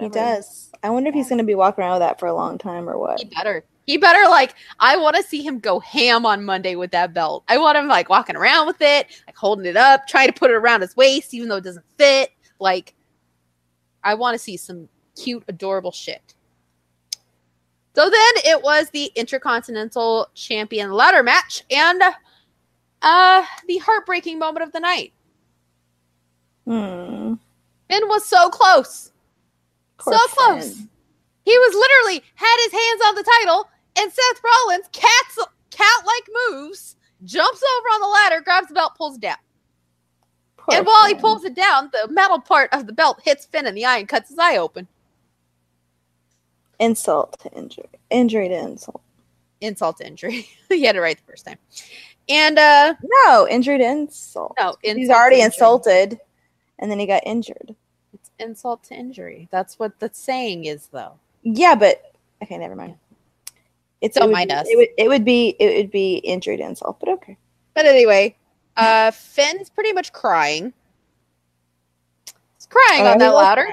He 0.00 0.08
does. 0.08 0.70
I 0.82 0.90
wonder 0.90 1.08
if 1.08 1.14
he's 1.14 1.28
going 1.28 1.38
to 1.38 1.44
be 1.44 1.54
walking 1.54 1.82
around 1.82 1.94
with 1.94 2.00
that 2.00 2.18
for 2.18 2.26
a 2.26 2.34
long 2.34 2.58
time 2.58 2.88
or 2.88 2.98
what. 2.98 3.20
He 3.20 3.26
better. 3.26 3.64
He 3.86 3.96
better 3.96 4.28
like. 4.28 4.54
I 4.78 4.96
want 4.96 5.16
to 5.16 5.22
see 5.22 5.42
him 5.42 5.58
go 5.58 5.80
ham 5.80 6.24
on 6.24 6.44
Monday 6.44 6.76
with 6.76 6.90
that 6.92 7.12
belt. 7.12 7.44
I 7.48 7.58
want 7.58 7.76
him 7.76 7.88
like 7.88 8.08
walking 8.08 8.36
around 8.36 8.66
with 8.66 8.80
it, 8.80 9.08
like 9.26 9.36
holding 9.36 9.66
it 9.66 9.76
up, 9.76 10.06
trying 10.06 10.28
to 10.28 10.32
put 10.32 10.50
it 10.50 10.54
around 10.54 10.82
his 10.82 10.96
waist, 10.96 11.34
even 11.34 11.48
though 11.48 11.56
it 11.56 11.64
doesn't 11.64 11.84
fit. 11.98 12.30
Like, 12.58 12.94
I 14.02 14.14
want 14.14 14.34
to 14.34 14.38
see 14.38 14.56
some 14.56 14.88
cute, 15.16 15.44
adorable 15.48 15.92
shit. 15.92 16.34
So 17.94 18.08
then 18.08 18.32
it 18.44 18.62
was 18.62 18.88
the 18.90 19.10
Intercontinental 19.16 20.28
Champion 20.34 20.92
ladder 20.92 21.22
match 21.22 21.64
and 21.70 22.02
uh 23.02 23.44
the 23.66 23.78
heartbreaking 23.78 24.38
moment 24.38 24.62
of 24.62 24.72
the 24.72 24.80
night. 24.80 25.12
Hmm. 26.66 27.34
Finn 27.90 28.08
was 28.08 28.24
so 28.24 28.48
close. 28.48 29.10
So 30.02 30.16
close. 30.28 30.74
Finn. 30.76 30.88
He 31.44 31.58
was 31.58 31.74
literally 31.74 32.22
had 32.34 32.56
his 32.64 32.72
hands 32.72 33.00
on 33.06 33.14
the 33.14 33.22
title, 33.22 33.68
and 33.98 34.12
Seth 34.12 34.42
Rollins, 34.44 34.86
cats 34.92 35.38
cat 35.70 36.04
like 36.06 36.28
moves, 36.50 36.96
jumps 37.24 37.62
over 37.62 37.88
on 37.88 38.00
the 38.00 38.06
ladder, 38.06 38.40
grabs 38.40 38.68
the 38.68 38.74
belt, 38.74 38.94
pulls 38.96 39.16
it 39.16 39.22
down. 39.22 39.36
Poor 40.56 40.76
and 40.76 40.86
while 40.86 41.06
he 41.06 41.14
pulls 41.14 41.44
it 41.44 41.54
down, 41.54 41.90
the 41.92 42.08
metal 42.12 42.38
part 42.38 42.68
of 42.72 42.86
the 42.86 42.92
belt 42.92 43.20
hits 43.24 43.46
Finn 43.46 43.66
in 43.66 43.74
the 43.74 43.84
eye 43.86 43.98
and 43.98 44.08
cuts 44.08 44.28
his 44.28 44.38
eye 44.38 44.58
open. 44.58 44.86
insult 46.78 47.38
to 47.40 47.50
injury, 47.52 47.88
injury 48.10 48.48
to 48.48 48.58
insult. 48.58 49.02
Insult 49.60 49.98
to 49.98 50.06
injury. 50.06 50.48
he 50.68 50.84
had 50.84 50.96
it 50.96 51.00
right 51.00 51.16
the 51.16 51.22
first 51.30 51.46
time. 51.46 51.58
And 52.28 52.58
uh 52.58 52.94
No, 53.24 53.48
injury 53.48 53.78
to 53.78 53.84
insult. 53.84 54.54
no, 54.58 54.76
He's 54.82 55.10
already 55.10 55.40
insulted, 55.40 56.18
and 56.78 56.90
then 56.90 56.98
he 56.98 57.06
got 57.06 57.22
injured. 57.26 57.74
Insult 58.40 58.82
to 58.84 58.94
injury. 58.94 59.48
That's 59.50 59.78
what 59.78 59.98
the 60.00 60.10
saying 60.12 60.64
is, 60.64 60.88
though. 60.88 61.12
Yeah, 61.42 61.74
but 61.74 62.12
okay, 62.42 62.58
never 62.58 62.74
mind. 62.76 62.96
It's 64.00 64.16
Don't 64.16 64.34
it 64.34 64.48
be- 64.48 64.54
It 64.54 64.76
would, 64.76 64.88
it 64.96 65.08
would 65.08 65.24
be 65.24 65.56
it 65.60 65.76
would 65.76 65.90
be 65.90 66.16
injury 66.16 66.56
to 66.56 66.62
insult, 66.62 66.98
but 67.00 67.08
okay. 67.10 67.36
But 67.74 67.86
anyway, 67.86 68.34
uh 68.76 69.10
Finn's 69.10 69.68
pretty 69.70 69.92
much 69.92 70.12
crying. 70.12 70.72
He's 72.56 72.66
crying 72.66 73.02
Oh, 73.06 73.12
on 73.12 73.18
that 73.18 73.34
ladder. 73.34 73.68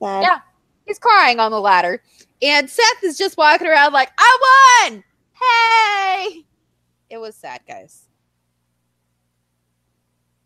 Yeah. 0.00 0.40
He's 0.86 0.98
crying 0.98 1.38
on 1.38 1.50
the 1.50 1.60
ladder. 1.60 2.02
And 2.40 2.68
Seth 2.70 3.02
is 3.04 3.18
just 3.18 3.36
walking 3.36 3.66
around 3.66 3.92
like, 3.92 4.10
I 4.16 4.88
won! 4.90 5.04
Hey! 5.32 6.44
It 7.10 7.18
was 7.18 7.34
sad, 7.34 7.60
guys. 7.66 8.04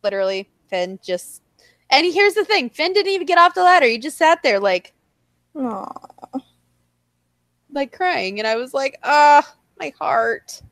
Literally, 0.03 0.49
Finn 0.69 0.99
just. 1.03 1.42
And 1.93 2.13
here's 2.13 2.35
the 2.35 2.45
thing 2.45 2.71
Finn 2.71 2.95
didn't 2.95 3.13
even 3.13 3.27
get 3.27 3.39
off 3.39 3.55
the 3.55 3.63
ladder. 3.63 3.87
He 3.87 3.99
just 3.99 4.17
sat 4.19 4.43
there, 4.43 4.59
like, 4.59 4.95
Aw. 5.55 5.93
like 7.71 7.93
crying. 7.93 8.39
And 8.39 8.49
I 8.49 8.57
was 8.57 8.73
like, 8.73 8.99
ah, 9.05 9.55
my 9.79 9.93
heart. 10.01 10.63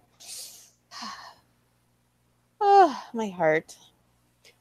Oh, 2.60 3.04
my 3.14 3.28
heart. 3.28 3.76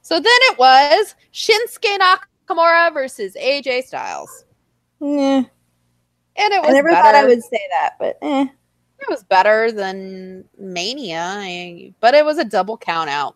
So 0.02 0.16
then 0.16 0.26
it 0.26 0.60
was 0.60 1.16
Shinsuke 1.34 1.98
Nakamura 1.98 2.94
versus 2.94 3.36
AJ 3.42 3.84
Styles. 3.86 4.44
Yeah. 5.00 5.44
And 6.36 6.54
it 6.54 6.62
was 6.62 6.72
I 6.72 6.74
never 6.74 6.90
better. 6.90 7.02
thought 7.04 7.16
I 7.16 7.26
would 7.26 7.44
say 7.44 7.62
that, 7.72 7.92
but 8.00 8.18
eh. 8.22 8.48
It 9.02 9.10
was 9.10 9.24
better 9.24 9.72
than 9.72 10.44
Mania, 10.58 11.92
but 12.02 12.14
it 12.14 12.26
was 12.26 12.38
a 12.38 12.44
double 12.44 12.78
count 12.78 13.10
out. 13.10 13.36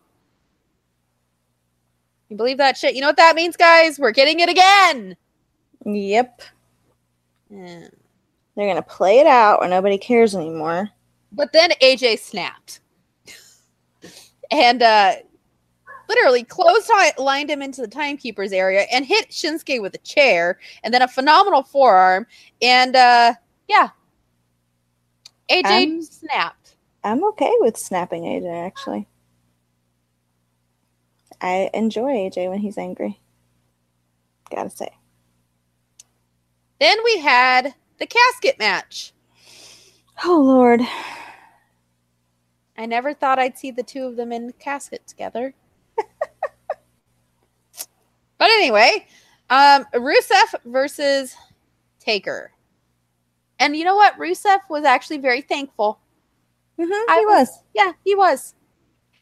You 2.28 2.36
believe 2.36 2.58
that 2.58 2.76
shit? 2.76 2.94
You 2.94 3.00
know 3.00 3.08
what 3.08 3.16
that 3.16 3.36
means, 3.36 3.56
guys? 3.56 3.98
We're 3.98 4.12
getting 4.12 4.40
it 4.40 4.48
again. 4.48 5.16
Yep. 5.84 6.42
Yeah. 7.50 7.88
They're 8.56 8.68
gonna 8.68 8.82
play 8.82 9.18
it 9.18 9.26
out 9.26 9.60
where 9.60 9.68
nobody 9.68 9.98
cares 9.98 10.34
anymore. 10.34 10.88
But 11.32 11.52
then 11.52 11.70
AJ 11.82 12.20
snapped. 12.20 12.80
and 14.50 14.82
uh 14.82 15.14
literally 16.08 16.44
closed 16.44 16.90
lined 17.18 17.50
him 17.50 17.62
into 17.62 17.80
the 17.80 17.88
timekeeper's 17.88 18.52
area 18.52 18.82
and 18.92 19.04
hit 19.04 19.30
Shinsuke 19.30 19.80
with 19.80 19.94
a 19.94 19.98
chair 19.98 20.58
and 20.82 20.92
then 20.92 21.02
a 21.02 21.08
phenomenal 21.08 21.62
forearm. 21.62 22.26
And 22.62 22.94
uh 22.94 23.34
yeah. 23.68 23.88
AJ 25.50 25.84
Um, 25.84 26.02
snapped. 26.02 26.76
I'm 27.02 27.24
okay 27.24 27.52
with 27.60 27.76
snapping 27.76 28.22
AJ 28.22 28.66
actually. 28.66 29.06
I 31.40 31.70
enjoy 31.74 32.12
AJ 32.12 32.50
when 32.50 32.60
he's 32.60 32.78
angry. 32.78 33.20
Gotta 34.54 34.70
say. 34.70 34.90
Then 36.80 36.98
we 37.04 37.18
had 37.18 37.74
the 37.98 38.06
casket 38.06 38.58
match. 38.58 39.12
Oh 40.24 40.40
Lord. 40.40 40.80
I 42.76 42.86
never 42.86 43.14
thought 43.14 43.38
I'd 43.38 43.56
see 43.58 43.70
the 43.70 43.82
two 43.82 44.04
of 44.04 44.16
them 44.16 44.32
in 44.32 44.48
the 44.48 44.52
casket 44.52 45.06
together. 45.06 45.54
but 45.96 46.08
anyway, 48.40 49.06
um, 49.48 49.86
Rusev 49.94 50.54
versus 50.64 51.36
Taker. 52.00 52.52
And 53.60 53.76
you 53.76 53.84
know 53.84 53.94
what? 53.96 54.18
Rusev 54.18 54.58
was 54.68 54.84
actually 54.84 55.18
very 55.18 55.40
thankful. 55.40 56.00
hmm 56.76 56.90
I 56.90 57.20
he 57.20 57.26
was. 57.26 57.62
Yeah, 57.74 57.92
he 58.04 58.14
was. 58.14 58.54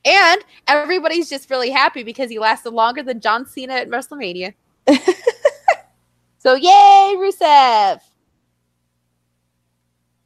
And 0.04 0.44
everybody's 0.66 1.30
just 1.30 1.48
really 1.50 1.70
happy 1.70 2.02
because 2.02 2.28
he 2.30 2.38
lasted 2.38 2.70
longer 2.72 3.02
than 3.02 3.20
John 3.20 3.46
Cena 3.46 3.74
at 3.74 3.88
WrestleMania. 3.88 4.54
so 6.38 6.54
yay, 6.54 7.14
Rusev! 7.16 8.00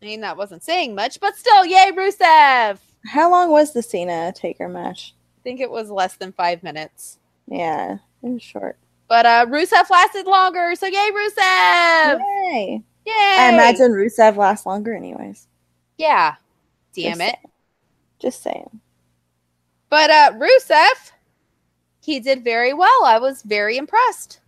I 0.03 0.05
mean, 0.05 0.20
that 0.20 0.36
wasn't 0.36 0.62
saying 0.62 0.94
much, 0.94 1.20
but 1.20 1.36
still, 1.36 1.66
yay, 1.66 1.90
Rusev! 1.94 2.78
How 3.07 3.31
long 3.31 3.51
was 3.51 3.73
the 3.73 3.82
Cena 3.82 4.32
Taker 4.35 4.69
match? 4.69 5.15
I 5.39 5.43
think 5.43 5.61
it 5.61 5.70
was 5.70 5.90
less 5.90 6.16
than 6.16 6.32
five 6.32 6.62
minutes. 6.62 7.19
Yeah, 7.47 7.98
it 8.23 8.28
was 8.28 8.43
short. 8.43 8.78
But 9.09 9.27
uh 9.27 9.47
Rusev 9.47 9.89
lasted 9.90 10.27
longer, 10.27 10.74
so 10.74 10.86
yay, 10.86 11.11
Rusev! 11.12 12.19
Yay! 12.19 12.82
Yay! 13.07 13.12
I 13.12 13.51
imagine 13.53 13.93
Rusev 13.93 14.36
lasts 14.36 14.66
longer, 14.66 14.94
anyways. 14.94 15.47
Yeah. 15.98 16.35
Damn 16.94 17.19
Just 17.19 17.20
it. 17.20 17.23
saying. 17.23 17.53
Just 18.19 18.43
saying. 18.43 18.81
But 19.97 20.10
uh 20.10 20.32
Rusev, 20.35 21.12
he 22.02 22.20
did 22.20 22.44
very 22.44 22.74
well. 22.74 23.06
I 23.06 23.18
was 23.18 23.40
very 23.40 23.78
impressed. 23.78 24.40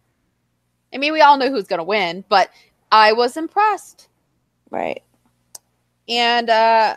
I 0.92 0.98
mean, 0.98 1.14
we 1.14 1.22
all 1.22 1.38
know 1.38 1.48
who's 1.48 1.66
gonna 1.66 1.84
win, 1.84 2.22
but 2.28 2.50
I 2.92 3.14
was 3.14 3.34
impressed. 3.34 4.10
Right. 4.68 5.02
And 6.06 6.50
uh 6.50 6.96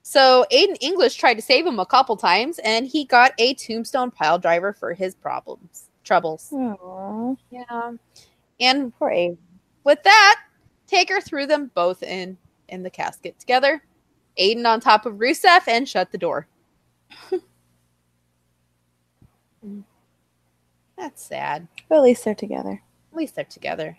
so 0.00 0.46
Aiden 0.50 0.78
English 0.80 1.16
tried 1.16 1.34
to 1.34 1.42
save 1.42 1.66
him 1.66 1.78
a 1.78 1.84
couple 1.84 2.16
times, 2.16 2.58
and 2.60 2.86
he 2.86 3.04
got 3.04 3.32
a 3.36 3.52
tombstone 3.52 4.10
pile 4.10 4.38
driver 4.38 4.72
for 4.72 4.94
his 4.94 5.14
problems, 5.14 5.90
troubles. 6.02 6.48
Aww. 6.50 7.36
Yeah. 7.50 7.92
And 8.58 8.96
Poor 8.98 9.10
Abe. 9.10 9.36
with 9.84 10.02
that, 10.04 10.40
Taker 10.86 11.20
threw 11.20 11.44
them 11.44 11.70
both 11.74 12.02
in 12.02 12.38
in 12.68 12.84
the 12.84 12.90
casket 12.90 13.38
together. 13.38 13.82
Aiden 14.38 14.64
on 14.66 14.80
top 14.80 15.04
of 15.04 15.16
Rusev 15.16 15.68
and 15.68 15.86
shut 15.86 16.10
the 16.10 16.16
door. 16.16 16.46
That's 20.98 21.22
sad. 21.24 21.68
But 21.88 21.96
at 21.98 22.02
least 22.02 22.24
they're 22.24 22.34
together. 22.34 22.82
At 23.12 23.16
least 23.16 23.34
they're 23.34 23.44
together. 23.44 23.98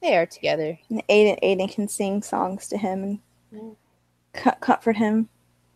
They 0.00 0.16
are 0.16 0.26
together. 0.26 0.78
And 0.90 1.02
Aiden, 1.08 1.38
Aiden 1.42 1.72
can 1.72 1.86
sing 1.88 2.22
songs 2.22 2.66
to 2.68 2.76
him 2.78 3.20
and 3.52 3.76
co- 4.32 4.50
comfort 4.60 4.96
him. 4.96 5.28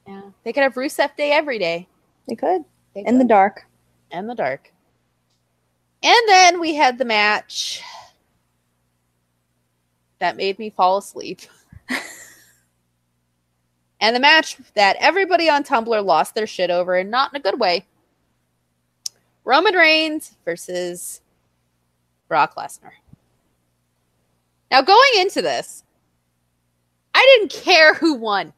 Yeah. 0.07 0.23
They 0.45 0.53
could 0.53 0.63
have 0.63 0.75
Rusev 0.75 1.15
Day 1.17 1.33
every 1.33 1.59
day. 1.59 1.87
They 2.29 2.35
could. 2.35 2.65
They 2.95 3.05
In 3.05 3.19
the 3.19 3.25
dark. 3.25 3.67
in 4.11 4.27
the 4.27 4.35
dark. 4.35 4.73
And 6.03 6.29
then 6.29 6.61
we 6.61 6.75
had 6.75 6.99
the 6.99 7.05
match 7.05 7.83
that 10.19 10.37
made 10.37 10.59
me 10.59 10.71
fall 10.71 10.99
asleep. 10.99 11.43
and 14.01 14.15
the 14.17 14.21
match 14.21 14.57
that 14.75 14.97
everybody 15.01 15.49
on 15.49 15.63
Tumblr 15.65 16.05
lost 16.05 16.35
their 16.35 16.47
shit 16.47 16.71
over, 16.71 16.97
and 16.97 17.11
not 17.11 17.33
in 17.33 17.37
a 17.37 17.43
good 17.43 17.59
way. 17.61 17.85
Roman 19.47 19.77
Reigns 19.77 20.37
versus 20.45 21.23
Brock 22.29 22.57
Lesnar. 22.57 22.91
Now, 24.73 24.83
going 24.83 25.11
into 25.19 25.41
this, 25.41 25.85
I 27.15 27.39
didn't 27.39 27.53
care 27.53 27.95
who 27.95 28.15
won. 28.15 28.53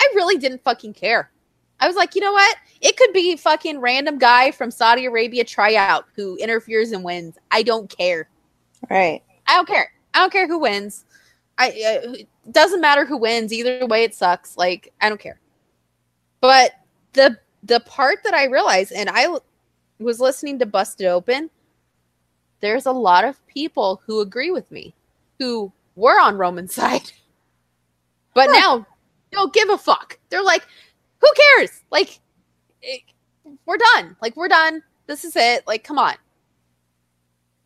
I 0.00 0.08
really 0.14 0.38
didn't 0.38 0.62
fucking 0.62 0.94
care. 0.94 1.32
I 1.80 1.88
was 1.88 1.96
like, 1.96 2.14
you 2.14 2.20
know 2.20 2.32
what? 2.32 2.56
It 2.80 2.96
could 2.96 3.12
be 3.12 3.36
fucking 3.36 3.80
random 3.80 4.18
guy 4.18 4.52
from 4.52 4.70
Saudi 4.70 5.04
Arabia 5.04 5.42
tryout 5.42 6.06
who 6.14 6.36
interferes 6.36 6.92
and 6.92 7.02
wins. 7.02 7.36
I 7.50 7.64
don't 7.64 7.90
care. 7.90 8.28
Right. 8.88 9.22
I 9.48 9.56
don't 9.56 9.66
care. 9.66 9.92
I 10.14 10.20
don't 10.20 10.32
care 10.32 10.46
who 10.46 10.60
wins. 10.60 11.04
I 11.58 11.68
uh, 11.68 12.12
it 12.12 12.28
doesn't 12.52 12.80
matter 12.80 13.04
who 13.04 13.16
wins. 13.16 13.52
Either 13.52 13.84
way, 13.86 14.04
it 14.04 14.14
sucks. 14.14 14.56
Like 14.56 14.92
I 15.00 15.08
don't 15.08 15.20
care. 15.20 15.40
But 16.40 16.72
the 17.14 17.38
the 17.64 17.80
part 17.80 18.18
that 18.24 18.34
I 18.34 18.44
realized, 18.44 18.92
and 18.92 19.10
I 19.10 19.26
was 20.04 20.20
listening 20.20 20.58
to 20.58 20.66
Busted 20.66 21.06
Open, 21.06 21.50
there's 22.60 22.86
a 22.86 22.92
lot 22.92 23.24
of 23.24 23.44
people 23.46 24.02
who 24.06 24.20
agree 24.20 24.50
with 24.50 24.70
me, 24.70 24.94
who 25.38 25.72
were 25.94 26.20
on 26.20 26.36
Roman's 26.36 26.74
side, 26.74 27.12
but 28.34 28.48
now 28.52 28.86
don't 29.32 29.52
give 29.52 29.68
a 29.70 29.78
fuck. 29.78 30.18
They're 30.30 30.42
like, 30.42 30.66
who 31.20 31.28
cares? 31.56 31.82
Like, 31.90 32.20
it, 32.82 33.02
we're 33.64 33.78
done. 33.94 34.16
Like 34.20 34.36
we're 34.36 34.48
done. 34.48 34.82
This 35.06 35.24
is 35.24 35.34
it. 35.36 35.66
Like, 35.66 35.84
come 35.84 35.98
on. 35.98 36.14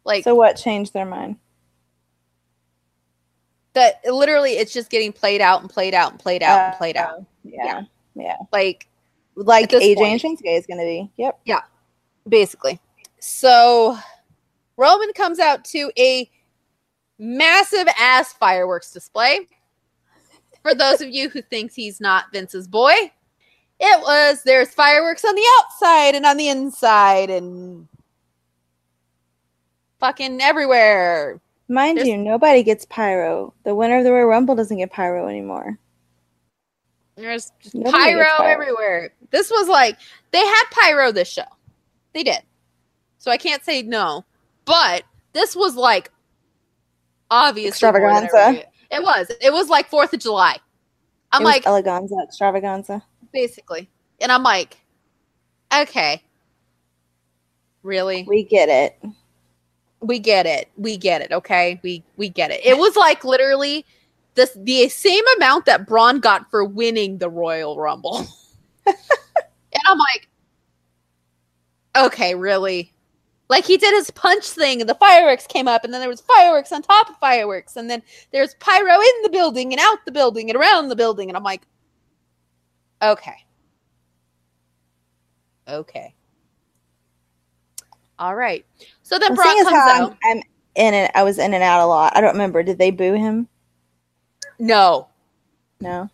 Like 0.04 0.24
So 0.24 0.34
what 0.34 0.56
changed 0.56 0.92
their 0.92 1.06
mind? 1.06 1.36
that 3.74 4.00
literally 4.04 4.52
it's 4.52 4.72
just 4.72 4.90
getting 4.90 5.12
played 5.12 5.40
out 5.40 5.60
and 5.60 5.70
played 5.70 5.94
out 5.94 6.10
and 6.10 6.18
played 6.20 6.42
out 6.42 6.68
and 6.70 6.76
played 6.76 6.96
out. 6.96 7.18
Uh, 7.20 7.22
Yeah. 7.44 7.82
Yeah. 8.16 8.36
Like 8.52 8.88
Like 9.36 9.70
AJ 9.70 9.96
point. 9.96 10.24
and 10.24 10.38
Shinsuke 10.38 10.58
is 10.58 10.66
going 10.66 10.78
to 10.78 10.84
be. 10.84 11.10
Yep. 11.16 11.38
Basically. 12.28 12.80
So 13.20 13.98
Roman 14.76 15.12
comes 15.12 15.38
out 15.38 15.64
to 15.66 15.90
a 15.98 16.30
massive 17.18 17.86
ass 17.98 18.32
fireworks 18.32 18.92
display. 18.92 19.48
For 20.62 20.74
those 20.74 21.00
of 21.00 21.08
you 21.08 21.28
who 21.28 21.42
thinks 21.42 21.74
he's 21.74 22.00
not 22.00 22.32
Vince's 22.32 22.68
boy, 22.68 22.92
it 23.80 24.00
was 24.02 24.42
there's 24.42 24.74
fireworks 24.74 25.24
on 25.24 25.34
the 25.34 25.46
outside 25.58 26.14
and 26.14 26.26
on 26.26 26.36
the 26.36 26.48
inside 26.48 27.30
and 27.30 27.88
fucking 29.98 30.40
everywhere. 30.40 31.40
Mind 31.68 31.98
There's- 31.98 32.08
you, 32.08 32.16
nobody 32.18 32.62
gets 32.62 32.84
pyro. 32.86 33.54
The 33.64 33.74
winner 33.74 33.98
of 33.98 34.04
the 34.04 34.12
Royal 34.12 34.26
Rumble 34.26 34.54
doesn't 34.54 34.76
get 34.76 34.90
pyro 34.90 35.28
anymore. 35.28 35.78
There's 37.16 37.52
just 37.60 37.74
pyro, 37.74 38.24
pyro. 38.24 38.46
everywhere. 38.46 39.12
This 39.30 39.50
was 39.50 39.68
like 39.68 39.98
they 40.30 40.38
had 40.38 40.64
pyro 40.70 41.12
this 41.12 41.28
show. 41.28 41.42
They 42.12 42.22
did. 42.22 42.40
So 43.18 43.30
I 43.30 43.36
can't 43.36 43.64
say 43.64 43.82
no. 43.82 44.24
But 44.64 45.04
this 45.32 45.54
was 45.54 45.76
like 45.76 46.10
obviously 47.30 47.68
Extravaganza. 47.68 48.64
It 48.90 49.02
was. 49.02 49.30
It 49.40 49.52
was 49.52 49.68
like 49.68 49.90
4th 49.90 50.12
of 50.12 50.20
July. 50.20 50.58
I'm 51.32 51.44
like 51.44 51.64
eleganza, 51.64 52.22
extravaganza. 52.24 53.02
basically. 53.32 53.88
And 54.20 54.32
I'm 54.32 54.42
like 54.42 54.78
okay. 55.72 56.22
Really? 57.82 58.24
We 58.28 58.42
get 58.44 58.68
it. 58.68 59.00
we 60.00 60.18
get 60.18 60.46
it. 60.46 60.68
We 60.76 60.96
get 60.96 61.20
it. 61.22 61.32
Okay, 61.32 61.78
we 61.82 62.02
we 62.16 62.28
get 62.28 62.50
it. 62.50 62.64
It 62.64 62.78
was 62.78 62.96
like 62.96 63.24
literally 63.24 63.84
this 64.34 64.56
the 64.56 64.88
same 64.88 65.24
amount 65.36 65.66
that 65.66 65.86
Braun 65.86 66.20
got 66.20 66.50
for 66.50 66.64
winning 66.64 67.18
the 67.18 67.28
Royal 67.28 67.78
Rumble, 67.78 68.18
and 68.86 68.96
I'm 69.86 69.98
like, 69.98 70.28
okay, 71.96 72.34
really? 72.34 72.92
Like 73.48 73.64
he 73.64 73.76
did 73.76 73.94
his 73.94 74.10
punch 74.10 74.44
thing, 74.44 74.80
and 74.80 74.88
the 74.88 74.94
fireworks 74.94 75.46
came 75.46 75.66
up, 75.66 75.84
and 75.84 75.92
then 75.92 76.00
there 76.00 76.08
was 76.08 76.20
fireworks 76.20 76.72
on 76.72 76.82
top 76.82 77.10
of 77.10 77.16
fireworks, 77.16 77.76
and 77.76 77.90
then 77.90 78.02
there's 78.32 78.54
pyro 78.54 78.94
in 78.94 79.22
the 79.22 79.30
building 79.30 79.72
and 79.72 79.80
out 79.80 79.98
the 80.04 80.12
building 80.12 80.50
and 80.50 80.56
around 80.56 80.88
the 80.88 80.96
building, 80.96 81.28
and 81.28 81.36
I'm 81.36 81.42
like, 81.42 81.62
okay, 83.02 83.44
okay, 85.66 86.14
all 88.20 88.36
right. 88.36 88.64
So 89.02 89.18
then 89.18 89.32
The 89.32 89.36
Brock 89.36 89.56
comes 89.56 89.72
out. 89.72 90.16
I'm, 90.22 90.36
I'm 90.36 90.42
in 90.76 90.94
and 90.94 91.10
I 91.14 91.22
was 91.22 91.38
in 91.38 91.54
and 91.54 91.62
out 91.62 91.82
a 91.82 91.86
lot. 91.86 92.14
I 92.14 92.20
don't 92.20 92.32
remember. 92.32 92.62
Did 92.62 92.78
they 92.78 92.90
boo 92.90 93.14
him? 93.14 93.48
No. 94.58 95.08
No. 95.80 96.10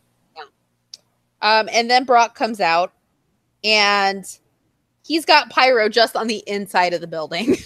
Um, 1.42 1.68
and 1.72 1.90
then 1.90 2.04
Brock 2.04 2.36
comes 2.36 2.60
out 2.60 2.92
and 3.64 4.24
he's 5.06 5.24
got 5.24 5.50
pyro 5.50 5.88
just 5.88 6.16
on 6.16 6.26
the 6.26 6.42
inside 6.46 6.92
of 6.92 7.00
the 7.00 7.06
building. 7.06 7.56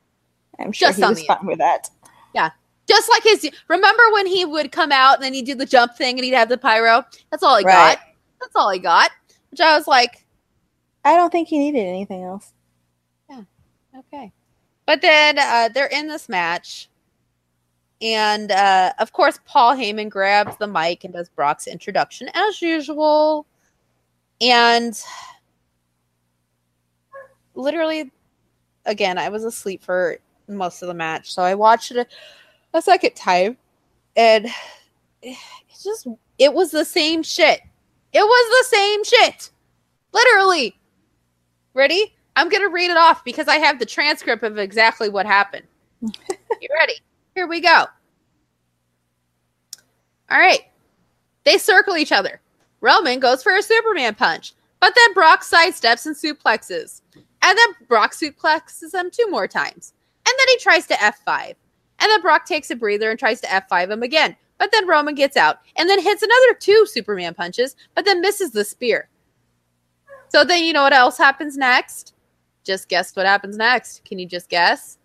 I'm 0.60 0.72
sure 0.72 0.88
Just 0.88 0.98
he 0.98 1.04
was 1.04 1.22
fine 1.24 1.46
with 1.46 1.58
that. 1.58 1.90
Yeah. 2.34 2.50
Just 2.88 3.10
like 3.10 3.24
his 3.24 3.50
remember 3.68 4.02
when 4.12 4.26
he 4.26 4.44
would 4.44 4.70
come 4.70 4.92
out 4.92 5.16
and 5.16 5.24
then 5.24 5.34
he'd 5.34 5.46
do 5.46 5.54
the 5.54 5.66
jump 5.66 5.96
thing 5.96 6.16
and 6.16 6.24
he'd 6.24 6.34
have 6.34 6.48
the 6.48 6.58
pyro? 6.58 7.04
That's 7.30 7.42
all 7.42 7.56
he 7.56 7.64
Right. 7.64 7.96
got. 7.96 7.98
That's 8.40 8.54
all 8.54 8.70
he 8.70 8.78
got. 8.78 9.10
Which 9.50 9.60
I 9.60 9.76
was 9.76 9.88
like, 9.88 10.24
I 11.04 11.16
don't 11.16 11.30
think 11.30 11.48
he 11.48 11.58
needed 11.58 11.80
anything 11.86 12.22
else. 12.22 12.52
Yeah. 13.28 13.42
Okay. 13.98 14.32
But 14.86 15.02
then 15.02 15.38
uh, 15.38 15.70
they're 15.74 15.86
in 15.86 16.08
this 16.08 16.28
match. 16.28 16.88
And 18.02 18.52
uh, 18.52 18.92
of 18.98 19.12
course, 19.12 19.38
Paul 19.46 19.74
Heyman 19.74 20.10
grabs 20.10 20.56
the 20.58 20.66
mic 20.66 21.04
and 21.04 21.14
does 21.14 21.28
Brock's 21.30 21.66
introduction 21.66 22.28
as 22.34 22.60
usual. 22.60 23.46
And 24.40 24.94
literally, 27.54 28.10
again, 28.86 29.18
I 29.18 29.28
was 29.28 29.44
asleep 29.44 29.82
for 29.82 30.18
most 30.48 30.82
of 30.82 30.88
the 30.88 30.94
match. 30.94 31.32
So 31.32 31.42
I 31.42 31.54
watched 31.54 31.90
it 31.90 31.96
a, 31.96 32.78
a 32.78 32.82
second 32.82 33.14
time. 33.14 33.56
And 34.16 34.48
it's 35.22 35.82
just, 35.82 36.06
it 36.38 36.52
was 36.52 36.70
the 36.70 36.84
same 36.84 37.22
shit. 37.22 37.60
It 38.12 38.22
was 38.22 38.70
the 38.70 38.76
same 38.76 39.04
shit. 39.04 39.50
Literally. 40.12 40.76
Ready? 41.74 42.14
I'm 42.36 42.50
to 42.50 42.68
read 42.68 42.90
it 42.90 42.96
off 42.96 43.24
because 43.24 43.48
I 43.48 43.56
have 43.56 43.78
the 43.78 43.86
transcript 43.86 44.42
of 44.42 44.58
exactly 44.58 45.08
what 45.08 45.26
happened. 45.26 45.66
you 46.02 46.68
ready? 46.78 46.94
Here 47.34 47.46
we 47.46 47.60
go. 47.60 47.86
All 50.30 50.38
right. 50.38 50.60
They 51.44 51.58
circle 51.58 51.96
each 51.96 52.12
other. 52.12 52.40
Roman 52.80 53.20
goes 53.20 53.42
for 53.42 53.56
a 53.56 53.62
Superman 53.62 54.14
punch, 54.14 54.52
but 54.80 54.94
then 54.94 55.14
Brock 55.14 55.42
sidesteps 55.42 56.06
and 56.06 56.14
suplexes. 56.14 57.00
And 57.44 57.58
then 57.58 57.86
Brock 57.88 58.14
suplexes 58.14 58.94
him 58.94 59.10
two 59.10 59.28
more 59.28 59.46
times. 59.46 59.92
And 60.26 60.34
then 60.38 60.48
he 60.48 60.58
tries 60.58 60.86
to 60.86 60.94
F5. 60.94 61.54
And 62.00 62.10
then 62.10 62.22
Brock 62.22 62.46
takes 62.46 62.70
a 62.70 62.76
breather 62.76 63.10
and 63.10 63.18
tries 63.18 63.40
to 63.42 63.46
F5 63.46 63.90
him 63.90 64.02
again. 64.02 64.36
But 64.58 64.72
then 64.72 64.88
Roman 64.88 65.14
gets 65.14 65.36
out 65.36 65.58
and 65.76 65.88
then 65.88 66.00
hits 66.00 66.22
another 66.22 66.54
two 66.54 66.86
Superman 66.86 67.34
punches, 67.34 67.76
but 67.94 68.04
then 68.04 68.20
misses 68.20 68.52
the 68.52 68.64
spear. 68.64 69.08
So 70.28 70.44
then 70.44 70.64
you 70.64 70.72
know 70.72 70.82
what 70.82 70.92
else 70.92 71.18
happens 71.18 71.56
next? 71.56 72.14
Just 72.64 72.88
guess 72.88 73.14
what 73.14 73.26
happens 73.26 73.56
next. 73.56 74.04
Can 74.04 74.18
you 74.18 74.26
just 74.26 74.48
guess? 74.48 74.98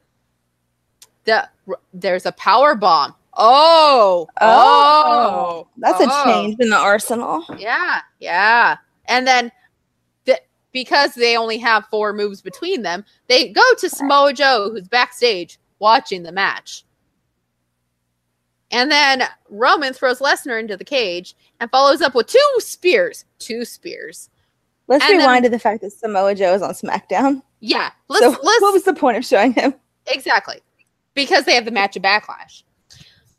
The 1.26 1.50
there's 1.94 2.26
a 2.26 2.32
power 2.32 2.74
bomb. 2.74 3.14
Oh, 3.34 4.28
oh, 4.42 5.04
oh. 5.06 5.68
That's 5.78 6.00
oh. 6.00 6.06
a 6.06 6.26
change 6.26 6.56
in 6.60 6.70
the 6.70 6.78
arsenal. 6.78 7.44
Yeah, 7.58 8.02
yeah. 8.20 8.78
And 9.06 9.28
then 9.28 9.44
th- 9.44 9.54
because 10.72 11.16
they 11.16 11.36
only 11.36 11.58
have 11.58 11.86
four 11.90 12.14
moves 12.14 12.42
between 12.42 12.82
them, 12.82 13.04
they 13.28 13.50
go 13.50 13.64
to 13.78 13.90
Samoa 13.90 14.34
Joe, 14.34 14.70
who's 14.72 14.88
backstage 14.88 15.60
watching 15.80 16.24
the 16.24 16.32
match. 16.32 16.84
And 18.72 18.92
then 18.92 19.24
Roman 19.50 19.94
throws 19.94 20.20
Lesnar 20.20 20.60
into 20.60 20.78
the 20.78 20.86
cage 20.86 21.36
and 21.60 21.72
follows 21.72 22.02
up 22.02 22.14
with 22.14 22.28
two 22.28 22.56
spears. 22.60 23.26
Two 23.40 23.66
spears. 23.66 24.30
Let's 24.88 25.04
And 25.04 25.14
then- 25.14 25.20
rewind 25.20 25.44
to 25.46 25.50
the 25.50 25.60
fact 25.60 25.82
that 25.82 25.92
Samoa 25.92 26.36
Joe 26.36 26.54
is 26.54 26.62
on 26.62 26.72
SmackDown. 26.74 27.42
Yeah. 27.62 27.92
Let's, 28.08 28.24
so 28.24 28.30
let's 28.30 28.44
what 28.62 28.74
was 28.74 28.84
the 28.84 28.94
point 28.94 29.18
of 29.18 29.26
showing 29.26 29.54
him? 29.54 29.74
Exactly. 30.08 30.60
Because 31.16 31.46
they 31.46 31.56
have 31.56 31.66
the 31.66 31.72
match 31.72 31.96
of 31.96 32.04
backlash. 32.04 32.64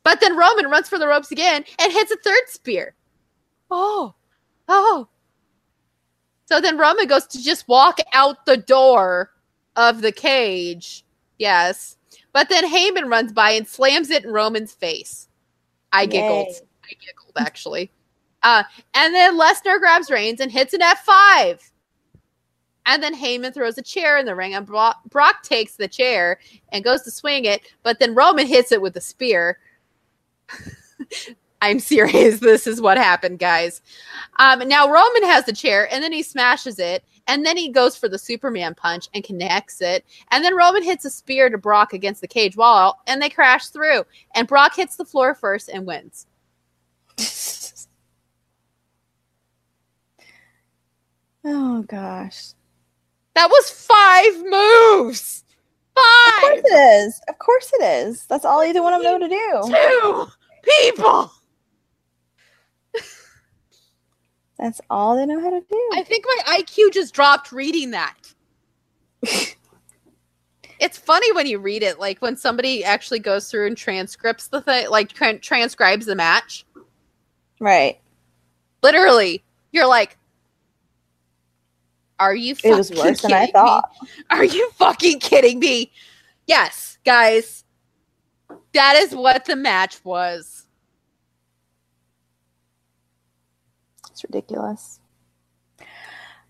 But 0.02 0.20
then 0.20 0.36
Roman 0.36 0.66
runs 0.66 0.88
for 0.88 0.98
the 0.98 1.06
ropes 1.06 1.30
again 1.30 1.64
and 1.78 1.92
hits 1.92 2.10
a 2.10 2.16
third 2.16 2.42
spear. 2.48 2.94
Oh. 3.70 4.14
Oh. 4.68 5.08
So 6.50 6.60
then 6.60 6.76
Roman 6.76 7.06
goes 7.06 7.26
to 7.28 7.42
just 7.42 7.68
walk 7.68 7.98
out 8.12 8.44
the 8.44 8.56
door 8.56 9.30
of 9.76 10.02
the 10.02 10.10
cage. 10.10 11.04
Yes. 11.38 11.96
But 12.32 12.48
then 12.48 12.68
Heyman 12.68 13.08
runs 13.08 13.32
by 13.32 13.50
and 13.50 13.66
slams 13.66 14.10
it 14.10 14.24
in 14.24 14.32
Roman's 14.32 14.72
face. 14.72 15.28
I 15.92 16.06
giggled. 16.06 16.48
Yay. 16.48 16.60
I 16.84 16.88
giggled 16.88 17.34
actually. 17.38 17.90
Uh, 18.42 18.64
and 18.94 19.14
then 19.14 19.38
Lesnar 19.38 19.78
grabs 19.78 20.10
Reigns 20.10 20.40
and 20.40 20.50
hits 20.50 20.74
an 20.74 20.80
F5. 20.80 21.70
And 22.86 23.02
then 23.02 23.14
Heyman 23.14 23.54
throws 23.54 23.78
a 23.78 23.82
chair 23.82 24.18
in 24.18 24.26
the 24.26 24.34
ring, 24.34 24.54
and 24.54 24.66
Brock, 24.66 24.96
Brock 25.10 25.42
takes 25.42 25.76
the 25.76 25.86
chair 25.86 26.40
and 26.72 26.82
goes 26.82 27.02
to 27.02 27.10
swing 27.10 27.44
it, 27.44 27.60
but 27.82 27.98
then 28.00 28.14
Roman 28.14 28.46
hits 28.46 28.72
it 28.72 28.82
with 28.82 28.96
a 28.96 29.00
spear. 29.00 29.58
I'm 31.60 31.78
serious. 31.78 32.40
This 32.50 32.66
is 32.66 32.80
what 32.80 32.96
happened, 32.96 33.38
guys. 33.38 33.82
Um, 34.38 34.66
now 34.66 34.90
Roman 34.90 35.24
has 35.24 35.44
the 35.44 35.52
chair, 35.52 35.92
and 35.92 36.02
then 36.02 36.12
he 36.12 36.22
smashes 36.22 36.78
it, 36.78 37.04
and 37.26 37.44
then 37.44 37.56
he 37.56 37.68
goes 37.68 37.96
for 37.96 38.08
the 38.08 38.18
Superman 38.18 38.74
punch 38.74 39.08
and 39.14 39.22
connects 39.22 39.80
it, 39.80 40.04
and 40.30 40.44
then 40.44 40.56
Roman 40.56 40.82
hits 40.82 41.04
a 41.04 41.10
spear 41.10 41.50
to 41.50 41.58
Brock 41.58 41.92
against 41.92 42.20
the 42.20 42.28
cage 42.28 42.56
wall, 42.56 43.00
and 43.06 43.20
they 43.20 43.28
crash 43.28 43.66
through, 43.68 44.04
and 44.34 44.48
Brock 44.48 44.74
hits 44.74 44.96
the 44.96 45.04
floor 45.04 45.34
first 45.34 45.68
and 45.68 45.86
wins. 45.86 46.26
oh 51.44 51.82
gosh. 51.82 52.54
That 53.34 53.48
was 53.48 53.70
five 53.70 54.34
moves. 54.44 55.44
Five. 55.94 56.58
Of 56.58 56.62
course 56.62 56.62
it 56.64 56.74
is. 56.74 57.20
Of 57.28 57.38
course 57.38 57.70
it 57.74 57.84
is. 57.84 58.26
That's 58.26 58.44
all 58.44 58.62
either 58.62 58.82
one 58.82 58.94
of 58.94 59.02
them 59.02 59.20
know 59.20 59.28
to 59.28 59.34
do. 59.34 59.62
Two 59.66 60.26
people. 60.62 61.32
That's 64.60 64.80
all 64.90 65.16
they 65.16 65.24
know 65.24 65.40
how 65.40 65.50
to 65.50 65.60
do. 65.60 65.90
I 65.94 66.02
think 66.02 66.26
my 66.26 66.58
IQ 66.58 66.92
just 66.92 67.14
dropped 67.14 67.50
reading 67.50 67.92
that. 67.92 68.14
it's 70.80 70.98
funny 70.98 71.32
when 71.32 71.46
you 71.46 71.58
read 71.58 71.82
it, 71.82 71.98
like 71.98 72.20
when 72.20 72.36
somebody 72.36 72.84
actually 72.84 73.20
goes 73.20 73.50
through 73.50 73.68
and 73.68 73.76
transcripts 73.76 74.48
the 74.48 74.60
thing, 74.60 74.90
like 74.90 75.12
tran 75.12 75.40
transcribes 75.40 76.04
the 76.06 76.14
match. 76.14 76.66
right. 77.58 77.98
Literally, 78.82 79.42
you're 79.72 79.86
like, 79.86 80.18
"Are 82.18 82.34
you?" 82.34 82.54
It 82.64 82.74
was 82.76 82.90
worse 82.90 83.20
than 83.22 83.32
I 83.32 83.46
kidding 83.46 83.46
me? 83.46 83.52
thought. 83.52 83.90
Are 84.30 84.44
you 84.44 84.70
fucking 84.72 85.20
kidding 85.20 85.58
me? 85.58 85.92
Yes, 86.46 86.98
guys, 87.04 87.64
that 88.72 88.96
is 88.96 89.14
what 89.14 89.44
the 89.44 89.56
match 89.56 90.02
was. 90.04 90.59
It's 94.20 94.24
ridiculous. 94.30 95.00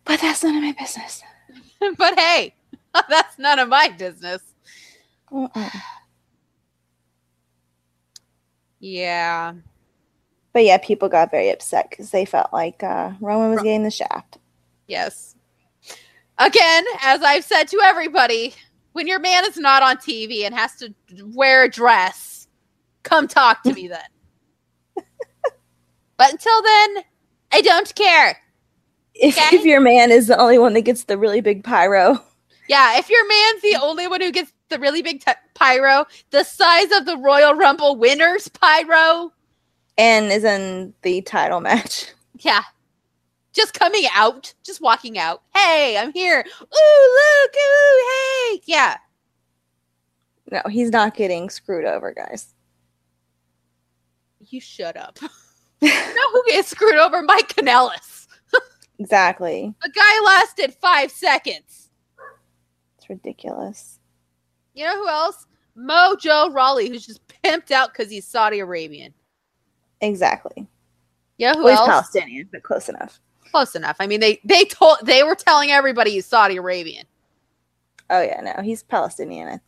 But 0.04 0.20
that's 0.20 0.42
none 0.42 0.56
of 0.56 0.62
my 0.62 0.72
business. 0.72 1.22
but 1.98 2.18
hey, 2.18 2.54
that's 3.08 3.38
none 3.38 3.60
of 3.60 3.68
my 3.68 3.94
business. 3.96 4.42
Mm-mm. 5.30 5.80
Yeah. 8.80 9.54
But 10.52 10.64
yeah, 10.64 10.78
people 10.78 11.08
got 11.08 11.30
very 11.30 11.50
upset 11.50 11.90
because 11.90 12.10
they 12.10 12.24
felt 12.24 12.52
like 12.52 12.82
uh, 12.82 13.12
Roman 13.20 13.50
was 13.50 13.58
Ro- 13.58 13.62
getting 13.62 13.84
the 13.84 13.90
shaft. 13.92 14.38
Yes. 14.88 15.36
Again, 16.38 16.84
as 17.02 17.22
I've 17.22 17.44
said 17.44 17.64
to 17.68 17.80
everybody, 17.84 18.52
when 18.94 19.06
your 19.06 19.20
man 19.20 19.44
is 19.44 19.56
not 19.56 19.84
on 19.84 19.98
TV 19.98 20.44
and 20.44 20.54
has 20.56 20.74
to 20.76 20.92
wear 21.34 21.62
a 21.64 21.70
dress, 21.70 22.48
come 23.04 23.28
talk 23.28 23.62
to 23.62 23.72
me 23.72 23.86
then. 23.86 24.00
but 26.16 26.32
until 26.32 26.62
then, 26.62 27.04
I 27.52 27.60
don't 27.60 27.92
care. 27.94 28.38
If, 29.14 29.36
Okay. 29.36 29.56
if 29.56 29.64
your 29.64 29.80
man 29.80 30.10
is 30.10 30.26
the 30.28 30.38
only 30.38 30.58
one 30.58 30.72
that 30.74 30.82
gets 30.82 31.04
the 31.04 31.18
really 31.18 31.40
big 31.40 31.64
pyro, 31.64 32.22
Yeah, 32.68 32.98
if 32.98 33.10
your 33.10 33.26
man's 33.28 33.62
the 33.62 33.76
only 33.82 34.06
one 34.06 34.20
who 34.20 34.30
gets 34.32 34.52
the 34.68 34.78
really 34.78 35.02
big 35.02 35.24
t- 35.24 35.32
pyro, 35.54 36.06
the 36.30 36.44
size 36.44 36.92
of 36.92 37.04
the 37.06 37.16
Royal 37.16 37.54
Rumble 37.54 37.96
winners 37.96 38.48
pyro, 38.48 39.32
and 39.98 40.30
is 40.32 40.44
in 40.44 40.94
the 41.02 41.20
title 41.22 41.60
match. 41.60 42.12
yeah, 42.38 42.62
just 43.52 43.74
coming 43.74 44.04
out, 44.14 44.54
just 44.64 44.80
walking 44.80 45.18
out. 45.18 45.42
Hey, 45.54 45.98
I'm 45.98 46.12
here. 46.12 46.44
Ooh, 46.62 47.18
look, 47.42 47.54
ooh, 47.56 48.06
hey, 48.52 48.62
yeah. 48.66 48.96
No, 50.52 50.62
he's 50.70 50.90
not 50.90 51.14
getting 51.16 51.50
screwed 51.50 51.84
over, 51.84 52.12
guys. 52.12 52.54
You 54.48 54.60
shut 54.60 54.96
up. 54.96 55.18
you 55.80 55.88
know 55.88 56.30
who 56.32 56.42
gets 56.48 56.68
screwed 56.68 56.96
over? 56.96 57.22
Mike 57.22 57.48
Kanellis. 57.54 58.26
Exactly. 58.98 59.74
The 59.82 59.88
guy 59.90 60.20
lasted 60.24 60.74
five 60.74 61.10
seconds. 61.10 61.88
It's 62.98 63.08
ridiculous. 63.08 63.98
You 64.74 64.84
know 64.84 64.96
who 65.02 65.08
else? 65.08 65.46
Mojo 65.76 66.54
Rawley, 66.54 66.88
who's 66.88 67.06
just 67.06 67.20
pimped 67.42 67.70
out 67.70 67.92
because 67.92 68.10
he's 68.10 68.26
Saudi 68.26 68.58
Arabian. 68.58 69.14
Exactly. 70.02 70.66
You 71.38 71.46
know 71.46 71.54
who 71.54 71.64
Well, 71.64 71.72
he's 71.72 71.78
else? 71.78 71.88
Palestinian, 71.88 72.48
but 72.52 72.62
close 72.62 72.88
enough. 72.90 73.20
Close 73.50 73.74
enough. 73.74 73.96
I 74.00 74.06
mean, 74.06 74.20
they 74.20 74.40
they 74.44 74.64
told 74.64 74.98
they 75.02 75.22
were 75.22 75.34
telling 75.34 75.70
everybody 75.70 76.10
he's 76.12 76.26
Saudi 76.26 76.56
Arabian. 76.56 77.06
Oh 78.10 78.20
yeah, 78.20 78.40
no, 78.42 78.62
he's 78.62 78.82
Palestinian. 78.82 79.60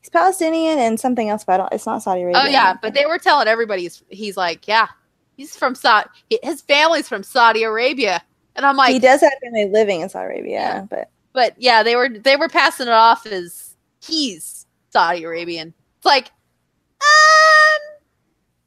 He's 0.00 0.10
Palestinian 0.10 0.78
and 0.78 0.98
something 0.98 1.28
else, 1.28 1.44
but 1.44 1.54
I 1.54 1.56
don't, 1.58 1.72
it's 1.72 1.86
not 1.86 2.02
Saudi 2.02 2.22
Arabia. 2.22 2.42
Oh 2.42 2.48
yeah, 2.48 2.74
but 2.80 2.94
they 2.94 3.06
were 3.06 3.18
telling 3.18 3.46
everybody 3.48 3.82
he's, 3.82 4.02
he's 4.08 4.36
like, 4.36 4.66
yeah, 4.66 4.88
he's 5.36 5.56
from 5.56 5.74
Saudi. 5.74 6.08
His 6.42 6.60
family's 6.62 7.08
from 7.08 7.22
Saudi 7.22 7.62
Arabia, 7.62 8.22
and 8.56 8.64
I'm 8.66 8.76
like, 8.76 8.92
he 8.92 8.98
does 8.98 9.20
have 9.20 9.32
family 9.42 9.68
living 9.68 10.00
in 10.00 10.08
Saudi 10.08 10.26
Arabia, 10.34 10.52
Yeah. 10.52 10.86
but 10.88 11.10
but 11.32 11.54
yeah, 11.58 11.82
they 11.82 11.96
were 11.96 12.08
they 12.08 12.36
were 12.36 12.48
passing 12.48 12.86
it 12.86 12.92
off 12.92 13.26
as 13.26 13.76
he's 14.02 14.66
Saudi 14.90 15.24
Arabian. 15.24 15.74
It's 15.96 16.06
like, 16.06 16.26
um, 16.26 17.80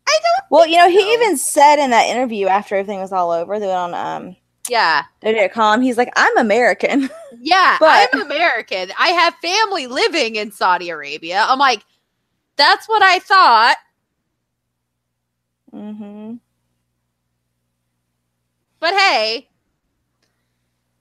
I 0.07 0.19
don't. 0.21 0.45
well, 0.51 0.67
you 0.67 0.77
know, 0.77 0.89
he 0.89 1.13
even 1.13 1.37
said 1.37 1.77
in 1.83 1.91
that 1.91 2.07
interview 2.07 2.47
after 2.47 2.75
everything 2.75 2.99
was 2.99 3.11
all 3.11 3.31
over, 3.31 3.59
they 3.59 3.67
went 3.67 3.93
on 3.93 3.93
um 3.93 4.35
Yeah, 4.69 5.03
they 5.21 5.33
did 5.33 5.43
a 5.43 5.49
column. 5.49 5.81
He's 5.81 5.97
like, 5.97 6.11
"I'm 6.15 6.37
American." 6.37 7.09
yeah, 7.39 7.77
But- 7.79 8.09
I'm 8.13 8.21
American. 8.23 8.91
I 8.99 9.09
have 9.09 9.33
family 9.41 9.87
living 9.87 10.35
in 10.35 10.51
Saudi 10.51 10.89
Arabia. 10.89 11.45
I'm 11.47 11.59
like, 11.59 11.83
that's 12.57 12.87
what 12.89 13.03
I 13.03 13.19
thought. 13.19 13.77
hmm 15.71 16.35
But 18.79 18.93
hey, 18.93 19.49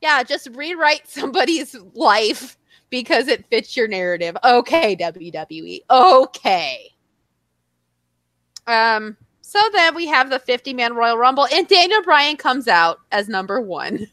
yeah, 0.01 0.23
just 0.23 0.49
rewrite 0.55 1.09
somebody's 1.09 1.77
life 1.95 2.57
because 2.91 3.29
it 3.29 3.47
fits 3.51 3.77
your 3.77 3.89
narrative. 3.89 4.37
Okay, 4.45 4.97
WWE. 4.97 5.81
Okay. 5.91 6.91
Um, 8.67 9.17
so 9.41 9.61
then 9.73 9.95
we 9.95 10.07
have 10.07 10.31
the 10.31 10.39
50 10.39 10.75
man 10.75 10.95
Royal 10.95 11.17
Rumble, 11.17 11.47
and 11.53 11.69
Daniel 11.69 12.03
Bryan 12.03 12.37
comes 12.37 12.69
out 12.69 12.99
as 13.13 13.29
number 13.29 13.61
one 13.61 14.07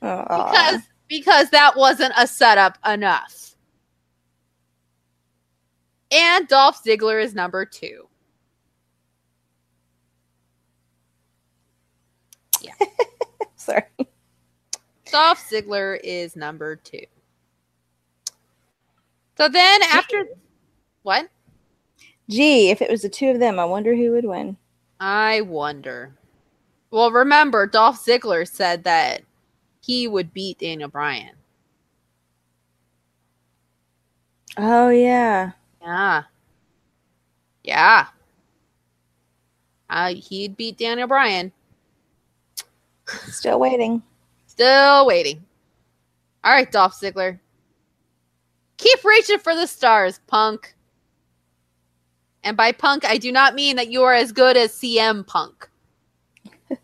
because 0.00 0.80
because 1.08 1.50
that 1.50 1.76
wasn't 1.76 2.12
a 2.16 2.26
setup 2.26 2.78
enough. 2.86 3.54
And 6.10 6.46
Dolph 6.48 6.82
Ziggler 6.84 7.22
is 7.22 7.34
number 7.34 7.64
two. 7.64 8.08
sorry. 13.56 13.84
Dolph 15.10 15.46
Ziggler 15.50 15.98
is 16.02 16.36
number 16.36 16.76
two. 16.76 17.04
So 19.36 19.48
then 19.48 19.82
after 19.82 20.26
what? 21.02 21.28
Gee, 22.28 22.70
if 22.70 22.80
it 22.80 22.90
was 22.90 23.02
the 23.02 23.08
two 23.08 23.28
of 23.28 23.38
them, 23.40 23.58
I 23.58 23.64
wonder 23.64 23.94
who 23.94 24.12
would 24.12 24.24
win. 24.24 24.56
I 25.00 25.40
wonder. 25.42 26.14
Well, 26.90 27.10
remember, 27.10 27.66
Dolph 27.66 28.04
Ziggler 28.04 28.48
said 28.48 28.84
that 28.84 29.22
he 29.80 30.06
would 30.06 30.32
beat 30.32 30.58
Daniel 30.58 30.88
Bryan. 30.88 31.34
Oh 34.56 34.90
yeah, 34.90 35.52
Yeah. 35.82 36.22
Yeah. 37.64 38.06
Uh, 39.88 40.14
he'd 40.14 40.56
beat 40.56 40.78
Daniel 40.78 41.08
Bryan. 41.08 41.52
Still 43.30 43.58
waiting. 43.60 44.02
Still 44.46 45.06
waiting. 45.06 45.44
All 46.44 46.52
right, 46.52 46.70
Dolph 46.70 46.98
Ziggler. 47.00 47.38
Keep 48.78 49.04
reaching 49.04 49.38
for 49.38 49.54
the 49.54 49.66
stars, 49.66 50.20
punk. 50.26 50.74
And 52.44 52.56
by 52.56 52.72
punk, 52.72 53.04
I 53.04 53.18
do 53.18 53.30
not 53.30 53.54
mean 53.54 53.76
that 53.76 53.90
you 53.90 54.02
are 54.02 54.14
as 54.14 54.32
good 54.32 54.56
as 54.56 54.72
CM 54.72 55.26
Punk. 55.26 55.68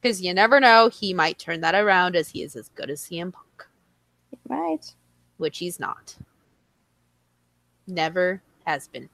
Because 0.00 0.22
you 0.22 0.32
never 0.32 0.60
know, 0.60 0.88
he 0.88 1.12
might 1.12 1.36
turn 1.38 1.60
that 1.62 1.74
around 1.74 2.14
as 2.14 2.28
he 2.28 2.42
is 2.44 2.54
as 2.54 2.68
good 2.68 2.90
as 2.90 3.00
CM 3.02 3.32
Punk, 3.32 3.66
Right. 4.48 4.94
which 5.38 5.58
he's 5.58 5.80
not. 5.80 6.14
Never 7.88 8.40
has 8.66 8.86
been. 8.86 9.08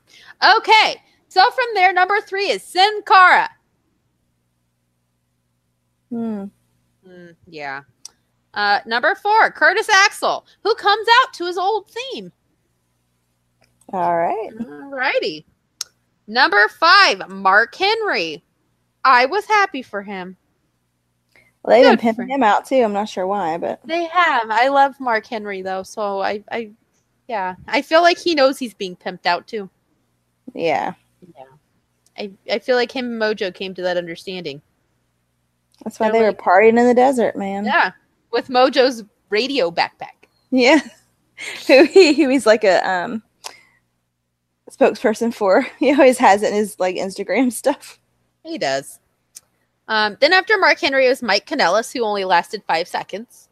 Okay, 0.59 0.97
so 1.29 1.41
from 1.51 1.65
there, 1.75 1.95
number 1.95 2.21
three 2.21 2.51
is 2.51 2.63
Sin 2.63 3.01
Cara. 3.07 3.49
Hmm. 6.13 6.45
Mm, 7.09 7.35
yeah. 7.47 7.81
Uh, 8.53 8.81
number 8.85 9.15
four, 9.15 9.51
Curtis 9.51 9.89
Axel, 9.89 10.45
who 10.63 10.75
comes 10.75 11.07
out 11.23 11.33
to 11.35 11.47
his 11.47 11.57
old 11.57 11.91
theme. 11.91 12.31
All 13.95 14.15
right. 14.17 14.51
All 14.61 14.91
righty. 14.91 15.47
Number 16.27 16.69
five, 16.69 17.29
Mark 17.31 17.75
Henry. 17.75 18.45
I 19.05 19.25
was 19.25 19.47
happy 19.47 19.81
for 19.81 20.03
him. 20.03 20.37
Well, 21.63 21.77
they've 21.77 21.85
been 21.85 21.93
Good 21.93 22.01
for 22.01 22.03
pimping 22.03 22.29
him 22.29 22.43
out 22.43 22.67
too. 22.67 22.83
I'm 22.83 22.93
not 22.93 23.09
sure 23.09 23.27
why, 23.27 23.57
but 23.57 23.81
They 23.87 24.05
have. 24.05 24.51
I 24.51 24.69
love 24.69 25.01
Mark 25.01 25.27
Henry 25.27 25.63
though, 25.63 25.83
so 25.83 26.21
I, 26.21 26.45
I, 26.51 26.73
yeah, 27.29 27.55
I 27.67 27.81
feel 27.83 28.03
like 28.03 28.19
he 28.19 28.35
knows 28.35 28.59
he's 28.59 28.75
being 28.75 28.97
pimped 28.97 29.27
out 29.27 29.47
too. 29.47 29.71
yeah, 30.55 30.93
Yeah. 31.37 31.45
I, 32.19 32.33
I 32.51 32.59
feel 32.59 32.77
like 32.77 32.93
him 32.93 33.07
and 33.07 33.23
Mojo 33.23 33.55
came 33.55 33.75
to 33.75 33.83
that 33.83 33.97
understanding. 33.97 34.61
That's 35.85 35.99
why 36.01 36.11
They're 36.11 36.29
like- 36.29 36.39
were 36.39 36.45
partying 36.45 36.79
in 36.79 36.87
the 36.87 36.95
desert, 36.95 37.37
man. 37.37 37.65
Yeah, 37.65 37.93
with 38.31 38.49
Mojo's 38.49 39.05
radio 39.31 39.71
backpack. 39.71 40.27
Yeah. 40.51 40.81
Who 41.67 41.85
he 41.85 42.13
who 42.15 42.29
he's 42.29 42.47
like 42.47 42.63
a 42.63 42.89
um 42.89 43.23
spokesperson 44.71 45.35
for. 45.35 45.67
He 45.79 45.91
always 45.93 46.19
has 46.19 46.43
it 46.43 46.49
in 46.51 46.55
his 46.55 46.79
like 46.79 46.97
Instagram 46.97 47.53
stuff. 47.63 47.99
He 48.45 48.59
does. 48.59 48.99
Um, 49.89 50.17
then 50.21 50.33
after 50.33 50.57
Mark 50.59 50.79
Henry 50.81 51.07
it 51.07 51.11
was 51.11 51.23
Mike 51.23 51.47
Kanellis, 51.47 51.93
who 51.93 52.05
only 52.05 52.25
lasted 52.25 52.63
five 52.67 52.87
seconds. 52.87 53.49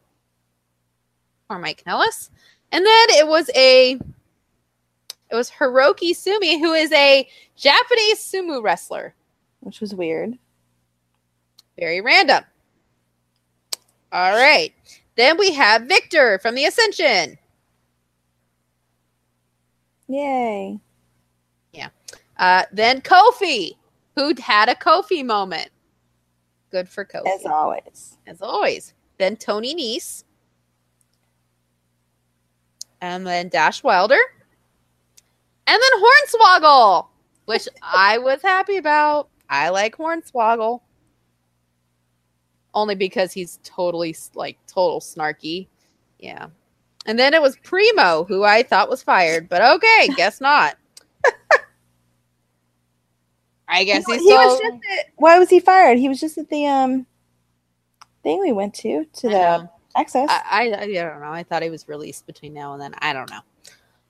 Or 1.49 1.59
Mike 1.59 1.83
Kanellis. 1.83 2.29
And 2.71 2.85
then 2.85 3.09
it 3.09 3.27
was 3.27 3.49
a 3.55 3.91
it 5.29 5.35
was 5.35 5.51
Hiroki 5.51 6.15
Sumi, 6.15 6.59
who 6.59 6.73
is 6.73 6.91
a 6.93 7.27
Japanese 7.55 8.19
sumo 8.19 8.61
wrestler. 8.63 9.13
Which 9.61 9.81
was 9.81 9.93
weird. 9.93 10.37
Very 11.77 12.01
random. 12.01 12.43
All 14.11 14.33
right. 14.33 14.73
Then 15.15 15.37
we 15.37 15.53
have 15.53 15.83
Viktor 15.83 16.39
from 16.39 16.55
the 16.55 16.65
Ascension. 16.65 17.37
Yay. 20.07 20.79
Yeah. 21.71 21.89
Uh, 22.37 22.63
then 22.71 23.01
Kofi, 23.01 23.77
who'd 24.15 24.39
had 24.39 24.67
a 24.67 24.75
Kofi 24.75 25.25
moment. 25.25 25.69
Good 26.71 26.89
for 26.89 27.05
Kofi. 27.05 27.27
As 27.27 27.45
always. 27.45 28.17
as 28.27 28.41
always. 28.41 28.93
Then 29.17 29.35
Tony 29.37 29.75
Nese. 29.75 30.23
And 32.99 33.25
then 33.25 33.49
Dash 33.49 33.83
Wilder. 33.83 34.19
And 35.67 35.81
then 35.81 36.03
Hornswoggle, 36.03 37.07
which 37.45 37.67
I 37.81 38.17
was 38.17 38.41
happy 38.41 38.77
about. 38.77 39.29
I 39.49 39.69
like 39.69 39.97
Hornswoggle. 39.97 40.81
Only 42.73 42.95
because 42.95 43.33
he's 43.33 43.59
totally, 43.63 44.15
like, 44.33 44.57
total 44.65 44.99
snarky. 44.99 45.67
Yeah. 46.19 46.47
And 47.05 47.17
then 47.19 47.33
it 47.33 47.41
was 47.41 47.57
Primo, 47.57 48.23
who 48.23 48.43
I 48.43 48.63
thought 48.63 48.89
was 48.89 49.03
fired, 49.03 49.49
but 49.49 49.61
okay, 49.61 50.09
guess 50.15 50.39
not. 50.39 50.77
I 53.71 53.85
guess 53.85 54.05
he 54.05 54.13
he's 54.13 54.21
was 54.23 54.57
still. 54.57 54.69
just 54.69 54.85
at, 54.99 55.05
why 55.15 55.39
was 55.39 55.49
he 55.49 55.61
fired? 55.61 55.97
He 55.97 56.09
was 56.09 56.19
just 56.19 56.37
at 56.37 56.49
the 56.49 56.67
um 56.67 57.05
thing 58.21 58.41
we 58.41 58.51
went 58.51 58.73
to 58.75 59.05
to 59.05 59.29
the 59.29 59.69
access. 59.95 60.29
I, 60.29 60.41
I, 60.45 60.81
I 60.81 60.93
don't 60.93 61.21
know. 61.21 61.31
I 61.31 61.43
thought 61.43 61.63
he 61.63 61.69
was 61.69 61.87
released 61.87 62.25
between 62.27 62.53
now 62.53 62.73
and 62.73 62.81
then. 62.81 62.93
I 62.99 63.13
don't 63.13 63.29
know. 63.29 63.39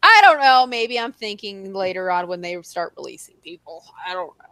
I 0.02 0.20
don't 0.24 0.40
know. 0.40 0.66
Maybe 0.66 1.00
I'm 1.00 1.12
thinking 1.12 1.74
later 1.74 2.10
on 2.10 2.28
when 2.28 2.42
they 2.42 2.60
start 2.64 2.94
releasing 2.98 3.36
people. 3.44 3.84
I 4.06 4.14
don't 4.14 4.36
know. 4.40 4.46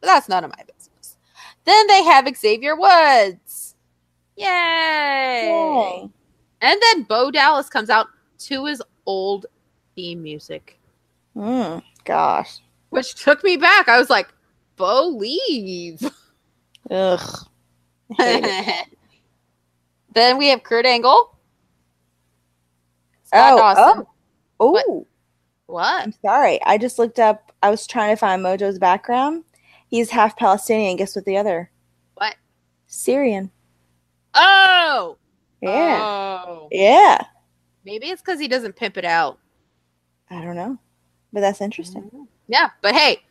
But 0.00 0.06
that's 0.06 0.28
none 0.28 0.42
of 0.42 0.50
my 0.50 0.64
business. 0.64 0.90
Then 1.64 1.86
they 1.86 2.02
have 2.04 2.28
Xavier 2.36 2.76
Woods. 2.76 3.74
Yay! 4.36 4.46
Yay. 4.46 6.08
And 6.60 6.82
then 6.82 7.02
Bo 7.04 7.30
Dallas 7.30 7.68
comes 7.68 7.90
out 7.90 8.06
to 8.40 8.66
his 8.66 8.82
old 9.06 9.46
theme 9.94 10.22
music, 10.22 10.78
Mm, 11.36 11.82
gosh. 12.04 12.58
which 12.90 13.14
took 13.14 13.44
me 13.44 13.56
back. 13.56 13.88
I 13.88 13.98
was 13.98 14.10
like, 14.10 14.28
Bo, 14.76 15.08
leave. 15.08 16.00
Ugh. 16.90 17.38
I 18.18 18.22
hate 18.22 18.44
it. 18.44 18.86
then 20.14 20.36
we 20.38 20.48
have 20.48 20.62
Kurt 20.62 20.84
Angle. 20.86 21.36
Scott 23.24 23.52
Oh, 23.52 23.56
Dawson. 23.58 24.06
Oh, 24.60 24.70
What? 24.72 24.84
oh, 24.88 25.06
What? 25.66 26.02
I'm 26.04 26.14
sorry. 26.22 26.60
I 26.64 26.76
just 26.78 26.98
looked 26.98 27.18
up. 27.18 27.52
I 27.62 27.70
was 27.70 27.86
trying 27.86 28.14
to 28.14 28.16
find 28.18 28.42
Mojo's 28.44 28.78
background. 28.78 29.44
He's 29.94 30.10
half 30.10 30.36
Palestinian. 30.36 30.96
Guess 30.96 31.14
what? 31.14 31.24
The 31.24 31.36
other 31.36 31.70
What? 32.16 32.34
Syrian. 32.88 33.52
Oh! 34.34 35.16
Yeah, 35.62 36.00
Oh. 36.02 36.68
yeah. 36.72 37.24
Maybe 37.84 38.08
it's 38.08 38.20
because 38.20 38.40
he 38.40 38.48
doesn't 38.48 38.74
pimp 38.74 38.96
it 38.96 39.04
out. 39.04 39.38
I 40.28 40.42
don't 40.42 40.56
know, 40.56 40.78
but 41.32 41.42
that's 41.42 41.60
interesting. 41.60 42.26
Yeah, 42.48 42.70
but 42.82 42.96
hey, 42.96 43.22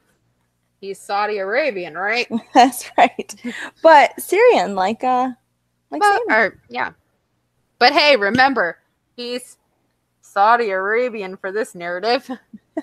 he's 0.80 1.00
Saudi 1.00 1.40
Arabian, 1.40 1.96
right? 1.96 2.28
that's 2.54 2.90
right. 2.98 3.36
But 3.82 4.18
Syrian, 4.22 4.74
like 4.74 5.04
uh, 5.04 5.32
like 5.92 6.02
Sam. 6.02 6.20
or, 6.30 6.62
yeah. 6.70 6.92
But 7.78 7.92
hey, 7.92 8.16
remember, 8.16 8.78
he's 9.18 9.58
Saudi 10.22 10.70
Arabian 10.70 11.36
for 11.36 11.52
this 11.52 11.76
narrative. 11.76 12.30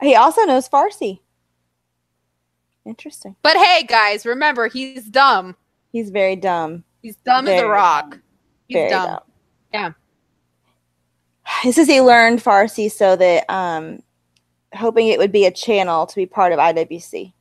He 0.00 0.14
also 0.14 0.40
knows 0.46 0.66
Farsi. 0.66 1.20
Interesting. 2.86 3.36
But 3.42 3.56
hey, 3.56 3.84
guys, 3.84 4.24
remember, 4.26 4.68
he's 4.68 5.04
dumb. 5.04 5.56
He's 5.92 6.10
very 6.10 6.36
dumb. 6.36 6.84
He's 7.02 7.16
dumb 7.16 7.46
as 7.46 7.52
a 7.52 7.56
Very 7.56 7.68
rock. 7.68 8.18
He's 8.68 8.76
Very 8.76 8.90
dumb. 8.90 9.06
dumb. 9.08 9.20
Yeah. 9.72 9.92
It 11.64 11.74
says 11.74 11.88
he 11.88 12.00
learned 12.00 12.40
Farsi 12.40 12.90
so 12.90 13.16
that 13.16 13.48
um, 13.50 14.00
hoping 14.74 15.08
it 15.08 15.18
would 15.18 15.32
be 15.32 15.46
a 15.46 15.50
channel 15.50 16.06
to 16.06 16.14
be 16.16 16.26
part 16.26 16.52
of 16.52 16.58
IWC. 16.58 17.32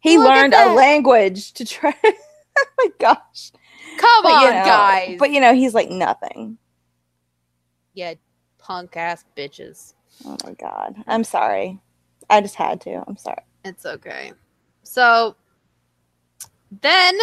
He 0.00 0.16
Look 0.18 0.28
learned 0.28 0.54
a 0.54 0.72
language 0.72 1.52
to 1.54 1.64
try. 1.64 1.94
oh 2.04 2.66
my 2.78 2.88
gosh. 2.98 3.52
Come 3.98 4.22
But, 4.22 4.32
on, 4.32 4.42
you 4.42 4.48
know, 4.50 4.64
guys. 4.64 5.16
But 5.18 5.30
you 5.32 5.40
know, 5.40 5.54
he's 5.54 5.74
like 5.74 5.90
nothing. 5.90 6.56
yeah, 7.94 8.14
punk 8.58 8.96
ass 8.96 9.24
bitches. 9.36 9.94
Oh 10.24 10.36
my 10.44 10.52
god. 10.54 10.94
I'm 11.06 11.24
sorry. 11.24 11.78
I 12.30 12.40
just 12.40 12.54
had 12.54 12.80
to. 12.82 13.04
I'm 13.06 13.16
sorry. 13.16 13.42
It's 13.64 13.86
okay. 13.86 14.32
So 14.82 15.36
then 16.80 17.18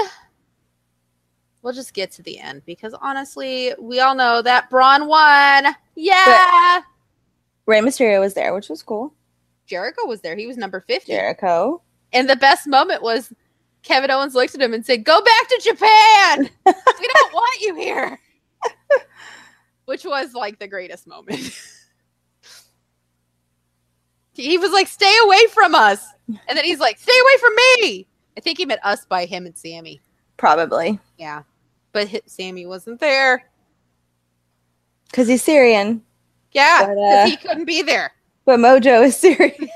we'll 1.61 1.73
just 1.73 1.93
get 1.93 2.11
to 2.11 2.23
the 2.23 2.39
end 2.39 2.63
because 2.65 2.93
honestly, 3.01 3.73
we 3.79 3.99
all 3.99 4.15
know 4.15 4.41
that 4.41 4.69
Braun 4.69 5.07
won. 5.07 5.75
Yeah. 5.95 6.81
Rey 7.65 7.79
Mysterio 7.79 8.19
was 8.19 8.33
there, 8.33 8.53
which 8.53 8.69
was 8.69 8.83
cool. 8.83 9.13
Jericho 9.65 10.05
was 10.05 10.21
there. 10.21 10.35
He 10.35 10.47
was 10.47 10.57
number 10.57 10.79
50. 10.81 11.11
Jericho. 11.11 11.81
And 12.13 12.29
the 12.29 12.35
best 12.35 12.67
moment 12.67 13.01
was 13.01 13.33
Kevin 13.81 14.11
Owens 14.11 14.35
looked 14.35 14.55
at 14.55 14.61
him 14.61 14.73
and 14.73 14.85
said, 14.85 15.03
Go 15.03 15.21
back 15.21 15.47
to 15.49 15.61
Japan. 15.63 16.49
we 16.65 17.07
don't 17.13 17.33
want 17.33 17.61
you 17.61 17.75
here. 17.75 18.19
Which 19.85 20.05
was 20.05 20.33
like 20.33 20.59
the 20.59 20.67
greatest 20.67 21.07
moment. 21.07 21.39
he 24.35 24.57
was 24.57 24.71
like, 24.71 24.87
Stay 24.87 25.13
away 25.23 25.47
from 25.47 25.75
us. 25.75 26.05
And 26.27 26.57
then 26.57 26.65
he's 26.65 26.79
like, 26.79 26.97
Stay 26.99 27.17
away 27.17 27.37
from 27.39 27.55
me. 27.55 28.07
I 28.37 28.41
think 28.41 28.57
he 28.57 28.65
meant 28.65 28.81
us 28.83 29.05
by 29.05 29.25
him 29.25 29.45
and 29.45 29.57
Sami. 29.57 30.01
Probably. 30.37 30.99
Yeah. 31.17 31.43
But 31.91 32.09
Sami 32.29 32.65
wasn't 32.65 32.99
there. 32.99 33.45
Because 35.09 35.27
he's 35.27 35.43
Syrian. 35.43 36.03
Yeah. 36.51 36.87
But, 36.87 36.97
uh, 36.97 37.25
he 37.27 37.37
couldn't 37.37 37.65
be 37.65 37.81
there. 37.81 38.11
But 38.45 38.59
Mojo 38.59 39.05
is 39.05 39.17
Syrian. 39.19 39.69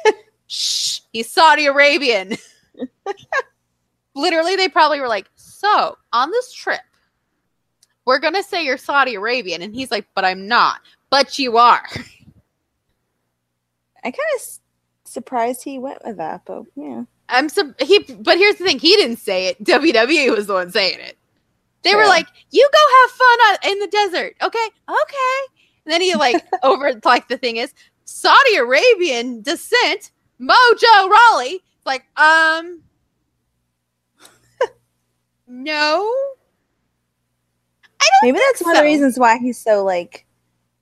Shh. 0.48 1.00
He's 1.14 1.32
Saudi 1.32 1.66
Arabian. 1.66 2.38
Literally, 4.16 4.56
they 4.56 4.68
probably 4.68 5.00
were 5.00 5.08
like, 5.08 5.30
So, 5.36 5.98
on 6.12 6.30
this 6.32 6.52
trip, 6.52 6.82
we're 8.06 8.20
going 8.20 8.34
to 8.34 8.44
say 8.44 8.66
you're 8.66 8.78
Saudi 8.78 9.16
Arabian. 9.16 9.62
And 9.62 9.74
he's 9.74 9.92
like, 9.92 10.08
But 10.14 10.26
I'm 10.26 10.48
not. 10.48 10.82
But 11.10 11.40
you 11.40 11.58
are. 11.58 11.84
I 14.04 14.12
kind 14.12 14.30
of 14.36 14.42
s- 14.42 14.60
surprised 15.06 15.64
he 15.64 15.80
went 15.80 16.04
with 16.06 16.18
that, 16.18 16.42
but 16.46 16.64
yeah. 16.76 17.04
I'm 17.30 17.50
so 17.50 17.74
he 17.80 18.00
but 18.00 18.38
here's 18.38 18.56
the 18.56 18.66
thing, 18.66 18.80
he 18.80 18.96
didn't 18.96 19.18
say 19.18 19.48
it. 19.48 19.64
WWE 19.64 20.36
was 20.36 20.48
the 20.48 20.54
one 20.54 20.72
saying 20.72 21.00
it. 21.00 21.18
They 21.84 21.96
were 21.96 22.08
like, 22.08 22.28
"You 22.52 22.70
go 22.74 22.80
have 23.02 23.12
fun 23.12 23.40
on, 23.40 23.72
in 23.72 23.80
the 23.80 23.88
desert." 23.88 24.36
Okay? 24.42 24.68
Okay. 24.90 25.40
And 25.86 25.94
then 25.94 26.02
he 26.02 26.16
like 26.16 26.44
over 26.64 26.92
like 27.06 27.28
the 27.30 27.38
thing 27.38 27.58
is 27.58 27.74
Saudi 28.06 28.56
Arabian 28.56 29.42
descent, 29.42 30.12
Mojo 30.42 31.10
Rawley. 31.10 31.62
Like, 31.86 32.06
um 32.20 32.82
No. 35.48 36.14
Maybe 38.24 38.38
that's 38.40 38.62
one 38.62 38.76
of 38.76 38.78
the 38.82 38.84
reasons 38.86 39.18
why 39.20 39.38
he's 39.38 39.58
so 39.58 39.84
like, 39.84 40.26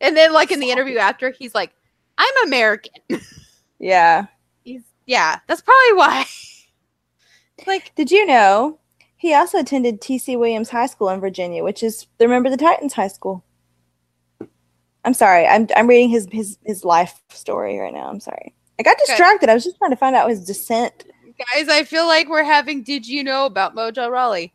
And 0.01 0.15
then 0.17 0.33
like 0.33 0.51
in 0.51 0.59
the 0.59 0.71
interview 0.71 0.97
after, 0.97 1.29
he's 1.31 1.53
like, 1.53 1.71
"I'm 2.17 2.47
American." 2.47 2.93
yeah. 3.79 4.27
He's 4.63 4.83
yeah, 5.05 5.39
that's 5.47 5.61
probably 5.61 5.93
why. 5.93 6.25
like 7.67 7.93
Did 7.95 8.11
you 8.11 8.25
know 8.25 8.79
he 9.17 9.33
also 9.33 9.59
attended 9.59 9.99
TC 9.99 10.37
Williams 10.37 10.69
High 10.69 10.85
School 10.85 11.09
in 11.09 11.19
Virginia, 11.19 11.63
which 11.63 11.81
is 11.83 12.07
remember 12.19 12.49
the 12.49 12.57
Titans 12.57 12.93
High 12.93 13.07
School. 13.07 13.43
I'm 15.03 15.13
sorry. 15.13 15.47
I'm 15.47 15.67
I'm 15.75 15.87
reading 15.87 16.09
his 16.09 16.27
his 16.31 16.57
his 16.65 16.85
life 16.85 17.19
story 17.29 17.79
right 17.79 17.93
now. 17.93 18.07
I'm 18.09 18.19
sorry. 18.19 18.53
I 18.79 18.83
got 18.83 18.97
distracted. 18.99 19.49
I 19.49 19.55
was 19.55 19.63
just 19.63 19.77
trying 19.77 19.91
to 19.91 19.97
find 19.97 20.15
out 20.15 20.29
his 20.29 20.45
descent. 20.45 21.05
Guys, 21.53 21.67
I 21.67 21.83
feel 21.83 22.05
like 22.05 22.29
we're 22.29 22.43
having 22.43 22.83
Did 22.83 23.07
You 23.07 23.23
Know 23.23 23.45
About 23.45 23.75
Mojo 23.75 24.09
Rawley? 24.09 24.53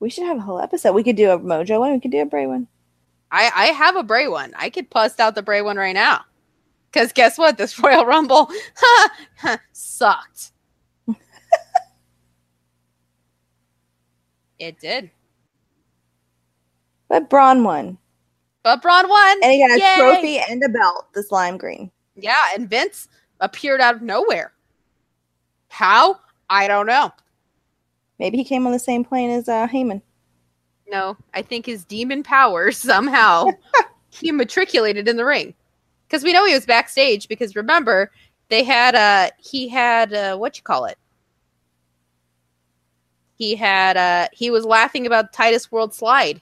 We 0.00 0.10
should 0.10 0.24
have 0.24 0.38
a 0.38 0.42
whole 0.42 0.60
episode. 0.60 0.92
We 0.92 1.02
could 1.02 1.16
do 1.16 1.30
a 1.30 1.38
Mojo 1.38 1.80
one. 1.80 1.92
We 1.92 2.00
could 2.00 2.10
do 2.10 2.22
a 2.22 2.26
Bray 2.26 2.46
one. 2.46 2.68
I, 3.30 3.50
I 3.54 3.66
have 3.66 3.96
a 3.96 4.02
Bray 4.02 4.28
one. 4.28 4.52
I 4.56 4.70
could 4.70 4.90
bust 4.90 5.18
out 5.18 5.34
the 5.34 5.42
Bray 5.42 5.62
one 5.62 5.76
right 5.76 5.94
now. 5.94 6.24
Because 6.94 7.12
guess 7.12 7.36
what? 7.36 7.58
This 7.58 7.76
Royal 7.80 8.06
Rumble 8.06 8.48
sucked. 9.72 10.52
it 14.60 14.78
did. 14.78 15.10
But 17.08 17.28
Braun 17.28 17.64
won, 17.64 17.98
But 18.62 18.80
Braun 18.80 19.08
won. 19.08 19.40
and 19.42 19.52
he 19.52 19.58
got 19.58 19.76
a 19.76 19.80
Yay! 19.80 19.96
trophy 19.98 20.38
and 20.38 20.62
a 20.62 20.68
belt. 20.68 21.08
This 21.14 21.32
lime 21.32 21.56
green. 21.56 21.90
Yeah, 22.14 22.42
and 22.54 22.70
Vince 22.70 23.08
appeared 23.40 23.80
out 23.80 23.96
of 23.96 24.02
nowhere. 24.02 24.52
How? 25.68 26.20
I 26.48 26.68
don't 26.68 26.86
know. 26.86 27.10
Maybe 28.20 28.36
he 28.38 28.44
came 28.44 28.66
on 28.66 28.72
the 28.72 28.78
same 28.78 29.04
plane 29.04 29.30
as 29.30 29.48
uh, 29.48 29.66
Heyman. 29.66 30.00
No, 30.88 31.16
I 31.34 31.42
think 31.42 31.66
his 31.66 31.84
demon 31.84 32.22
powers 32.22 32.76
somehow 32.78 33.48
he 34.10 34.30
matriculated 34.30 35.08
in 35.08 35.16
the 35.16 35.24
ring. 35.24 35.54
Because 36.06 36.22
we 36.22 36.32
know 36.32 36.44
he 36.46 36.54
was 36.54 36.66
backstage 36.66 37.28
because 37.28 37.56
remember, 37.56 38.10
they 38.48 38.62
had 38.62 38.94
uh 38.94 39.30
he 39.38 39.68
had 39.68 40.12
uh 40.12 40.36
what 40.36 40.56
you 40.56 40.62
call 40.62 40.84
it? 40.86 40.98
He 43.36 43.56
had 43.56 43.96
uh 43.96 44.28
he 44.32 44.50
was 44.50 44.64
laughing 44.64 45.06
about 45.06 45.32
Titus 45.32 45.72
World 45.72 45.94
Slide. 45.94 46.40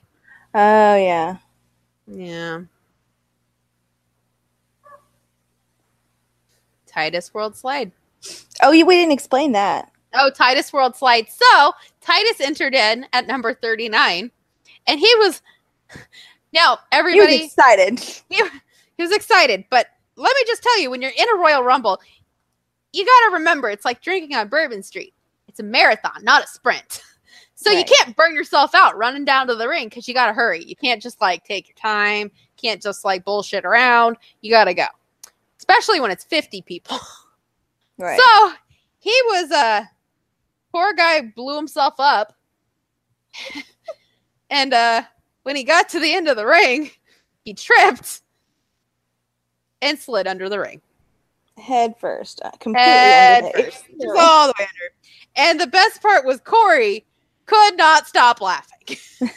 Oh 0.53 0.95
yeah. 0.95 1.37
Yeah. 2.07 2.61
Titus 6.85 7.33
World 7.33 7.55
Slide. 7.55 7.91
Oh, 8.61 8.71
you 8.71 8.85
we 8.85 8.95
didn't 8.95 9.13
explain 9.13 9.53
that. 9.53 9.91
Oh, 10.13 10.29
Titus 10.29 10.71
World 10.71 10.95
Slide. 10.95 11.27
So 11.29 11.71
Titus 12.01 12.39
entered 12.39 12.75
in 12.75 13.07
at 13.13 13.25
number 13.25 13.53
39, 13.53 14.29
and 14.85 14.99
he 14.99 15.15
was 15.15 15.41
now 16.53 16.77
He 17.09 17.19
was 17.19 17.39
everybody 17.39 17.45
excited. 17.45 17.99
he, 18.29 18.43
he 18.97 19.03
was 19.03 19.11
excited. 19.11 19.65
But 19.69 19.87
let 20.15 20.35
me 20.35 20.43
just 20.45 20.63
tell 20.63 20.79
you, 20.79 20.89
when 20.89 21.01
you're 21.01 21.11
in 21.11 21.29
a 21.33 21.37
Royal 21.37 21.63
Rumble, 21.63 21.99
you 22.91 23.05
got 23.05 23.29
to 23.29 23.33
remember 23.33 23.69
it's 23.69 23.85
like 23.85 24.01
drinking 24.01 24.35
on 24.35 24.47
Bourbon 24.47 24.83
Street. 24.83 25.13
It's 25.47 25.59
a 25.59 25.63
marathon, 25.63 26.23
not 26.23 26.43
a 26.43 26.47
sprint. 26.47 27.01
So 27.55 27.71
you 27.71 27.85
can't 27.85 28.15
burn 28.17 28.35
yourself 28.35 28.75
out 28.75 28.97
running 28.97 29.23
down 29.23 29.47
to 29.47 29.55
the 29.55 29.69
ring 29.69 29.87
because 29.87 30.05
you 30.05 30.13
got 30.13 30.27
to 30.27 30.33
hurry. 30.33 30.65
You 30.65 30.75
can't 30.75 31.01
just 31.01 31.21
like 31.21 31.45
take 31.45 31.69
your 31.69 31.75
time. 31.75 32.29
Can't 32.57 32.81
just 32.81 33.05
like 33.05 33.23
bullshit 33.23 33.63
around. 33.63 34.17
You 34.41 34.51
got 34.51 34.65
to 34.65 34.73
go, 34.73 34.87
especially 35.57 36.01
when 36.01 36.11
it's 36.11 36.25
50 36.25 36.61
people. 36.63 36.97
Right. 37.95 38.19
So 38.19 38.53
he 38.97 39.15
was 39.27 39.51
uh 39.51 39.83
poor 40.71 40.93
guy 40.93 41.21
blew 41.21 41.55
himself 41.55 41.93
up. 41.99 42.33
and 44.49 44.73
uh 44.73 45.03
when 45.43 45.55
he 45.55 45.63
got 45.63 45.89
to 45.89 45.99
the 45.99 46.11
end 46.11 46.27
of 46.27 46.35
the 46.35 46.45
ring, 46.47 46.89
he 47.45 47.53
tripped 47.53 48.22
and 49.83 49.99
slid 49.99 50.25
under 50.27 50.49
the 50.49 50.59
ring. 50.59 50.81
head 51.57 51.93
first, 51.99 52.41
uh, 52.43 52.49
completely 52.59 52.81
Head 52.91 53.43
under 53.45 53.57
the- 53.57 53.63
first. 53.65 53.83
Just 54.01 54.17
all 54.19 54.47
the 54.47 54.53
way 54.59 54.65
under. 54.65 54.93
And 55.35 55.59
the 55.59 55.67
best 55.67 56.01
part 56.01 56.25
was 56.25 56.39
Corey 56.41 57.05
could 57.45 57.77
not 57.77 58.07
stop 58.07 58.41
laughing. 58.41 58.97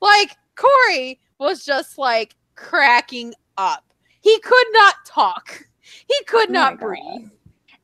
like 0.00 0.36
Corey 0.56 1.20
was 1.38 1.64
just 1.64 1.98
like 1.98 2.34
cracking 2.54 3.34
up. 3.56 3.84
He 4.20 4.38
could 4.40 4.66
not 4.72 4.94
talk. 5.06 5.66
He 5.80 6.24
could 6.26 6.48
Oh 6.50 6.52
not 6.52 6.78
God. 6.78 6.86
breathe. 6.86 7.30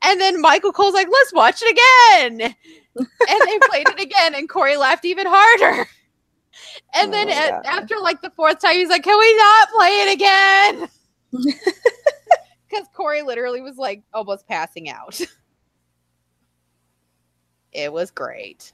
And 0.03 0.21
then 0.21 0.41
Michael 0.41 0.73
Cole's 0.73 0.95
like, 0.95 1.09
let's 1.11 1.33
watch 1.33 1.63
it 1.63 1.71
again. 1.71 2.55
and 2.97 3.41
they 3.47 3.59
played 3.69 3.89
it 3.89 4.01
again, 4.01 4.35
and 4.35 4.49
Corey 4.49 4.77
laughed 4.77 5.05
even 5.05 5.27
harder. 5.29 5.87
And 6.95 7.09
Oh 7.09 7.11
then 7.13 7.29
at- 7.29 7.65
after 7.67 7.97
like 7.99 8.21
the 8.23 8.31
fourth 8.31 8.59
time, 8.61 8.75
he's 8.75 8.89
like, 8.89 9.05
can 9.05 9.19
we 9.19 9.37
not 9.37 9.69
play 9.71 10.01
it 10.01 10.13
again? 10.15 10.89
Because 12.69 12.87
Corey 12.95 13.23
literally 13.23 13.61
was 13.63 13.79
like 13.79 14.03
almost 14.15 14.47
passing 14.49 14.89
out. 14.91 15.21
It 17.73 17.93
was 17.93 18.11
great. 18.11 18.73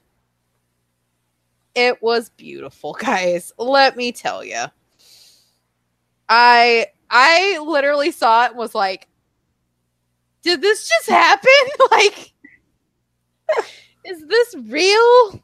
It 1.75 2.01
was 2.01 2.29
beautiful, 2.31 2.93
guys. 2.93 3.51
Let 3.57 3.95
me 3.95 4.11
tell 4.11 4.43
you. 4.43 4.65
I 6.29 6.87
I 7.09 7.59
literally 7.59 8.11
saw 8.11 8.45
it 8.45 8.55
was 8.55 8.75
like, 8.75 9.07
did 10.43 10.61
this 10.61 10.89
just 10.89 11.09
happen? 11.09 11.51
like 11.91 12.33
is 14.05 14.25
this 14.27 14.55
real? 14.67 15.41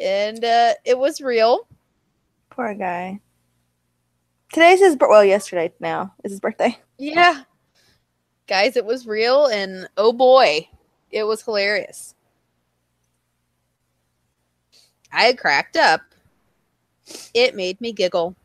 And 0.00 0.44
uh 0.44 0.74
it 0.84 0.98
was 0.98 1.20
real. 1.20 1.66
Poor 2.50 2.74
guy. 2.74 3.20
Today's 4.54 4.78
his 4.78 4.96
well, 5.00 5.24
yesterday 5.24 5.72
now 5.80 6.14
is 6.22 6.30
his 6.30 6.38
birthday. 6.38 6.78
Yeah. 6.96 7.42
Guys, 8.46 8.76
it 8.76 8.84
was 8.84 9.04
real 9.04 9.46
and 9.46 9.88
oh 9.96 10.12
boy, 10.12 10.68
it 11.10 11.24
was 11.24 11.42
hilarious. 11.42 12.14
I 15.12 15.32
cracked 15.32 15.76
up. 15.76 16.02
It 17.34 17.56
made 17.56 17.80
me 17.80 17.90
giggle. 17.90 18.36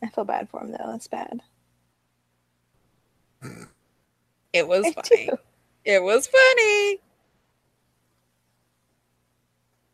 I 0.00 0.10
feel 0.10 0.24
bad 0.24 0.48
for 0.48 0.60
him 0.60 0.70
though. 0.70 0.92
That's 0.92 1.08
bad. 1.08 1.40
It 4.52 4.68
was 4.68 4.86
I 4.86 4.92
funny. 4.92 5.26
do. 5.26 5.36
It 5.84 6.04
was 6.04 6.28
funny. 6.28 7.00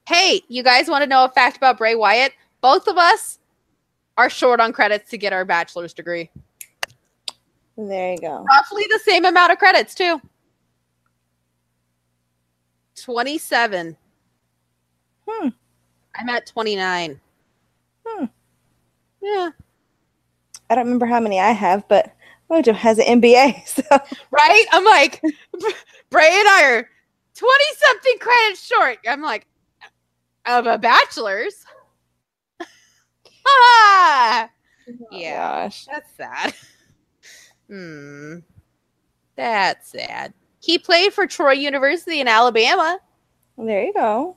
Hey, 0.07 0.43
you 0.49 0.63
guys 0.63 0.89
want 0.91 1.05
to 1.05 1.09
know 1.09 1.25
a 1.25 1.31
fact 1.31 1.57
about 1.57 1.79
Bray 1.79 1.95
Wyatt? 1.95 2.35
Both 2.61 2.87
of 2.87 2.99
us 2.99 3.39
are 4.21 4.29
short 4.29 4.61
on 4.61 4.71
credits 4.71 5.09
to 5.11 5.17
get 5.17 5.33
our 5.33 5.47
bachelor's 5.47 5.95
degree. 5.95 6.31
There 7.79 8.13
you 8.13 8.19
go. 8.19 8.45
Roughly 8.47 8.85
the 8.91 9.01
same 9.03 9.25
amount 9.25 9.51
of 9.51 9.59
credits, 9.59 9.95
too. 9.95 10.21
27. 13.01 13.97
Hmm. 15.27 15.49
I'm 16.17 16.29
at 16.29 16.47
29. 16.47 17.19
Hmm. 18.07 18.25
Yeah. 19.23 19.51
I 20.69 20.75
don't 20.75 20.85
remember 20.85 21.07
how 21.07 21.21
many 21.21 21.41
I 21.41 21.53
have, 21.53 21.89
but 21.89 22.15
Mojo 22.51 22.75
has 22.75 22.99
an 22.99 23.23
MBA, 23.23 23.67
so 23.67 23.83
Right? 24.31 24.67
I'm 24.73 24.85
like, 24.85 25.23
Bray 26.11 26.29
and 26.29 26.49
I 26.49 26.65
are 26.65 26.89
20 27.35 27.55
something 27.79 28.19
credits 28.19 28.67
short. 28.67 28.99
I'm 29.09 29.23
like, 29.23 29.47
of 30.45 30.67
a 30.67 30.77
bachelor's. 30.77 31.65
Ah! 33.47 34.51
Yeah. 35.11 35.65
Gosh. 35.65 35.87
That's 35.87 36.11
sad. 36.17 36.55
Hmm. 37.69 38.39
That's 39.37 39.93
sad. 39.93 40.35
He 40.59 40.77
played 40.77 41.13
for 41.13 41.29
Troy 41.29 41.53
University 41.53 42.21
in 42.21 42.27
Alabama. 42.27 42.99
There 43.57 43.85
you 43.85 43.93
go. 43.93 44.37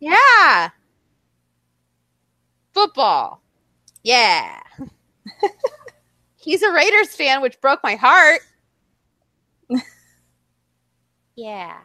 Yeah. 0.00 0.70
Football. 2.74 3.40
Yeah. 4.02 4.60
He's 6.36 6.62
a 6.62 6.72
Raiders 6.72 7.14
fan, 7.14 7.40
which 7.40 7.60
broke 7.60 7.84
my 7.84 7.94
heart. 7.94 8.40
yeah. 11.36 11.78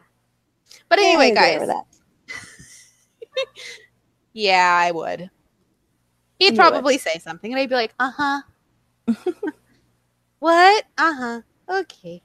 But 0.88 0.98
anyway, 0.98 1.32
guys. 1.32 1.68
Yeah, 4.32 4.76
I 4.76 4.90
would. 4.90 5.30
He'd 6.38 6.56
probably 6.56 6.98
say 6.98 7.18
something, 7.18 7.52
and 7.52 7.60
I'd 7.60 7.68
be 7.68 7.74
like, 7.74 7.94
"Uh 7.98 8.12
huh." 8.16 8.42
what? 10.38 10.84
Uh 10.96 11.14
huh. 11.14 11.40
Okay. 11.68 12.22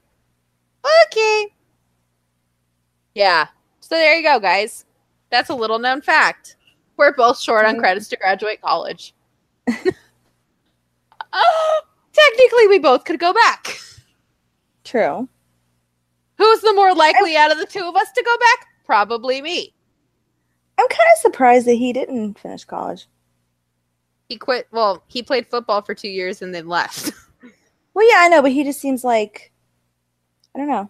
Okay. 1.07 1.47
Yeah. 3.15 3.47
So 3.79 3.95
there 3.95 4.15
you 4.15 4.23
go, 4.23 4.39
guys. 4.39 4.85
That's 5.29 5.49
a 5.49 5.55
little 5.55 5.79
known 5.79 6.01
fact. 6.01 6.57
We're 6.97 7.13
both 7.13 7.39
short 7.39 7.65
on 7.65 7.77
credits 7.79 8.07
to 8.09 8.17
graduate 8.17 8.61
college. 8.61 9.13
Oh, 11.33 11.81
technically, 12.13 12.67
we 12.67 12.79
both 12.79 13.03
could 13.05 13.19
go 13.19 13.33
back. 13.33 13.77
True. 14.83 15.27
Who's 16.37 16.61
the 16.61 16.73
more 16.73 16.93
likely 16.93 17.35
out 17.35 17.51
of 17.51 17.57
the 17.57 17.65
two 17.65 17.83
of 17.83 17.95
us 17.95 18.11
to 18.11 18.23
go 18.23 18.37
back? 18.37 18.67
Probably 18.85 19.41
me. 19.41 19.73
I'm 20.77 20.87
kind 20.87 21.09
of 21.15 21.21
surprised 21.21 21.67
that 21.67 21.73
he 21.75 21.93
didn't 21.93 22.39
finish 22.39 22.65
college. 22.65 23.07
He 24.29 24.37
quit. 24.37 24.67
Well, 24.71 25.03
he 25.07 25.21
played 25.21 25.47
football 25.47 25.81
for 25.81 25.93
two 25.93 26.09
years 26.09 26.41
and 26.41 26.53
then 26.53 26.67
left. 26.67 27.11
Well, 27.93 28.09
yeah, 28.09 28.21
I 28.21 28.27
know, 28.27 28.41
but 28.41 28.51
he 28.51 28.63
just 28.63 28.81
seems 28.81 29.03
like 29.03 29.51
I 30.55 30.59
don't 30.59 30.67
know. 30.67 30.89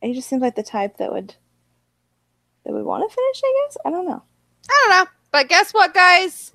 He 0.00 0.12
just 0.12 0.28
seems 0.28 0.42
like 0.42 0.54
the 0.54 0.62
type 0.62 0.98
that 0.98 1.12
would 1.12 1.34
that 2.64 2.72
would 2.72 2.84
want 2.84 3.08
to 3.08 3.14
finish. 3.14 3.42
I 3.44 3.66
guess 3.66 3.76
I 3.84 3.90
don't 3.90 4.06
know. 4.06 4.22
I 4.68 4.86
don't 4.88 4.90
know. 4.90 5.10
But 5.32 5.48
guess 5.48 5.72
what, 5.72 5.92
guys? 5.92 6.52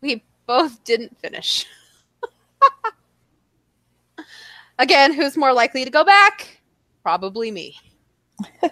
We 0.00 0.22
both 0.46 0.84
didn't 0.84 1.18
finish. 1.18 1.66
Again, 4.78 5.12
who's 5.12 5.36
more 5.36 5.52
likely 5.52 5.84
to 5.84 5.90
go 5.90 6.04
back? 6.04 6.60
Probably 7.02 7.50
me. 7.50 7.76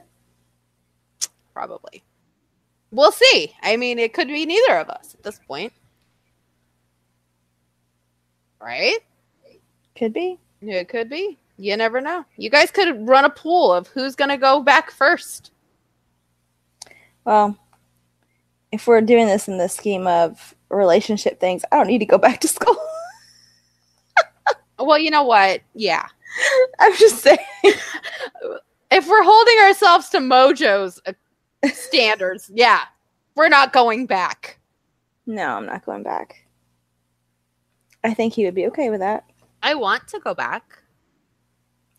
Probably. 1.53 2.03
We'll 2.93 3.11
see. 3.11 3.55
I 3.63 3.77
mean, 3.77 3.99
it 3.99 4.13
could 4.13 4.29
be 4.29 4.47
neither 4.47 4.77
of 4.77 4.89
us 4.91 5.15
at 5.15 5.23
this 5.23 5.41
point. 5.49 5.73
Right? 8.61 8.99
Could 9.97 10.13
be. 10.13 10.39
It 10.61 10.89
could 10.89 11.09
be. 11.09 11.39
You 11.57 11.77
never 11.77 12.01
know. 12.01 12.25
You 12.37 12.51
guys 12.51 12.71
could 12.71 13.09
run 13.09 13.25
a 13.25 13.31
pool 13.31 13.73
of 13.73 13.89
who's 13.89 14.15
going 14.15 14.31
to 14.31 14.37
go 14.37 14.63
back 14.63 14.91
first. 14.91 15.51
Well, 17.25 17.57
if 18.71 18.87
we're 18.87 19.01
doing 19.01 19.27
this 19.27 19.49
in 19.49 19.59
the 19.59 19.69
scheme 19.69 20.07
of 20.07 20.55
relationship 20.69 21.41
things, 21.41 21.65
I 21.73 21.77
don't 21.77 21.87
need 21.87 21.99
to 21.99 22.07
go 22.07 22.19
back 22.19 22.41
to 22.41 22.49
school. 22.49 22.77
Well, 24.79 24.99
you 24.99 25.11
know 25.11 25.23
what? 25.23 25.61
Yeah. 25.75 26.07
I'm 26.81 26.97
just 26.97 27.19
saying. 27.19 27.39
if 27.63 29.09
we're 29.09 29.23
holding 29.23 29.59
ourselves 29.61 30.09
to 30.11 30.19
Mojo's 30.19 31.01
standards, 31.73 32.51
yeah, 32.53 32.83
we're 33.35 33.49
not 33.49 33.73
going 33.73 34.07
back. 34.07 34.59
No, 35.27 35.57
I'm 35.57 35.67
not 35.67 35.85
going 35.85 36.03
back. 36.03 36.47
I 38.05 38.15
think 38.15 38.35
he 38.35 38.45
would 38.45 38.55
be 38.55 38.67
okay 38.67 38.91
with 38.91 39.01
that. 39.01 39.25
I 39.63 39.75
want 39.75 40.09
to 40.09 40.19
go 40.19 40.35
back. 40.35 40.79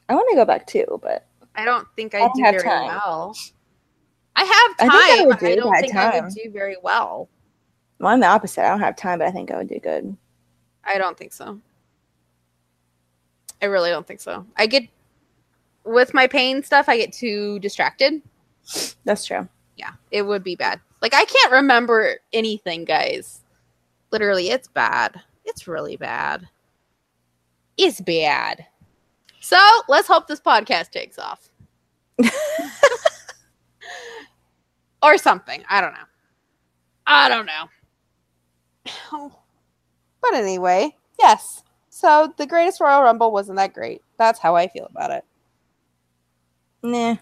I 0.09 0.15
want 0.15 0.27
to 0.31 0.35
go 0.35 0.45
back 0.45 0.67
too, 0.67 0.99
but 1.01 1.27
I 1.55 1.63
don't 1.63 1.87
think 1.95 2.13
I, 2.13 2.17
I 2.17 2.21
don't 2.21 2.35
do 2.35 2.43
have 2.43 2.55
very 2.55 2.63
time. 2.63 2.87
well. 2.87 3.35
I 4.35 4.43
have 4.43 4.89
I 4.89 4.91
time. 4.91 5.01
think 5.01 5.21
I 5.21 5.25
would 5.25 5.35
I, 5.35 5.39
do 5.39 5.45
I 5.45 5.55
don't 5.55 5.73
had 5.73 5.81
think 5.81 5.95
I 5.95 6.19
would 6.21 6.33
do 6.33 6.51
very 6.51 6.75
well. 6.83 7.29
well, 7.99 8.11
I'm 8.13 8.19
the 8.19 8.27
opposite. 8.27 8.65
I 8.65 8.69
don't 8.69 8.79
have 8.81 8.95
time, 8.95 9.19
but 9.19 9.27
I 9.27 9.31
think 9.31 9.51
I 9.51 9.57
would 9.57 9.69
do 9.69 9.79
good. 9.79 10.15
I 10.83 10.97
don't 10.97 11.17
think 11.17 11.31
so. 11.31 11.59
I 13.61 13.65
really 13.67 13.91
don't 13.91 14.05
think 14.05 14.19
so. 14.19 14.45
I 14.57 14.67
get 14.67 14.83
with 15.85 16.13
my 16.13 16.27
pain 16.27 16.63
stuff. 16.63 16.89
I 16.89 16.97
get 16.97 17.13
too 17.13 17.59
distracted. 17.59 18.21
That's 19.03 19.25
true. 19.25 19.47
Yeah, 19.77 19.91
it 20.11 20.23
would 20.23 20.43
be 20.43 20.55
bad. 20.55 20.79
Like 21.01 21.13
I 21.13 21.25
can't 21.25 21.51
remember 21.51 22.17
anything, 22.31 22.85
guys. 22.85 23.41
Literally, 24.11 24.49
it's 24.49 24.67
bad. 24.67 25.19
It's 25.45 25.67
really 25.67 25.97
bad. 25.97 26.47
It's 27.77 27.99
bad. 27.99 28.65
So 29.39 29.57
let's 29.89 30.07
hope 30.07 30.27
this 30.27 30.39
podcast 30.39 30.91
takes 30.91 31.19
off. 31.19 31.49
or 35.03 35.17
something. 35.17 35.63
I 35.69 35.81
don't 35.81 35.93
know. 35.93 36.07
I 37.05 37.29
don't 37.29 37.45
know. 37.45 39.31
But 40.21 40.35
anyway, 40.35 40.95
yes. 41.19 41.63
So 41.89 42.33
the 42.37 42.47
greatest 42.47 42.79
Royal 42.79 43.03
Rumble 43.03 43.33
wasn't 43.33 43.57
that 43.57 43.73
great. 43.73 44.01
That's 44.17 44.39
how 44.39 44.55
I 44.55 44.69
feel 44.69 44.85
about 44.85 45.11
it. 45.11 45.25
Nah. 46.81 47.17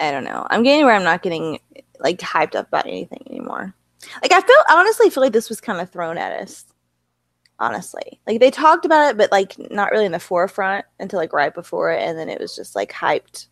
I 0.00 0.10
don't 0.10 0.24
know. 0.24 0.46
I'm 0.50 0.62
getting 0.62 0.84
where 0.84 0.94
I'm 0.94 1.04
not 1.04 1.22
getting 1.22 1.58
like 1.98 2.18
hyped 2.18 2.54
up 2.54 2.68
about 2.68 2.86
anything 2.86 3.22
anymore. 3.30 3.74
Like 4.22 4.32
I 4.32 4.40
feel 4.40 4.56
I 4.68 4.78
honestly 4.78 5.10
feel 5.10 5.22
like 5.22 5.32
this 5.32 5.48
was 5.48 5.60
kind 5.60 5.80
of 5.80 5.90
thrown 5.90 6.18
at 6.18 6.32
us. 6.40 6.64
Honestly. 7.58 8.20
Like 8.26 8.40
they 8.40 8.50
talked 8.50 8.84
about 8.84 9.10
it, 9.10 9.16
but 9.16 9.32
like 9.32 9.54
not 9.70 9.90
really 9.90 10.04
in 10.04 10.12
the 10.12 10.18
forefront 10.20 10.84
until 11.00 11.18
like 11.18 11.32
right 11.32 11.54
before 11.54 11.90
it, 11.90 12.02
and 12.02 12.18
then 12.18 12.28
it 12.28 12.38
was 12.40 12.54
just 12.54 12.76
like 12.76 12.92
hyped 12.92 13.46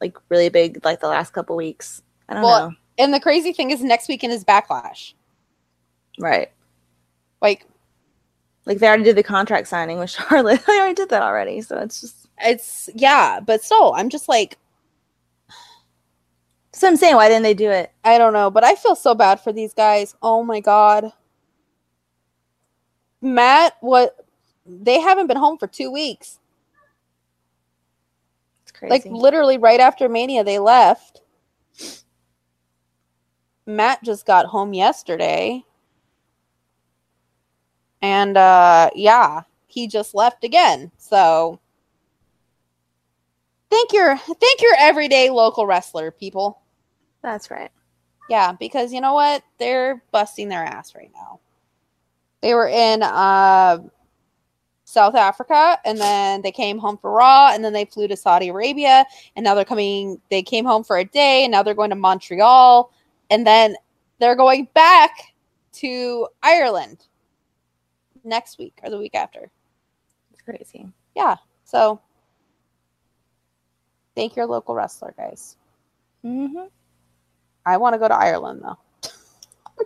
like 0.00 0.16
really 0.28 0.48
big 0.48 0.84
like 0.84 1.00
the 1.00 1.08
last 1.08 1.32
couple 1.32 1.54
weeks. 1.56 2.02
I 2.28 2.34
don't 2.34 2.42
Well, 2.42 2.70
know. 2.70 2.76
And 2.98 3.14
the 3.14 3.20
crazy 3.20 3.52
thing 3.52 3.70
is 3.70 3.82
next 3.82 4.08
weekend 4.08 4.32
is 4.32 4.44
backlash. 4.44 5.12
Right. 6.18 6.50
Like 7.40 7.64
Like 8.66 8.78
they 8.78 8.88
already 8.88 9.04
did 9.04 9.16
the 9.16 9.22
contract 9.22 9.68
signing 9.68 10.00
with 10.00 10.10
Charlotte. 10.28 10.60
they 10.66 10.78
already 10.78 10.94
did 10.94 11.10
that 11.10 11.22
already. 11.22 11.60
So 11.60 11.78
it's 11.78 12.00
just 12.00 12.26
it's 12.40 12.88
yeah, 12.94 13.38
but 13.40 13.62
still, 13.62 13.92
I'm 13.94 14.08
just 14.08 14.28
like, 14.28 14.58
so 16.78 16.86
I'm 16.86 16.96
saying 16.96 17.16
why 17.16 17.28
didn't 17.28 17.42
they 17.42 17.54
do 17.54 17.70
it? 17.70 17.92
I 18.04 18.18
don't 18.18 18.32
know, 18.32 18.50
but 18.50 18.62
I 18.62 18.76
feel 18.76 18.94
so 18.94 19.14
bad 19.14 19.40
for 19.40 19.52
these 19.52 19.74
guys. 19.74 20.14
Oh 20.22 20.44
my 20.44 20.60
god. 20.60 21.12
Matt, 23.20 23.76
what 23.80 24.24
they 24.64 25.00
haven't 25.00 25.26
been 25.26 25.36
home 25.36 25.58
for 25.58 25.66
two 25.66 25.90
weeks. 25.90 26.38
It's 28.62 28.70
crazy. 28.70 28.92
Like 28.92 29.04
literally 29.06 29.58
right 29.58 29.80
after 29.80 30.08
Mania, 30.08 30.44
they 30.44 30.60
left. 30.60 31.22
Matt 33.66 34.02
just 34.04 34.24
got 34.24 34.46
home 34.46 34.72
yesterday. 34.72 35.64
And 38.00 38.36
uh 38.36 38.90
yeah, 38.94 39.42
he 39.66 39.88
just 39.88 40.14
left 40.14 40.44
again. 40.44 40.92
So 40.96 41.58
thank 43.68 43.92
your 43.92 44.16
thank 44.16 44.62
your 44.62 44.74
everyday 44.78 45.30
local 45.30 45.66
wrestler, 45.66 46.12
people. 46.12 46.60
That's 47.22 47.50
right. 47.50 47.70
Yeah, 48.28 48.52
because 48.52 48.92
you 48.92 49.00
know 49.00 49.14
what? 49.14 49.42
They're 49.58 50.02
busting 50.12 50.48
their 50.48 50.64
ass 50.64 50.94
right 50.94 51.10
now. 51.14 51.40
They 52.40 52.54
were 52.54 52.68
in 52.68 53.02
uh, 53.02 53.78
South 54.84 55.14
Africa 55.14 55.78
and 55.84 55.98
then 55.98 56.40
they 56.40 56.50
came 56.50 56.78
home 56.78 56.96
for 56.96 57.10
Raw 57.10 57.50
and 57.52 57.62
then 57.62 57.74
they 57.74 57.84
flew 57.84 58.08
to 58.08 58.16
Saudi 58.16 58.48
Arabia 58.48 59.04
and 59.36 59.44
now 59.44 59.54
they're 59.54 59.66
coming 59.66 60.18
they 60.30 60.42
came 60.42 60.64
home 60.64 60.82
for 60.82 60.96
a 60.96 61.04
day 61.04 61.44
and 61.44 61.52
now 61.52 61.62
they're 61.62 61.74
going 61.74 61.90
to 61.90 61.96
Montreal 61.96 62.90
and 63.28 63.46
then 63.46 63.76
they're 64.18 64.34
going 64.34 64.66
back 64.72 65.10
to 65.72 66.26
Ireland 66.42 67.04
next 68.24 68.58
week 68.58 68.78
or 68.82 68.88
the 68.88 68.96
week 68.96 69.14
after. 69.14 69.50
It's 70.32 70.40
crazy. 70.40 70.86
Yeah. 71.14 71.36
So 71.64 72.00
thank 74.14 74.36
your 74.36 74.46
local 74.46 74.74
wrestler, 74.74 75.12
guys. 75.18 75.56
Mm-hmm. 76.24 76.66
I 77.68 77.76
want 77.76 77.92
to 77.92 77.98
go 77.98 78.08
to 78.08 78.14
Ireland 78.14 78.62
though. 78.62 78.78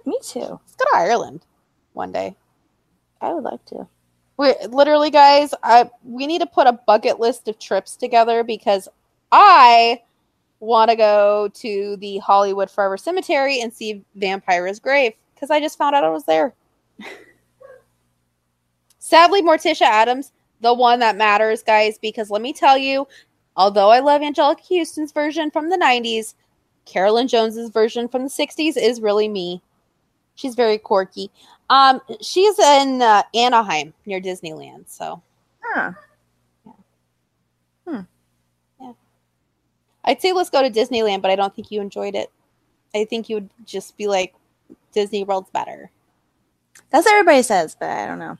Me 0.06 0.16
too. 0.22 0.38
Let's 0.38 0.76
go 0.76 0.84
to 0.84 0.96
Ireland 0.96 1.44
one 1.94 2.12
day. 2.12 2.36
I 3.20 3.34
would 3.34 3.42
like 3.42 3.64
to. 3.66 3.88
We 4.36 4.54
literally, 4.68 5.10
guys, 5.10 5.52
I 5.64 5.90
we 6.04 6.28
need 6.28 6.40
to 6.40 6.46
put 6.46 6.68
a 6.68 6.72
bucket 6.72 7.18
list 7.18 7.48
of 7.48 7.58
trips 7.58 7.96
together 7.96 8.44
because 8.44 8.88
I 9.32 10.00
want 10.60 10.90
to 10.90 10.96
go 10.96 11.50
to 11.54 11.96
the 11.96 12.18
Hollywood 12.18 12.70
Forever 12.70 12.96
Cemetery 12.96 13.60
and 13.60 13.72
see 13.72 14.04
Vampira's 14.16 14.78
grave 14.78 15.14
because 15.34 15.50
I 15.50 15.58
just 15.58 15.76
found 15.76 15.96
out 15.96 16.04
I 16.04 16.10
was 16.10 16.24
there. 16.24 16.54
Sadly, 19.00 19.42
Morticia 19.42 19.82
Addams, 19.82 20.30
the 20.60 20.72
one 20.72 21.00
that 21.00 21.16
matters, 21.16 21.64
guys, 21.64 21.98
because 21.98 22.30
let 22.30 22.42
me 22.42 22.52
tell 22.52 22.78
you, 22.78 23.08
although 23.56 23.90
I 23.90 23.98
love 23.98 24.22
Anjelica 24.22 24.60
Huston's 24.68 25.10
version 25.10 25.50
from 25.50 25.68
the 25.68 25.76
90s, 25.76 26.34
Carolyn 26.84 27.28
Jones's 27.28 27.70
version 27.70 28.08
from 28.08 28.22
the 28.22 28.28
60s 28.28 28.76
is 28.76 29.00
really 29.00 29.28
me. 29.28 29.62
She's 30.34 30.54
very 30.54 30.78
quirky. 30.78 31.30
Um, 31.70 32.00
she's 32.20 32.58
in 32.58 33.00
uh, 33.02 33.22
Anaheim 33.34 33.94
near 34.06 34.20
Disneyland, 34.20 34.84
so 34.88 35.22
Huh. 35.74 35.92
I'd 40.04 40.20
say 40.20 40.32
let's 40.32 40.50
go 40.50 40.62
to 40.62 40.70
Disneyland, 40.70 41.22
but 41.22 41.30
I 41.30 41.36
don't 41.36 41.54
think 41.54 41.70
you 41.70 41.80
enjoyed 41.80 42.14
it. 42.14 42.30
I 42.94 43.04
think 43.04 43.28
you 43.28 43.36
would 43.36 43.50
just 43.64 43.96
be 43.96 44.08
like, 44.08 44.34
Disney 44.92 45.24
World's 45.24 45.50
better. 45.50 45.90
That's 46.90 47.06
what 47.06 47.14
everybody 47.14 47.42
says, 47.42 47.76
but 47.78 47.88
I 47.88 48.06
don't 48.06 48.18
know. 48.18 48.36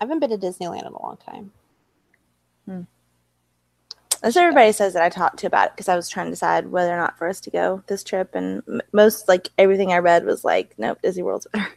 I 0.00 0.04
haven't 0.04 0.20
been 0.20 0.30
to 0.30 0.38
Disneyland 0.38 0.86
in 0.86 0.92
a 0.92 1.02
long 1.02 1.16
time. 1.16 1.52
That's 2.66 2.86
what 4.32 4.36
everybody 4.38 4.72
says 4.72 4.94
that 4.94 5.02
I 5.02 5.10
talked 5.10 5.38
to 5.40 5.46
about 5.46 5.66
it 5.66 5.72
because 5.74 5.88
I 5.88 5.96
was 5.96 6.08
trying 6.08 6.26
to 6.26 6.30
decide 6.32 6.68
whether 6.68 6.92
or 6.92 6.96
not 6.96 7.18
for 7.18 7.28
us 7.28 7.40
to 7.40 7.50
go 7.50 7.82
this 7.88 8.02
trip, 8.02 8.34
and 8.34 8.62
m- 8.66 8.80
most 8.92 9.28
like 9.28 9.50
everything 9.58 9.92
I 9.92 9.98
read 9.98 10.24
was 10.24 10.44
like, 10.44 10.74
nope, 10.78 10.98
Disney 11.02 11.22
World's 11.22 11.46
better. 11.52 11.68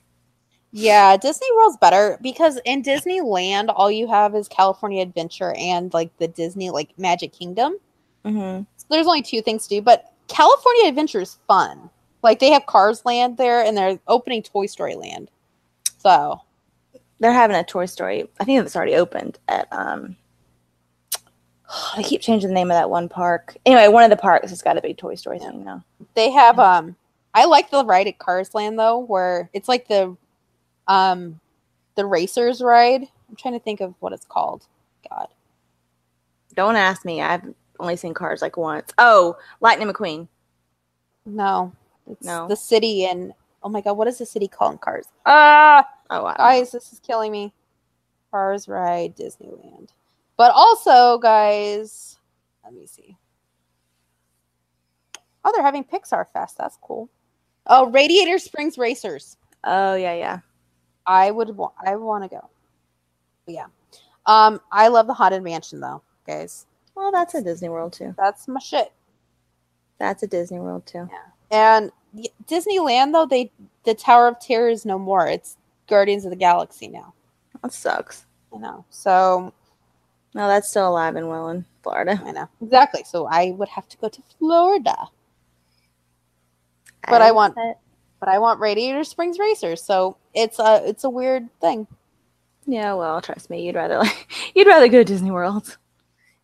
Yeah, 0.71 1.17
Disney 1.17 1.47
World's 1.57 1.77
better 1.77 2.17
because 2.21 2.59
in 2.65 2.83
Disneyland, 2.83 3.73
all 3.75 3.91
you 3.91 4.07
have 4.07 4.35
is 4.35 4.47
California 4.47 5.01
Adventure 5.01 5.53
and 5.57 5.93
like 5.93 6.15
the 6.17 6.27
Disney 6.27 6.69
like 6.69 6.97
Magic 6.97 7.33
Kingdom. 7.33 7.77
Mm-hmm. 8.25 8.63
So 8.77 8.85
there's 8.89 9.07
only 9.07 9.21
two 9.23 9.41
things 9.41 9.63
to 9.67 9.75
do, 9.75 9.81
but 9.81 10.13
California 10.27 10.87
Adventure 10.87 11.21
is 11.21 11.37
fun. 11.47 11.89
Like 12.23 12.39
they 12.39 12.51
have 12.51 12.65
Cars 12.65 13.03
Land 13.05 13.37
there, 13.37 13.61
and 13.63 13.75
they're 13.77 13.99
opening 14.07 14.41
Toy 14.43 14.67
Story 14.67 14.95
Land. 14.95 15.31
So 15.99 16.41
They're 17.19 17.33
having 17.33 17.55
a 17.57 17.63
Toy 17.63 17.85
Story. 17.87 18.29
I 18.39 18.43
think 18.45 18.63
it's 18.65 18.75
already 18.75 18.95
opened 18.95 19.39
at. 19.49 19.67
um 19.71 20.15
I 21.97 22.03
keep 22.03 22.21
changing 22.21 22.49
the 22.49 22.53
name 22.55 22.71
of 22.71 22.75
that 22.75 22.89
one 22.89 23.09
park. 23.09 23.57
Anyway, 23.65 23.87
one 23.87 24.03
of 24.03 24.09
the 24.09 24.15
parks 24.21 24.49
has 24.49 24.61
got 24.61 24.77
a 24.77 24.81
big 24.81 24.97
Toy 24.97 25.15
Story 25.15 25.39
thing 25.39 25.63
now. 25.63 25.83
they 26.15 26.31
have 26.31 26.59
um 26.59 26.95
I 27.33 27.45
like 27.45 27.69
the 27.69 27.85
ride 27.85 28.07
at 28.07 28.17
Cars 28.19 28.53
Land 28.55 28.79
though, 28.79 28.99
where 28.99 29.49
it's 29.53 29.67
like 29.67 29.87
the 29.87 30.15
um 30.87 31.39
the 31.95 32.05
racers 32.05 32.61
ride. 32.61 33.03
I'm 33.29 33.35
trying 33.35 33.55
to 33.55 33.59
think 33.59 33.81
of 33.81 33.93
what 33.99 34.13
it's 34.13 34.25
called. 34.25 34.65
God. 35.09 35.27
Don't 36.55 36.75
ask 36.75 37.03
me. 37.05 37.21
I've 37.21 37.43
only 37.79 37.95
seen 37.97 38.13
Cars 38.13 38.41
like 38.41 38.57
once. 38.57 38.91
Oh, 38.97 39.37
Lightning 39.61 39.87
McQueen. 39.89 40.27
No. 41.25 41.71
It's 42.09 42.25
No. 42.25 42.47
the 42.47 42.55
city 42.55 43.05
and 43.05 43.33
oh 43.63 43.69
my 43.69 43.81
god, 43.81 43.93
what 43.97 44.07
is 44.07 44.17
the 44.17 44.25
city 44.25 44.47
called 44.47 44.73
in 44.73 44.77
Cars? 44.77 45.07
Ah 45.25 45.87
Oh 46.09 46.23
wow. 46.23 46.35
guys, 46.37 46.71
this 46.71 46.93
is 46.93 46.99
killing 46.99 47.31
me. 47.31 47.51
Cars 48.31 48.67
ride 48.67 49.15
Disneyland. 49.17 49.89
But 50.37 50.51
also, 50.53 51.17
guys, 51.17 52.17
let 52.63 52.73
me 52.73 52.85
see. 52.85 53.17
Oh, 55.43 55.51
they're 55.53 55.63
having 55.63 55.83
Pixar 55.83 56.27
Fest. 56.31 56.57
That's 56.57 56.77
cool. 56.81 57.09
Oh, 57.65 57.89
Radiator 57.89 58.37
Springs 58.37 58.77
Racers. 58.77 59.37
Oh 59.63 59.95
yeah, 59.95 60.13
yeah. 60.13 60.39
I 61.05 61.31
would 61.31 61.55
want. 61.55 61.73
I 61.85 61.95
want 61.95 62.23
to 62.23 62.29
go. 62.29 62.49
But 63.45 63.55
yeah. 63.55 63.65
Um, 64.25 64.59
I 64.71 64.89
love 64.89 65.07
the 65.07 65.13
Haunted 65.13 65.43
Mansion 65.43 65.79
though, 65.79 66.01
guys. 66.25 66.65
Well, 66.95 67.11
that's 67.11 67.33
a 67.33 67.41
Disney 67.41 67.69
World 67.69 67.93
too. 67.93 68.13
That's 68.17 68.47
my 68.47 68.59
shit. 68.59 68.91
That's 69.99 70.23
a 70.23 70.27
Disney 70.27 70.59
World 70.59 70.85
too. 70.85 71.09
Yeah. 71.11 71.21
And 71.49 71.91
Disneyland 72.45 73.13
though, 73.13 73.25
they 73.25 73.51
the 73.85 73.93
Tower 73.93 74.27
of 74.27 74.39
Terror 74.39 74.69
is 74.69 74.85
no 74.85 74.99
more. 74.99 75.27
It's 75.27 75.57
Guardians 75.87 76.25
of 76.25 76.31
the 76.31 76.37
Galaxy 76.37 76.87
now. 76.87 77.13
That 77.61 77.73
sucks. 77.73 78.25
You 78.51 78.59
know. 78.59 78.85
So 78.89 79.53
No, 80.33 80.47
that's 80.47 80.69
still 80.69 80.89
alive 80.89 81.15
and 81.15 81.27
well 81.29 81.49
in 81.49 81.65
Florida. 81.83 82.21
I 82.23 82.31
know 82.31 82.49
exactly. 82.61 83.03
So 83.05 83.25
I 83.27 83.51
would 83.51 83.69
have 83.69 83.87
to 83.89 83.97
go 83.97 84.09
to 84.09 84.21
Florida, 84.37 84.95
But 87.09 87.21
I 87.21 87.31
want- 87.31 87.55
bet- 87.55 87.79
but 88.19 88.29
I 88.29 88.39
want 88.39 88.59
Radiator 88.59 89.03
Springs 89.03 89.37
Racers. 89.39 89.81
So 89.83 90.17
it's 90.33 90.57
a 90.59 90.81
it's 90.87 91.03
a 91.03 91.09
weird 91.09 91.47
thing. 91.61 91.87
Yeah, 92.65 92.93
well, 92.95 93.21
trust 93.21 93.49
me, 93.49 93.65
you'd 93.65 93.75
rather 93.75 93.97
like 93.99 94.27
you'd 94.55 94.67
rather 94.67 94.87
go 94.87 94.97
to 94.99 95.03
Disney 95.05 95.31
World 95.31 95.77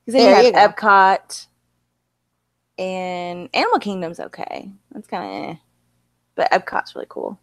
because 0.06 0.20
then 0.22 0.46
you 0.46 0.54
have. 0.54 0.76
Epcot 0.76 1.48
and 2.78 3.50
Animal 3.54 3.80
Kingdom's 3.80 4.20
okay. 4.20 4.72
That's 4.92 5.08
kind 5.08 5.46
of, 5.46 5.50
eh. 5.52 5.60
but 6.36 6.52
Epcot's 6.52 6.96
really 6.96 7.08
cool. 7.10 7.40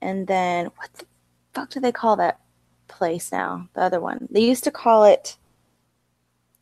And 0.00 0.26
then 0.26 0.66
what 0.76 0.92
the 0.94 1.06
fuck 1.52 1.70
do 1.70 1.80
they 1.80 1.92
call 1.92 2.16
that 2.16 2.40
place 2.88 3.32
now? 3.32 3.68
The 3.74 3.82
other 3.82 4.00
one 4.00 4.28
they 4.30 4.40
used 4.40 4.64
to 4.64 4.70
call 4.70 5.04
it 5.04 5.36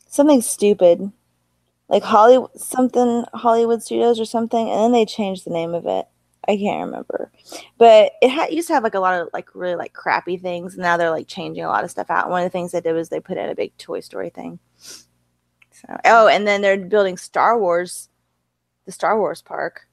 something 0.09 0.43
stupid, 0.43 1.13
like 1.89 2.03
Hollywood 2.03 2.59
something 2.59 3.25
Hollywood 3.35 3.83
Studios 3.83 4.21
or 4.21 4.25
something, 4.25 4.71
and 4.71 4.81
then 4.81 4.93
they 4.93 5.05
changed 5.05 5.45
the 5.45 5.51
name 5.51 5.75
of 5.75 5.87
it. 5.87 6.07
I 6.49 6.57
can't 6.57 6.87
remember 6.87 7.31
but 7.79 8.13
it 8.21 8.31
ha- 8.31 8.47
used 8.51 8.69
to 8.69 8.75
have 8.75 8.85
like 8.85 8.95
a 8.95 9.01
lot 9.01 9.21
of 9.21 9.29
like 9.33 9.55
really 9.55 9.75
like 9.75 9.93
crappy 9.93 10.37
things. 10.37 10.75
And 10.75 10.83
now 10.83 10.97
they're 10.97 11.11
like 11.11 11.27
changing 11.27 11.65
a 11.65 11.69
lot 11.69 11.85
of 11.85 11.91
stuff 11.91 12.11
out. 12.11 12.31
One 12.31 12.43
of 12.43 12.47
the 12.47 12.51
things 12.51 12.73
they 12.73 12.81
did 12.81 12.93
was 12.93 13.09
they 13.09 13.21
put 13.21 13.39
in 13.39 13.49
a 13.49 13.55
big 13.55 13.77
Toy 13.77 14.01
Story 14.01 14.31
thing. 14.31 14.59
So, 15.73 15.97
oh, 16.05 16.29
and 16.29 16.47
then 16.47 16.63
they're 16.63 16.79
building 16.79 17.17
Star 17.17 17.59
Wars, 17.59 18.09
the 18.87 18.93
Star 18.93 19.19
Wars 19.19 19.43
park, 19.43 19.89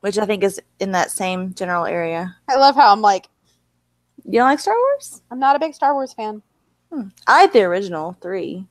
which 0.00 0.16
I 0.16 0.24
think 0.24 0.42
is 0.42 0.60
in 0.78 0.92
that 0.92 1.10
same 1.10 1.52
general 1.52 1.84
area. 1.84 2.36
I 2.48 2.56
love 2.56 2.74
how 2.74 2.90
I'm 2.90 3.02
like, 3.02 3.28
You 4.30 4.38
don't 4.38 4.48
like 4.48 4.60
Star 4.60 4.76
Wars? 4.76 5.22
I'm 5.30 5.40
not 5.40 5.56
a 5.56 5.58
big 5.58 5.74
Star 5.74 5.92
Wars 5.92 6.12
fan. 6.12 6.40
Hmm. 6.92 7.08
I 7.26 7.42
like 7.42 7.52
the 7.52 7.62
original 7.62 8.16
three. 8.20 8.64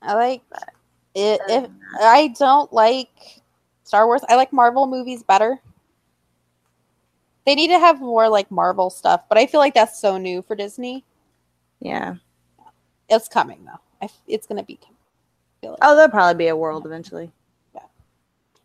I 0.00 0.14
like 0.14 0.42
it. 1.14 1.40
Uh, 1.42 1.44
if 1.48 1.70
I 2.00 2.34
don't 2.36 2.72
like 2.72 3.42
Star 3.84 4.06
Wars, 4.06 4.22
I 4.28 4.34
like 4.34 4.52
Marvel 4.52 4.88
movies 4.88 5.22
better. 5.22 5.60
They 7.46 7.54
need 7.54 7.68
to 7.68 7.78
have 7.78 8.00
more 8.00 8.28
like 8.28 8.50
Marvel 8.50 8.90
stuff, 8.90 9.22
but 9.28 9.38
I 9.38 9.46
feel 9.46 9.60
like 9.60 9.74
that's 9.74 10.00
so 10.00 10.18
new 10.18 10.42
for 10.42 10.56
Disney. 10.56 11.04
Yeah. 11.80 12.16
It's 13.08 13.28
coming 13.28 13.64
though. 13.64 13.80
I 14.00 14.06
f 14.06 14.16
it's 14.26 14.46
gonna 14.46 14.64
be. 14.64 14.76
coming. 14.76 14.96
I 14.96 15.60
feel 15.60 15.70
like. 15.72 15.80
Oh, 15.82 15.94
there'll 15.94 16.10
probably 16.10 16.38
be 16.38 16.48
a 16.48 16.56
world 16.56 16.86
eventually. 16.86 17.30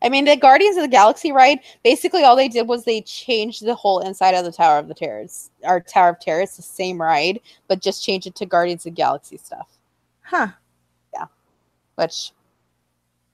I 0.02 0.10
mean, 0.10 0.26
the 0.26 0.36
Guardians 0.36 0.78
of 0.78 0.84
the 0.84 0.88
Galaxy 0.88 1.32
ride, 1.32 1.60
basically 1.84 2.24
all 2.24 2.36
they 2.36 2.48
did 2.48 2.68
was 2.68 2.84
they 2.86 3.02
changed 3.02 3.66
the 3.66 3.74
whole 3.74 4.00
inside 4.00 4.36
of 4.36 4.46
the 4.46 4.52
Tower 4.52 4.78
of 4.78 4.88
the 4.88 4.94
Terrors. 4.94 5.50
Our 5.66 5.80
Tower 5.80 6.10
of 6.10 6.20
Terror, 6.20 6.42
it's 6.42 6.56
the 6.56 6.62
same 6.62 7.02
ride, 7.02 7.40
but 7.68 7.82
just 7.82 8.04
change 8.04 8.28
it 8.28 8.36
to 8.36 8.46
Guardians 8.46 8.86
of 8.86 8.94
the 8.94 8.96
Galaxy 8.96 9.38
stuff. 9.38 9.68
Huh. 10.22 10.50
Yeah. 11.14 11.26
Which, 11.96 12.32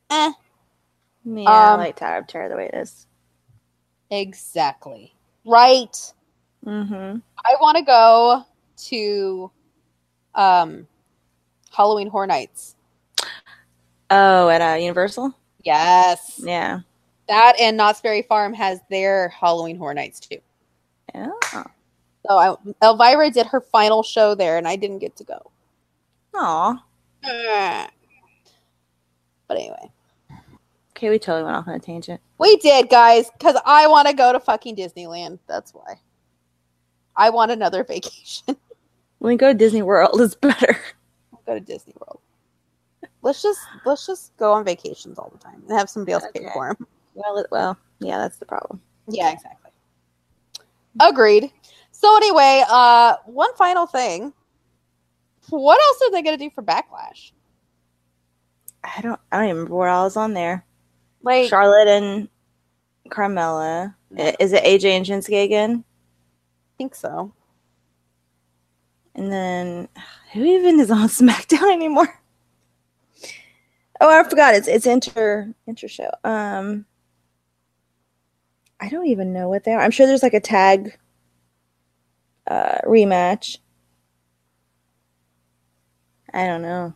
eh, 0.10 0.32
Yeah, 1.26 1.50
I 1.50 1.74
Um, 1.74 1.80
like 1.82 1.98
Tower 1.98 2.20
of 2.20 2.28
Terror 2.28 2.48
the 2.50 2.56
way 2.56 2.70
it 2.72 2.76
is. 2.76 3.08
exactly. 4.10 5.14
Right. 5.46 6.14
Mm-hmm. 6.66 7.18
I 7.46 7.56
want 7.60 7.78
to 7.78 7.84
go 7.84 8.46
to 8.86 9.52
um, 10.36 10.88
Halloween 11.76 12.08
Horror 12.08 12.28
Nights. 12.28 12.76
Oh, 14.10 14.48
at 14.50 14.62
uh, 14.62 14.76
Universal? 14.78 15.34
Yes. 15.64 16.40
Yeah. 16.44 16.80
That 17.30 17.54
and 17.60 17.78
Knott's 17.78 18.02
Berry 18.02 18.22
Farm 18.24 18.54
has 18.54 18.80
their 18.90 19.30
Halloween 19.30 19.78
Horror 19.78 19.94
Nights 19.94 20.20
too. 20.20 20.38
Yeah. 21.16 21.30
So 21.52 22.38
I, 22.38 22.56
Elvira 22.82 23.30
did 23.32 23.46
her 23.48 23.62
final 23.62 24.02
show 24.04 24.34
there, 24.36 24.58
and 24.58 24.68
I 24.68 24.76
didn't 24.76 25.00
get 25.00 25.16
to 25.18 25.24
go. 25.24 25.52
Aw. 26.36 26.84
But 29.48 29.58
anyway, 29.58 29.92
Okay, 30.96 31.10
we 31.10 31.20
totally 31.20 31.44
went 31.44 31.56
off 31.58 31.68
on 31.68 31.74
a 31.76 31.80
tangent. 31.80 32.22
we 32.40 32.56
did, 32.58 32.90
guys, 32.90 33.30
because 33.38 33.56
I 33.66 33.88
want 33.88 34.08
to 34.08 34.14
go 34.14 34.32
to 34.32 34.40
fucking 34.40 34.76
Disneyland. 34.78 35.38
That's 35.48 35.74
why. 35.74 36.00
I 37.16 37.30
want 37.30 37.52
another 37.52 37.84
vacation. 37.88 38.56
When 39.20 39.34
we 39.34 39.36
go 39.36 39.50
to 39.50 39.54
Disney 39.54 39.82
World, 39.82 40.20
it's 40.22 40.34
better. 40.34 40.78
We'll 41.32 41.42
go 41.46 41.54
to 41.56 41.60
Disney 41.60 41.94
World. 42.00 42.20
Let's 43.24 43.42
just 43.42 43.60
let's 43.86 44.06
just 44.06 44.36
go 44.38 44.52
on 44.52 44.64
vacations 44.66 45.18
all 45.18 45.30
the 45.32 45.40
time 45.40 45.64
and 45.68 45.78
have 45.78 45.90
somebody 45.90 46.12
else 46.14 46.26
pay 46.34 46.46
for 46.54 46.68
them. 46.78 46.88
Well, 47.16 47.38
it, 47.38 47.48
well, 47.52 47.78
yeah, 48.00 48.18
that's 48.18 48.38
the 48.38 48.46
problem. 48.46 48.82
Yeah, 49.08 49.32
exactly. 49.32 49.72
Agreed. 51.00 51.52
So 51.92 52.16
anyway, 52.18 52.64
uh, 52.70 53.16
one 53.26 53.56
final 53.56 53.88
thing. 53.88 54.34
What 55.50 55.80
else 55.82 56.02
are 56.04 56.12
they 56.12 56.22
gonna 56.22 56.38
do 56.38 56.50
for 56.50 56.62
Backlash? 56.64 57.32
I 58.84 59.02
don't. 59.02 59.20
I 59.32 59.38
don't 59.38 59.46
even 59.46 59.56
remember 59.58 59.76
what 59.76 59.90
I 59.90 60.04
was 60.04 60.18
on 60.18 60.34
there. 60.34 60.66
Like, 61.22 61.50
Charlotte 61.50 61.88
and 61.88 62.28
Carmella. 63.10 63.96
I- 64.18 64.36
Is 64.40 64.52
it 64.52 64.64
AJ 64.66 64.86
and 64.92 65.06
Shinsuke 65.06 65.44
again? 65.44 65.84
I 65.88 66.72
think 66.78 66.94
so. 66.96 67.34
And 69.16 69.32
then 69.32 69.88
who 70.34 70.44
even 70.44 70.80
is 70.80 70.92
on 70.92 71.08
SmackDown 71.08 71.72
anymore? 71.72 72.20
Oh, 74.02 74.10
I 74.10 74.24
forgot. 74.30 74.56
It's 74.56 74.68
it's 74.68 74.86
inter 74.86 75.54
inter 75.68 75.88
show. 75.88 76.10
Um, 76.24 76.86
I 78.80 78.90
don't 78.90 79.08
even 79.08 79.34
know 79.34 79.50
what 79.50 79.64
they 79.64 79.74
are. 79.74 79.82
I'm 79.82 79.92
sure 79.92 80.08
there's 80.08 80.24
like 80.24 80.34
a 80.34 80.40
tag 80.40 80.98
uh, 82.48 82.80
rematch. 82.86 83.60
I 86.34 86.48
don't 86.48 86.62
know. 86.64 86.94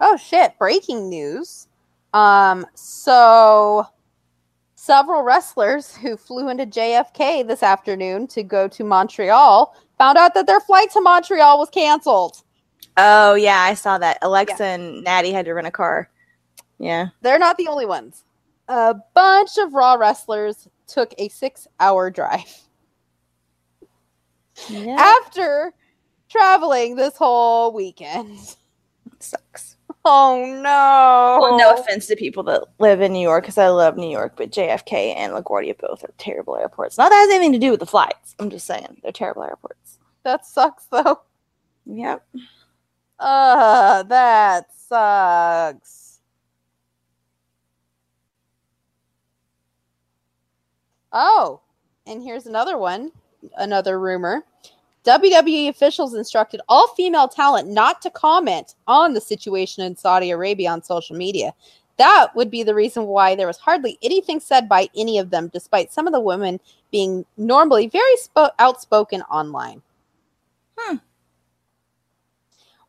Oh 0.00 0.16
shit! 0.16 0.58
Breaking 0.58 1.08
news. 1.08 1.68
Um, 2.12 2.66
so 2.74 3.86
several 4.84 5.22
wrestlers 5.22 5.96
who 5.96 6.14
flew 6.14 6.50
into 6.50 6.66
JFK 6.66 7.46
this 7.46 7.62
afternoon 7.62 8.26
to 8.26 8.42
go 8.42 8.68
to 8.68 8.84
Montreal 8.84 9.74
found 9.96 10.18
out 10.18 10.34
that 10.34 10.46
their 10.46 10.60
flight 10.60 10.90
to 10.90 11.00
Montreal 11.00 11.58
was 11.58 11.70
canceled. 11.70 12.42
Oh 12.98 13.34
yeah, 13.34 13.60
I 13.60 13.72
saw 13.74 13.96
that. 13.96 14.18
Alexa 14.20 14.62
and 14.62 15.02
Natty 15.02 15.32
had 15.32 15.46
to 15.46 15.54
rent 15.54 15.66
a 15.66 15.70
car. 15.70 16.10
Yeah. 16.78 17.08
They're 17.22 17.38
not 17.38 17.56
the 17.56 17.68
only 17.68 17.86
ones. 17.86 18.24
A 18.68 18.94
bunch 19.14 19.56
of 19.56 19.72
Raw 19.72 19.94
wrestlers 19.94 20.68
took 20.86 21.14
a 21.16 21.28
six-hour 21.30 22.10
drive 22.10 22.60
Yeah. 24.68 24.96
after 25.24 25.72
traveling 26.28 26.96
this 26.96 27.16
whole 27.16 27.72
weekend. 27.72 28.38
sucks. 29.18 29.73
Oh 30.06 30.44
no! 30.62 31.38
Well, 31.40 31.56
no 31.58 31.74
offense 31.80 32.06
to 32.08 32.16
people 32.16 32.42
that 32.44 32.62
live 32.78 33.00
in 33.00 33.12
New 33.14 33.22
York, 33.22 33.44
because 33.44 33.56
I 33.56 33.68
love 33.68 33.96
New 33.96 34.10
York, 34.10 34.34
but 34.36 34.50
JFK 34.50 35.14
and 35.16 35.32
LaGuardia 35.32 35.78
both 35.78 36.04
are 36.04 36.12
terrible 36.18 36.56
airports. 36.56 36.98
Not 36.98 37.08
that 37.08 37.16
has 37.16 37.30
anything 37.30 37.52
to 37.52 37.58
do 37.58 37.70
with 37.70 37.80
the 37.80 37.86
flights. 37.86 38.34
I'm 38.38 38.50
just 38.50 38.66
saying 38.66 39.00
they're 39.02 39.12
terrible 39.12 39.44
airports. 39.44 39.98
That 40.22 40.44
sucks 40.44 40.84
though. 40.86 41.22
Yep. 41.86 42.26
Uh, 43.18 44.02
that 44.04 44.66
sucks. 44.76 46.20
Oh, 51.12 51.60
and 52.06 52.22
here's 52.22 52.46
another 52.46 52.76
one, 52.76 53.12
another 53.56 53.98
rumor. 54.00 54.44
WWE 55.04 55.68
officials 55.68 56.14
instructed 56.14 56.60
all 56.68 56.88
female 56.94 57.28
talent 57.28 57.68
not 57.68 58.00
to 58.02 58.10
comment 58.10 58.74
on 58.86 59.12
the 59.12 59.20
situation 59.20 59.84
in 59.84 59.96
Saudi 59.96 60.30
Arabia 60.30 60.70
on 60.70 60.82
social 60.82 61.14
media. 61.14 61.52
That 61.96 62.34
would 62.34 62.50
be 62.50 62.62
the 62.62 62.74
reason 62.74 63.04
why 63.06 63.36
there 63.36 63.46
was 63.46 63.58
hardly 63.58 63.98
anything 64.02 64.40
said 64.40 64.68
by 64.68 64.88
any 64.96 65.18
of 65.18 65.30
them, 65.30 65.48
despite 65.52 65.92
some 65.92 66.06
of 66.06 66.12
the 66.12 66.20
women 66.20 66.58
being 66.90 67.24
normally 67.36 67.86
very 67.86 68.16
spo- 68.16 68.50
outspoken 68.58 69.22
online. 69.22 69.82
Hmm. 70.76 70.96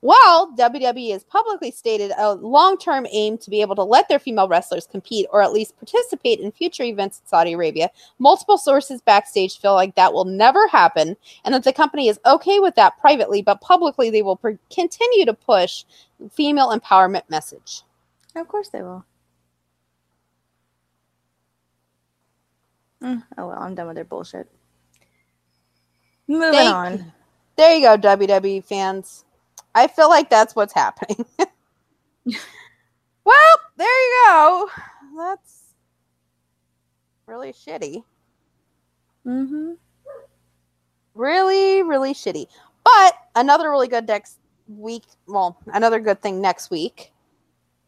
While 0.06 0.52
WWE 0.56 1.14
has 1.14 1.24
publicly 1.24 1.72
stated 1.72 2.12
a 2.16 2.36
long 2.36 2.78
term 2.78 3.08
aim 3.12 3.40
to 3.40 3.50
be 3.50 3.62
able 3.62 3.74
to 3.74 3.82
let 3.82 4.08
their 4.08 4.20
female 4.20 4.48
wrestlers 4.48 4.86
compete 4.86 5.26
or 5.32 5.42
at 5.42 5.52
least 5.52 5.76
participate 5.78 6.40
in 6.40 6.52
future 6.52 6.84
events 6.84 7.22
in 7.22 7.26
Saudi 7.28 7.54
Arabia, 7.54 7.90
multiple 8.20 8.60
sources 8.60 9.02
backstage 9.02 9.60
feel 9.60 9.74
like 9.74 9.96
that 9.96 10.14
will 10.14 10.26
never 10.26 10.68
happen 10.68 11.18
and 11.44 11.56
that 11.56 11.64
the 11.64 11.74
company 11.74 12.08
is 12.08 12.20
okay 12.24 12.60
with 12.60 12.76
that 12.76 13.00
privately, 13.00 13.42
but 13.42 13.62
publicly 13.62 14.12
they 14.12 14.22
will 14.22 14.36
pr- 14.36 14.52
continue 14.72 15.26
to 15.26 15.34
push 15.34 15.86
female 16.30 16.70
empowerment 16.70 17.28
message. 17.28 17.82
Of 18.36 18.48
course 18.48 18.70
they 18.70 18.84
will. 18.84 19.04
Mm, 23.02 23.24
oh 23.40 23.48
well, 23.48 23.58
I'm 23.60 23.74
done 23.74 23.88
with 23.88 23.96
their 23.96 24.06
bullshit. 24.06 24.48
Moving 26.28 26.52
Thank- 26.52 26.76
on. 26.76 27.14
There 27.56 27.76
you 27.76 27.82
go, 27.82 27.98
WWE 27.98 28.64
fans. 28.64 29.26
I 29.76 29.88
feel 29.88 30.10
like 30.10 30.30
that's 30.30 30.56
what's 30.56 30.74
happening. 30.74 31.26
well, 33.24 33.56
there 33.78 33.88
you 33.88 34.24
go. 34.26 34.70
That's 35.18 35.74
really 37.28 37.54
shitty. 37.54 38.04
Mm-hmm. 39.26 39.72
really 41.16 41.82
really 41.82 42.14
shitty 42.14 42.46
but 42.84 43.16
another 43.36 43.72
really 43.72 43.88
good 43.88 44.08
next 44.08 44.38
week 44.68 45.02
well 45.26 45.58
another 45.74 46.00
good 46.00 46.22
thing 46.22 46.40
next 46.40 46.70
week 46.70 47.12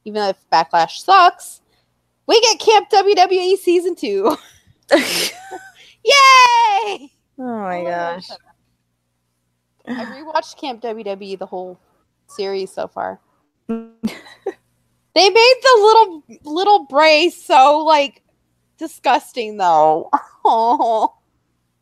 even 0.04 0.24
if 0.24 0.36
backlash 0.52 1.04
sucks 1.04 1.62
we 2.26 2.42
get 2.42 2.60
camp 2.60 2.90
wwe 2.90 3.56
season 3.56 3.94
two 3.94 4.36
yay 6.04 7.12
Oh 7.40 7.62
my 7.62 7.84
gosh. 7.84 8.30
I 9.88 10.06
rewatched 10.06 10.58
camp 10.60 10.82
wwe 10.82 11.38
the 11.38 11.46
whole 11.46 11.80
series 12.28 12.72
so 12.72 12.88
far 12.88 13.20
they 13.68 15.30
made 15.30 15.56
the 15.62 15.78
little 15.82 16.24
little 16.44 16.86
bray 16.86 17.30
so 17.30 17.84
like 17.84 18.24
disgusting 18.78 19.58
though 19.58 20.10
oh 20.46 21.14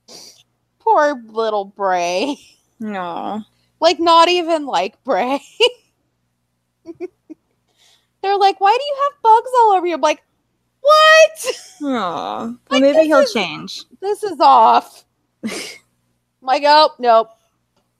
poor 0.79 1.21
little 1.27 1.65
bray 1.65 2.37
No. 2.79 3.43
like 3.79 3.99
not 3.99 4.29
even 4.29 4.65
like 4.65 5.03
Bray. 5.03 5.39
They're 8.21 8.37
like, 8.37 8.59
why 8.59 8.75
do 8.75 8.83
you 8.83 8.97
have 9.03 9.21
bugs 9.21 9.51
all 9.59 9.73
over 9.73 9.85
you? 9.85 9.93
I'm 9.93 10.01
like, 10.01 10.23
what? 10.81 11.45
Aw. 11.83 11.85
Well, 11.85 12.57
Like, 12.71 12.81
maybe 12.81 13.05
he'll 13.07 13.19
is- 13.19 13.33
change. 13.33 13.83
This 14.01 14.23
is 14.23 14.39
off. 14.39 15.05
I'm 15.43 15.51
like, 16.41 16.63
oh, 16.65 16.89
nope. 16.97 17.29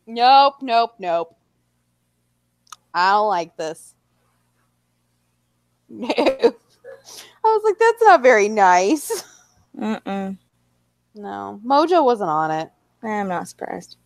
Nope, 0.08 0.56
nope, 0.62 0.94
nope. 1.00 1.36
I 2.94 3.12
don't 3.12 3.28
like 3.28 3.56
this. 3.58 3.94
No. 5.90 6.08
I 6.18 6.54
was 7.44 7.62
like, 7.64 7.78
that's 7.80 8.02
not 8.04 8.24
very 8.24 8.50
nice. 8.50 9.24
Mm-mm. 9.78 10.38
No, 11.16 11.62
Mojo 11.66 12.04
wasn't 12.04 12.30
on 12.30 12.52
it. 12.52 12.70
I'm 13.04 13.28
not 13.28 13.48
surprised. 13.48 13.98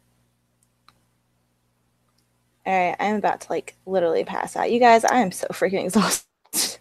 All 2.65 2.73
right, 2.73 2.95
I'm 2.99 3.15
about 3.15 3.41
to 3.41 3.51
like 3.51 3.75
literally 3.85 4.23
pass 4.25 4.55
out. 4.55 4.71
You 4.71 4.79
guys, 4.79 5.05
I 5.05 5.19
am 5.19 5.31
so 5.31 5.47
freaking 5.47 5.85
exhausted. 5.85 6.79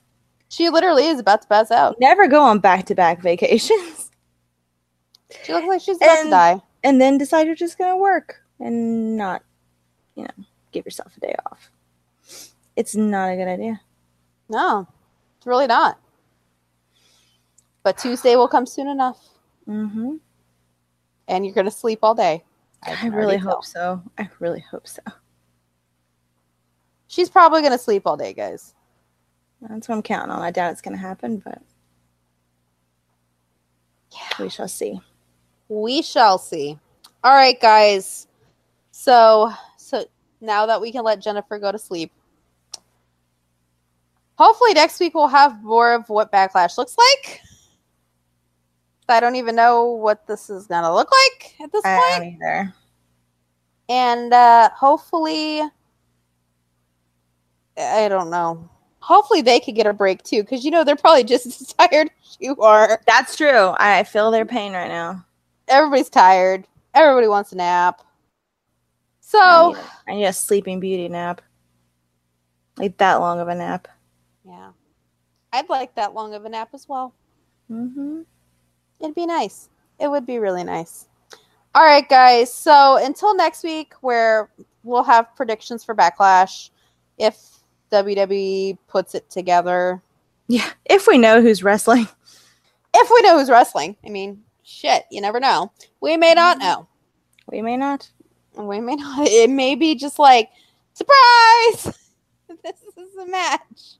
She 0.48 0.68
literally 0.70 1.06
is 1.06 1.20
about 1.20 1.42
to 1.42 1.48
pass 1.48 1.70
out. 1.70 1.96
Never 2.00 2.26
go 2.26 2.42
on 2.42 2.58
back 2.58 2.86
to 2.86 2.94
back 2.94 3.22
vacations 3.22 4.10
She 5.44 5.52
looks 5.52 5.66
like 5.68 5.80
she's 5.80 5.96
about 5.98 6.24
to 6.24 6.30
die. 6.30 6.60
and 6.82 7.00
then 7.00 7.18
decide 7.18 7.46
you're 7.46 7.54
just 7.54 7.78
going 7.78 7.90
to 7.92 7.96
work 7.96 8.42
and 8.60 9.16
not, 9.16 9.42
you 10.14 10.24
know, 10.24 10.44
give 10.72 10.84
yourself 10.84 11.16
a 11.16 11.20
day 11.20 11.34
off. 11.50 11.70
It's 12.76 12.94
not 12.94 13.30
a 13.32 13.36
good 13.36 13.48
idea. 13.48 13.80
No, 14.48 14.86
it's 15.36 15.46
really 15.46 15.66
not. 15.66 15.98
But 17.82 17.98
Tuesday 17.98 18.36
will 18.36 18.48
come 18.48 18.66
soon 18.66 18.88
enough, 18.88 19.18
Mm-hmm. 19.68 20.16
and 21.28 21.44
you're 21.44 21.54
gonna 21.54 21.70
sleep 21.70 21.98
all 22.02 22.14
day. 22.14 22.42
I, 22.82 22.94
can 22.94 23.12
really 23.12 23.36
hope 23.36 23.62
tell. 23.62 23.62
so. 23.62 24.02
I 24.18 24.28
really 24.38 24.60
hope 24.60 24.86
so. 24.86 25.02
She's 27.08 27.28
probably 27.28 27.60
gonna 27.62 27.76
sleep 27.78 28.02
all 28.06 28.16
day, 28.16 28.32
guys. 28.32 28.74
That's 29.60 29.88
what 29.88 29.96
I'm 29.96 30.02
counting 30.02 30.30
on. 30.30 30.40
I 30.40 30.52
doubt 30.52 30.70
it's 30.70 30.80
going 30.80 30.94
to 30.94 31.00
happen, 31.02 31.38
but 31.38 31.60
Yeah. 34.12 34.28
we 34.44 34.48
shall 34.48 34.68
see. 34.68 35.00
We 35.68 36.00
shall 36.02 36.38
see. 36.38 36.78
All 37.24 37.34
right, 37.34 37.60
guys. 37.60 38.27
So, 39.08 39.50
so 39.78 40.04
now 40.42 40.66
that 40.66 40.82
we 40.82 40.92
can 40.92 41.02
let 41.02 41.18
Jennifer 41.22 41.58
go 41.58 41.72
to 41.72 41.78
sleep, 41.78 42.12
hopefully 44.36 44.74
next 44.74 45.00
week 45.00 45.14
we'll 45.14 45.28
have 45.28 45.64
more 45.64 45.94
of 45.94 46.06
what 46.10 46.30
backlash 46.30 46.76
looks 46.76 46.94
like. 46.98 47.40
I 49.08 49.18
don't 49.20 49.36
even 49.36 49.56
know 49.56 49.84
what 49.92 50.26
this 50.26 50.50
is 50.50 50.66
gonna 50.66 50.94
look 50.94 51.08
like 51.10 51.54
at 51.62 51.72
this 51.72 51.80
I 51.86 51.96
point. 52.18 52.22
don't 52.22 52.34
either. 52.34 52.74
and 53.88 54.34
uh 54.34 54.68
hopefully 54.76 55.62
i 57.78 58.06
don't 58.10 58.28
know 58.28 58.68
hopefully 59.00 59.40
they 59.40 59.60
could 59.60 59.74
get 59.74 59.86
a 59.86 59.94
break 59.94 60.22
too 60.24 60.42
because 60.42 60.62
you 60.66 60.70
know 60.70 60.84
they're 60.84 60.94
probably 60.96 61.24
just 61.24 61.46
as 61.46 61.72
tired 61.72 62.10
as 62.22 62.36
you 62.38 62.54
are 62.60 63.00
That's 63.06 63.34
true. 63.36 63.74
I 63.78 64.02
feel 64.04 64.30
their 64.30 64.44
pain 64.44 64.74
right 64.74 64.88
now. 64.88 65.24
everybody's 65.68 66.10
tired 66.10 66.66
everybody 66.92 67.28
wants 67.28 67.52
a 67.52 67.56
nap 67.56 68.02
I 69.34 69.38
so 69.40 69.68
need, 69.72 69.76
a- 69.78 70.10
I 70.10 70.14
need 70.14 70.24
a 70.26 70.32
sleeping 70.32 70.80
beauty 70.80 71.08
nap. 71.08 71.42
Like 72.78 72.96
that 72.98 73.16
long 73.16 73.40
of 73.40 73.48
a 73.48 73.54
nap. 73.54 73.88
yeah 74.44 74.70
i'd 75.54 75.68
like 75.70 75.94
that 75.94 76.12
long 76.14 76.34
of 76.34 76.44
a 76.44 76.48
nap 76.48 76.68
as 76.74 76.86
well 76.88 77.14
Mm-hmm. 77.70 78.20
it'd 79.00 79.14
be 79.14 79.26
nice 79.26 79.68
it 79.98 80.08
would 80.08 80.24
be 80.26 80.38
really 80.38 80.62
nice 80.62 81.06
all 81.74 81.82
right 81.82 82.08
guys 82.08 82.52
so 82.52 82.96
until 83.04 83.34
next 83.34 83.64
week 83.64 83.94
where 84.02 84.48
we'll 84.84 85.02
have 85.02 85.34
predictions 85.36 85.82
for 85.84 85.94
backlash 85.94 86.70
if 87.18 87.36
wwe 87.90 88.76
puts 88.88 89.14
it 89.14 89.28
together 89.30 90.00
Yeah, 90.48 90.68
if 90.84 91.06
we 91.06 91.18
know 91.18 91.40
who's 91.42 91.62
wrestling. 91.64 92.06
if 92.94 93.10
we 93.10 93.22
know 93.22 93.38
who's 93.38 93.50
wrestling. 93.50 93.96
I 94.04 94.08
mean, 94.10 94.42
shit, 94.62 95.04
you 95.10 95.20
never 95.20 95.40
know. 95.40 95.72
We 96.00 96.16
may 96.16 96.32
not 96.34 96.58
know. 96.58 96.86
We 97.50 97.60
may 97.62 97.76
not. 97.76 98.08
We 98.58 98.80
may 98.80 98.96
not. 98.96 99.28
It 99.30 99.50
may 99.50 99.74
be 99.76 99.94
just 99.94 100.18
like 100.18 100.50
surprise. 100.92 101.96
this 102.64 102.82
is 102.96 103.16
a 103.16 103.26
match. 103.26 103.96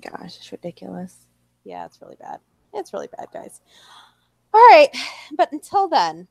Gosh, 0.00 0.36
it's 0.36 0.52
ridiculous. 0.52 1.16
Yeah, 1.64 1.86
it's 1.86 2.00
really 2.02 2.16
bad. 2.16 2.40
It's 2.74 2.92
really 2.92 3.08
bad, 3.16 3.28
guys. 3.32 3.60
All 4.52 4.60
right, 4.60 4.88
but 5.36 5.52
until 5.52 5.88
then, 5.88 6.28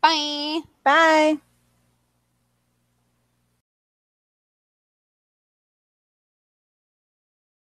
bye. 0.00 0.60
Bye. 0.84 1.38